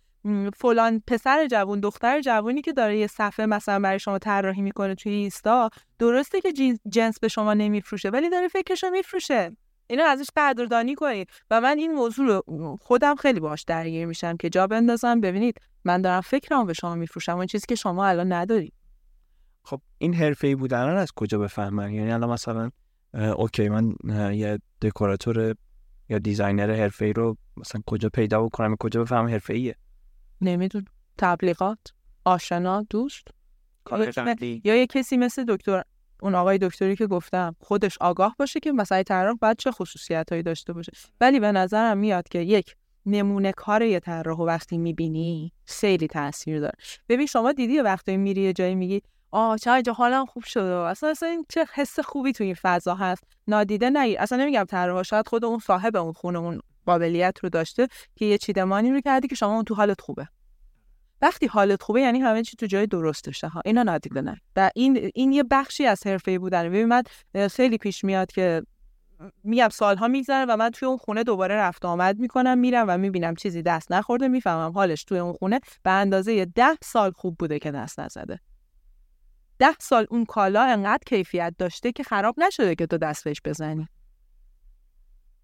فلان 0.56 1.02
پسر 1.06 1.46
جوون 1.46 1.80
دختر 1.80 2.20
جوونی 2.20 2.62
که 2.62 2.72
داره 2.72 2.98
یه 2.98 3.06
صفحه 3.06 3.46
مثلا 3.46 3.80
برای 3.80 3.98
شما 3.98 4.18
طراحی 4.18 4.62
می‌کنه 4.62 4.94
توی 4.94 5.12
اینستا 5.12 5.70
درسته 5.98 6.40
که 6.40 6.52
جنس, 6.52 6.78
جنس 6.88 7.20
به 7.20 7.28
شما 7.28 7.54
نمیفروشه 7.54 8.10
ولی 8.10 8.30
داره 8.30 8.48
فکرشو 8.48 8.90
میفروشه. 8.90 9.56
اینو 9.86 10.04
ازش 10.04 10.26
قدردانی 10.36 10.94
کنید 10.94 11.28
و 11.50 11.60
من 11.60 11.78
این 11.78 11.92
موضوع 11.92 12.26
رو 12.26 12.76
خودم 12.80 13.14
خیلی 13.14 13.40
باش 13.40 13.62
درگیر 13.62 14.06
میشم 14.06 14.36
که 14.36 14.50
جا 14.50 14.66
بندازم. 14.66 15.20
ببینید 15.20 15.60
من 15.84 16.02
دارم 16.02 16.20
فکرمو 16.20 16.64
به 16.64 16.72
شما 16.72 16.94
میفروشم 16.94 17.36
اون 17.36 17.46
چیزی 17.46 17.66
که 17.68 17.74
شما 17.74 18.06
الان 18.06 18.32
ندارید 18.32 18.72
خب 19.64 19.80
این 19.98 20.14
حرفه‌ای 20.14 20.54
بودن 20.54 20.86
رو 20.88 20.98
از 20.98 21.12
کجا 21.16 21.38
بفهمن؟ 21.38 21.92
یعنی 21.92 22.12
الان 22.12 22.30
مثلا 22.30 22.70
OK 23.14 23.68
من 23.68 23.94
یه 24.34 24.58
دکوراتور 24.82 25.54
یا 26.08 26.18
designer 26.18 26.74
حرفه‌ای 26.74 27.12
رو 27.12 27.36
مثلا 27.56 27.80
کجا 27.86 28.08
پیدا 28.08 28.42
بکنم؟ 28.42 28.76
کجا 28.80 29.02
بفهمم 29.02 29.28
حرفه‌ایه؟ 29.28 29.76
نمی‌دونم. 30.40 30.84
تبلیغات 31.18 31.78
آشنا 32.24 32.86
دوست؟ 32.90 33.28
کار 33.84 34.00
یا- 34.04 34.10
قبلی 34.16 34.60
یا 34.64 34.76
یه 34.76 34.86
کسی 34.86 35.16
مثل 35.16 35.44
دکتر 35.48 35.82
اون 36.22 36.34
آقای 36.34 36.58
دکتری 36.58 36.96
که 36.96 37.06
گفتم 37.06 37.56
خودش 37.60 37.98
آگاه 38.00 38.34
باشه 38.38 38.60
که 38.60 38.72
مثلا 38.72 39.02
طراح 39.02 39.34
باید 39.40 39.56
چه 39.56 39.70
خصوصیت 39.70 40.30
هایی 40.30 40.42
داشته 40.42 40.72
باشه. 40.72 40.92
ولی 41.20 41.40
به 41.40 41.52
نظرم 41.52 41.98
میاد 41.98 42.28
که 42.28 42.38
یک 42.38 42.74
نمونه 43.06 43.52
کار 43.52 43.82
یه 43.82 44.00
طراح 44.00 44.38
وقتی 44.38 44.78
می‌بینی 44.78 45.52
خیلی 45.64 46.06
تاثیر 46.06 46.60
داره. 46.60 46.74
ببین 47.08 47.26
شما 47.26 47.52
دیدی 47.52 47.80
وقتی 47.80 48.16
میری 48.16 48.42
یه 48.42 48.52
جایی 48.52 48.74
میگی 48.74 49.02
آه 49.30 49.58
چه 49.58 49.72
اینجا 49.72 49.92
حالم 49.92 50.26
خوب 50.26 50.44
شده. 50.44 50.74
اصلا 50.74 51.10
اصلا 51.10 51.28
این 51.28 51.46
چه 51.48 51.66
حس 51.74 52.00
خوبی 52.00 52.32
توی 52.32 52.46
این 52.46 52.56
فضا 52.62 52.94
هست؟ 52.94 53.24
نادیده 53.48 53.90
نگیر 53.90 54.20
اصلا 54.20 54.38
نمیگم 54.38 54.64
طراح 54.64 55.02
شاید 55.02 55.28
خود 55.28 55.44
اون 55.44 55.58
صاحب 55.58 55.96
اون 55.96 56.12
خونه 56.12 56.38
اون 56.38 56.60
قابلیت 56.86 57.38
رو 57.42 57.48
داشته 57.48 57.88
که 58.16 58.24
یه 58.24 58.38
چیدمانی 58.38 58.90
رو 58.92 59.00
کردی 59.00 59.28
که 59.28 59.34
شما 59.34 59.54
اون 59.54 59.64
تو 59.64 59.74
حالت 59.74 60.00
خوبه. 60.00 60.28
وقتی 61.22 61.46
حالت 61.46 61.82
خوبه 61.82 62.00
یعنی 62.00 62.20
همه 62.20 62.42
چی 62.42 62.56
تو 62.56 62.66
جای 62.66 62.86
درستشه 62.86 63.48
ها 63.48 63.62
اینا 63.64 63.82
نادیده 63.82 64.20
نه. 64.20 64.40
و 64.56 64.70
این 64.74 65.10
این 65.14 65.32
یه 65.32 65.42
بخشی 65.42 65.86
از 65.86 66.06
حرفه 66.06 66.38
بودن 66.38 66.68
ببین 66.68 66.84
من 66.84 67.02
خیلی 67.50 67.78
پیش 67.78 68.04
میاد 68.04 68.32
که 68.32 68.62
میگم 69.44 69.68
سالها 69.68 70.08
میگذره 70.08 70.46
و 70.48 70.56
من 70.56 70.70
توی 70.70 70.88
اون 70.88 70.96
خونه 70.96 71.22
دوباره 71.22 71.54
رفت 71.54 71.84
آمد 71.84 72.18
می‌کنم 72.18 72.58
میرم 72.58 72.84
و 72.88 72.98
می‌بینم 72.98 73.34
چیزی 73.34 73.62
دست 73.62 73.92
نخورده 73.92 74.28
می‌فهمم 74.28 74.72
حالش 74.72 75.04
توی 75.04 75.18
اون 75.18 75.32
خونه 75.32 75.60
به 75.82 75.90
اندازه 75.90 76.44
ده 76.44 76.76
سال 76.82 77.10
خوب 77.10 77.36
بوده 77.38 77.58
که 77.58 77.70
دست 77.70 78.00
نزده. 78.00 78.40
ده 79.58 79.74
سال 79.80 80.06
اون 80.10 80.24
کالا 80.24 80.62
انقدر 80.62 81.02
کیفیت 81.06 81.54
داشته 81.58 81.92
که 81.92 82.02
خراب 82.02 82.34
نشده 82.38 82.74
که 82.74 82.86
تو 82.86 82.98
دست 82.98 83.24
بهش 83.24 83.40
بزنی. 83.44 83.88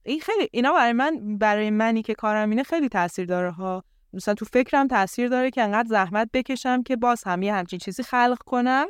این 0.02 0.20
خیلی 0.20 0.48
اینا 0.52 0.72
برای 0.72 0.92
من 0.92 1.38
برای 1.38 1.70
منی 1.70 2.02
که 2.02 2.14
کارم 2.14 2.50
اینه 2.50 2.62
خیلی 2.62 2.88
تاثیر 2.88 3.26
داره. 3.26 3.50
ها 3.50 3.84
مثلا 4.12 4.34
تو 4.34 4.44
فکرم 4.44 4.89
تاثیر 4.89 5.28
داره 5.28 5.51
که 5.51 5.62
انقدر 5.62 5.89
زحمت 5.89 6.30
بکشم 6.32 6.82
که 6.82 6.97
باز 6.97 7.22
هم 7.24 7.43
یه 7.43 7.55
همچین 7.55 7.78
چیزی 7.78 8.02
خلق 8.02 8.39
کنم 8.47 8.86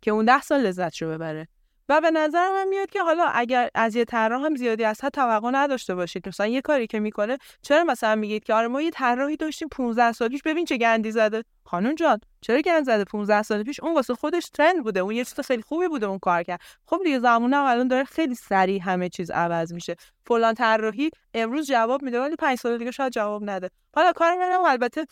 که 0.00 0.10
اون 0.10 0.24
ده 0.24 0.40
سال 0.40 0.60
لذت 0.60 1.02
رو 1.02 1.08
ببره. 1.10 1.48
و 1.88 2.00
به 2.00 2.10
نظر 2.10 2.48
من 2.48 2.68
میاد 2.68 2.90
که 2.90 3.02
حالا 3.02 3.24
اگر 3.24 3.68
از 3.74 3.96
یه 3.96 4.04
طراح 4.04 4.44
هم 4.44 4.56
زیادی 4.56 4.84
از 4.84 5.04
حد 5.04 5.12
توقع 5.12 5.50
نداشته 5.52 5.94
باشید 5.94 6.28
مثلا 6.28 6.46
یه 6.46 6.60
کاری 6.60 6.86
که 6.86 7.00
می‌کنه 7.00 7.38
چرا 7.62 7.84
مثلا 7.84 8.14
میگید 8.14 8.44
که 8.44 8.54
آره 8.54 8.68
ما 8.68 8.82
یه 8.82 8.90
طراحی 8.90 9.36
داشتیم 9.36 9.68
15 9.68 10.12
سال 10.12 10.28
پیش؟ 10.28 10.42
ببین 10.42 10.64
چه 10.64 10.76
گندی 10.76 11.10
زده. 11.10 11.44
خانم 11.64 11.94
جان 11.94 12.20
چرا 12.40 12.60
گند 12.60 12.84
زده؟ 12.84 13.04
15 13.04 13.42
سال 13.42 13.62
پیش 13.62 13.80
اون 13.80 13.94
واسه 13.94 14.14
خودش 14.14 14.48
ترند 14.48 14.82
بوده. 14.82 15.00
اون 15.00 15.14
یه 15.14 15.24
چیز 15.24 15.40
خیلی 15.40 15.62
خوبی 15.62 15.88
بوده 15.88 16.06
اون 16.06 16.18
کار 16.18 16.42
کرد. 16.42 16.60
خب 16.86 17.00
دیگه 17.04 17.18
زمان 17.18 17.54
هم 17.54 17.64
الان 17.64 17.88
داره 17.88 18.04
خیلی 18.04 18.34
سریع 18.34 18.82
همه 18.82 19.08
چیز 19.08 19.30
عوض 19.30 19.72
میشه. 19.72 19.96
فلان 20.26 20.54
طراحی 20.54 21.10
امروز 21.34 21.66
جواب 21.66 22.02
میده 22.02 22.20
ولی 22.20 22.36
5 22.36 22.58
سال 22.58 22.78
دیگه 22.78 22.90
شاید 22.90 23.12
جواب 23.12 23.50
نده. 23.50 23.70
حالا 23.94 24.12
کار 24.12 24.36
منم 24.36 24.64
البته 24.64 25.06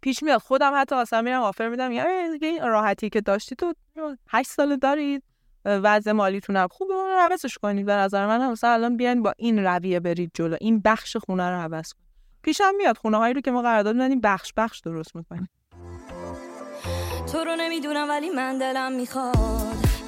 پیش 0.00 0.22
میاد. 0.22 0.40
خودم 0.40 0.72
حتی 0.76 0.94
اصلا 0.94 1.22
میرم 1.22 1.42
آفر 1.42 1.68
میدم. 1.68 1.92
یعنی 1.92 2.32
دیگه 2.32 2.48
این 2.48 2.62
راحتی 2.62 3.10
که 3.10 3.20
داشتی 3.20 3.56
تو 3.56 3.74
8 4.28 4.50
سال 4.50 4.76
دارید 4.76 5.29
وضع 5.64 6.12
مالیتون 6.12 6.56
هم 6.56 6.68
خوبه 6.70 6.94
اون 6.94 7.10
رو 7.10 7.18
عوضش 7.18 7.58
کنید. 7.58 7.86
به 7.86 7.92
نظر 7.92 8.26
من 8.26 8.40
هم 8.40 8.52
مثلا 8.52 8.70
الان 8.70 8.96
بیاین 8.96 9.22
با 9.22 9.34
این 9.38 9.66
رویه 9.66 10.00
برید 10.00 10.30
جلو 10.34 10.56
این 10.60 10.80
بخش 10.80 11.16
خونه 11.16 11.48
رو 11.50 11.60
عوض 11.60 11.92
کنید. 11.92 12.06
پیشم 12.42 12.74
میاد 12.76 12.96
خونه 12.96 13.16
هایی 13.16 13.34
رو 13.34 13.40
که 13.40 13.50
ما 13.50 13.62
قرارداد 13.62 13.94
می‌دادیم 13.94 14.20
بخش 14.20 14.52
بخش 14.56 14.80
درست 14.80 15.16
می‌کنیم. 15.16 15.48
تو 17.32 17.38
رو 17.38 17.56
نمی‌دونم 17.56 18.08
ولی 18.08 18.30
من 18.30 18.58
دلم 18.58 18.92
می‌خواد. 18.92 19.36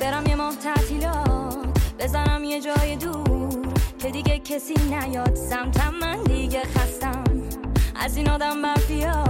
برم 0.01 0.27
یه 0.27 0.35
ماه 0.35 0.57
تعطیلات 0.57 1.81
بزنم 1.99 2.45
یه 2.45 2.61
جای 2.61 2.97
دور 2.97 3.63
که 3.99 4.11
دیگه 4.11 4.39
کسی 4.39 4.75
نیاد. 4.75 5.35
سمتم 5.35 5.95
من 6.01 6.23
دیگه 6.23 6.63
خستم. 6.63 7.25
از 7.97 8.17
این 8.17 8.31
آدم 8.31 8.61
مافیا 8.61 9.25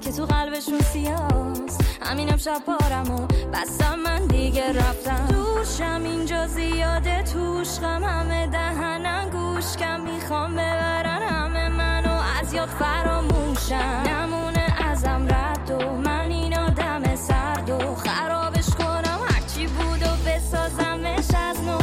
که 0.00 0.12
تو 0.12 0.24
قلبشون 0.24 0.78
سیاست. 0.80 1.85
همین 2.02 2.32
امشب 2.32 2.62
پارم 2.66 3.10
و 3.10 3.26
بستم 3.26 3.98
من 4.04 4.26
دیگه 4.26 4.72
رفتم. 4.72 5.26
دوشم 5.30 6.00
اینجا 6.04 6.46
زیاده 6.46 7.22
توش 7.22 7.80
غم 7.80 8.04
همه 8.04 8.46
دهنم 8.46 9.30
گوش 9.30 9.76
کم. 9.76 10.00
می‌خوام 10.00 10.52
ببرن 10.52 11.22
همه 11.22 11.68
منو 11.68 12.20
از 12.40 12.54
یاد 12.54 12.68
فراموشم. 12.68 14.02
نمونه 14.06 14.88
ازم 14.90 15.26
رد 15.30 15.70
و 15.70 15.96
من 15.96 16.30
این 16.30 16.58
آدم 16.58 17.16
سرد 17.16 17.70
و 17.70 17.94
خرابش 17.94 18.70
کنم. 18.78 19.20
هرچی 19.28 19.66
بود 19.66 20.02
و 20.02 20.30
بسازمش 20.30 21.30
از 21.34 21.64
نو. 21.64 21.78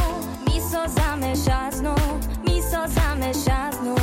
میسازمش 0.48 1.48
از 1.48 1.84
نو 1.84 1.96
میسازمش 2.48 3.48
از 3.48 3.80
نو. 3.84 3.96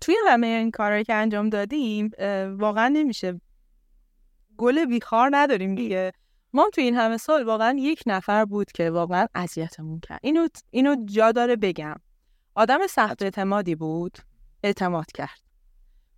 توی 0.00 0.14
همه 0.28 0.46
این 0.46 0.70
کارهایی 0.70 1.04
که 1.04 1.14
انجام 1.14 1.48
دادیم 1.48 2.10
واقعا 2.58 2.88
نمیشه 2.88 3.40
گل 4.58 4.84
بیخار 4.84 5.28
نداریم 5.32 5.74
دیگه. 5.74 6.12
ما 6.52 6.70
توی 6.74 6.84
این 6.84 6.94
همه 6.96 7.16
سال 7.16 7.44
واقعا 7.44 7.76
یک 7.78 8.02
نفر 8.06 8.44
بود 8.44 8.72
که 8.72 8.90
واقعا 8.90 9.26
اذیتمون 9.34 10.00
کرد. 10.00 10.20
اینو 10.22 10.48
اینو 10.70 10.96
جا 11.04 11.32
داره 11.32 11.56
بگم. 11.56 11.94
آدم 12.54 12.86
سخت 12.86 13.22
اعتمادی 13.22 13.74
بود 13.74 14.18
اعتماد 14.62 15.06
کرد. 15.12 15.40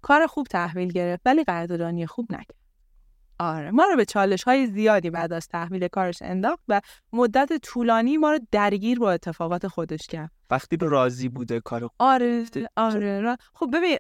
کار 0.03 0.27
خوب 0.27 0.47
تحویل 0.47 0.89
گرفت 0.93 1.23
ولی 1.25 1.45
قدردانی 1.45 2.07
خوب 2.07 2.33
نکرد. 2.33 2.61
آره 3.39 3.71
ما 3.71 3.85
رو 3.85 3.97
به 3.97 4.05
چالش 4.05 4.43
های 4.45 4.67
زیادی 4.67 5.11
بعد 5.11 5.33
از 5.33 5.49
تحویل 5.49 5.89
کارش 5.89 6.23
انداخت 6.23 6.63
و 6.69 6.81
مدت 7.13 7.53
طولانی 7.63 8.17
ما 8.17 8.33
رو 8.33 8.39
درگیر 8.53 8.99
با 8.99 9.13
اتفاقات 9.13 9.67
خودش 9.69 10.07
کرد. 10.07 10.31
وقتی 10.51 10.77
رو 10.77 10.89
راضی 10.89 11.29
بوده 11.29 11.61
کار 11.61 11.81
خوب 11.81 11.93
آره 11.99 12.45
آره 12.77 13.21
را- 13.21 13.37
خب 13.55 13.71
ببین 13.75 13.97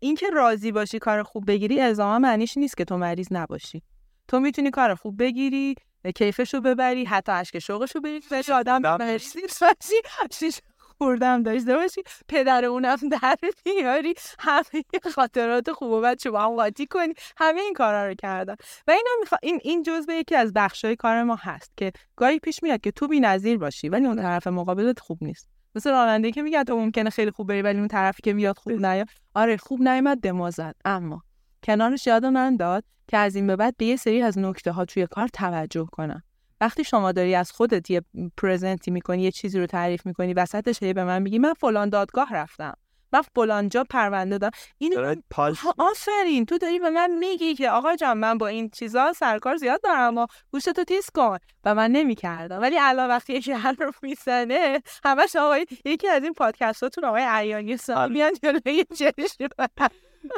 اینکه 0.00 0.30
راضی 0.30 0.72
باشی 0.72 0.98
کار 0.98 1.22
خوب 1.22 1.44
بگیری 1.46 1.80
الزاما 1.80 2.18
معنیش 2.18 2.56
نیست 2.56 2.76
که 2.76 2.84
تو 2.84 2.96
مریض 2.96 3.28
نباشی. 3.30 3.82
تو 4.28 4.40
می‌تونی 4.40 4.70
کار 4.70 4.94
خوب 4.94 5.22
بگیری 5.22 5.74
کیفش 6.14 6.54
رو 6.54 6.60
ببری 6.60 7.04
حتی 7.04 7.32
اشک 7.32 7.58
شوقش 7.58 7.94
رو 7.94 8.00
بری 8.00 8.20
ولی 8.30 8.52
آدم 8.52 8.96
مریض 8.96 9.36
باشی 9.60 10.50
خوردم 10.98 11.42
داشته 11.42 11.74
باشی 11.74 12.02
پدر 12.28 12.64
اونم 12.64 12.96
در 13.22 13.36
بیاری 13.64 14.14
همه 14.38 14.84
خاطرات 15.14 15.72
خوب 15.72 15.90
و 15.90 16.00
بد 16.00 16.28
با 16.28 16.40
هم 16.40 16.56
قاطی 16.56 16.86
کنی 16.86 17.14
همه 17.36 17.60
این 17.60 17.74
کارا 17.74 18.08
رو 18.08 18.14
کردم 18.14 18.56
و 18.86 18.90
اینا 18.90 19.10
میخوا... 19.20 19.38
این 19.42 19.60
این 19.64 19.82
جزء 19.82 20.12
یکی 20.12 20.34
از 20.36 20.52
بخشای 20.52 20.96
کار 20.96 21.22
ما 21.22 21.36
هست 21.40 21.72
که 21.76 21.92
گاهی 22.16 22.38
پیش 22.38 22.62
میاد 22.62 22.80
که 22.80 22.90
تو 22.90 23.08
بی‌نظیر 23.08 23.58
باشی 23.58 23.88
ولی 23.88 24.06
اون 24.06 24.16
طرف 24.16 24.46
مقابلت 24.46 25.00
خوب 25.00 25.18
نیست. 25.20 25.57
مثل 25.78 25.90
راننده 25.90 26.30
که 26.30 26.42
میگه 26.42 26.64
تو 26.64 26.76
ممکنه 26.76 27.10
خیلی 27.10 27.30
خوب 27.30 27.48
بری 27.48 27.62
ولی 27.62 27.78
اون 27.78 27.88
طرفی 27.88 28.22
که 28.22 28.32
میاد 28.32 28.58
خوب 28.58 28.72
نیاد. 28.86 29.08
آره 29.34 29.56
خوب 29.56 29.82
نیومد 29.82 30.20
دما 30.20 30.50
زد 30.50 30.74
اما 30.84 31.22
کنارش 31.62 32.06
یاد 32.06 32.24
من 32.24 32.56
داد 32.56 32.84
که 33.08 33.16
از 33.16 33.36
این 33.36 33.46
به 33.46 33.56
بعد 33.56 33.76
به 33.76 33.84
یه 33.84 33.96
سری 33.96 34.22
از 34.22 34.38
نکته 34.38 34.72
ها 34.72 34.84
توی 34.84 35.06
کار 35.06 35.28
توجه 35.28 35.86
کنم. 35.92 36.22
وقتی 36.60 36.84
شما 36.84 37.12
داری 37.12 37.34
از 37.34 37.52
خودت 37.52 37.90
یه 37.90 38.02
پرزنتی 38.36 38.90
می‌کنی 38.90 39.22
یه 39.22 39.30
چیزی 39.30 39.58
رو 39.58 39.66
تعریف 39.66 40.06
می‌کنی 40.06 40.34
وسطش 40.34 40.82
هی 40.82 40.92
به 40.92 41.04
من 41.04 41.22
میگی 41.22 41.38
من 41.38 41.52
فلان 41.54 41.88
دادگاه 41.88 42.34
رفتم. 42.34 42.74
من 43.12 43.22
فلان 43.34 43.68
جا 43.68 43.84
پرونده 43.90 44.38
دارم 44.38 45.22
ها، 45.36 45.74
آفرین 45.78 46.46
تو 46.46 46.58
داری 46.58 46.78
به 46.78 46.90
من 46.90 47.10
میگی 47.10 47.54
که 47.54 47.70
آقا 47.70 47.96
جان 47.96 48.18
من 48.18 48.38
با 48.38 48.46
این 48.46 48.70
چیزا 48.70 49.12
سرکار 49.12 49.56
زیاد 49.56 49.80
دارم 49.82 50.18
و 50.18 50.26
گوشتو 50.52 50.84
تیز 50.84 51.10
کن. 51.14 51.38
و 51.64 51.74
من 51.74 51.90
نمی‌کردم. 51.90 52.60
ولی 52.60 52.78
الان 52.78 53.08
وقتی 53.08 53.32
یکی 53.32 53.52
حرف 53.52 54.02
می‌زنه 54.02 54.82
همش 55.04 55.36
آقای 55.36 55.66
یکی 55.84 56.08
از 56.08 56.22
این 56.22 56.32
پادکستاتون 56.32 57.04
آقای 57.04 57.22
عریانی 57.22 57.72
آره. 57.72 57.76
سال 57.76 58.12
میان 58.12 58.32
جلوی 58.42 58.84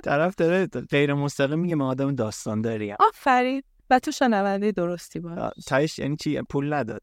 طرف 0.05 0.35
داره 0.35 0.67
غیر 0.67 1.15
مستقیم 1.15 1.59
میگه 1.59 1.75
من 1.75 1.87
آدم 1.87 2.15
داستان 2.15 2.63
داریم. 2.63 2.97
آفرین. 3.01 3.63
و 3.91 3.99
تو 3.99 4.11
شنونده 4.11 4.73
درستی 4.73 5.21
باش 5.21 5.53
تایش 5.67 5.99
یعنی 5.99 6.17
چی؟ 6.17 6.43
پول 6.43 6.73
نداد. 6.73 7.03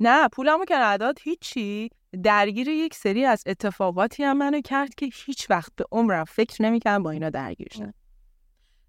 نه 0.00 0.28
پولمو 0.28 0.64
که 0.64 0.76
نداد. 0.76 1.18
هیچی. 1.22 1.90
درگیر 2.22 2.68
یک 2.68 2.94
سری 2.94 3.24
از 3.24 3.42
اتفاقاتی 3.46 4.22
هم 4.22 4.38
منو 4.38 4.60
کرد 4.60 4.94
که 4.94 5.08
هیچ 5.26 5.50
وقت 5.50 5.72
به 5.76 5.84
عمرم 5.92 6.24
فکر 6.24 6.62
نمی‌کردم 6.62 7.02
با 7.02 7.10
اینا 7.10 7.30
درگیر 7.30 7.68
شم. 7.72 7.94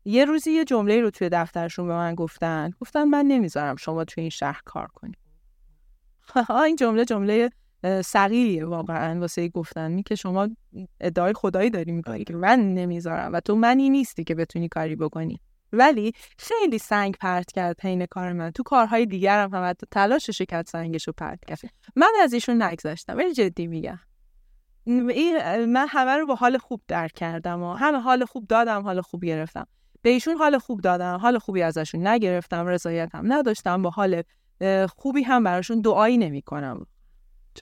یه 0.06 0.26
روزی 0.26 0.52
یه 0.52 0.66
جمله 0.66 1.02
رو 1.02 1.10
توی 1.10 1.30
دفترشون 1.30 1.88
به 1.88 1.94
من 1.94 2.16
گفتن. 2.16 2.72
گفتن 2.82 3.04
من 3.04 3.26
نمی‌ذارم 3.26 3.76
شما 3.76 4.06
توی 4.06 4.22
این 4.22 4.30
شهر 4.30 4.62
کار 4.66 4.88
کنی. 4.88 5.14
این 6.66 6.76
جمله 6.76 7.06
جمله 7.06 7.50
صغیریه 8.04 8.66
واقعا 8.66 9.20
واسه 9.20 9.50
گفتن. 9.50 9.92
می 9.92 10.04
که 10.04 10.16
شما 10.16 10.50
ادعای 11.02 11.34
خدایی 11.34 11.70
داری 11.70 11.92
می‌کنی 11.92 12.24
که 12.24 12.36
من 12.36 12.74
نمی‌ذارم 12.74 13.34
و 13.34 13.40
تو 13.40 13.56
منی 13.56 13.90
نیستی 13.90 14.24
که 14.24 14.36
بتونی 14.36 14.68
کاری 14.68 14.96
بکنی. 14.96 15.40
ولی 15.74 16.12
خیلی 16.38 16.78
سنگ 16.78 17.16
پرت 17.18 17.52
کرد 17.52 17.76
پین 17.76 18.06
کار 18.06 18.34
من. 18.34 18.52
تو 18.52 18.64
کارهای 18.64 19.06
دیگرم 19.06 19.54
هم 19.54 19.70
حتی 19.70 19.88
تلاشش 19.92 20.42
کرد 20.42 20.68
سنگش 20.68 21.08
رو 21.08 21.14
پرت 21.18 21.46
کرد. 21.46 21.60
من 21.96 22.12
از 22.22 22.34
ایشون 22.34 22.62
نگذاشتم 22.62 23.18
ولی 23.18 23.34
جدی 23.34 23.68
میگم. 23.68 24.00
من 24.86 25.86
همه 25.90 26.12
رو 26.12 26.26
با 26.26 26.36
حال 26.36 26.58
خوب 26.58 26.82
درک 26.88 27.12
کردم 27.12 27.64
و 27.64 27.74
همه 27.74 28.00
حال 28.00 28.26
خوب 28.26 28.48
دادم 28.48 28.84
حال 28.84 29.02
خوب 29.02 29.26
گرفتم. 29.26 29.68
به 30.02 30.10
ایشون 30.10 30.38
حال 30.38 30.58
خوب 30.58 30.82
دادم 30.82 31.18
حال 31.18 31.40
خوبی 31.40 31.62
ازشون 31.62 32.08
نگرفتم 32.08 32.66
رضایت 32.66 33.16
هم 33.16 33.34
نداشتم 33.34 33.82
با 33.82 33.90
حال 33.90 34.24
خوبی 34.98 35.24
هم 35.24 35.44
براشون 35.44 35.82
دعایی 35.82 36.18
نمی 36.18 36.42
کنم 36.42 36.86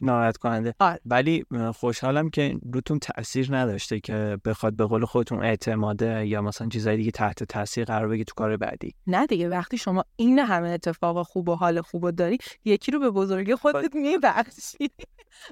ناراحت 0.02 0.38
کننده 0.38 0.74
آره. 0.80 1.00
ولی 1.06 1.46
خوشحالم 1.76 2.30
که 2.30 2.60
روتون 2.74 3.00
تاثیر 3.00 3.56
نداشته 3.56 4.00
که 4.00 4.38
بخواد 4.46 4.76
به 4.76 4.86
قول 4.86 5.06
خودتون 5.06 5.44
اعتماده 5.44 6.28
یا 6.28 6.42
مثلا 6.42 6.68
چیزای 6.68 6.98
دیگه 6.98 7.12
تحت 7.12 7.44
تاثیر 7.44 7.86
قرار 7.86 8.08
بگی 8.08 8.24
تو 8.24 8.34
کار 8.36 8.58
بعدی. 8.58 8.96
نه 9.08 9.26
دیگه 9.26 9.50
وقتی 9.50 9.78
شما 9.78 10.04
این 10.16 10.40
همه 10.40 10.70
اتفاق 10.70 11.24
خوب 11.24 11.50
و 11.50 11.56
حال 11.56 11.82
خوب 11.82 12.12
داری 12.12 12.38
یکی 12.66 12.92
رو 12.92 13.00
به 13.00 13.10
بزرگی 13.12 13.56
خودت 13.56 13.96
میبخشی. 13.96 14.90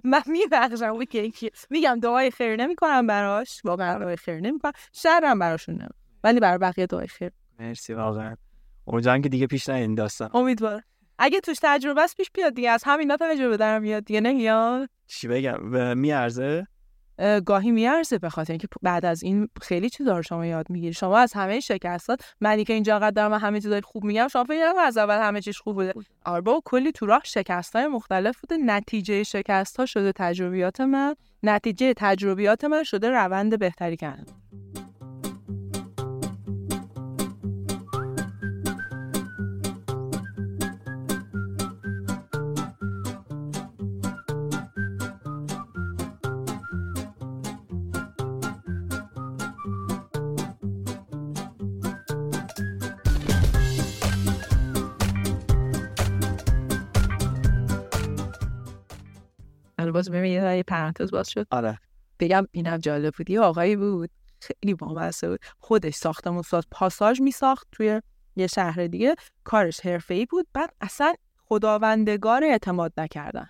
من 0.04 0.22
میبخشم 0.26 0.86
اون 0.86 1.02
یکی. 1.14 1.50
میگم 1.70 2.00
دعای 2.00 2.32
خیر 2.32 2.56
نمی‌کنم 2.56 3.08
براش. 3.08 3.62
واقعا 3.66 4.00
دعای 4.00 4.16
خیر 4.16 4.40
نمی‌کنم. 4.40 4.72
شرم 4.94 5.40
براشون 5.40 5.76
نمی‌کنم. 5.76 6.00
ولی 6.24 6.40
برای 6.40 6.58
بقیه 6.58 6.86
دعای 6.86 7.08
خیر. 7.08 7.32
مرسی 7.60 7.94
واقعا. 7.94 8.36
امیدوارم 8.88 9.22
که 9.22 9.30
دیگه 9.30 9.48
پیش 9.48 9.70
این 9.70 9.96
داستان. 9.96 10.30
امیدوارم. 10.34 10.84
اگه 11.20 11.40
توش 11.40 11.58
تجربه 11.62 12.02
است 12.02 12.18
پیش 12.18 12.32
بیاد 12.32 12.54
دیگه 12.54 12.70
از 12.70 12.84
همینا 12.86 13.18
تجربه 13.18 13.58
در 13.58 13.80
میاد 13.80 14.06
دیگه 14.06 14.22
نمیاد 14.22 14.90
چی 15.08 15.28
بگم؟ 15.28 15.98
میارزه؟ 15.98 16.68
اه، 17.20 17.40
گاهی 17.40 17.72
میارزه 17.72 18.18
به 18.18 18.30
خاطر 18.30 18.54
اینکه 18.54 18.68
بعد 18.82 19.06
از 19.06 19.24
این 19.24 19.50
خیلی 19.62 19.90
چیزا 19.90 20.16
رو 20.18 20.22
شما 20.22 20.46
یاد 20.46 20.70
می‌گیری. 20.70 20.94
شما 20.94 21.18
از 21.18 21.34
همه 21.34 21.60
شکستات 21.60 22.34
منی 22.42 22.64
که 22.64 22.74
اینجا 22.74 23.00
قدر 23.00 23.12
دارم 23.12 23.34
همه 23.34 23.62
چیزای 23.62 23.82
خوب 23.82 24.04
میگم 24.04 24.28
شما 24.28 24.44
فکر 24.44 24.74
از 24.80 24.98
اول 24.98 25.18
همه 25.22 25.42
چیز 25.42 25.58
خوب 25.58 25.76
بوده. 25.76 25.94
آره 26.26 26.42
بابا 26.42 26.62
کلی 26.66 26.92
تو 26.92 27.06
راه 27.06 27.22
شکست 27.26 27.76
های 27.76 27.88
مختلف 27.88 28.42
بوده. 28.42 28.58
نتیجه 28.58 29.24
شکست 29.24 29.78
ها 29.80 29.86
شده 29.86 30.12
تجربیات 30.12 30.82
من. 30.82 31.16
نتیجه 31.44 31.94
تجربیات 31.98 32.64
من 32.64 32.84
شده 32.84 33.10
روند 33.10 33.60
بهتری 33.60 33.98
کردن. 33.98 34.34
باز 59.94 60.12
ببین 60.12 60.32
یه 60.32 60.64
پرانتز 60.68 61.12
باز 61.12 61.30
شد. 61.30 61.48
آره. 61.52 61.80
بگم 62.20 62.48
اینم 62.52 62.78
جالب 62.78 63.14
بود. 63.18 63.30
یه 63.30 63.42
آقایی 63.42 63.76
بود 63.76 64.10
خیلی 64.40 64.74
بامزه 64.74 65.30
بود. 65.30 65.40
خودش 65.60 65.96
ساختمون 65.96 66.42
ساز 66.42 66.64
پاساژ 66.72 67.22
میساخت 67.22 67.68
توی 67.72 68.02
یه 68.36 68.48
شهر 68.48 68.88
دیگه. 68.88 69.16
کارش 69.44 69.80
حرفه‌ای 69.80 70.26
بود. 70.26 70.48
بعد 70.54 70.74
اصلا 70.82 71.14
خداوندگار 71.38 72.44
اعتماد 72.44 72.94
نکردن. 72.98 73.50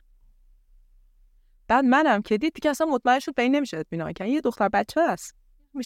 بعد 1.67 1.85
منم 1.85 2.21
که 2.21 2.37
دید 2.37 2.53
دیگه 2.53 2.69
اصلا 2.69 2.87
مطمئن 2.87 3.19
شد 3.19 3.35
به 3.35 3.41
این 3.41 3.55
نمیشه 3.55 3.77
اطمینان 3.77 4.13
یه 4.25 4.41
دختر 4.41 4.69
بچه 4.69 5.01
است 5.01 5.35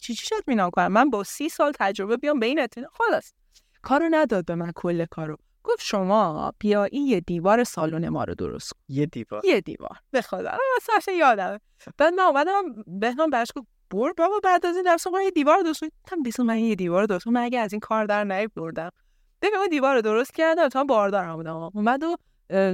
چی 0.02 0.14
چی 0.14 0.36
اطمینان 0.36 0.70
کنم؟ 0.70 0.88
من 0.88 1.10
با 1.10 1.24
سی 1.24 1.50
سال 1.50 1.72
تجربه 1.80 2.18
بیام 2.18 2.40
به 2.40 2.46
این 2.46 2.60
اطمینان 2.60 2.92
خلاص. 2.94 3.34
کارو 3.82 4.08
نداد 4.12 4.46
به 4.46 4.56
من 4.56 4.72
کل 4.76 5.06
کارو. 5.06 5.38
گفت 5.68 5.82
شما 5.82 6.54
بیا 6.60 6.84
این 6.84 7.08
یه 7.08 7.20
دیوار 7.20 7.64
سالن 7.64 8.10
ما 8.10 8.24
رو 8.24 8.36
درست 8.36 8.74
کن. 8.74 8.80
یه 8.90 9.06
دیوار. 9.06 9.46
یه 9.46 9.62
دیوار. 9.62 9.98
به 10.12 10.22
خدا. 10.22 10.52
اصلا 10.98 11.14
یادمه. 11.14 11.60
بعد 11.98 12.14
من 12.14 12.24
اومدم 12.24 12.64
بهنام 12.88 13.30
برش 13.30 13.48
گفت 13.56 13.68
بر 13.90 14.14
بابا 14.18 14.40
بعد 14.44 14.66
از 14.66 14.76
این 14.76 14.86
درس 14.86 15.08
من 15.08 15.22
یه 15.22 15.32
دیوار 15.32 15.62
درست 15.62 15.80
کنم 15.80 16.24
بیسون 16.24 16.46
من 16.46 16.60
یه 16.60 16.76
دیوار 16.76 17.06
درست 17.06 17.28
من 17.28 17.42
اگه 17.42 17.60
از 17.60 17.74
این 17.74 17.80
کار 17.80 18.06
در 18.06 18.24
نیب 18.24 18.52
بردم 18.56 18.90
ببین 19.42 19.58
اون 19.58 19.68
دیوار 19.70 19.96
رو 19.96 20.02
درست 20.02 20.34
کردم. 20.34 20.70
تا 20.70 20.84
باردار 20.84 21.36
بودم 21.36 21.56
اومد 21.56 22.04
و 22.04 22.16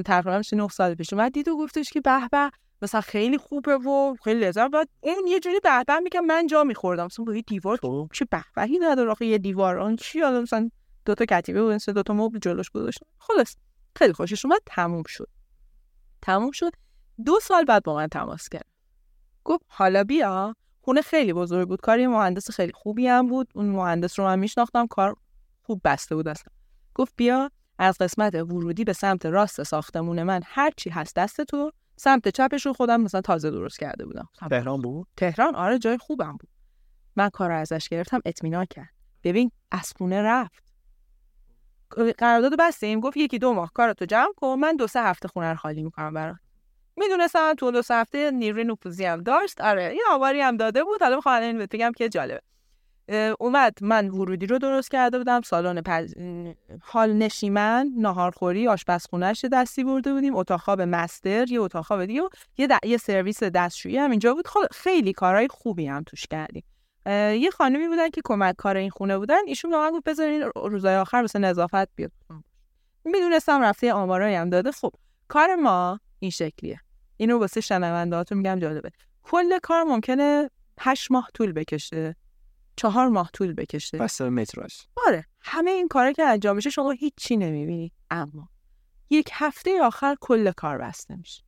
تقریبا 0.01 0.37
میشه 0.37 0.55
9 0.55 0.67
سال 0.67 0.95
پیش 0.95 1.13
اومد. 1.13 1.31
دید 1.31 1.47
و 1.47 1.57
گفتش 1.57 1.89
که 1.89 2.01
به 2.01 2.27
به 2.31 2.51
مثلا 2.81 3.01
خیلی 3.01 3.37
خوبه 3.37 3.77
و 3.77 4.15
خیلی 4.23 4.39
لذت. 4.39 4.71
بعد 4.71 4.89
اون 5.01 5.27
یه 5.27 5.39
جوری 5.39 5.59
به 5.63 5.83
به 5.87 5.99
میگم 5.99 6.25
من 6.25 6.47
جا 6.47 6.63
میخوردم. 6.63 7.05
مثلا 7.05 7.25
با 7.25 7.35
یه 7.35 7.41
دیوار. 7.41 7.79
چه 8.13 8.25
بهبهی 8.31 8.79
نداره 8.79 9.11
آخه 9.11 9.25
یه 9.25 9.37
دیوار. 9.37 9.79
اون 9.79 9.95
چی 9.95 10.19
حالا 10.19 10.41
مثلا 10.41 10.69
دو 11.05 11.15
تا 11.15 11.25
کتیبه 11.25 11.61
بود 11.61 11.73
مثلا 11.73 11.93
دو 11.93 12.03
تا 12.03 12.13
مبل 12.13 12.39
جلوش 12.39 12.69
گذاشتم. 12.69 13.05
خلاص 13.17 13.55
خیلی 13.95 14.13
خوشش 14.13 14.45
اومد 14.45 14.61
تموم 14.65 15.03
شد. 15.07 15.29
تموم 16.21 16.51
شد. 16.51 16.71
دو 17.25 17.39
سال 17.39 17.65
بعد 17.65 17.83
با 17.83 17.95
من 17.95 18.07
تماس 18.07 18.49
کرد. 18.49 18.65
گفت 19.43 19.65
حالا 19.67 20.03
بیا 20.03 20.55
خونه 20.81 21.01
خیلی 21.01 21.33
بزرگ 21.33 21.67
بود 21.67 21.81
کار 21.81 21.99
یه 21.99 22.07
مهندس 22.07 22.51
خیلی 22.51 22.71
خوبی 22.71 23.07
هم 23.07 23.27
بود. 23.27 23.47
اون 23.55 23.65
مهندس 23.65 24.19
رو 24.19 24.25
من 24.25 24.39
میشناختم 24.39 24.87
کار 24.87 25.15
خوب 25.63 25.81
بسته 25.83 26.15
بود 26.15 26.27
اصلا. 26.27 26.53
گفت 26.95 27.13
بیا 27.15 27.51
از 27.77 27.97
قسمت 27.97 28.35
ورودی 28.35 28.83
به 28.83 28.93
سمت 28.93 29.25
راست 29.25 29.63
ساختمون 29.63 30.23
من 30.23 30.41
هر 30.45 30.71
چی 30.77 30.89
هست 30.89 31.15
دست 31.15 31.41
تو 31.41 31.71
سمت 31.95 32.27
چپش 32.27 32.65
رو 32.65 32.73
خودم 32.73 33.01
مثلا 33.01 33.21
تازه 33.21 33.51
درست 33.51 33.79
کرده 33.79 34.05
بودم. 34.05 34.29
تهران 34.49 34.81
بود؟ 34.81 35.07
تهران 35.17 35.55
آره 35.55 35.79
جای 35.79 35.97
خوبم 35.97 36.31
بود. 36.31 36.49
من 37.15 37.29
کار 37.29 37.49
رو 37.49 37.55
ازش 37.55 37.89
گرفتم 37.89 38.21
اطمینان 38.25 38.65
کرد. 38.65 38.89
ببین 39.23 39.51
اسپونه 39.71 40.21
رفت. 40.21 40.72
قرارداد 42.17 42.57
بستیم 42.59 42.99
گفت 42.99 43.17
یکی 43.17 43.39
دو 43.39 43.53
ماه 43.53 43.71
کارتو 43.73 44.05
جمع 44.05 44.33
کن 44.37 44.59
من 44.59 44.75
دو 44.75 44.87
سه 44.87 45.01
هفته 45.01 45.27
خونه 45.27 45.49
رو 45.49 45.55
خالی 45.55 45.83
می‌کنم 45.83 46.13
برات. 46.13 46.35
می‌دونستم 46.97 47.53
تو 47.53 47.71
دو 47.71 47.81
سه 47.81 47.95
هفته 47.95 48.31
نیروی 48.31 48.63
نفوذی 48.63 49.05
هم 49.05 49.21
داشت. 49.21 49.61
آره 49.61 49.95
یه 49.95 50.01
آواری 50.11 50.41
هم 50.41 50.57
داده 50.57 50.83
بود. 50.83 51.01
حالا 51.01 51.15
می‌خوام 51.15 51.57
بهت 51.57 51.69
بگم 51.69 51.91
که 51.97 52.09
جالبه. 52.09 52.41
اومد 53.39 53.77
من 53.81 54.09
ورودی 54.09 54.45
رو 54.45 54.57
درست 54.57 54.91
کرده 54.91 55.17
بودم. 55.17 55.41
سالن 55.41 55.81
پز... 55.81 56.13
حال 56.81 57.13
نشیمن 57.13 57.91
ناهارخوری 57.97 58.67
آشپزخونهش 58.67 59.45
دستی 59.51 59.83
برده 59.83 60.13
بودیم. 60.13 60.35
اتاق 60.35 60.59
خواب 60.59 60.81
مستر 60.81 61.51
یه 61.51 61.61
اتاق 61.61 61.85
خواب 61.85 62.05
دیگه 62.05 62.21
یه, 62.57 62.67
د... 62.67 62.71
یه 62.85 62.97
سرویس 62.97 63.43
دستشویی 63.43 63.97
هم 63.97 64.11
اینجا 64.11 64.33
بود. 64.33 64.47
خب 64.47 64.59
خیلی 64.71 65.13
کارهای 65.13 65.47
خوبی 65.51 65.87
هم 65.87 66.03
توش 66.03 66.27
کردیم. 66.27 66.63
یه 67.11 67.49
خانمی 67.51 67.87
بودن 67.87 68.09
که 68.09 68.21
کمک 68.25 68.55
کار 68.55 68.77
این 68.77 68.89
خونه 68.89 69.17
بودن. 69.17 69.47
ایشون 69.47 69.71
به 69.71 69.77
من 69.77 69.91
گفت 69.91 70.03
بذارین 70.03 70.41
روزای 70.55 70.95
آخر 70.95 71.17
واسه 71.17 71.39
نظافت 71.39 71.95
بیاد. 71.95 72.11
می‌دونستم 73.03 73.61
رفته 73.61 73.93
آمارایی 73.93 74.35
هم 74.35 74.49
داده. 74.49 74.71
خب 74.71 74.91
کار 75.27 75.55
ما 75.55 75.99
این 76.19 76.31
شکلیه. 76.31 76.79
اینو 77.17 77.39
واسه 77.39 77.61
شنوندهاتون 77.61 78.37
میگم 78.37 78.59
جالبه. 78.59 78.91
کل 79.23 79.59
کار 79.59 79.83
ممکنه 79.83 80.49
هشت 80.79 81.11
ماه 81.11 81.29
طول 81.33 81.51
بکشه. 81.51 82.15
چهار 82.75 83.07
ماه 83.07 83.29
طول 83.33 83.53
بکشه. 83.53 83.97
بس 83.97 84.21
متراژ. 84.21 84.73
آره 85.07 85.25
همه 85.41 85.71
این 85.71 85.87
کارا 85.87 86.11
که 86.11 86.23
انجام 86.23 86.55
میشه 86.55 86.69
شما 86.69 86.91
هیچی 86.91 87.37
نمی‌بینی. 87.37 87.91
اما 88.11 88.49
یک 89.09 89.29
هفته 89.33 89.81
آخر 89.81 90.15
کل 90.21 90.51
کار 90.51 90.77
بسته 90.77 91.15
میشه. 91.15 91.43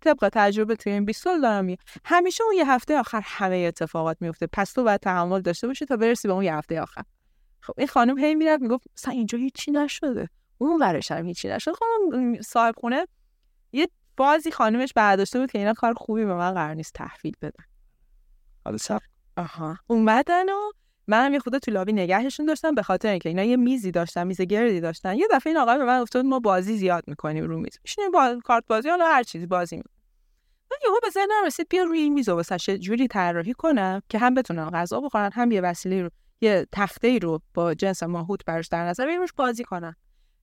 طبق 0.00 0.28
تجربه 0.32 0.76
توی 0.76 0.92
این 0.92 1.04
20 1.04 1.24
سال 1.24 1.40
دارم 1.40 1.64
میگم. 1.64 1.82
همیشه 2.04 2.44
اون 2.44 2.54
یه 2.54 2.70
هفته 2.70 2.98
آخر 2.98 3.20
همه 3.24 3.56
اتفاقات 3.56 4.16
میفته 4.20 4.46
پس 4.46 4.72
تو 4.72 4.84
باید 4.84 5.00
تحمل 5.00 5.40
داشته 5.40 5.66
باشی 5.66 5.86
تا 5.86 5.96
برسی 5.96 6.28
به 6.28 6.34
اون 6.34 6.44
یه 6.44 6.54
هفته 6.54 6.80
آخر. 6.80 7.02
خب 7.60 7.74
این 7.78 7.86
خانم 7.86 8.18
هی 8.18 8.34
می‌رفت 8.34 8.62
می‌گفت 8.62 8.86
مثلا 8.98 9.14
اینجا 9.14 9.38
هیچی 9.38 9.70
نشده. 9.70 10.28
اون 10.58 10.82
ورش 10.82 11.12
هم 11.12 11.26
هیچی 11.26 11.48
نشده. 11.48 11.74
خب 11.74 12.42
صاحب 12.42 12.74
خونه 12.78 13.06
یه 13.72 13.88
بازی 14.16 14.50
خانمش 14.50 14.92
برداشته 14.96 15.40
بود 15.40 15.50
که 15.50 15.58
اینا 15.58 15.72
کار 15.72 15.94
خوبی 15.94 16.24
به 16.24 16.34
من 16.34 16.54
قرار 16.54 16.74
نیست 16.74 16.92
تحویل 16.94 17.34
بدن. 17.42 17.64
حالا 18.64 18.78
آها. 19.36 19.78
اومدن 19.86 20.48
و 20.48 20.72
منم 21.10 21.32
یه 21.32 21.38
خود 21.38 21.58
تو 21.58 21.70
لابی 21.70 21.92
نگهشون 21.92 22.46
داشتم 22.46 22.74
به 22.74 22.82
خاطر 22.82 23.08
اینکه 23.08 23.28
اینا 23.28 23.42
یه 23.44 23.56
میزی 23.56 23.90
داشتن 23.90 24.26
میز 24.26 24.40
گردی 24.40 24.80
داشتن. 24.80 25.16
یه 25.16 25.28
دفعه 25.30 25.50
این 25.50 25.60
آقا 25.60 25.78
به 25.78 25.84
من 25.84 26.02
گفت 26.02 26.16
ما 26.16 26.40
بازی 26.40 26.76
زیاد 26.76 27.04
می‌کنیم 27.06 27.44
رو 27.44 27.58
میز. 27.58 27.78
میشینیم 27.84 28.10
با 28.10 28.40
کارت 28.44 28.64
بازی 28.66 28.88
حالا 28.88 29.06
هر 29.06 29.22
چیزی 29.22 29.46
بازی 29.46 29.76
می‌کنیم 29.76 29.96
من 30.70 30.76
یهو 30.84 31.00
به 31.02 31.10
ذهنم 31.10 31.46
رسید 31.46 31.66
بیا 31.70 31.82
روی 31.82 31.98
این 31.98 32.12
میز 32.12 32.28
و 32.28 32.34
واسش 32.34 32.68
یه 32.68 32.78
جوری 32.78 33.08
طراحی 33.08 33.52
کنم 33.52 34.02
که 34.08 34.18
هم 34.18 34.34
بتونن 34.34 34.70
غذا 34.70 35.00
بخورن 35.00 35.30
هم 35.32 35.50
یه 35.50 35.60
وسیله 35.60 36.02
رو 36.02 36.10
یه 36.40 36.66
تخته 36.72 37.08
ای 37.08 37.18
رو 37.18 37.40
با 37.54 37.74
جنس 37.74 38.02
ماهوت 38.02 38.44
براش 38.44 38.68
در 38.68 38.84
نظر 38.84 39.04
بگیریم 39.04 39.20
روش 39.20 39.32
بازی 39.32 39.64
کنن. 39.64 39.96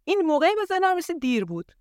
این 0.03 0.22
موقعی 0.22 0.56
به 0.56 0.65
ذهنم 0.65 0.98
رسید 0.98 1.19
دیر 1.19 1.45
بود. 1.45 1.72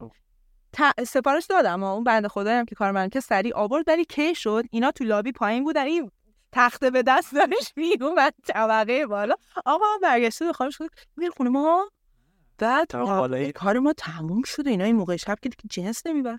ت- 0.72 1.04
سفارش 1.04 1.46
دادم 1.46 1.72
اما 1.72 1.92
اون 1.92 2.04
بنده 2.04 2.28
خدایم 2.28 2.64
که 2.64 2.74
کارمند 2.74 3.12
که 3.12 3.20
سریع 3.20 3.56
آورد 3.56 3.84
ولی 3.88 4.04
کی 4.04 4.34
شد؟ 4.34 4.64
اینا 4.70 4.90
تو 4.90 5.04
لابی 5.04 5.32
پایین 5.32 5.64
بودن. 5.64 5.84
این 5.84 6.10
تخته 6.52 6.90
به 6.90 7.02
دست 7.02 7.34
دارش 7.34 7.72
میومد 7.76 8.34
طبقه 8.48 9.06
بالا. 9.06 9.34
آقا 9.64 9.84
برگشته 10.02 10.44
به 10.44 10.52
خانمش 10.52 10.82
گفت 10.82 11.08
میره 11.16 11.30
خونه 11.30 11.50
ما. 11.50 11.90
بعد. 12.58 12.92
کار 13.54 13.78
ما 13.78 13.92
تموم 13.92 14.42
شده. 14.42 14.70
اینا 14.70 14.84
این 14.84 14.96
موقع 14.96 15.16
شب 15.16 15.36
که 15.42 15.48
دیگه 15.48 15.62
جنس 15.70 16.06
نمیبر 16.06 16.38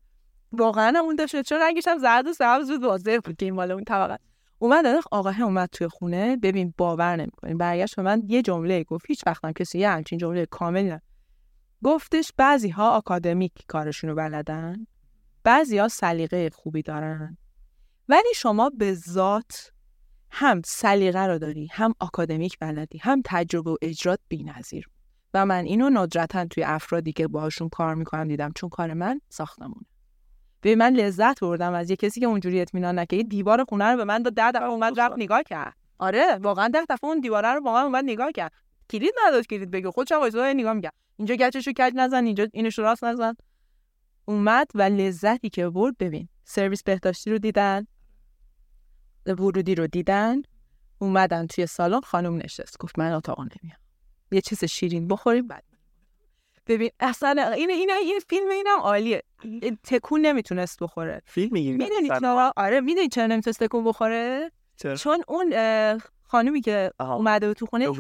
واقعا 0.51 0.99
اون 0.99 1.15
داشت 1.15 1.41
چون 1.41 1.59
رنگش 1.61 1.87
هم 1.87 1.97
زرد 1.97 2.27
و 2.27 2.33
سبز 2.33 2.71
بود. 2.71 2.83
واضح 2.83 3.19
بود 3.23 3.35
که 3.35 3.45
این 3.45 3.53
مال 3.53 3.71
اون 3.71 3.83
طبقه. 3.83 4.19
اومد 4.59 4.85
آقا 5.11 5.33
اومد 5.43 5.69
توی 5.69 5.87
خونه. 5.87 6.37
ببین 6.37 6.73
باور 6.77 7.15
نمی‌کنین. 7.15 7.57
برگشت 7.57 7.95
به 7.95 8.01
من 8.01 8.23
یه 8.27 8.41
جمله 8.41 8.83
گفت. 8.83 9.05
هیچ 9.07 9.23
وقت 9.27 9.45
هم 9.45 9.51
کسی 9.51 9.79
یه 9.79 9.89
همچین 9.89 10.17
جمله 10.17 10.45
کامل 10.45 10.83
نه. 10.83 11.01
گفتش 11.83 12.31
بعضی 12.37 12.69
ها 12.69 12.91
آکادمیک 12.91 13.53
کارشونو 13.67 14.15
بلدن. 14.15 14.87
بعضی 15.43 15.77
ها 15.77 15.87
سلیقه 15.87 16.49
خوبی 16.49 16.81
دارن. 16.81 17.37
ولی 18.09 18.33
شما 18.35 18.69
به 18.69 18.93
ذات 18.93 19.71
هم 20.39 20.61
سلیقه 20.65 21.19
رو 21.19 21.37
داری 21.37 21.67
هم 21.71 21.93
آکادمیک 21.99 22.57
بلدی 22.59 22.97
هم 22.97 23.21
تجربه 23.25 23.71
و 23.71 23.77
اجرات 23.81 24.19
بی‌نظیر. 24.27 24.89
و 25.33 25.45
من 25.45 25.63
اینو 25.65 25.89
ندرتا 25.89 26.45
توی 26.45 26.63
افرادی 26.63 27.13
که 27.13 27.27
باهاشون 27.27 27.69
کار 27.69 27.95
می‌کنم 27.95 28.27
دیدم 28.27 28.51
چون 28.55 28.69
کار 28.69 28.93
من 28.93 29.21
ساختمونه. 29.29 29.85
به 30.61 30.75
من 30.75 30.93
لذت 30.93 31.39
بردم 31.39 31.73
از 31.73 31.89
یه 31.89 31.95
کسی 31.95 32.19
که 32.19 32.25
اونجوری 32.25 32.61
اطمینان 32.61 32.99
نکرد 32.99 33.13
یه 33.13 33.23
دیوار 33.23 33.63
خونه 33.63 33.85
رو 33.85 33.97
به 33.97 34.03
من 34.03 34.21
داد 34.21 34.33
ده 34.33 34.51
دفعه 34.51 34.69
اومد 34.69 34.99
رفت 34.99 35.15
نگاه 35.17 35.43
کرد. 35.43 35.73
آره 35.99 36.35
واقعا 36.35 36.67
ده 36.67 36.85
دفعه 36.89 37.09
اون 37.09 37.19
دیواره 37.19 37.53
رو 37.53 37.61
با 37.61 37.73
من 37.73 37.81
اومد 37.81 38.03
نگاه 38.03 38.31
کرد. 38.31 38.51
کلید 38.89 39.13
نداشت 39.27 39.49
کلید 39.49 39.71
بگه 39.71 39.91
خودش 39.91 40.11
هم 40.11 40.19
وایساد 40.19 40.45
نگاه 40.45 40.73
می‌کرد. 40.73 40.93
اینجا 41.17 41.35
گچشو 41.35 41.71
کج 41.71 41.93
نزن 41.95 42.25
اینجا 42.25 42.47
اینش 42.53 42.77
رو 42.77 42.83
راست 42.83 43.03
نزن. 43.03 43.33
اومد 44.25 44.67
و 44.75 44.81
لذتی 44.81 45.49
که 45.49 45.69
برد 45.69 45.97
ببین 45.97 46.29
سرویس 46.43 46.83
بهداشتی 46.83 47.31
رو 47.31 47.37
دیدن. 47.37 47.87
ورودی 49.33 49.75
رو 49.75 49.87
دیدن 49.87 50.41
اومدن 50.99 51.47
توی 51.47 51.65
سالن 51.65 52.01
خانم 52.01 52.35
نشست 52.35 52.77
گفت 52.79 52.99
من 52.99 53.11
اتاق 53.11 53.39
نمیام. 53.39 53.79
یه 54.31 54.41
چیز 54.41 54.65
شیرین 54.65 55.07
بخوریم 55.07 55.47
بعد 55.47 55.63
ببین 56.67 56.89
اصلا 56.99 57.53
این 57.53 57.69
این 57.69 57.91
این 57.91 58.19
فیلم 58.29 58.49
اینم 58.49 58.79
عالیه. 58.79 59.23
تکون 59.83 60.21
نمی‌تونست 60.21 60.83
بخوره. 60.83 61.21
فیلم 61.25 61.49
می‌گیری 61.53 61.77
می‌دونی 61.77 62.07
چرا؟ 62.07 62.53
آره 62.57 62.81
می‌دونی 62.81 63.07
چرا 63.07 63.27
نمی‌تونست 63.27 63.63
تکون 63.63 63.83
بخوره؟ 63.83 64.51
چون 64.97 65.23
اون 65.27 65.53
خانومی 66.23 66.61
که 66.61 66.91
آها. 66.99 67.15
اومده 67.15 67.47
بود 67.47 67.57
تو 67.57 67.65
خونه 67.65 67.91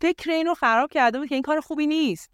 فکر 0.00 0.30
اینو 0.30 0.54
خراب 0.54 0.90
کرده 0.90 1.18
بود 1.18 1.28
که 1.28 1.34
این 1.34 1.42
کار 1.42 1.60
خوبی 1.60 1.86
نیست. 1.86 2.30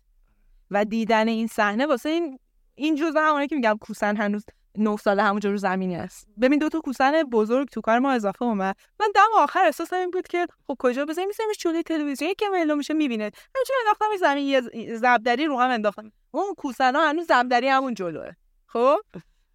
و 0.70 0.84
دیدن 0.84 1.28
این 1.28 1.46
صحنه 1.46 1.86
واسه 1.86 2.08
این 2.08 2.38
این 2.74 2.94
جزء 2.94 3.20
همونه 3.20 3.46
که 3.46 3.56
میگم 3.56 3.78
کوسن 3.80 4.16
هنوز 4.16 4.44
نه 4.78 4.96
ساله 4.96 5.22
همونجا 5.22 5.50
رو 5.50 5.56
زمینی 5.56 5.96
است 5.96 6.28
ببین 6.40 6.58
دو 6.58 6.68
تا 6.68 6.80
کوسن 6.80 7.22
بزرگ 7.22 7.68
تو 7.68 7.80
کار 7.80 7.98
ما 7.98 8.12
اضافه 8.12 8.44
اومد. 8.44 8.76
من 9.00 9.06
دم 9.14 9.28
آخر 9.36 9.64
احساس 9.64 9.92
این 9.92 10.10
بود 10.10 10.28
که 10.28 10.46
خب 10.66 10.76
کجا 10.78 11.04
بزنیم 11.04 11.28
میسیمش 11.28 11.56
جلوی 11.58 11.82
تلویزیون 11.82 12.34
که 12.38 12.48
ملو 12.48 12.76
میشه 12.76 12.94
می‌بینه. 12.94 13.24
همینجوری 13.24 13.78
انداختم 13.86 14.16
زمین 14.20 14.46
یه 14.46 14.96
زبدری 14.96 15.46
رو 15.46 15.60
هم 15.60 15.70
انداختم. 15.70 16.12
اون 16.30 16.54
کوسن 16.54 16.96
ها 16.96 17.08
هنوز 17.08 17.26
زبدری 17.26 17.68
همون 17.68 17.94
جلوه. 17.94 18.30
خب؟ 18.66 18.96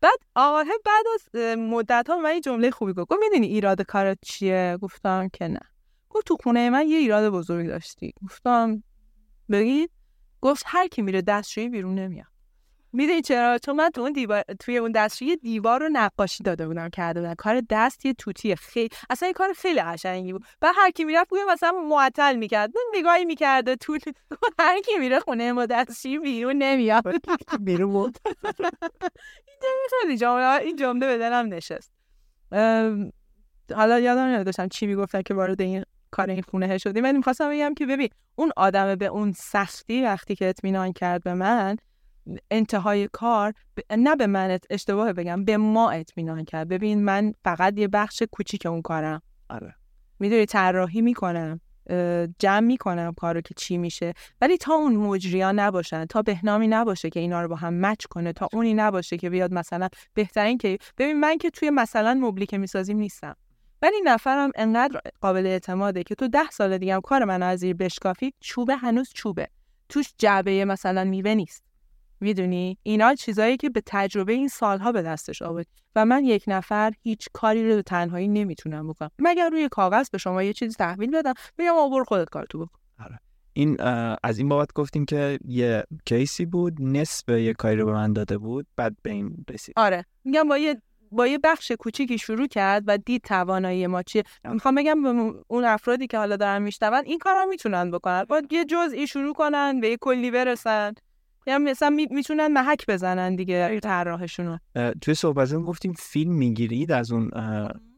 بعد 0.01 0.19
آقاه 0.35 0.65
بعد 0.85 1.05
از 1.13 1.57
مدت 1.57 2.09
ها 2.09 2.17
من 2.17 2.33
یه 2.33 2.41
جمله 2.41 2.71
خوبی 2.71 2.93
گفت. 2.93 3.11
می‌دونی 3.11 3.47
ایراد 3.47 3.81
کارت 3.81 4.17
چیه؟ 4.25 4.77
گفتم 4.81 5.29
که 5.33 5.47
نه. 5.47 5.59
گفت 6.09 6.27
تو 6.27 6.37
خونه 6.43 6.69
من 6.69 6.87
یه 6.87 6.97
ایراد 6.97 7.29
بزرگ 7.29 7.67
داشتی. 7.67 8.13
گفتم 8.23 8.83
بگید؟ 9.51 9.91
گفت 10.41 10.63
هر 10.67 10.87
کی 10.87 11.01
میره 11.01 11.21
دستشویی 11.21 11.69
بیرون 11.69 11.95
نمیاد. 11.95 12.32
می‌دونی 12.93 13.21
چرا؟ 13.21 13.57
چون 13.57 13.75
من 13.75 13.89
تو 13.89 14.01
اون 14.01 14.11
دیوار 14.11 14.43
توی 14.59 14.77
اون 14.77 14.91
دستشویی 14.91 15.29
یه 15.29 15.35
دیوار 15.35 15.79
رو 15.79 15.89
نقاشی 15.91 16.43
داده 16.43 16.67
بودم 16.67 16.89
کرده 16.89 17.21
بودم. 17.21 17.33
کار 17.33 17.61
دست 17.69 18.05
یه 18.05 18.13
توتی 18.13 18.55
خیلی 18.55 18.89
اصلا 19.09 19.27
یه 19.27 19.33
کار 19.33 19.53
خیلی 19.53 19.81
قشنگی 19.81 20.33
بود. 20.33 20.43
و 20.61 20.71
هر 20.75 20.91
کی 20.91 21.03
می‌رفت 21.03 21.29
بوی 21.29 21.39
مثلا 21.49 21.71
معطل 21.71 22.35
می‌کرد. 22.35 22.71
نگاهی 22.95 23.25
می‌کرده 23.25 23.75
تو 23.75 23.97
هر 24.59 24.81
کی 24.81 24.91
میره 24.99 25.19
خونه 25.19 25.51
ما 25.51 25.65
دستشویی 25.65 26.19
بیرون 26.19 26.55
نمیاد. 26.55 27.15
بیرون 27.59 27.91
بود 27.91 28.17
این 29.63 29.87
خیلی 30.01 30.17
جمله 30.17 30.61
این 30.61 30.75
جمله 30.75 31.07
به 31.07 31.17
دلم 31.17 31.53
نشست. 31.53 31.91
حالا 33.75 33.99
یادم 33.99 34.21
نمیاد 34.21 34.45
داشتم 34.45 34.67
چی 34.67 34.87
می‌گفتن 34.87 35.21
که 35.21 35.33
وارد 35.33 35.61
این 35.61 35.83
کار 36.11 36.29
این 36.29 36.41
خونه 36.41 36.77
شدیم. 36.77 37.03
ولی 37.03 37.17
می‌خواستم 37.17 37.49
بگم 37.49 37.73
که 37.73 37.85
ببین 37.85 38.09
اون 38.35 38.51
آدم 38.57 38.95
به 38.95 39.05
اون 39.05 39.31
سختی 39.31 40.03
وقتی 40.03 40.35
که 40.35 40.49
اطمینان 40.49 40.93
کرد 40.93 41.23
به 41.23 41.33
من 41.33 41.77
انتهای 42.51 43.09
کار 43.11 43.53
ب- 43.77 43.93
نه 43.93 44.15
به 44.15 44.27
من 44.27 44.59
اشتباه 44.69 45.13
بگم 45.13 45.45
به 45.45 45.57
ما 45.57 45.91
اطمینان 45.91 46.43
کرد. 46.45 46.67
ببین 46.67 47.03
من 47.03 47.33
فقط 47.43 47.79
یه 47.79 47.87
بخش 47.87 48.23
کوچیک 48.31 48.65
اون 48.65 48.81
کارم. 48.81 49.21
آره. 49.49 49.75
می‌دونی 50.19 50.45
طراحی 50.45 51.01
می‌کنم 51.01 51.59
جمع 52.39 52.59
می‌کنم 52.59 53.13
کارو 53.17 53.41
که 53.41 53.53
چی 53.57 53.77
میشه. 53.77 54.13
ولی 54.41 54.57
تا 54.57 54.73
اون 54.73 54.95
مجریا 54.95 55.51
نباشن 55.51 56.05
تا 56.05 56.21
بهنامی 56.21 56.67
نباشه 56.67 57.09
که 57.09 57.19
اینا 57.19 57.41
رو 57.41 57.47
با 57.47 57.55
هم 57.55 57.73
مچ 57.85 58.05
کنه 58.05 58.33
تا 58.33 58.47
اونی 58.53 58.73
نباشه 58.73 59.17
که 59.17 59.29
بیاد 59.29 59.53
مثلا 59.53 59.87
بهترین 60.13 60.57
که 60.57 60.77
ببین 60.97 61.19
من 61.19 61.37
که 61.37 61.49
توی 61.49 61.69
مثلا 61.69 62.13
مبلی 62.13 62.45
که 62.45 62.57
می‌سازیم 62.57 62.97
نیستم. 62.97 63.35
ولی 63.81 64.01
نفرم 64.03 64.51
انقدر 64.55 65.01
قابل 65.21 65.45
اعتماده 65.45 66.03
که 66.03 66.15
تو 66.15 66.27
ده 66.27 66.49
سال 66.51 66.77
دیگه 66.77 66.95
هم 66.95 67.01
کار 67.01 67.23
من 67.23 67.43
از 67.43 67.59
زیر 67.59 67.75
بشکافی 67.75 68.33
چوبه 68.39 68.75
هنوز 68.75 69.09
چوبه. 69.13 69.47
توش 69.89 70.13
جعبه 70.17 70.65
مثلا 70.65 71.03
میوه 71.03 71.33
نیست. 71.33 71.63
می‌دونی؟ 72.23 72.77
اینا 72.83 73.15
چیزایی 73.15 73.57
که 73.57 73.69
به 73.69 73.83
تجربه 73.85 74.33
این 74.33 74.47
سالها 74.47 74.91
به 74.91 75.01
دستش 75.01 75.41
آورد 75.41 75.67
و 75.95 76.05
من 76.05 76.25
یک 76.25 76.43
نفر 76.47 76.91
هیچ 77.03 77.27
کاری 77.33 77.69
رو 77.69 77.75
به 77.75 77.81
تنهایی 77.81 78.27
نمی‌تونم 78.27 78.87
بکنم. 78.87 79.11
مگر 79.19 79.49
روی 79.49 79.69
کاغذ 79.69 80.09
به 80.09 80.17
شما 80.17 80.43
یه 80.43 80.53
چیزی 80.53 80.73
تحویل 80.73 81.11
بدم؟ 81.11 81.33
بگم 81.57 81.73
آور 81.77 82.03
خودت 82.03 82.29
کار 82.29 82.45
تو 82.45 82.59
بکن 82.59 82.79
این 83.53 83.81
اه، 83.81 84.17
از 84.23 84.37
این 84.37 84.49
بابت 84.49 84.73
گفتیم 84.73 85.05
که 85.05 85.39
یه 85.45 85.83
کیسی 86.05 86.45
بود 86.45 86.73
نصف 86.79 87.29
یه 87.29 87.53
کاری 87.53 87.75
رو 87.75 87.85
به 87.85 87.91
من 87.91 88.13
داده 88.13 88.37
بود 88.37 88.67
بعد 88.75 88.95
به 89.01 89.11
این 89.11 89.45
رسید. 89.49 89.73
آره. 89.77 90.05
میگم 90.23 90.47
با 90.47 90.57
یه 90.57 90.81
با 91.11 91.27
یه 91.27 91.39
بخش 91.43 91.71
کوچیکی 91.71 92.17
شروع 92.17 92.47
کرد 92.47 92.83
و 92.87 92.97
دید 92.97 93.21
توانایی 93.21 93.87
ما 93.87 94.03
چیه. 94.03 94.23
می‌خوام 94.45 94.75
بگم 94.75 95.01
به 95.03 95.33
اون 95.47 95.65
افرادی 95.65 96.07
که 96.07 96.17
حالا 96.17 96.35
دارن 96.35 96.61
میشنون 96.61 97.03
این 97.05 97.19
کارا 97.19 97.45
می‌تونن 97.45 97.91
بکنن. 97.91 98.23
با 98.23 98.41
یه 98.51 98.65
جزئی 98.65 99.07
شروع 99.07 99.33
کنن 99.33 99.79
به 99.79 99.89
یه 99.89 99.97
کلی 99.97 100.31
برسن. 100.31 100.93
یا 101.47 101.57
مثلا 101.59 101.89
می- 101.89 102.07
می‌تونن 102.11 102.47
محک 102.47 102.85
بزنن 102.87 103.35
دیگه 103.35 103.79
طراحشون 103.79 104.45
رو 104.45 104.59
توی 105.01 105.13
صحبتون 105.13 105.63
گفتیم 105.63 105.93
فیلم 105.93 106.33
می‌گیرید 106.33 106.91
از 106.91 107.11
اون 107.11 107.31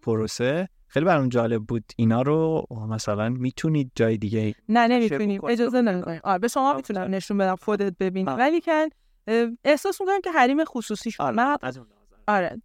پروسه. 0.02 0.70
خیلی 0.88 1.06
برام 1.06 1.30
جالب 1.30 1.64
بود 1.64 1.84
اینا 1.98 2.22
رو 2.22 2.68
مثلا 2.90 3.30
می‌تونید 3.30 3.92
جای 3.96 4.18
دیگه 4.18 4.56
نه 4.70 4.88
نمی‌تونیم. 4.88 5.46
اجازه 5.46 5.82
نمی‌کنیم 5.82 6.20
آره 6.24 6.40
به 6.40 6.48
شما 6.48 6.74
می‌تونم 6.74 7.16
نشون 7.16 7.38
بدم 7.38 7.56
خودت 7.56 7.94
ببین. 8.00 8.28
ولی 8.28 8.62
که 8.62 8.90
اه، 9.28 9.48
احساس 9.64 10.02
می‌کنم 10.02 10.22
که 10.22 10.32
حریم 10.32 10.64
خصوصی 10.66 11.12
شد 11.12 11.24
من 11.24 11.58
از 11.62 11.78
اون 11.78 11.88
لحاظ. 11.88 12.22
آره. 12.28 12.62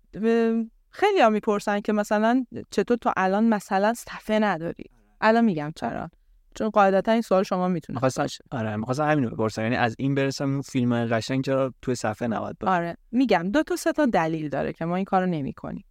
خیلی 0.90 1.20
ها 1.20 1.28
می‌پرسن 1.30 1.80
که 1.80 1.92
مثلا 1.92 2.46
چطور 2.70 2.96
تو 2.96 3.12
الان 3.16 3.44
مثلا 3.48 3.94
صفحه 3.94 4.38
نداری. 4.38 4.84
الان 5.20 5.44
میگم 5.44 5.72
چرا. 5.76 6.10
چون 6.54 6.70
قاعدتا 6.70 7.12
این 7.12 7.22
سوال 7.22 7.42
شما 7.42 7.68
می‌تونه 7.68 7.96
می‌خواستم- 7.96 8.26
آره 8.50 8.76
می‌خواستم 8.76 9.10
همین 9.10 9.24
رو 9.24 9.30
بپرسم 9.30 9.62
یعنی 9.62 9.76
از 9.76 9.96
این 9.98 10.14
برسم 10.14 10.50
اون 10.50 10.62
فیلم 10.62 11.06
قشنگ 11.06 11.44
چرا 11.44 11.74
توی 11.82 11.94
صفحه 11.94 12.28
نباید 12.28 12.56
آره 12.66 12.96
میگم 13.10 13.50
دو 13.52 13.62
تا 13.62 13.76
سه 13.76 13.92
تا 13.92 14.06
دلیل 14.06 14.48
داره 14.48 14.72
که 14.72 14.84
ما 14.84 14.96
این 14.96 15.04
کارو 15.04 15.26
نمی 15.26 15.52
کنیم 15.52 15.84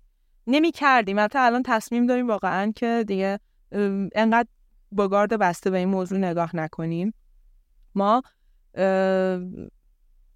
نمی 0.48 0.72
کردیم 0.72 1.18
البته 1.20 1.40
الان 1.40 1.64
تصمیم 1.66 2.06
داریم 2.06 2.28
واقعا 2.28 2.72
که 2.76 3.04
دیگه 3.08 3.40
انقدر 4.16 4.48
با 4.92 5.08
گارد 5.08 5.34
بسته 5.40 5.70
به 5.70 5.78
این 5.78 5.90
موضوع 5.90 6.18
نگاه 6.18 6.56
نکنیم. 6.56 7.14
ما 7.96 8.22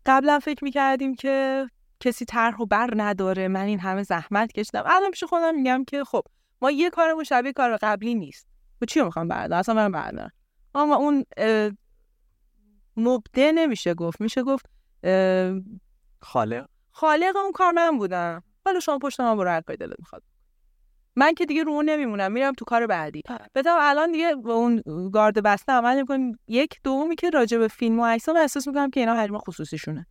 قبلا 0.05 0.39
فکر 0.39 0.63
می‌کردیم 0.63 1.15
که 1.15 1.67
کسی 1.99 2.25
طرح 2.25 2.57
و 2.57 2.65
بر 2.65 2.89
نداره. 2.95 3.47
من 3.47 3.65
این 3.65 3.79
همه 3.79 4.03
زحمت 4.03 4.51
کشیدم. 4.51 4.83
الان 4.85 5.11
پیش 5.11 5.23
خودم 5.23 5.55
میگم 5.55 5.83
که 5.87 6.03
خب 6.03 6.21
ما 6.61 6.71
یه 6.71 6.89
کارمون 6.89 7.23
شبیه 7.23 7.53
کار 7.53 7.77
قبلی 7.81 8.15
نیست. 8.15 8.52
و 8.81 8.85
چی 8.85 8.99
رو 8.99 9.05
می‌خوام 9.05 9.27
بردارم 9.27 9.59
اصلا 9.59 9.75
من 9.75 9.91
بردارم 9.91 10.31
اما 10.75 10.95
اون 10.95 11.23
اه، 11.37 11.71
مبدع 12.97 13.51
نمیشه 13.51 13.93
گفت. 13.93 14.21
میشه 14.21 14.43
گفت 14.43 14.65
اه، 15.03 15.53
خاله 16.21 16.65
خالق 16.91 17.35
اون 17.35 17.51
کار 17.51 17.71
من 17.71 17.97
بودم. 17.97 18.43
حالا 18.65 18.79
شما 18.79 18.99
پشت 18.99 19.21
من 19.21 19.37
برو 19.37 19.49
هر 19.49 19.61
کاری 19.61 19.77
دلت 19.77 19.99
می‌خواد. 19.99 20.23
من 21.15 21.33
که 21.33 21.45
دیگه 21.45 21.63
رو 21.63 21.71
اون 21.71 21.89
نمیمونم 21.89 22.31
میرم 22.31 22.53
تو 22.53 22.65
کار 22.65 22.87
بعدی. 22.87 23.21
بتم 23.55 23.77
الان 23.79 24.11
دیگه 24.11 24.35
با 24.35 24.53
اون 24.53 24.83
گارد 25.13 25.43
بسته 25.43 25.71
عمل 25.71 26.01
می‌کنیم. 26.01 26.39
یک 26.47 26.79
دومی 26.83 27.15
که 27.15 27.29
راجع 27.29 27.57
به 27.57 27.67
فیلم 27.67 27.99
و 27.99 28.05
عکس 28.05 28.29
احساس 28.29 28.67
می‌کنم 28.67 28.89
که 28.89 28.99
اینا 28.99 29.15
حریم 29.15 29.37
خصوصیشونه. 29.37 30.05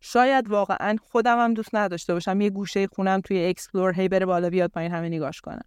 شاید 0.00 0.48
واقعا 0.48 0.96
خودم 1.02 1.38
هم 1.38 1.54
دوست 1.54 1.74
نداشته 1.74 2.12
باشم. 2.12 2.40
یه 2.40 2.50
گوشه 2.50 2.86
خونم 2.86 3.20
توی 3.20 3.46
explore 3.46 4.00
هی 4.00 4.08
بره 4.08 4.26
بالا 4.26 4.50
بیاد 4.50 4.70
پایین 4.70 4.92
همه 4.92 5.08
نگاش 5.08 5.40
کنم 5.40 5.64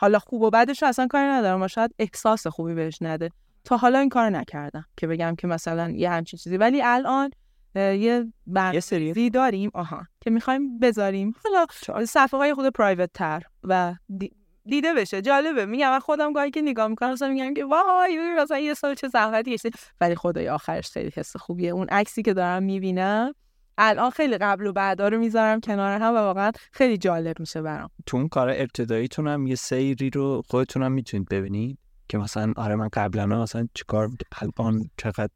حالا 0.00 0.18
خوب 0.18 0.42
و 0.42 0.50
رو 0.50 0.88
اصلا 0.88 1.06
کاری 1.06 1.24
ندارم. 1.28 1.62
و 1.62 1.68
شاید 1.68 1.94
احساس 1.98 2.46
خوبی 2.46 2.74
بهش 2.74 2.98
نده. 3.02 3.30
تا 3.64 3.76
حالا 3.76 3.98
این 3.98 4.08
کار 4.08 4.30
نکردم 4.30 4.84
که 4.96 5.06
بگم 5.06 5.34
که 5.38 5.46
مثلا 5.46 5.90
یه 5.90 6.10
همچین 6.10 6.38
چیزی. 6.38 6.56
ولی 6.56 6.82
الان 6.82 7.30
یه 7.74 7.92
سری. 8.00 8.32
برنامه‌ریزی 8.46 9.30
داریم. 9.30 9.70
آها. 9.74 10.06
که 10.20 10.30
می‌خوایم 10.30 10.78
بذاریم. 10.78 11.34
حالا 11.88 12.06
صفحه 12.06 12.38
های 12.38 12.54
خود 12.54 12.72
پرایوت 12.72 13.10
تر 13.14 13.42
و 13.64 13.94
دی- 14.18 14.32
دیده 14.66 14.94
بشه. 14.94 15.22
جالبه. 15.22 15.66
میگم 15.66 15.90
من 15.90 15.98
خودم 15.98 16.32
گاهی 16.32 16.50
که 16.50 16.62
نگاه 16.62 16.88
می‌کنم 16.88 17.12
مثلا 17.12 17.28
میگم 17.28 17.54
که 17.54 17.64
وای 17.64 18.34
مثلا 18.38 18.58
یه 18.58 18.74
سال 18.74 18.94
چه 18.94 19.08
زحمتی 19.08 19.54
کشیدی 19.54 19.78
ولی 20.00 20.14
خدای 20.14 20.48
آخرش 20.48 20.90
خیلی 20.90 21.12
حس 21.16 21.36
خوبیه. 21.36 21.70
اون 21.70 21.86
عکسی 21.88 22.22
که 22.22 22.34
دارم 22.34 22.62
می‌بینم 22.62 23.34
الان 23.78 24.10
خیلی 24.10 24.38
قبل 24.38 24.66
و 24.66 24.72
بعدا 24.72 25.08
رو 25.08 25.18
می‌ذارم 25.18 25.60
کنار 25.60 26.00
هم 26.00 26.14
و 26.14 26.16
واقعا 26.16 26.52
خیلی 26.72 26.98
جالب 26.98 27.40
میشه 27.40 27.62
برام. 27.62 27.90
تو 28.06 28.16
اون 28.16 28.28
کار 28.28 28.50
ابتداییتون 28.50 29.28
هم 29.28 29.46
یه 29.46 29.54
سیری 29.54 30.10
رو 30.10 30.42
خودتون 30.48 30.82
هم 30.82 30.92
می‌تونید 30.92 31.28
ببینید 31.28 31.78
که 32.08 32.18
مثلا 32.18 32.52
آره 32.56 32.76
من 32.76 32.88
قبلا 32.92 33.26
مثلا 33.26 33.68
چیکار 33.74 34.10
الان 34.42 34.90
چقدر؟ 34.96 35.30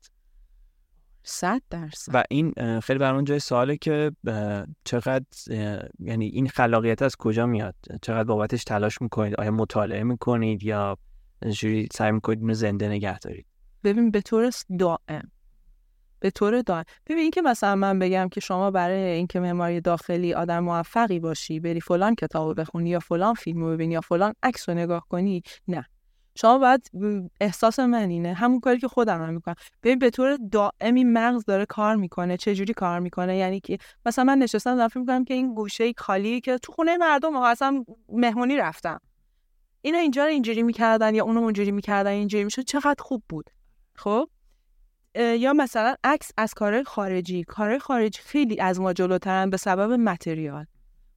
صد 1.24 1.62
درصد. 1.70 2.14
و 2.14 2.23
این 2.31 2.81
خیلی 2.81 2.98
برام 2.98 3.24
جای 3.24 3.39
سواله 3.39 3.77
که 3.77 4.12
چقدر 4.85 5.27
یعنی 5.98 6.27
این 6.27 6.48
خلاقیت 6.48 7.02
از 7.02 7.16
کجا 7.16 7.47
میاد؟ 7.47 7.74
چقدر 8.02 8.24
بابتش 8.24 8.64
تلاش 8.64 9.02
می‌کنید؟ 9.02 9.35
آیا 9.35 9.51
مطالعه 9.51 10.02
می‌کنید 10.02 10.62
یا 10.62 10.98
جوری 11.51 11.89
سعی 11.93 12.12
می‌کنید 12.12 12.39
اینو 12.39 12.55
زنده 12.55 12.89
نگه 12.89 13.19
دارید؟ 13.19 13.47
ببین 13.85 14.10
به 14.10 14.20
طور 14.20 14.51
دائم 14.78 15.31
به 16.23 16.31
طور 16.31 16.62
دائم. 16.62 16.85
ببین 17.07 17.19
اینکه 17.19 17.43
مثلا 17.43 17.74
من 17.74 17.99
بگم 17.99 18.28
که 18.28 18.40
شما 18.40 18.70
برای 18.70 19.03
اینکه 19.03 19.40
معماری 19.40 19.81
داخلی 19.81 20.35
آدم 20.35 20.59
موفقی 20.59 21.20
باشی 21.20 21.61
بری 21.61 21.81
فلان 21.81 22.15
کتابو 22.15 22.55
بخونی 22.55 22.90
یا 22.90 22.99
فلان 22.99 23.35
فیلمو 23.35 23.70
ببینی 23.70 23.94
یا 23.94 24.01
فلان 24.01 24.35
عکس 24.43 24.69
رو 24.69 24.74
نگاه 24.74 25.07
کنی 25.09 25.43
نه. 25.69 25.86
شما 26.35 26.59
باید 26.59 26.90
احساس 27.40 27.78
من 27.78 28.09
اینه. 28.09 28.35
همون 28.35 28.61
کاری 28.61 28.78
که 28.78 28.89
خودم 28.89 29.23
هم 29.23 29.35
می‌کنم. 29.35 29.55
ببین 29.82 29.99
به 29.99 30.11
طور 30.11 30.39
دائمی 30.53 31.05
مغز 31.05 31.44
داره 31.44 31.66
کار 31.66 31.97
می‌کنه. 31.97 32.36
چه 32.36 32.55
جوری 32.55 32.74
کار 32.74 33.01
می‌کنه؟ 33.01 33.36
یعنی 33.36 33.61
که 33.61 33.78
مثلا 34.07 34.24
من 34.24 34.39
نشستم 34.39 34.77
دارم 34.77 34.90
می‌کنم 34.94 35.24
که 35.24 35.35
این 35.35 35.55
گوشه 35.55 35.93
خالی 35.97 36.40
که 36.40 36.59
تو 36.59 36.73
خونه 36.73 36.97
مردم 36.97 37.32
ها 37.32 37.49
اصلا 37.49 37.85
مهمونی 38.09 38.57
رفتم 38.57 39.01
اینا 39.81 39.99
اینجا 39.99 40.24
رو 40.24 40.31
اینجوری 40.31 40.62
می‌کردن 40.62 41.15
یا 41.15 41.24
اونو 41.24 41.40
اونجوری 41.40 41.70
می‌کردن 41.73 42.11
اینجوری 42.11 42.44
می‌شد. 42.44 42.62
چقدر 42.62 43.03
خوب 43.03 43.23
بود. 43.28 43.51
خب؟ 43.94 44.28
یا 45.14 45.52
مثلا 45.52 45.94
عکس 46.05 46.30
از 46.36 46.55
کارهای 46.55 46.84
خارجی. 46.84 47.44
کارهای 47.44 47.78
خارجی 47.78 48.20
خیلی 48.22 48.60
از 48.60 48.80
ما 48.80 48.93
جلوترن 48.93 49.51
به 49.51 49.56
سبب 49.56 49.93
متریال. 49.93 50.66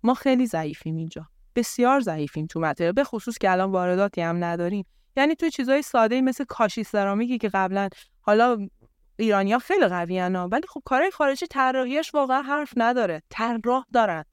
ما 0.04 0.14
خیلی 0.14 0.46
ضعیفیم 0.46 0.96
اینجا. 0.96 1.28
بسیار 1.56 2.00
ضعیفیم 2.00 2.46
تو 2.46 2.60
متریال. 2.60 2.92
به 2.92 3.04
خصوص 3.04 3.38
که 3.38 3.52
الان 3.52 3.72
وارداتی 3.72 4.22
هم 4.22 4.44
نداریم. 4.44 4.86
یعنی 5.18 5.36
توی 5.36 5.52
چیزهای 5.52 5.82
ساده 5.82 6.22
مثل 6.22 6.44
کاشی 6.44 6.84
سرامیکی 6.84 7.38
که 7.38 7.50
قبلا 7.50 7.90
حالا 8.22 8.68
ایرانیا 9.18 9.60
خیلی 9.60 9.88
قویان 9.88 10.36
ولی 10.36 10.68
خب 10.68 10.82
کارهای 10.86 11.12
خارجی 11.12 11.48
طراحیش 11.48 12.14
واقعا 12.14 12.42
حرف 12.42 12.74
نداره. 12.78 13.22
طراح 13.30 13.86
دارن. 13.94 14.24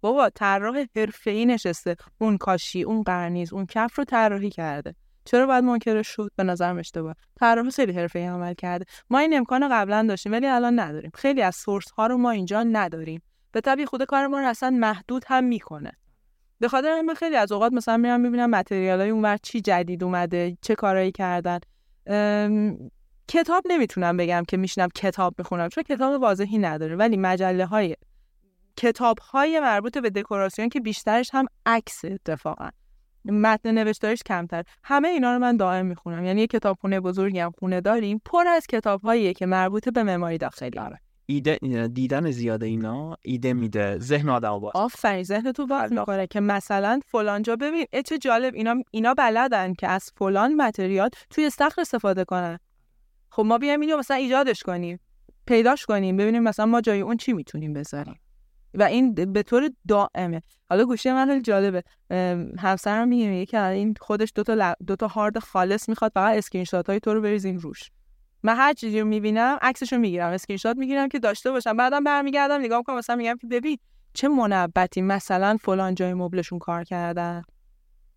بابا 0.00 0.30
طراح 0.30 0.84
حرفه‌ای 0.96 1.46
نشسته. 1.46 1.96
اون 2.18 2.38
کاشی 2.38 2.82
اون 2.82 3.02
قرنیز 3.02 3.52
اون 3.52 3.66
کف 3.66 3.98
رو 3.98 4.04
طراحی 4.04 4.50
کرده. 4.50 4.94
چرا 5.28 5.46
باید 5.46 5.64
منکرش 5.64 6.08
شد؟ 6.08 6.30
به 6.36 6.44
نظرم 6.44 6.78
اشتباه. 6.78 7.14
طراح 7.40 7.70
خیلی 7.70 7.92
حرفه‌ای 7.92 8.26
عمل 8.26 8.54
کرده. 8.54 8.84
ما 9.10 9.18
این 9.18 9.36
امکان 9.36 9.68
قبلا 9.72 10.06
داشتیم 10.08 10.32
ولی 10.32 10.46
الان 10.46 10.80
نداریم. 10.80 11.10
خیلی 11.14 11.42
از 11.42 11.56
سورس 11.56 11.90
ها 11.90 12.06
رو 12.06 12.16
ما 12.16 12.30
اینجا 12.30 12.62
نداریم. 12.62 13.22
به 13.52 13.60
طبی 13.60 13.86
خود 13.86 14.04
کار 14.04 14.26
ما 14.26 14.40
رو 14.40 14.46
اصلا 14.46 14.70
محدود 14.70 15.24
هم 15.26 15.44
می‌کنه. 15.44 15.92
به 16.60 16.68
خاطر 16.68 16.88
همین 16.88 17.04
من 17.04 17.14
خیلی 17.14 17.36
از 17.36 17.52
اوقات 17.52 17.72
مثلا 17.72 17.96
میرم 17.96 18.20
می‌بینم 18.20 18.50
متریال 18.50 19.00
های 19.00 19.10
اونور 19.10 19.36
چی 19.36 19.60
جدید 19.60 20.04
اومده 20.04 20.56
چه 20.62 20.74
کارایی 20.74 21.12
کردن. 21.12 21.58
ام، 22.06 22.90
کتاب 23.28 23.62
نمی‌تونم 23.66 24.16
بگم 24.16 24.42
که 24.48 24.56
میشنم 24.56 24.88
کتاب 24.94 25.34
می‌خونم 25.38 25.68
چون 25.68 25.84
کتاب 25.84 26.22
واضحی 26.22 26.58
نداره. 26.58 26.96
ولی 26.96 27.16
مجله 27.16 27.66
های 27.66 27.96
کتاب 28.76 29.18
های 29.18 29.60
مربوط 29.60 29.98
به 29.98 30.10
دکوراسیون 30.10 30.68
که 30.68 30.80
بیشترش 30.80 31.30
هم 31.32 31.46
عکس 31.66 32.04
اتفاقا. 32.04 32.68
متن 33.32 33.72
نوشتارش 33.72 34.22
کمتر. 34.26 34.62
همه 34.84 35.08
اینا 35.08 35.32
رو 35.32 35.38
من 35.38 35.56
دائم 35.56 35.86
می‌خونم. 35.86 36.24
یعنی 36.24 36.40
یه 36.40 36.46
کتابخونه 36.46 37.00
بزرگی 37.00 37.38
هم 37.38 37.52
خونه 37.58 37.80
داریم. 37.80 38.20
پر 38.24 38.46
از 38.46 38.66
کتاب 38.66 39.00
که 39.36 39.46
مربوط 39.46 39.88
به 39.88 40.02
معماری 40.02 40.38
داخلی. 40.38 40.78
آره. 40.78 41.00
ایده 41.26 41.58
دیدن 41.92 42.30
زیاد 42.30 42.64
اینا 42.64 43.16
ایده 43.22 43.52
میده. 43.52 43.98
ذهن 43.98 44.28
آدم 44.28 44.58
باز 44.58 44.72
آفرین 44.74 45.22
ذهن 45.22 45.52
تو 45.52 45.66
باز 45.66 45.92
می‌کنه 45.92 46.26
که 46.26 46.40
مثلا 46.40 47.00
فلان 47.06 47.42
جا 47.42 47.56
ببین 47.56 47.86
چه 48.06 48.18
جالب. 48.18 48.54
اینا 48.54 48.74
اینا 48.90 49.14
بلدن 49.14 49.74
که 49.74 49.88
از 49.88 50.10
فلان 50.16 50.54
material 50.54 51.08
توی 51.30 51.46
استخر 51.46 51.80
استفاده 51.80 52.24
کنن. 52.24 52.58
خب 53.30 53.42
ما 53.42 53.58
بیایم 53.58 53.80
اینو 53.80 53.98
مثلا 53.98 54.16
ایجادش 54.16 54.62
کنیم. 54.62 55.00
پیداش 55.46 55.86
کنیم. 55.86 56.16
ببینیم 56.16 56.42
مثلا 56.42 56.66
ما 56.66 56.80
جای 56.80 57.00
اون 57.00 57.16
چی 57.16 57.32
می‌تونیم 57.32 57.72
بذاریم. 57.72 58.20
و 58.74 58.82
این 58.82 59.14
به 59.14 59.42
طور 59.42 59.70
دائمه. 59.88 60.42
حالا 60.70 60.84
گوشی 60.84 61.12
من 61.12 61.42
جالبه. 61.42 61.82
همسرم 62.58 63.08
میگه 63.08 63.46
که 63.46 63.64
این 63.64 63.94
خودش 64.00 64.32
دو 64.34 64.42
تا 64.42 64.74
دو 64.86 64.96
تا 64.96 65.06
هارد 65.06 65.38
خالی 65.38 65.88
می‌خواد 65.88 66.12
فقط 66.14 66.36
اسکرین 66.36 66.64
شات 66.64 66.90
های 66.90 67.00
تو 67.00 67.14
رو 67.14 67.20
بریزین 67.20 67.58
روش. 67.58 67.90
من 68.42 68.56
هر 68.56 68.72
چیزی 68.72 69.00
رو 69.00 69.06
می‌بینم 69.06 69.58
عکسشو 69.62 69.98
می‌گیرم 69.98 70.32
اسکرین 70.32 70.56
شات 70.56 70.76
می‌گیرم 70.76 71.08
که 71.08 71.18
داشته 71.18 71.50
باشم. 71.50 71.76
بعدم 71.76 72.04
برمیگردم 72.04 72.60
نگاه 72.60 72.78
می‌کنم 72.78 72.96
مثلا 72.96 73.16
میگم 73.16 73.36
که 73.40 73.46
ببین 73.46 73.78
چه 74.14 74.28
منبتی 74.28 75.02
مثلا 75.02 75.56
فلان 75.60 75.94
جای 75.94 76.14
مبلشون 76.14 76.58
کار 76.58 76.84
کردن. 76.84 77.42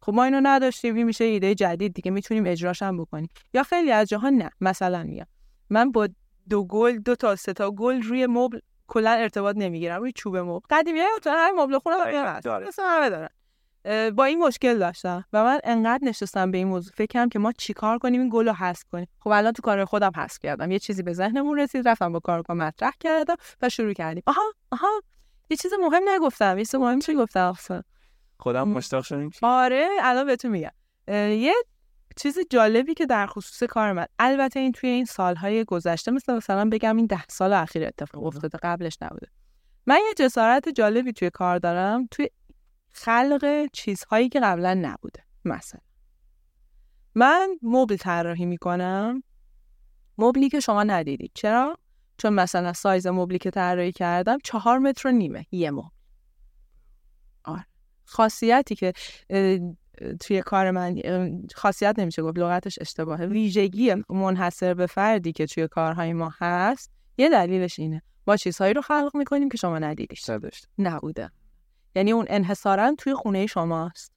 خب 0.02 0.14
ما 0.14 0.24
اینو 0.24 0.40
نداشتیم 0.44 0.96
این 0.96 1.06
میشه 1.06 1.24
ایده 1.24 1.56
جدید 1.56 1.94
دیگه 1.94 2.12
می‌تونیم 2.12 2.44
اجراش 2.46 2.82
هم 2.82 2.98
بکنیم. 2.98 3.28
یا 3.54 3.64
خیلی 3.64 3.92
از 3.92 4.10
جاها 4.10 4.30
نه 4.30 4.50
مثلا 4.62 5.04
میگم. 5.04 5.26
من 5.70 5.92
با 5.92 6.10
دو 6.50 6.64
گل 6.64 6.98
دو 6.98 7.16
تا 7.16 7.36
سه 7.36 7.54
تا 7.54 7.72
گل 7.72 8.02
روی 8.02 8.28
مبل 8.28 8.60
کلا 8.94 9.12
ارتباط 9.12 9.56
نمی‌گیرم 9.58 10.02
روی 10.02 10.12
چوب 10.12 10.38
مبل. 10.38 10.66
قدیمی 10.70 11.00
های 11.00 11.10
همین 11.26 11.62
مبل 11.62 11.80
خونه 11.80 11.98
داره. 11.98 12.68
مثلا 12.68 12.86
همه 12.90 13.10
دارن. 13.10 13.30
با 14.10 14.26
این 14.26 14.40
مشکل 14.40 14.80
داشتم 14.80 15.26
و 15.34 15.44
من 15.44 15.60
انقدر 15.64 16.00
نشستم 16.04 16.52
به 16.52 16.58
این 16.58 16.68
موضوع. 16.68 16.94
فکرم 16.96 17.30
که 17.30 17.40
ما 17.40 17.52
چیکار 17.52 17.98
کنیم؟ 17.98 18.22
این 18.22 18.30
گل 18.34 18.48
رو 18.48 18.54
حذف 18.54 18.84
کنیم. 18.92 19.08
خب 19.20 19.30
الان 19.30 19.54
تو 19.54 19.62
کار 19.62 19.86
خودم 19.86 20.12
حذف 20.18 20.40
کردم. 20.40 20.72
یه 20.72 20.80
چیزی 20.80 21.04
به 21.04 21.14
ذهنمون 21.14 21.60
رسید 21.60 21.88
رفتم 21.88 22.12
با 22.12 22.20
کارگاه 22.20 22.58
مطرح 22.58 22.92
کردم 23.00 23.36
و 23.62 23.70
شروع 23.70 23.94
کردیم. 23.94 24.24
آها 24.26 24.42
آها. 24.72 25.02
یه 25.50 25.58
چیز 25.58 25.72
مهم 25.82 26.04
نگفتم. 26.10 26.58
یه 26.58 26.66
چیز 26.66 26.76
مهم 26.76 27.00
چی 27.00 27.16
گفتم؟ 27.16 27.54
خودم 28.40 28.70
مشتاق 28.70 29.04
شدیم 29.04 29.32
آره 29.42 29.88
الان 30.02 30.26
بهتون 30.26 30.52
میگم. 30.52 30.72
یه 31.08 31.54
چیز 32.18 32.38
جالبی 32.50 32.94
که 32.94 33.06
در 33.06 33.28
خصوص 33.28 33.64
کار 33.64 33.94
من 33.94 34.06
البته 34.20 34.60
این 34.60 34.72
توی 34.72 34.90
این 34.90 35.06
سالهای 35.06 35.64
گذشته 35.64 36.12
مثل 36.12 36.34
مثلا 36.34 36.70
بگم 36.70 36.98
این 36.98 37.06
ده 37.06 37.24
سال 37.30 37.54
اخیر 37.54 37.84
اتفاق 37.84 38.24
افتاده 38.24 38.58
قبلش 38.64 38.98
نبوده. 39.02 39.28
من 39.86 39.96
یه 39.96 40.14
جسارت 40.18 40.70
جالبی 40.70 41.14
توی 41.14 41.30
کار 41.30 41.60
دارم 41.60 42.08
توی 42.12 42.30
خلق 42.92 43.68
چیزهایی 43.74 44.30
که 44.30 44.40
قبلا 44.40 44.74
نبوده 44.74 45.24
مثلا. 45.46 45.82
من 47.16 47.50
مبل 47.62 47.98
طراحی 47.98 48.46
می‌کنم. 48.46 49.24
مبلی 50.18 50.50
که 50.50 50.60
شما 50.60 50.84
ندیدید. 50.84 51.32
چرا؟ 51.34 51.78
چون 52.18 52.34
مثلا 52.34 52.74
سایز 52.74 53.08
مبلی 53.08 53.38
که 53.38 53.52
طراحی 53.52 53.92
کردم 53.92 54.38
چهار 54.44 54.80
متر 54.80 55.08
و 55.08 55.12
نیمه 55.12 55.46
یه 55.52 55.72
مبل. 55.72 55.88
آره. 57.44 57.66
خاصیتی 58.06 58.76
که 58.76 58.94
توی 60.20 60.42
کار 60.42 60.72
من 60.72 61.02
خاصیت 61.56 62.00
نمیشه 62.00 62.22
گفت 62.22 62.38
لغتش 62.38 62.78
اشتباهه. 62.82 63.26
ویژگی 63.26 63.96
منحصر 64.10 64.74
به 64.74 64.88
فردی 64.88 65.32
که 65.32 65.46
توی 65.46 65.68
کارهای 65.68 66.14
ما 66.14 66.34
هست 66.38 66.92
یه 67.18 67.30
دلیلش 67.30 67.80
اینه. 67.80 68.02
ما 68.28 68.38
چیزهایی 68.38 68.74
رو 68.74 68.82
خلق 68.82 69.12
می‌کنیم 69.14 69.50
که 69.50 69.58
شما 69.58 69.80
ندیدیش. 69.80 70.30
نبوده. 70.78 71.32
یعنی 71.96 72.12
اون 72.12 72.26
انحصارا 72.30 72.96
توی 72.98 73.14
خونه 73.14 73.46
شماست. 73.46 74.12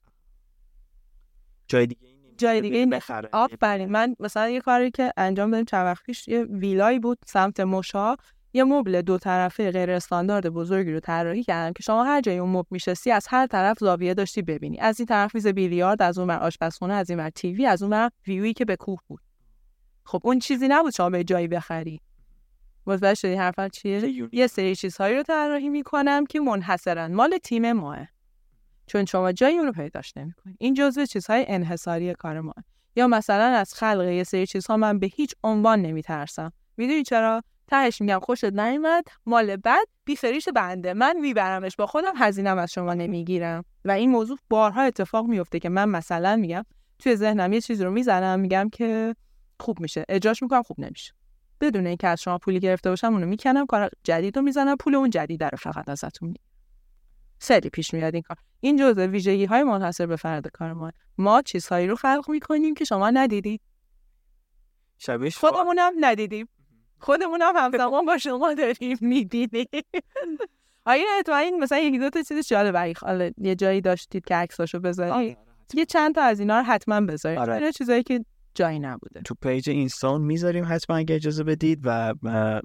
جای 1.67 1.87
دیگه 1.87 2.07
جای 2.37 2.61
دیگه 2.61 2.85
بخره. 2.85 3.29
آفرین. 3.33 3.89
من 3.89 4.15
مثلا 4.19 4.49
یه 4.49 4.61
کاری 4.61 4.91
که 4.91 5.13
انجام 5.17 5.51
دادیم 5.51 5.65
چند 5.65 5.85
وقت 5.85 6.03
پیش 6.03 6.27
یه 6.27 6.43
ویلایی 6.43 6.99
بود 6.99 7.17
سمت 7.25 7.59
مشا 7.59 8.15
یه 8.55 8.63
مبل 8.63 9.01
دو 9.01 9.17
طرفه 9.17 9.71
غیر 9.71 9.91
استاندارد 9.91 10.49
بزرگی 10.49 10.91
رو 10.91 10.99
طراحی 10.99 11.43
کردم 11.43 11.73
که 11.73 11.83
شما 11.83 12.03
هر 12.03 12.21
جای 12.21 12.37
اون 12.37 12.49
مبل 12.49 12.67
میشستی 12.71 13.11
از 13.11 13.27
هر 13.29 13.47
طرف 13.47 13.77
زاویه 13.79 14.13
داشتی 14.13 14.41
ببینی. 14.41 14.79
از 14.79 14.99
این 14.99 15.05
طرف 15.05 15.35
میز 15.35 15.47
بیلیارد 15.47 16.01
از 16.01 16.17
اون 16.17 16.27
بر 16.27 16.39
آشپزخونه 16.39 16.93
از 16.93 17.09
این 17.09 17.17
بر 17.17 17.29
تیوی 17.29 17.65
از 17.65 17.81
اون 17.81 17.91
بر 17.91 18.09
ویویی 18.27 18.53
که 18.53 18.65
به 18.65 18.75
کوه 18.75 18.99
بود. 19.07 19.21
خب 20.03 20.21
اون 20.23 20.39
چیزی 20.39 20.67
نبود 20.67 20.93
شما 20.93 21.09
به 21.09 21.23
جایی 21.23 21.47
بخری. 21.47 22.01
متوجه 22.87 23.15
شدی 23.15 23.33
حرفم 23.33 23.69
چیه؟ 23.69 24.29
یه 24.31 24.47
سری 24.47 24.75
چیزهایی 24.75 25.15
رو 25.15 25.23
طراحی 25.23 25.69
می‌کنم 25.69 26.25
که 26.25 26.39
منحصرا 26.39 27.07
مال 27.07 27.37
تیم 27.37 27.71
ماه. 27.71 28.07
چون 28.87 29.05
شما 29.05 29.31
جایی 29.31 29.57
اون 29.57 29.65
رو 29.65 29.71
پیداش 29.71 30.17
نمی‌کنید 30.17 30.55
این 30.59 30.73
جزء 30.73 31.05
چیزهای 31.05 31.45
انحصاری 31.47 32.13
کار 32.13 32.41
ما 32.41 32.53
یا 32.95 33.07
مثلا 33.07 33.43
از 33.43 33.73
خلق 33.73 34.07
یه 34.07 34.23
سری 34.23 34.47
چیزها 34.47 34.77
من 34.77 34.99
به 34.99 35.07
هیچ 35.07 35.33
عنوان 35.43 35.81
نمیترسم. 35.81 36.51
می‌دونی 36.77 37.03
چرا؟ 37.03 37.43
تهش 37.67 38.01
میگم 38.01 38.19
خوشت 38.19 38.45
نیومد 38.45 39.03
مال 39.25 39.55
بد 39.55 39.85
بیفریش 40.05 40.49
بنده. 40.49 40.93
من 40.93 41.17
میبرمش 41.17 41.75
با 41.75 41.85
خودم 41.85 42.13
هزینم 42.17 42.57
از 42.57 42.71
شما 42.71 42.93
نمی‌گیرم. 42.93 43.65
و 43.85 43.91
این 43.91 44.11
موضوع 44.11 44.37
بارها 44.49 44.81
اتفاق 44.81 45.25
میفته 45.25 45.59
که 45.59 45.69
من 45.69 45.89
مثلا 45.89 46.35
میگم 46.35 46.65
توی 46.99 47.15
ذهنم 47.15 47.53
یه 47.53 47.61
چیزی 47.61 47.83
رو 47.83 47.91
می‌زنم 47.91 48.39
میگم 48.39 48.69
که 48.69 49.15
خوب 49.59 49.79
میشه. 49.79 50.05
اجراش 50.09 50.43
می‌کنم 50.43 50.63
خوب 50.63 50.79
نمیشه. 50.79 51.13
بدون 51.61 51.87
اینکه 51.87 52.07
از 52.07 52.21
شما 52.21 52.37
پولی 52.37 52.59
گرفته 52.59 52.89
باشم 52.89 53.13
اونو 53.13 53.25
می‌کنم. 53.25 53.65
کار 53.65 53.89
جدید 54.03 54.37
رو 54.37 54.41
می‌زنم. 54.41 54.75
پول 54.77 54.95
اون 54.95 55.09
جدید 55.09 55.43
رو 55.43 55.57
فقط 55.57 55.89
ازتون 55.89 56.27
می‌گیرم. 56.27 56.45
سری 57.39 57.69
پیش 57.69 57.93
میاد 57.93 58.13
این 58.13 58.23
کار. 58.23 58.37
این 58.59 58.77
جزء 58.77 59.07
ویژگی 59.07 59.45
های 59.45 59.63
منحصر 59.63 60.05
به 60.05 60.15
فرد 60.15 60.47
کار 60.47 60.73
ما. 60.73 60.91
ما 61.17 61.41
چیزهایی 61.41 61.87
رو 61.87 61.95
خلق 61.95 62.29
می‌کنیم 62.29 62.73
که 62.73 62.85
شما 62.85 63.09
ندیدید. 63.09 63.61
شبیش 64.97 65.37
خودمونم 65.37 65.93
ندیدیم. 65.99 66.47
خودمونم 66.99 67.53
همزمان 67.55 68.05
با 68.05 68.17
شما 68.17 68.53
داریم 68.53 68.97
می‌بینیم. 69.01 69.67
آیا 70.85 71.05
تو 71.25 71.33
این 71.43 71.59
مثلا 71.59 71.77
یکی 71.77 71.99
دو 71.99 72.09
تا 72.09 72.21
چیز 72.21 72.47
جالب. 72.47 72.93
حالا 73.01 73.31
یه 73.37 73.55
جایی 73.55 73.81
داشتید 73.81 74.25
که 74.25 74.35
عکساشو 74.35 74.79
بذارید 74.79 75.37
یه 75.73 75.85
چند 75.85 76.15
تا 76.15 76.21
از 76.21 76.39
اینا 76.39 76.57
رو 76.57 76.63
حتما 76.63 77.01
بذارید. 77.01 77.39
آره. 77.39 77.71
چیزایی 77.71 78.03
که 78.03 78.25
جایی 78.55 78.79
نبوده. 78.79 79.21
تو 79.21 79.35
پیج 79.41 79.69
اینستان 79.69 80.21
می‌ذاریم 80.21 80.65
حتما 80.69 80.95
اگه 80.95 81.15
اجازه 81.15 81.43
بدید 81.43 81.79
و 81.83 82.13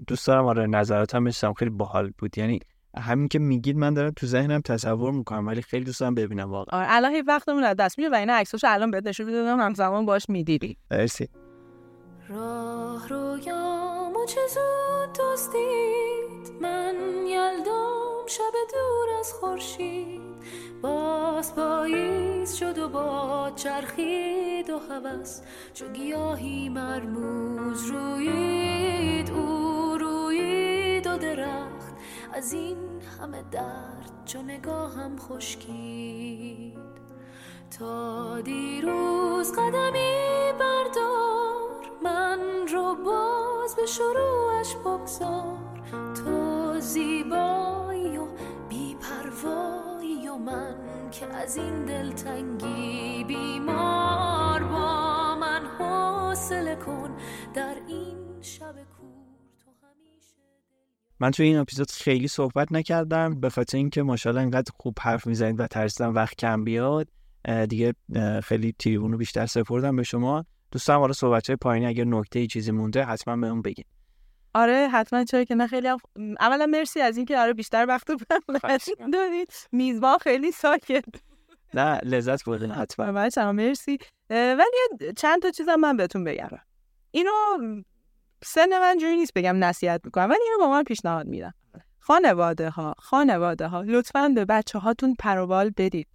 دوست 0.06 0.26
دارم 0.26 0.46
آره 0.46 0.66
نظراتم 0.66 1.24
بشم 1.24 1.52
خیلی 1.52 1.70
باحال 1.70 2.12
بود. 2.18 2.38
یعنی 2.38 2.60
همین 2.98 3.28
که 3.28 3.38
میگید 3.38 3.76
من 3.76 3.94
دارم 3.94 4.12
تو 4.16 4.26
ذهنم 4.26 4.60
تصور 4.60 5.12
می‌کنم 5.12 5.46
ولی 5.46 5.62
خیلی 5.62 5.84
دوست 5.84 6.00
دارم 6.00 6.14
ببینم 6.14 6.50
واقعا. 6.50 6.80
آره 6.80 6.86
الان 6.90 7.22
وقتمون 7.26 7.64
از 7.64 7.76
دست 7.76 7.98
میره 7.98 8.10
و 8.10 8.14
این 8.14 8.30
عکساشو 8.30 8.66
الان 8.70 8.90
بهت 8.90 9.06
نشون 9.06 9.26
می‌دادم 9.26 9.60
همزمان 9.60 10.06
باش 10.06 10.28
می‌دیدی 10.28 10.76
مرسی. 10.90 11.28
راه 12.30 13.08
رویامو 13.08 14.24
چه 14.26 14.40
زود 14.54 15.12
دوستید 15.18 16.62
من 16.62 16.94
یلدم 17.26 18.26
شب 18.26 18.52
دور 18.72 19.18
از 19.18 19.32
خورشید. 19.32 20.20
باز 20.82 21.54
پاییز 21.54 22.54
شد 22.54 22.78
و 22.78 22.88
با 22.88 23.52
چرخید 23.56 24.70
و 24.70 24.78
هوس. 24.78 25.40
چو 25.74 25.88
گیاهی 25.88 26.68
مرموز 26.68 27.86
روید 27.90 29.30
او 29.30 29.96
روید 30.00 31.06
و 31.06 31.18
درخت. 31.18 31.94
از 32.32 32.52
این 32.52 32.78
همه 33.20 33.42
درد 33.50 34.22
چو 34.24 34.42
نگاهم 34.42 35.18
خشکید. 35.18 36.78
تا 37.78 38.40
دیروز 38.40 39.52
قدمی 39.52 40.52
بردار 40.58 41.79
من 42.04 42.38
رو 42.72 42.96
باز 43.04 43.76
به 43.76 43.86
شروعش 43.86 44.76
بگذار. 44.76 45.58
تو 46.14 46.80
زیبایی 46.80 48.18
و 48.18 48.26
بیپروایی 48.68 50.28
و 50.28 50.36
من 50.36 51.10
که 51.10 51.26
از 51.26 51.56
این 51.56 51.84
دلتنگی 51.84 53.24
بیمار 53.24 54.62
با 54.62 55.34
من 55.34 55.66
حوصله 55.78 56.76
کن. 56.76 57.16
در 57.54 57.76
این 57.88 58.42
شب 58.42 58.74
من 61.22 61.30
توی 61.30 61.46
این 61.46 61.56
اپیزود 61.56 61.90
خیلی 61.90 62.28
صحبت 62.28 62.72
نکردم 62.72 63.40
به 63.40 63.50
خاطر 63.50 63.78
اینکه 63.78 64.02
ماشاءالله 64.02 64.42
انقدر 64.42 64.72
خوب 64.76 64.94
حرف 65.00 65.26
می‌زنید 65.26 65.60
و 65.60 65.66
ترسیدم 65.66 66.14
وقت 66.14 66.36
کم 66.36 66.64
بیاد. 66.64 67.08
دیگه 67.68 67.94
خیلی 68.44 68.74
تیریبون 68.78 69.12
رو 69.12 69.18
بیشتر 69.18 69.46
سپردم 69.46 69.96
به 69.96 70.02
شما. 70.02 70.44
دوستان 70.72 70.98
حالا 70.98 71.12
صحبت 71.12 71.46
های 71.46 71.56
پایینی 71.56 71.86
اگر 71.86 72.04
نکته 72.04 72.38
ای 72.38 72.46
چیزی 72.46 72.72
مونده 72.72 73.04
حتما 73.04 73.36
به 73.36 73.46
اون 73.46 73.62
بگین. 73.62 73.84
آره 74.54 74.88
حتما. 74.92 75.24
چرا 75.24 75.44
که 75.44 75.54
نه 75.54 75.66
خیلی 75.66 75.88
هم... 75.88 75.98
اولا 76.40 76.66
مرسی 76.66 77.00
از 77.00 77.16
اینکه 77.16 77.38
آره 77.38 77.52
بیشتر 77.52 77.86
وقت 77.86 78.10
رو 78.10 78.16
دادید 79.12 79.52
میزبان 79.72 80.18
خیلی 80.18 80.52
ساکت. 80.52 81.04
نه 81.74 81.98
لذت 81.98 82.44
بردین 82.44 82.70
حتما. 82.70 83.12
من 83.12 83.50
مرسی. 83.50 83.98
ولی 84.30 85.12
چند 85.16 85.42
تا 85.42 85.50
چیزم 85.50 85.74
من 85.74 85.96
بهتون 85.96 86.24
بگم. 86.24 86.48
اینو 87.10 87.32
سن 88.44 88.78
من 88.80 88.98
جوری 88.98 89.16
نیست 89.16 89.34
بگم 89.34 89.64
نصیحت 89.64 90.00
می‌کنم 90.04 90.24
ولی 90.24 90.40
اینو 90.42 90.58
با 90.58 90.70
من 90.70 90.84
پیشنهاد 90.84 91.26
میدم. 91.26 91.54
خانواده 91.98 92.70
ها 92.70 92.94
خانواده 92.98 93.66
ها 93.68 93.82
لطفا 93.82 94.28
به 94.28 94.44
بچه 94.44 94.78
هاتون 94.78 95.14
پروبال 95.18 95.70
بدید. 95.76 96.08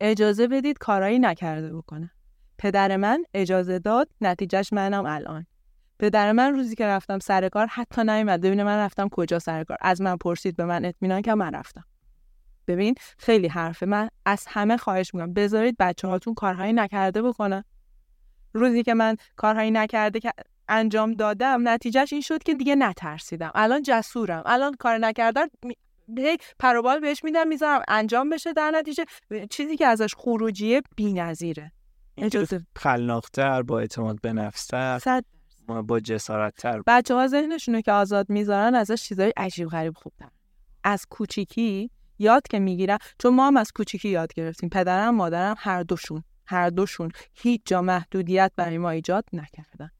اجازه 0.00 0.48
بدید 0.48 0.78
کارایی 0.78 1.18
نکرده 1.18 1.76
بکنه. 1.76 2.10
پدر 2.58 2.96
من 2.96 3.24
اجازه 3.34 3.78
داد 3.78 4.08
نتیجهش 4.20 4.72
منم 4.72 5.06
الان. 5.06 5.46
پدر 5.98 6.32
من 6.32 6.54
روزی 6.54 6.74
که 6.74 6.86
رفتم 6.86 7.18
سر 7.18 7.48
کار 7.48 7.66
حتی 7.66 8.04
نیومد. 8.04 8.40
ببینه 8.40 8.64
من 8.64 8.78
رفتم 8.78 9.08
کجا 9.08 9.38
سر 9.38 9.64
کار. 9.64 9.76
از 9.80 10.00
من 10.00 10.16
پرسید 10.16 10.56
به 10.56 10.64
من 10.64 10.84
اطمینان 10.84 11.22
که 11.22 11.34
من 11.34 11.54
رفتم. 11.54 11.84
ببین 12.66 12.94
خیلی 13.18 13.48
حرفه 13.48 13.86
من 13.86 14.08
از 14.26 14.44
همه 14.48 14.76
خواهش 14.76 15.14
می‌کنم. 15.14 15.32
بذارید 15.32 15.76
بچه 15.78 16.08
هاتون 16.08 16.34
کارهایی 16.34 16.72
نکرده 16.72 17.22
بکنن. 17.22 17.64
روزی 18.52 18.82
که 18.82 18.94
من 18.94 19.16
کارهایی 19.36 19.70
نکرده 19.70 20.20
که 20.20 20.32
انجام 20.68 21.12
دادم 21.12 21.68
نتیجهش 21.68 22.12
این 22.12 22.22
شد 22.22 22.42
که 22.42 22.54
دیگه 22.54 22.74
نترسیدم. 22.74 23.50
الان 23.54 23.82
جسورم. 23.82 24.42
الان 24.46 24.74
کار 24.74 24.98
نکردن 24.98 25.46
هی 26.18 26.36
پروبال 26.58 27.00
بهش 27.00 27.24
میدم 27.24 27.48
می‌ذارم 27.48 27.82
انجام 27.88 28.30
بشه 28.30 28.52
در 28.52 28.70
نتیجه. 28.70 29.04
چیزی 29.50 29.76
که 29.76 29.86
ازش 29.86 30.14
خروجیه 30.14 30.82
بی‌نظیره 30.96 31.72
خلاقتر 32.76 33.62
با 33.62 33.80
اعتماد 33.80 34.20
به 34.20 34.32
نفستر 34.32 34.98
صد 34.98 35.24
ما 35.68 35.82
با 35.82 36.00
جسارتتر. 36.00 36.82
بچه 36.86 37.14
ها 37.14 37.26
ذهنشونو 37.26 37.80
که 37.80 37.92
آزاد 37.92 38.30
می‌ذارن 38.30 38.74
ازش 38.74 39.02
چیزای 39.02 39.32
عجیب 39.36 39.68
غریب 39.68 39.94
خوب 39.96 40.12
دارن. 40.18 40.32
از 40.84 41.06
کوچیکی 41.10 41.90
یاد 42.18 42.42
که 42.48 42.58
می‌گیرن 42.58 42.98
چون 43.18 43.34
ما 43.34 43.46
هم 43.46 43.56
از 43.56 43.72
کوچیکی 43.72 44.08
یاد 44.08 44.34
گرفتیم. 44.34 44.68
پدرم 44.68 45.14
مادرم 45.14 45.54
هر 45.58 45.82
دوشون. 45.82 46.24
هر 46.46 46.70
دوشون. 46.70 47.10
هیچ 47.34 47.62
جا 47.64 47.82
محدودیت 47.82 48.52
برای 48.56 48.78
ما 48.78 48.90
ایجاد 48.90 49.24
نکردن. 49.32 49.90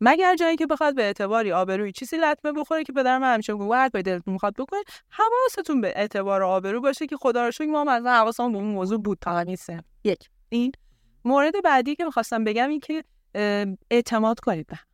مگر 0.00 0.36
جایی 0.36 0.56
که 0.56 0.66
بخواد 0.66 0.94
به 0.94 1.02
اعتباری 1.02 1.52
آبروی 1.52 1.92
چیزی 1.92 2.16
لطمه 2.16 2.52
بخوره 2.52 2.84
که 2.84 2.92
پدرم 2.92 3.22
همیشه 3.22 3.52
میگه 3.52 3.74
هر 3.74 3.88
کاری 3.88 4.02
دلتون 4.02 4.32
می‌خواد 4.32 4.54
بکنید 4.54 4.84
حواستون 5.08 5.80
به 5.80 5.92
اعتبار 5.96 6.42
و 6.42 6.46
آبرو 6.46 6.80
باشه 6.80 7.06
که 7.06 7.16
خدا 7.16 7.44
رو 7.44 7.50
شکر 7.50 7.66
ما 7.66 7.80
هم 7.80 7.88
اصلا 7.88 8.12
حواسمون 8.12 8.52
به 8.52 8.58
اون 8.58 8.66
موضوع 8.66 8.98
بود 8.98 9.18
تا 9.20 9.44
یک. 10.04 10.30
این 10.48 10.72
مورد 11.24 11.54
بعدی 11.64 11.94
که 11.94 12.04
می‌خواستم 12.04 12.44
بگم 12.44 12.68
این 12.68 12.80
که 12.80 13.04
اعتماد 13.90 14.40
کنید 14.40 14.66
به 14.66 14.76
هم. 14.76 14.86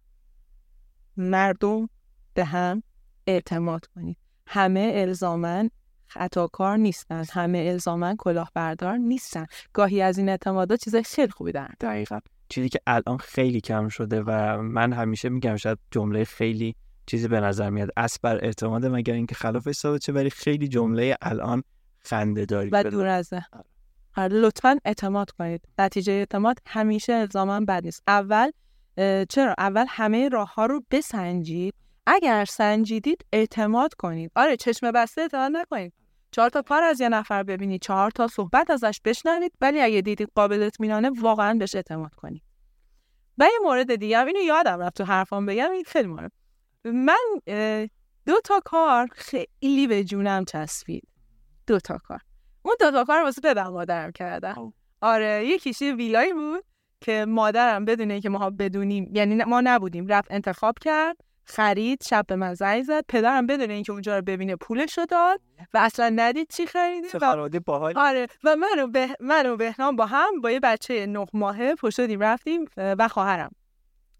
مردم 1.16 1.88
به 2.34 2.44
هم 2.44 2.82
اعتماد 3.26 3.86
کنید. 3.86 4.16
همه 4.46 4.92
الزامن 4.94 5.70
خطاکار 6.06 6.76
نیستن. 6.76 7.24
همه 7.32 7.58
الزامن 7.58 8.16
کلاهبردار 8.16 8.96
نیستن. 8.96 9.46
گاهی 9.72 10.02
از 10.02 10.18
این 10.18 10.28
اعتمادات 10.28 10.84
چیزای 10.84 11.02
خیلی 11.02 11.32
خوبی 11.32 11.52
دارن. 11.52 11.74
دقیقا. 11.80 12.20
چیزی 12.48 12.68
که 12.68 12.80
الان 12.86 13.18
خیلی 13.18 13.60
کم 13.60 13.88
شده 13.88 14.22
و 14.22 14.62
من 14.62 14.92
همیشه 14.92 15.28
میگم 15.28 15.56
شاید 15.56 15.78
جمله 15.90 16.24
خیلی 16.24 16.74
چیزی 17.06 17.28
به 17.28 17.40
نظر 17.40 17.70
میاد. 17.70 17.90
اصل 17.96 18.18
بر 18.22 18.44
اعتماد 18.44 18.86
مگر 18.86 19.14
اینکه 19.14 19.34
خلافش 19.34 19.74
ثابت 19.74 20.02
شه 20.02 20.12
ولی 20.12 20.30
خیلی 20.30 20.68
جمله 20.68 21.16
الان 21.22 21.62
خنده 21.98 22.44
داری. 22.44 22.70
و 22.70 22.82
دور 22.82 23.06
از 23.06 23.34
لطفا 24.16 24.78
اعتماد 24.84 25.30
کنید. 25.30 25.68
نتیجه 25.78 26.12
اعتماد 26.12 26.58
همیشه 26.66 27.12
الزاما 27.12 27.60
بد 27.60 27.84
نیست. 27.84 28.02
اول 28.06 28.50
چرا؟ 29.28 29.54
اول 29.58 29.86
همه 29.88 30.28
راه 30.28 30.54
ها 30.54 30.66
رو 30.66 30.84
بسنجید. 30.90 31.74
اگر 32.06 32.44
سنجیدید 32.44 33.24
اعتماد 33.32 33.94
کنید. 33.94 34.32
آره 34.36 34.56
چشم 34.56 34.90
بسته 34.90 35.20
اعتماد 35.20 35.50
نکنید. 35.54 35.92
چهار 36.30 36.50
تا 36.50 36.62
کار 36.62 36.82
از 36.82 37.00
یه 37.00 37.08
نفر 37.08 37.42
ببینید. 37.42 37.82
چهار 37.82 38.10
تا 38.10 38.28
صحبت 38.28 38.70
ازش 38.70 39.00
بشنوید. 39.04 39.52
ولی 39.60 39.80
اگه 39.80 40.00
دیدید 40.00 40.30
قابل 40.34 40.62
اطمینانه 40.62 41.10
واقعا 41.20 41.54
بهش 41.54 41.74
اعتماد 41.74 42.14
کنید. 42.14 42.42
و 43.38 43.44
یه 43.44 43.58
مورد 43.62 43.94
دیگه 43.94 44.18
اینو 44.18 44.40
یادم 44.40 44.78
رفت 44.78 44.96
تو 44.96 45.04
حرفام 45.04 45.46
بگم 45.46 45.70
این 45.70 45.84
خیلی 45.84 46.08
مهم 46.08 46.30
من 46.84 47.18
دو 48.26 48.40
تا 48.44 48.60
کار 48.64 49.08
خیلی 49.12 49.86
به 49.86 50.04
جونم 50.04 50.44
چسبید. 50.44 51.08
دو 51.66 51.78
تا 51.78 51.98
کار. 51.98 52.20
اون 52.62 52.74
دو 52.80 52.90
تا 52.90 53.04
کار 53.04 53.22
واسه 53.22 53.40
پدر 53.40 53.68
مادرم 53.68 54.12
کردم. 54.12 54.54
آو. 54.56 54.72
آره 55.00 55.46
یکیش 55.46 55.82
ویلایی 55.82 56.32
بود 56.32 56.64
که 57.00 57.24
مادرم 57.28 57.84
بدون 57.84 58.10
اینکه 58.10 58.28
ما 58.28 58.50
بدونیم 58.50 59.10
یعنی 59.14 59.44
ما 59.44 59.60
نبودیم. 59.60 60.06
رفت 60.06 60.32
انتخاب 60.32 60.74
کرد 60.80 61.16
خرید 61.44 62.02
شب 62.02 62.24
به 62.28 62.36
من 62.36 62.54
زنگ 62.54 62.82
زد. 62.82 63.04
پدرم 63.08 63.46
بدون 63.46 63.70
اینکه 63.70 63.92
اونجا 63.92 64.16
رو 64.16 64.22
ببینه 64.22 64.56
پولشو 64.56 65.04
داد 65.04 65.40
و 65.74 65.78
اصلا 65.78 66.08
ندید 66.08 66.48
چی 66.50 66.66
خریده 66.66 67.18
و 67.18 67.60
باحال. 67.66 67.98
آره 67.98 68.26
و 68.44 68.56
من 68.56 68.82
و, 68.82 68.86
به... 68.86 69.08
من 69.20 69.46
و 69.46 69.56
بهنام 69.56 69.96
با 69.96 70.06
هم 70.06 70.40
با 70.40 70.50
یه 70.50 70.60
بچه 70.60 71.06
نه 71.06 71.26
ماهه 71.32 71.74
پشت 71.74 71.96
شدیم 71.96 72.20
رفتیم 72.20 72.64
و 72.76 73.08
خواهرم. 73.08 73.50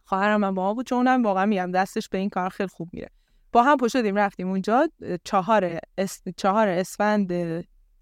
خواهرم 0.05 0.45
هم 0.45 0.55
با 0.55 0.62
ما 0.62 0.75
بود 0.75 0.87
چون 0.87 0.99
اونم 0.99 1.23
واقعا 1.23 1.47
میگم 1.47 1.73
دستش 1.73 2.09
به 2.09 2.19
این 2.19 2.29
کار 2.29 2.49
خیلی 2.49 2.69
خوب 2.69 2.89
میره. 2.93 3.09
با 3.53 3.62
هم 3.62 3.77
پشت 3.77 3.93
شدیم 3.93 4.17
رفتیم 4.19 4.49
اونجا 4.49 4.89
چهار 5.25 5.79
اس... 5.99 6.23
چهار 6.37 6.69
اسفند 6.69 7.33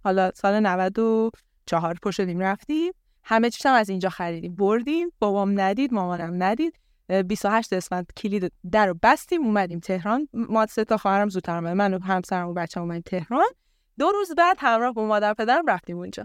حالا 0.04 0.30
سال 0.34 0.60
94 0.60 1.94
پشت 2.02 2.16
شدیم 2.16 2.40
رفتیم. 2.40 2.92
همه 3.22 3.50
چیز 3.50 3.66
هم 3.66 3.74
از 3.74 3.88
اینجا 3.88 4.08
خریدیم. 4.08 4.54
بردیم. 4.54 5.12
بابام 5.18 5.60
ندید 5.60 5.94
مامانم 5.94 6.42
ندید. 6.42 6.78
اه، 7.08 7.22
28 7.22 7.72
اسفند 7.72 8.12
کلید 8.16 8.52
در 8.72 8.86
رو 8.86 8.94
بستیم 9.02 9.44
اومدیم 9.44 9.80
تهران. 9.80 10.28
ما 10.32 10.66
سه 10.66 10.84
تا 10.84 10.96
خواهرم 10.96 11.28
زودتر 11.28 11.54
اومد 11.56 11.76
من 11.76 11.94
و 11.94 12.02
همسرم 12.02 12.48
و 12.48 12.54
بچه‌م 12.54 12.82
اومدیم 12.82 13.02
تهران. 13.06 13.48
دو 13.98 14.10
روز 14.10 14.34
بعد 14.34 14.56
همراه 14.60 14.92
با 14.92 15.06
مادر 15.06 15.34
پدرم 15.34 15.64
رفتیم 15.68 15.96
اونجا. 15.96 16.24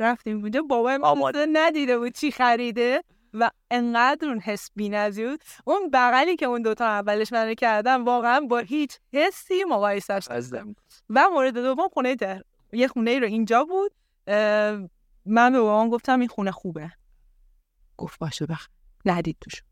رفتیم 0.00 0.40
اونجا. 0.40 0.62
بابام 0.62 1.04
آماده. 1.04 1.46
ندیده 1.52 1.98
بود 1.98 2.12
چی 2.12 2.30
خریده 2.30 3.02
و 3.34 3.50
انقدر 3.70 4.28
اون 4.28 4.40
حس 4.40 4.70
بی‌نظیر 4.76 5.30
بود. 5.30 5.40
اون 5.64 5.90
بغلی 5.92 6.36
که 6.36 6.46
اون 6.46 6.62
دوتا 6.62 6.84
اولش 6.84 7.32
من 7.32 7.54
کردم 7.54 8.04
واقعا 8.04 8.40
با 8.40 8.58
هیچ 8.58 8.98
حسی 9.12 9.64
مقایسش 9.64 10.28
عزیزم. 10.30 10.74
و 11.10 11.28
مورد 11.32 11.54
دوم 11.54 11.88
خونه 11.88 12.16
تهران. 12.16 12.42
یه 12.72 12.88
خونه 12.88 13.10
ای 13.10 13.20
رو 13.20 13.26
اینجا 13.26 13.64
بود 13.64 13.92
من 15.26 15.52
به 15.52 15.60
بابام 15.60 15.88
گفتم 15.88 16.20
این 16.20 16.28
خونه 16.28 16.50
خوبه. 16.50 16.92
گفت 17.96 18.18
باشه 18.18 18.46
بخ 18.46 18.68
ندید 19.04 19.36
توش. 19.40 19.62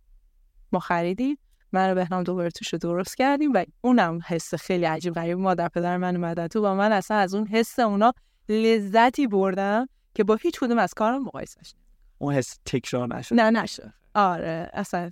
ما 0.73 0.79
خریدیم 0.79 1.39
من 1.73 1.93
و 1.93 1.95
بهنام 1.95 2.23
دوباره 2.23 2.51
توش 2.51 2.73
رو 2.73 2.79
درست 2.79 3.16
کردیم 3.16 3.53
و 3.53 3.65
اونم 3.81 4.20
حس 4.27 4.55
خیلی 4.55 4.85
عجیب 4.85 5.15
غریب. 5.15 5.39
مادر 5.39 5.69
پدر 5.69 5.97
من 5.97 6.16
اومدن 6.16 6.47
تو 6.47 6.66
و 6.66 6.75
من 6.75 6.93
اصلا 6.93 7.16
از 7.16 7.35
اون 7.35 7.47
حس 7.47 7.79
اونا 7.79 8.12
لذتی 8.49 9.27
بردم 9.27 9.89
که 10.15 10.25
با 10.25 10.35
هیچ 10.35 10.61
کدوم 10.61 10.79
از 10.79 10.95
کارم 10.95 11.23
مقایسش. 11.23 11.75
اون 12.19 12.35
حس 12.35 12.59
تکرار 12.65 13.16
نشد. 13.16 13.35
نه 13.35 13.51
نشد. 13.51 13.93
آره 14.15 14.70
اصلا. 14.73 15.11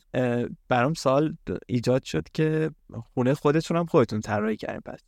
برام 0.68 0.94
سال 0.94 1.36
ایجاد 1.66 2.02
شد 2.02 2.28
که 2.34 2.70
خونه 3.14 3.34
خودتون 3.34 3.76
هم 3.76 3.86
خودتون 3.86 4.20
طراحی 4.20 4.56
کردین 4.56 4.80
پس. 4.80 5.00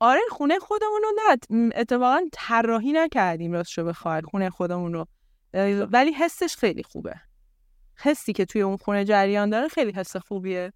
آره 0.00 0.20
خونه 0.30 0.58
خودمون 0.58 1.02
رو 1.02 1.08
نه 1.16 1.70
اتفاقا 1.74 2.20
طراحی 2.32 2.92
نکردیم 2.92 3.52
راستشو 3.52 3.84
بخواید 3.84 4.24
خونه 4.24 4.50
خودمون 4.50 4.92
رو. 4.92 5.06
ولی 5.92 6.12
حسش 6.12 6.56
خیلی 6.56 6.82
خوبه. 6.82 7.14
حسی 7.96 8.32
که 8.32 8.44
توی 8.44 8.62
اون 8.62 8.76
خونه 8.76 9.04
جریان 9.04 9.50
داره 9.50 9.68
خیلی 9.68 9.92
حس 9.92 10.16
خوبیه. 10.16 10.72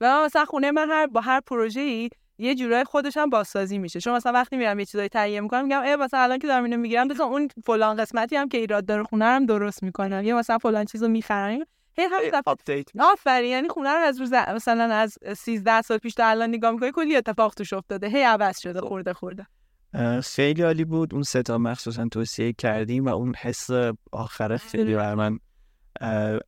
و 0.00 0.24
مثلا 0.24 0.44
خونه 0.44 0.70
من 0.70 0.90
هر 0.90 1.06
با 1.06 1.20
هر 1.20 1.40
پروژه‌ای 1.40 2.08
یه 2.38 2.54
جورای 2.54 2.84
خودش 2.84 3.16
هم 3.16 3.30
بازسازی 3.30 3.78
میشه. 3.78 4.00
چون 4.00 4.14
مثلا 4.14 4.32
وقتی 4.32 4.56
میرم 4.56 4.78
یه 4.78 4.84
چیزایی 4.84 5.08
تهیه 5.08 5.40
می‌کنم 5.40 5.64
میگم 5.64 5.82
ای 5.82 5.96
مثلا 5.96 6.20
الان 6.20 6.38
که 6.38 6.46
دارم 6.46 6.64
اینو 6.64 6.76
می‌گیرم 6.76 7.06
مثلا 7.06 7.26
اون 7.26 7.48
فلان 7.64 7.96
قسمتی 7.96 8.36
هم 8.36 8.48
که 8.48 8.58
ایراد 8.58 8.86
داره 8.86 9.02
خونه 9.02 9.24
هم 9.24 9.46
درست 9.46 9.82
می‌کنم. 9.82 10.24
یا 10.24 10.36
مثلا 10.38 10.58
فلان 10.58 10.84
چیزو 10.84 11.08
می‌خرم 11.08 11.64
هی 11.98 12.04
همین 12.04 12.30
update. 12.46 12.88
آفرین 13.00 13.50
یعنی 13.50 13.68
خونه 13.68 13.88
رو 13.90 13.98
از 14.00 14.20
روز 14.20 14.32
مثلا 14.32 14.94
از 14.94 15.18
13 15.36 15.82
سال 15.82 15.98
پیش 15.98 16.14
تا 16.14 16.26
الان 16.26 16.48
نگاه 16.48 16.70
می‌کنی 16.70 16.92
کلی 16.94 17.16
اتفاق 17.16 17.54
توش 17.54 17.72
افتاده. 17.72 18.08
هی 18.08 18.22
عوض 18.22 18.58
شده 18.58 18.80
خورده 18.80 19.12
خورده. 19.12 19.46
اه، 19.94 20.20
خیلی 20.20 20.62
عالی 20.62 20.84
بود. 20.84 21.14
اون 21.14 21.22
سه 21.22 21.42
تا 21.42 21.58
مخصوصا 21.58 22.08
توصیه 22.08 22.52
کردیم 22.52 23.04
و 23.04 23.08
اون 23.08 23.34
حس 23.34 23.70
آخره 24.12 24.56
خیلی 24.56 24.94
برا 24.94 25.14
من 25.14 25.38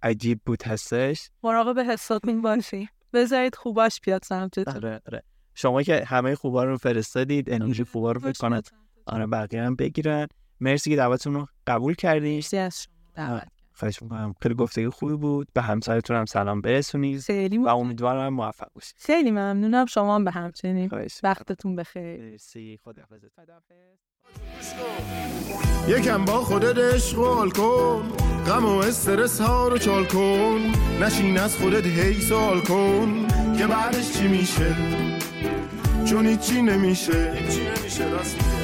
عجیب 0.03 0.41
بود 0.47 0.63
حسش. 0.63 1.29
مراقب 1.43 1.79
حساتون 1.79 2.43
باشی 2.43 2.89
بذارید 3.13 3.55
خوباش 3.55 4.01
بیاد 4.01 4.23
سمتتون. 4.23 4.75
آره 4.75 5.01
آره. 5.09 5.23
شما 5.55 5.83
که 5.83 6.05
همه 6.05 6.35
خوبا 6.35 6.65
رو 6.65 6.77
فرستادید 6.77 7.51
انرژی 7.51 7.85
خوبا 7.85 8.13
رو 8.13 8.21
فکر 8.21 8.39
کنید. 8.39 8.71
آره 9.07 9.27
بقیه 9.27 9.63
هم 9.63 9.77
بگیرن. 9.77 10.27
مرسی 10.61 10.91
که 10.91 10.97
دعوتتون 10.97 11.35
رو 11.35 11.47
قبول 11.67 11.95
کردین 11.95 12.35
مرسی 12.35 12.57
از 12.57 12.83
شما. 12.83 12.95
دعوت. 13.15 13.49
خواهش 13.75 14.03
می‌کنم. 14.03 14.35
خیلی 14.43 14.55
گفتگو 14.55 14.91
خوبی 14.91 15.17
بود. 15.17 15.49
به 15.55 15.63
همسرتون 15.63 16.17
هم 16.17 16.25
سلام 16.25 16.61
برسونید 16.61 17.21
خیلی 17.21 17.59
و 17.59 17.69
امیدوارم 17.69 18.35
موفق 18.35 18.69
باشید. 18.75 18.95
خیلی 18.99 19.31
ممنونم. 19.31 19.87
شما 19.87 20.15
هم 20.15 20.25
به 20.25 20.31
همچنین. 20.31 20.91
وقتتون 21.23 21.77
بخیر. 21.77 22.31
مرسی. 22.31 22.79
خداحافظ. 22.85 23.25
یکم 25.89 26.25
با 26.25 26.33
خودت 26.33 27.15
حال 27.15 27.51
کن. 27.51 28.13
غم 28.47 28.65
و 28.67 28.79
استرس 28.79 29.41
ها 29.41 29.69
رو 29.69 29.79
چال 29.79 30.05
کن. 30.05 30.61
نشین 31.01 31.39
از 31.39 31.57
خودت 31.57 31.87
هی 31.87 32.21
سوال 32.21 32.61
کن. 32.61 33.27
که 33.59 33.67
بعدش 33.67 34.19
چی 34.19 34.29
میشه؟ 34.29 34.77
چون 36.05 36.27
هیچی 36.27 36.63
نمیشه. 36.63 37.35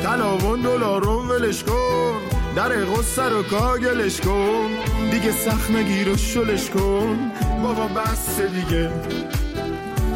تلاون 0.02 0.60
دلار 0.60 1.02
رو 1.02 1.28
ولش 1.28 1.64
کن. 1.64 2.39
در 2.56 2.84
غصه 2.84 3.28
رو 3.28 3.42
کاگلش 3.42 4.20
کن. 4.20 4.70
دیگه 5.10 5.32
سخت 5.32 5.70
نگیر 5.70 6.08
و 6.08 6.16
شلش 6.16 6.70
کن. 6.70 7.30
بابا 7.62 7.86
بس 7.86 8.40
دیگه. 8.40 8.90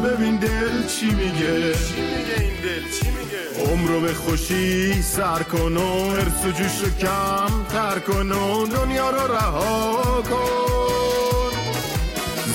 ببین 0.03 0.35
دل 0.35 0.87
چی 0.87 1.05
میگه. 1.05 1.73
عمرو 3.71 4.01
به 4.01 4.13
خوشی 4.13 5.01
سر 5.01 5.43
کن 5.43 5.77
و 5.77 6.09
ارس 6.09 6.45
و 6.45 6.51
جوش 6.51 6.81
رو 6.83 6.89
کم 6.99 7.65
تر 7.69 7.99
کن 7.99 8.31
و 8.31 8.67
دنیا 8.67 9.09
رو 9.09 9.33
رها 9.35 10.21
کن. 10.29 10.75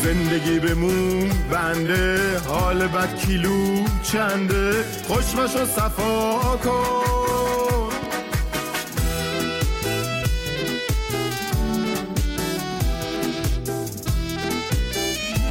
زندگی 0.04 0.58
بمون 0.58 1.28
بنده 1.50 2.38
حال 2.48 2.86
بد 2.86 3.16
کیلو 3.16 3.84
چنده؟ 4.02 4.84
خوشمش 5.08 5.56
و 5.56 5.66
صفا 5.66 6.38
کن. 6.64 7.89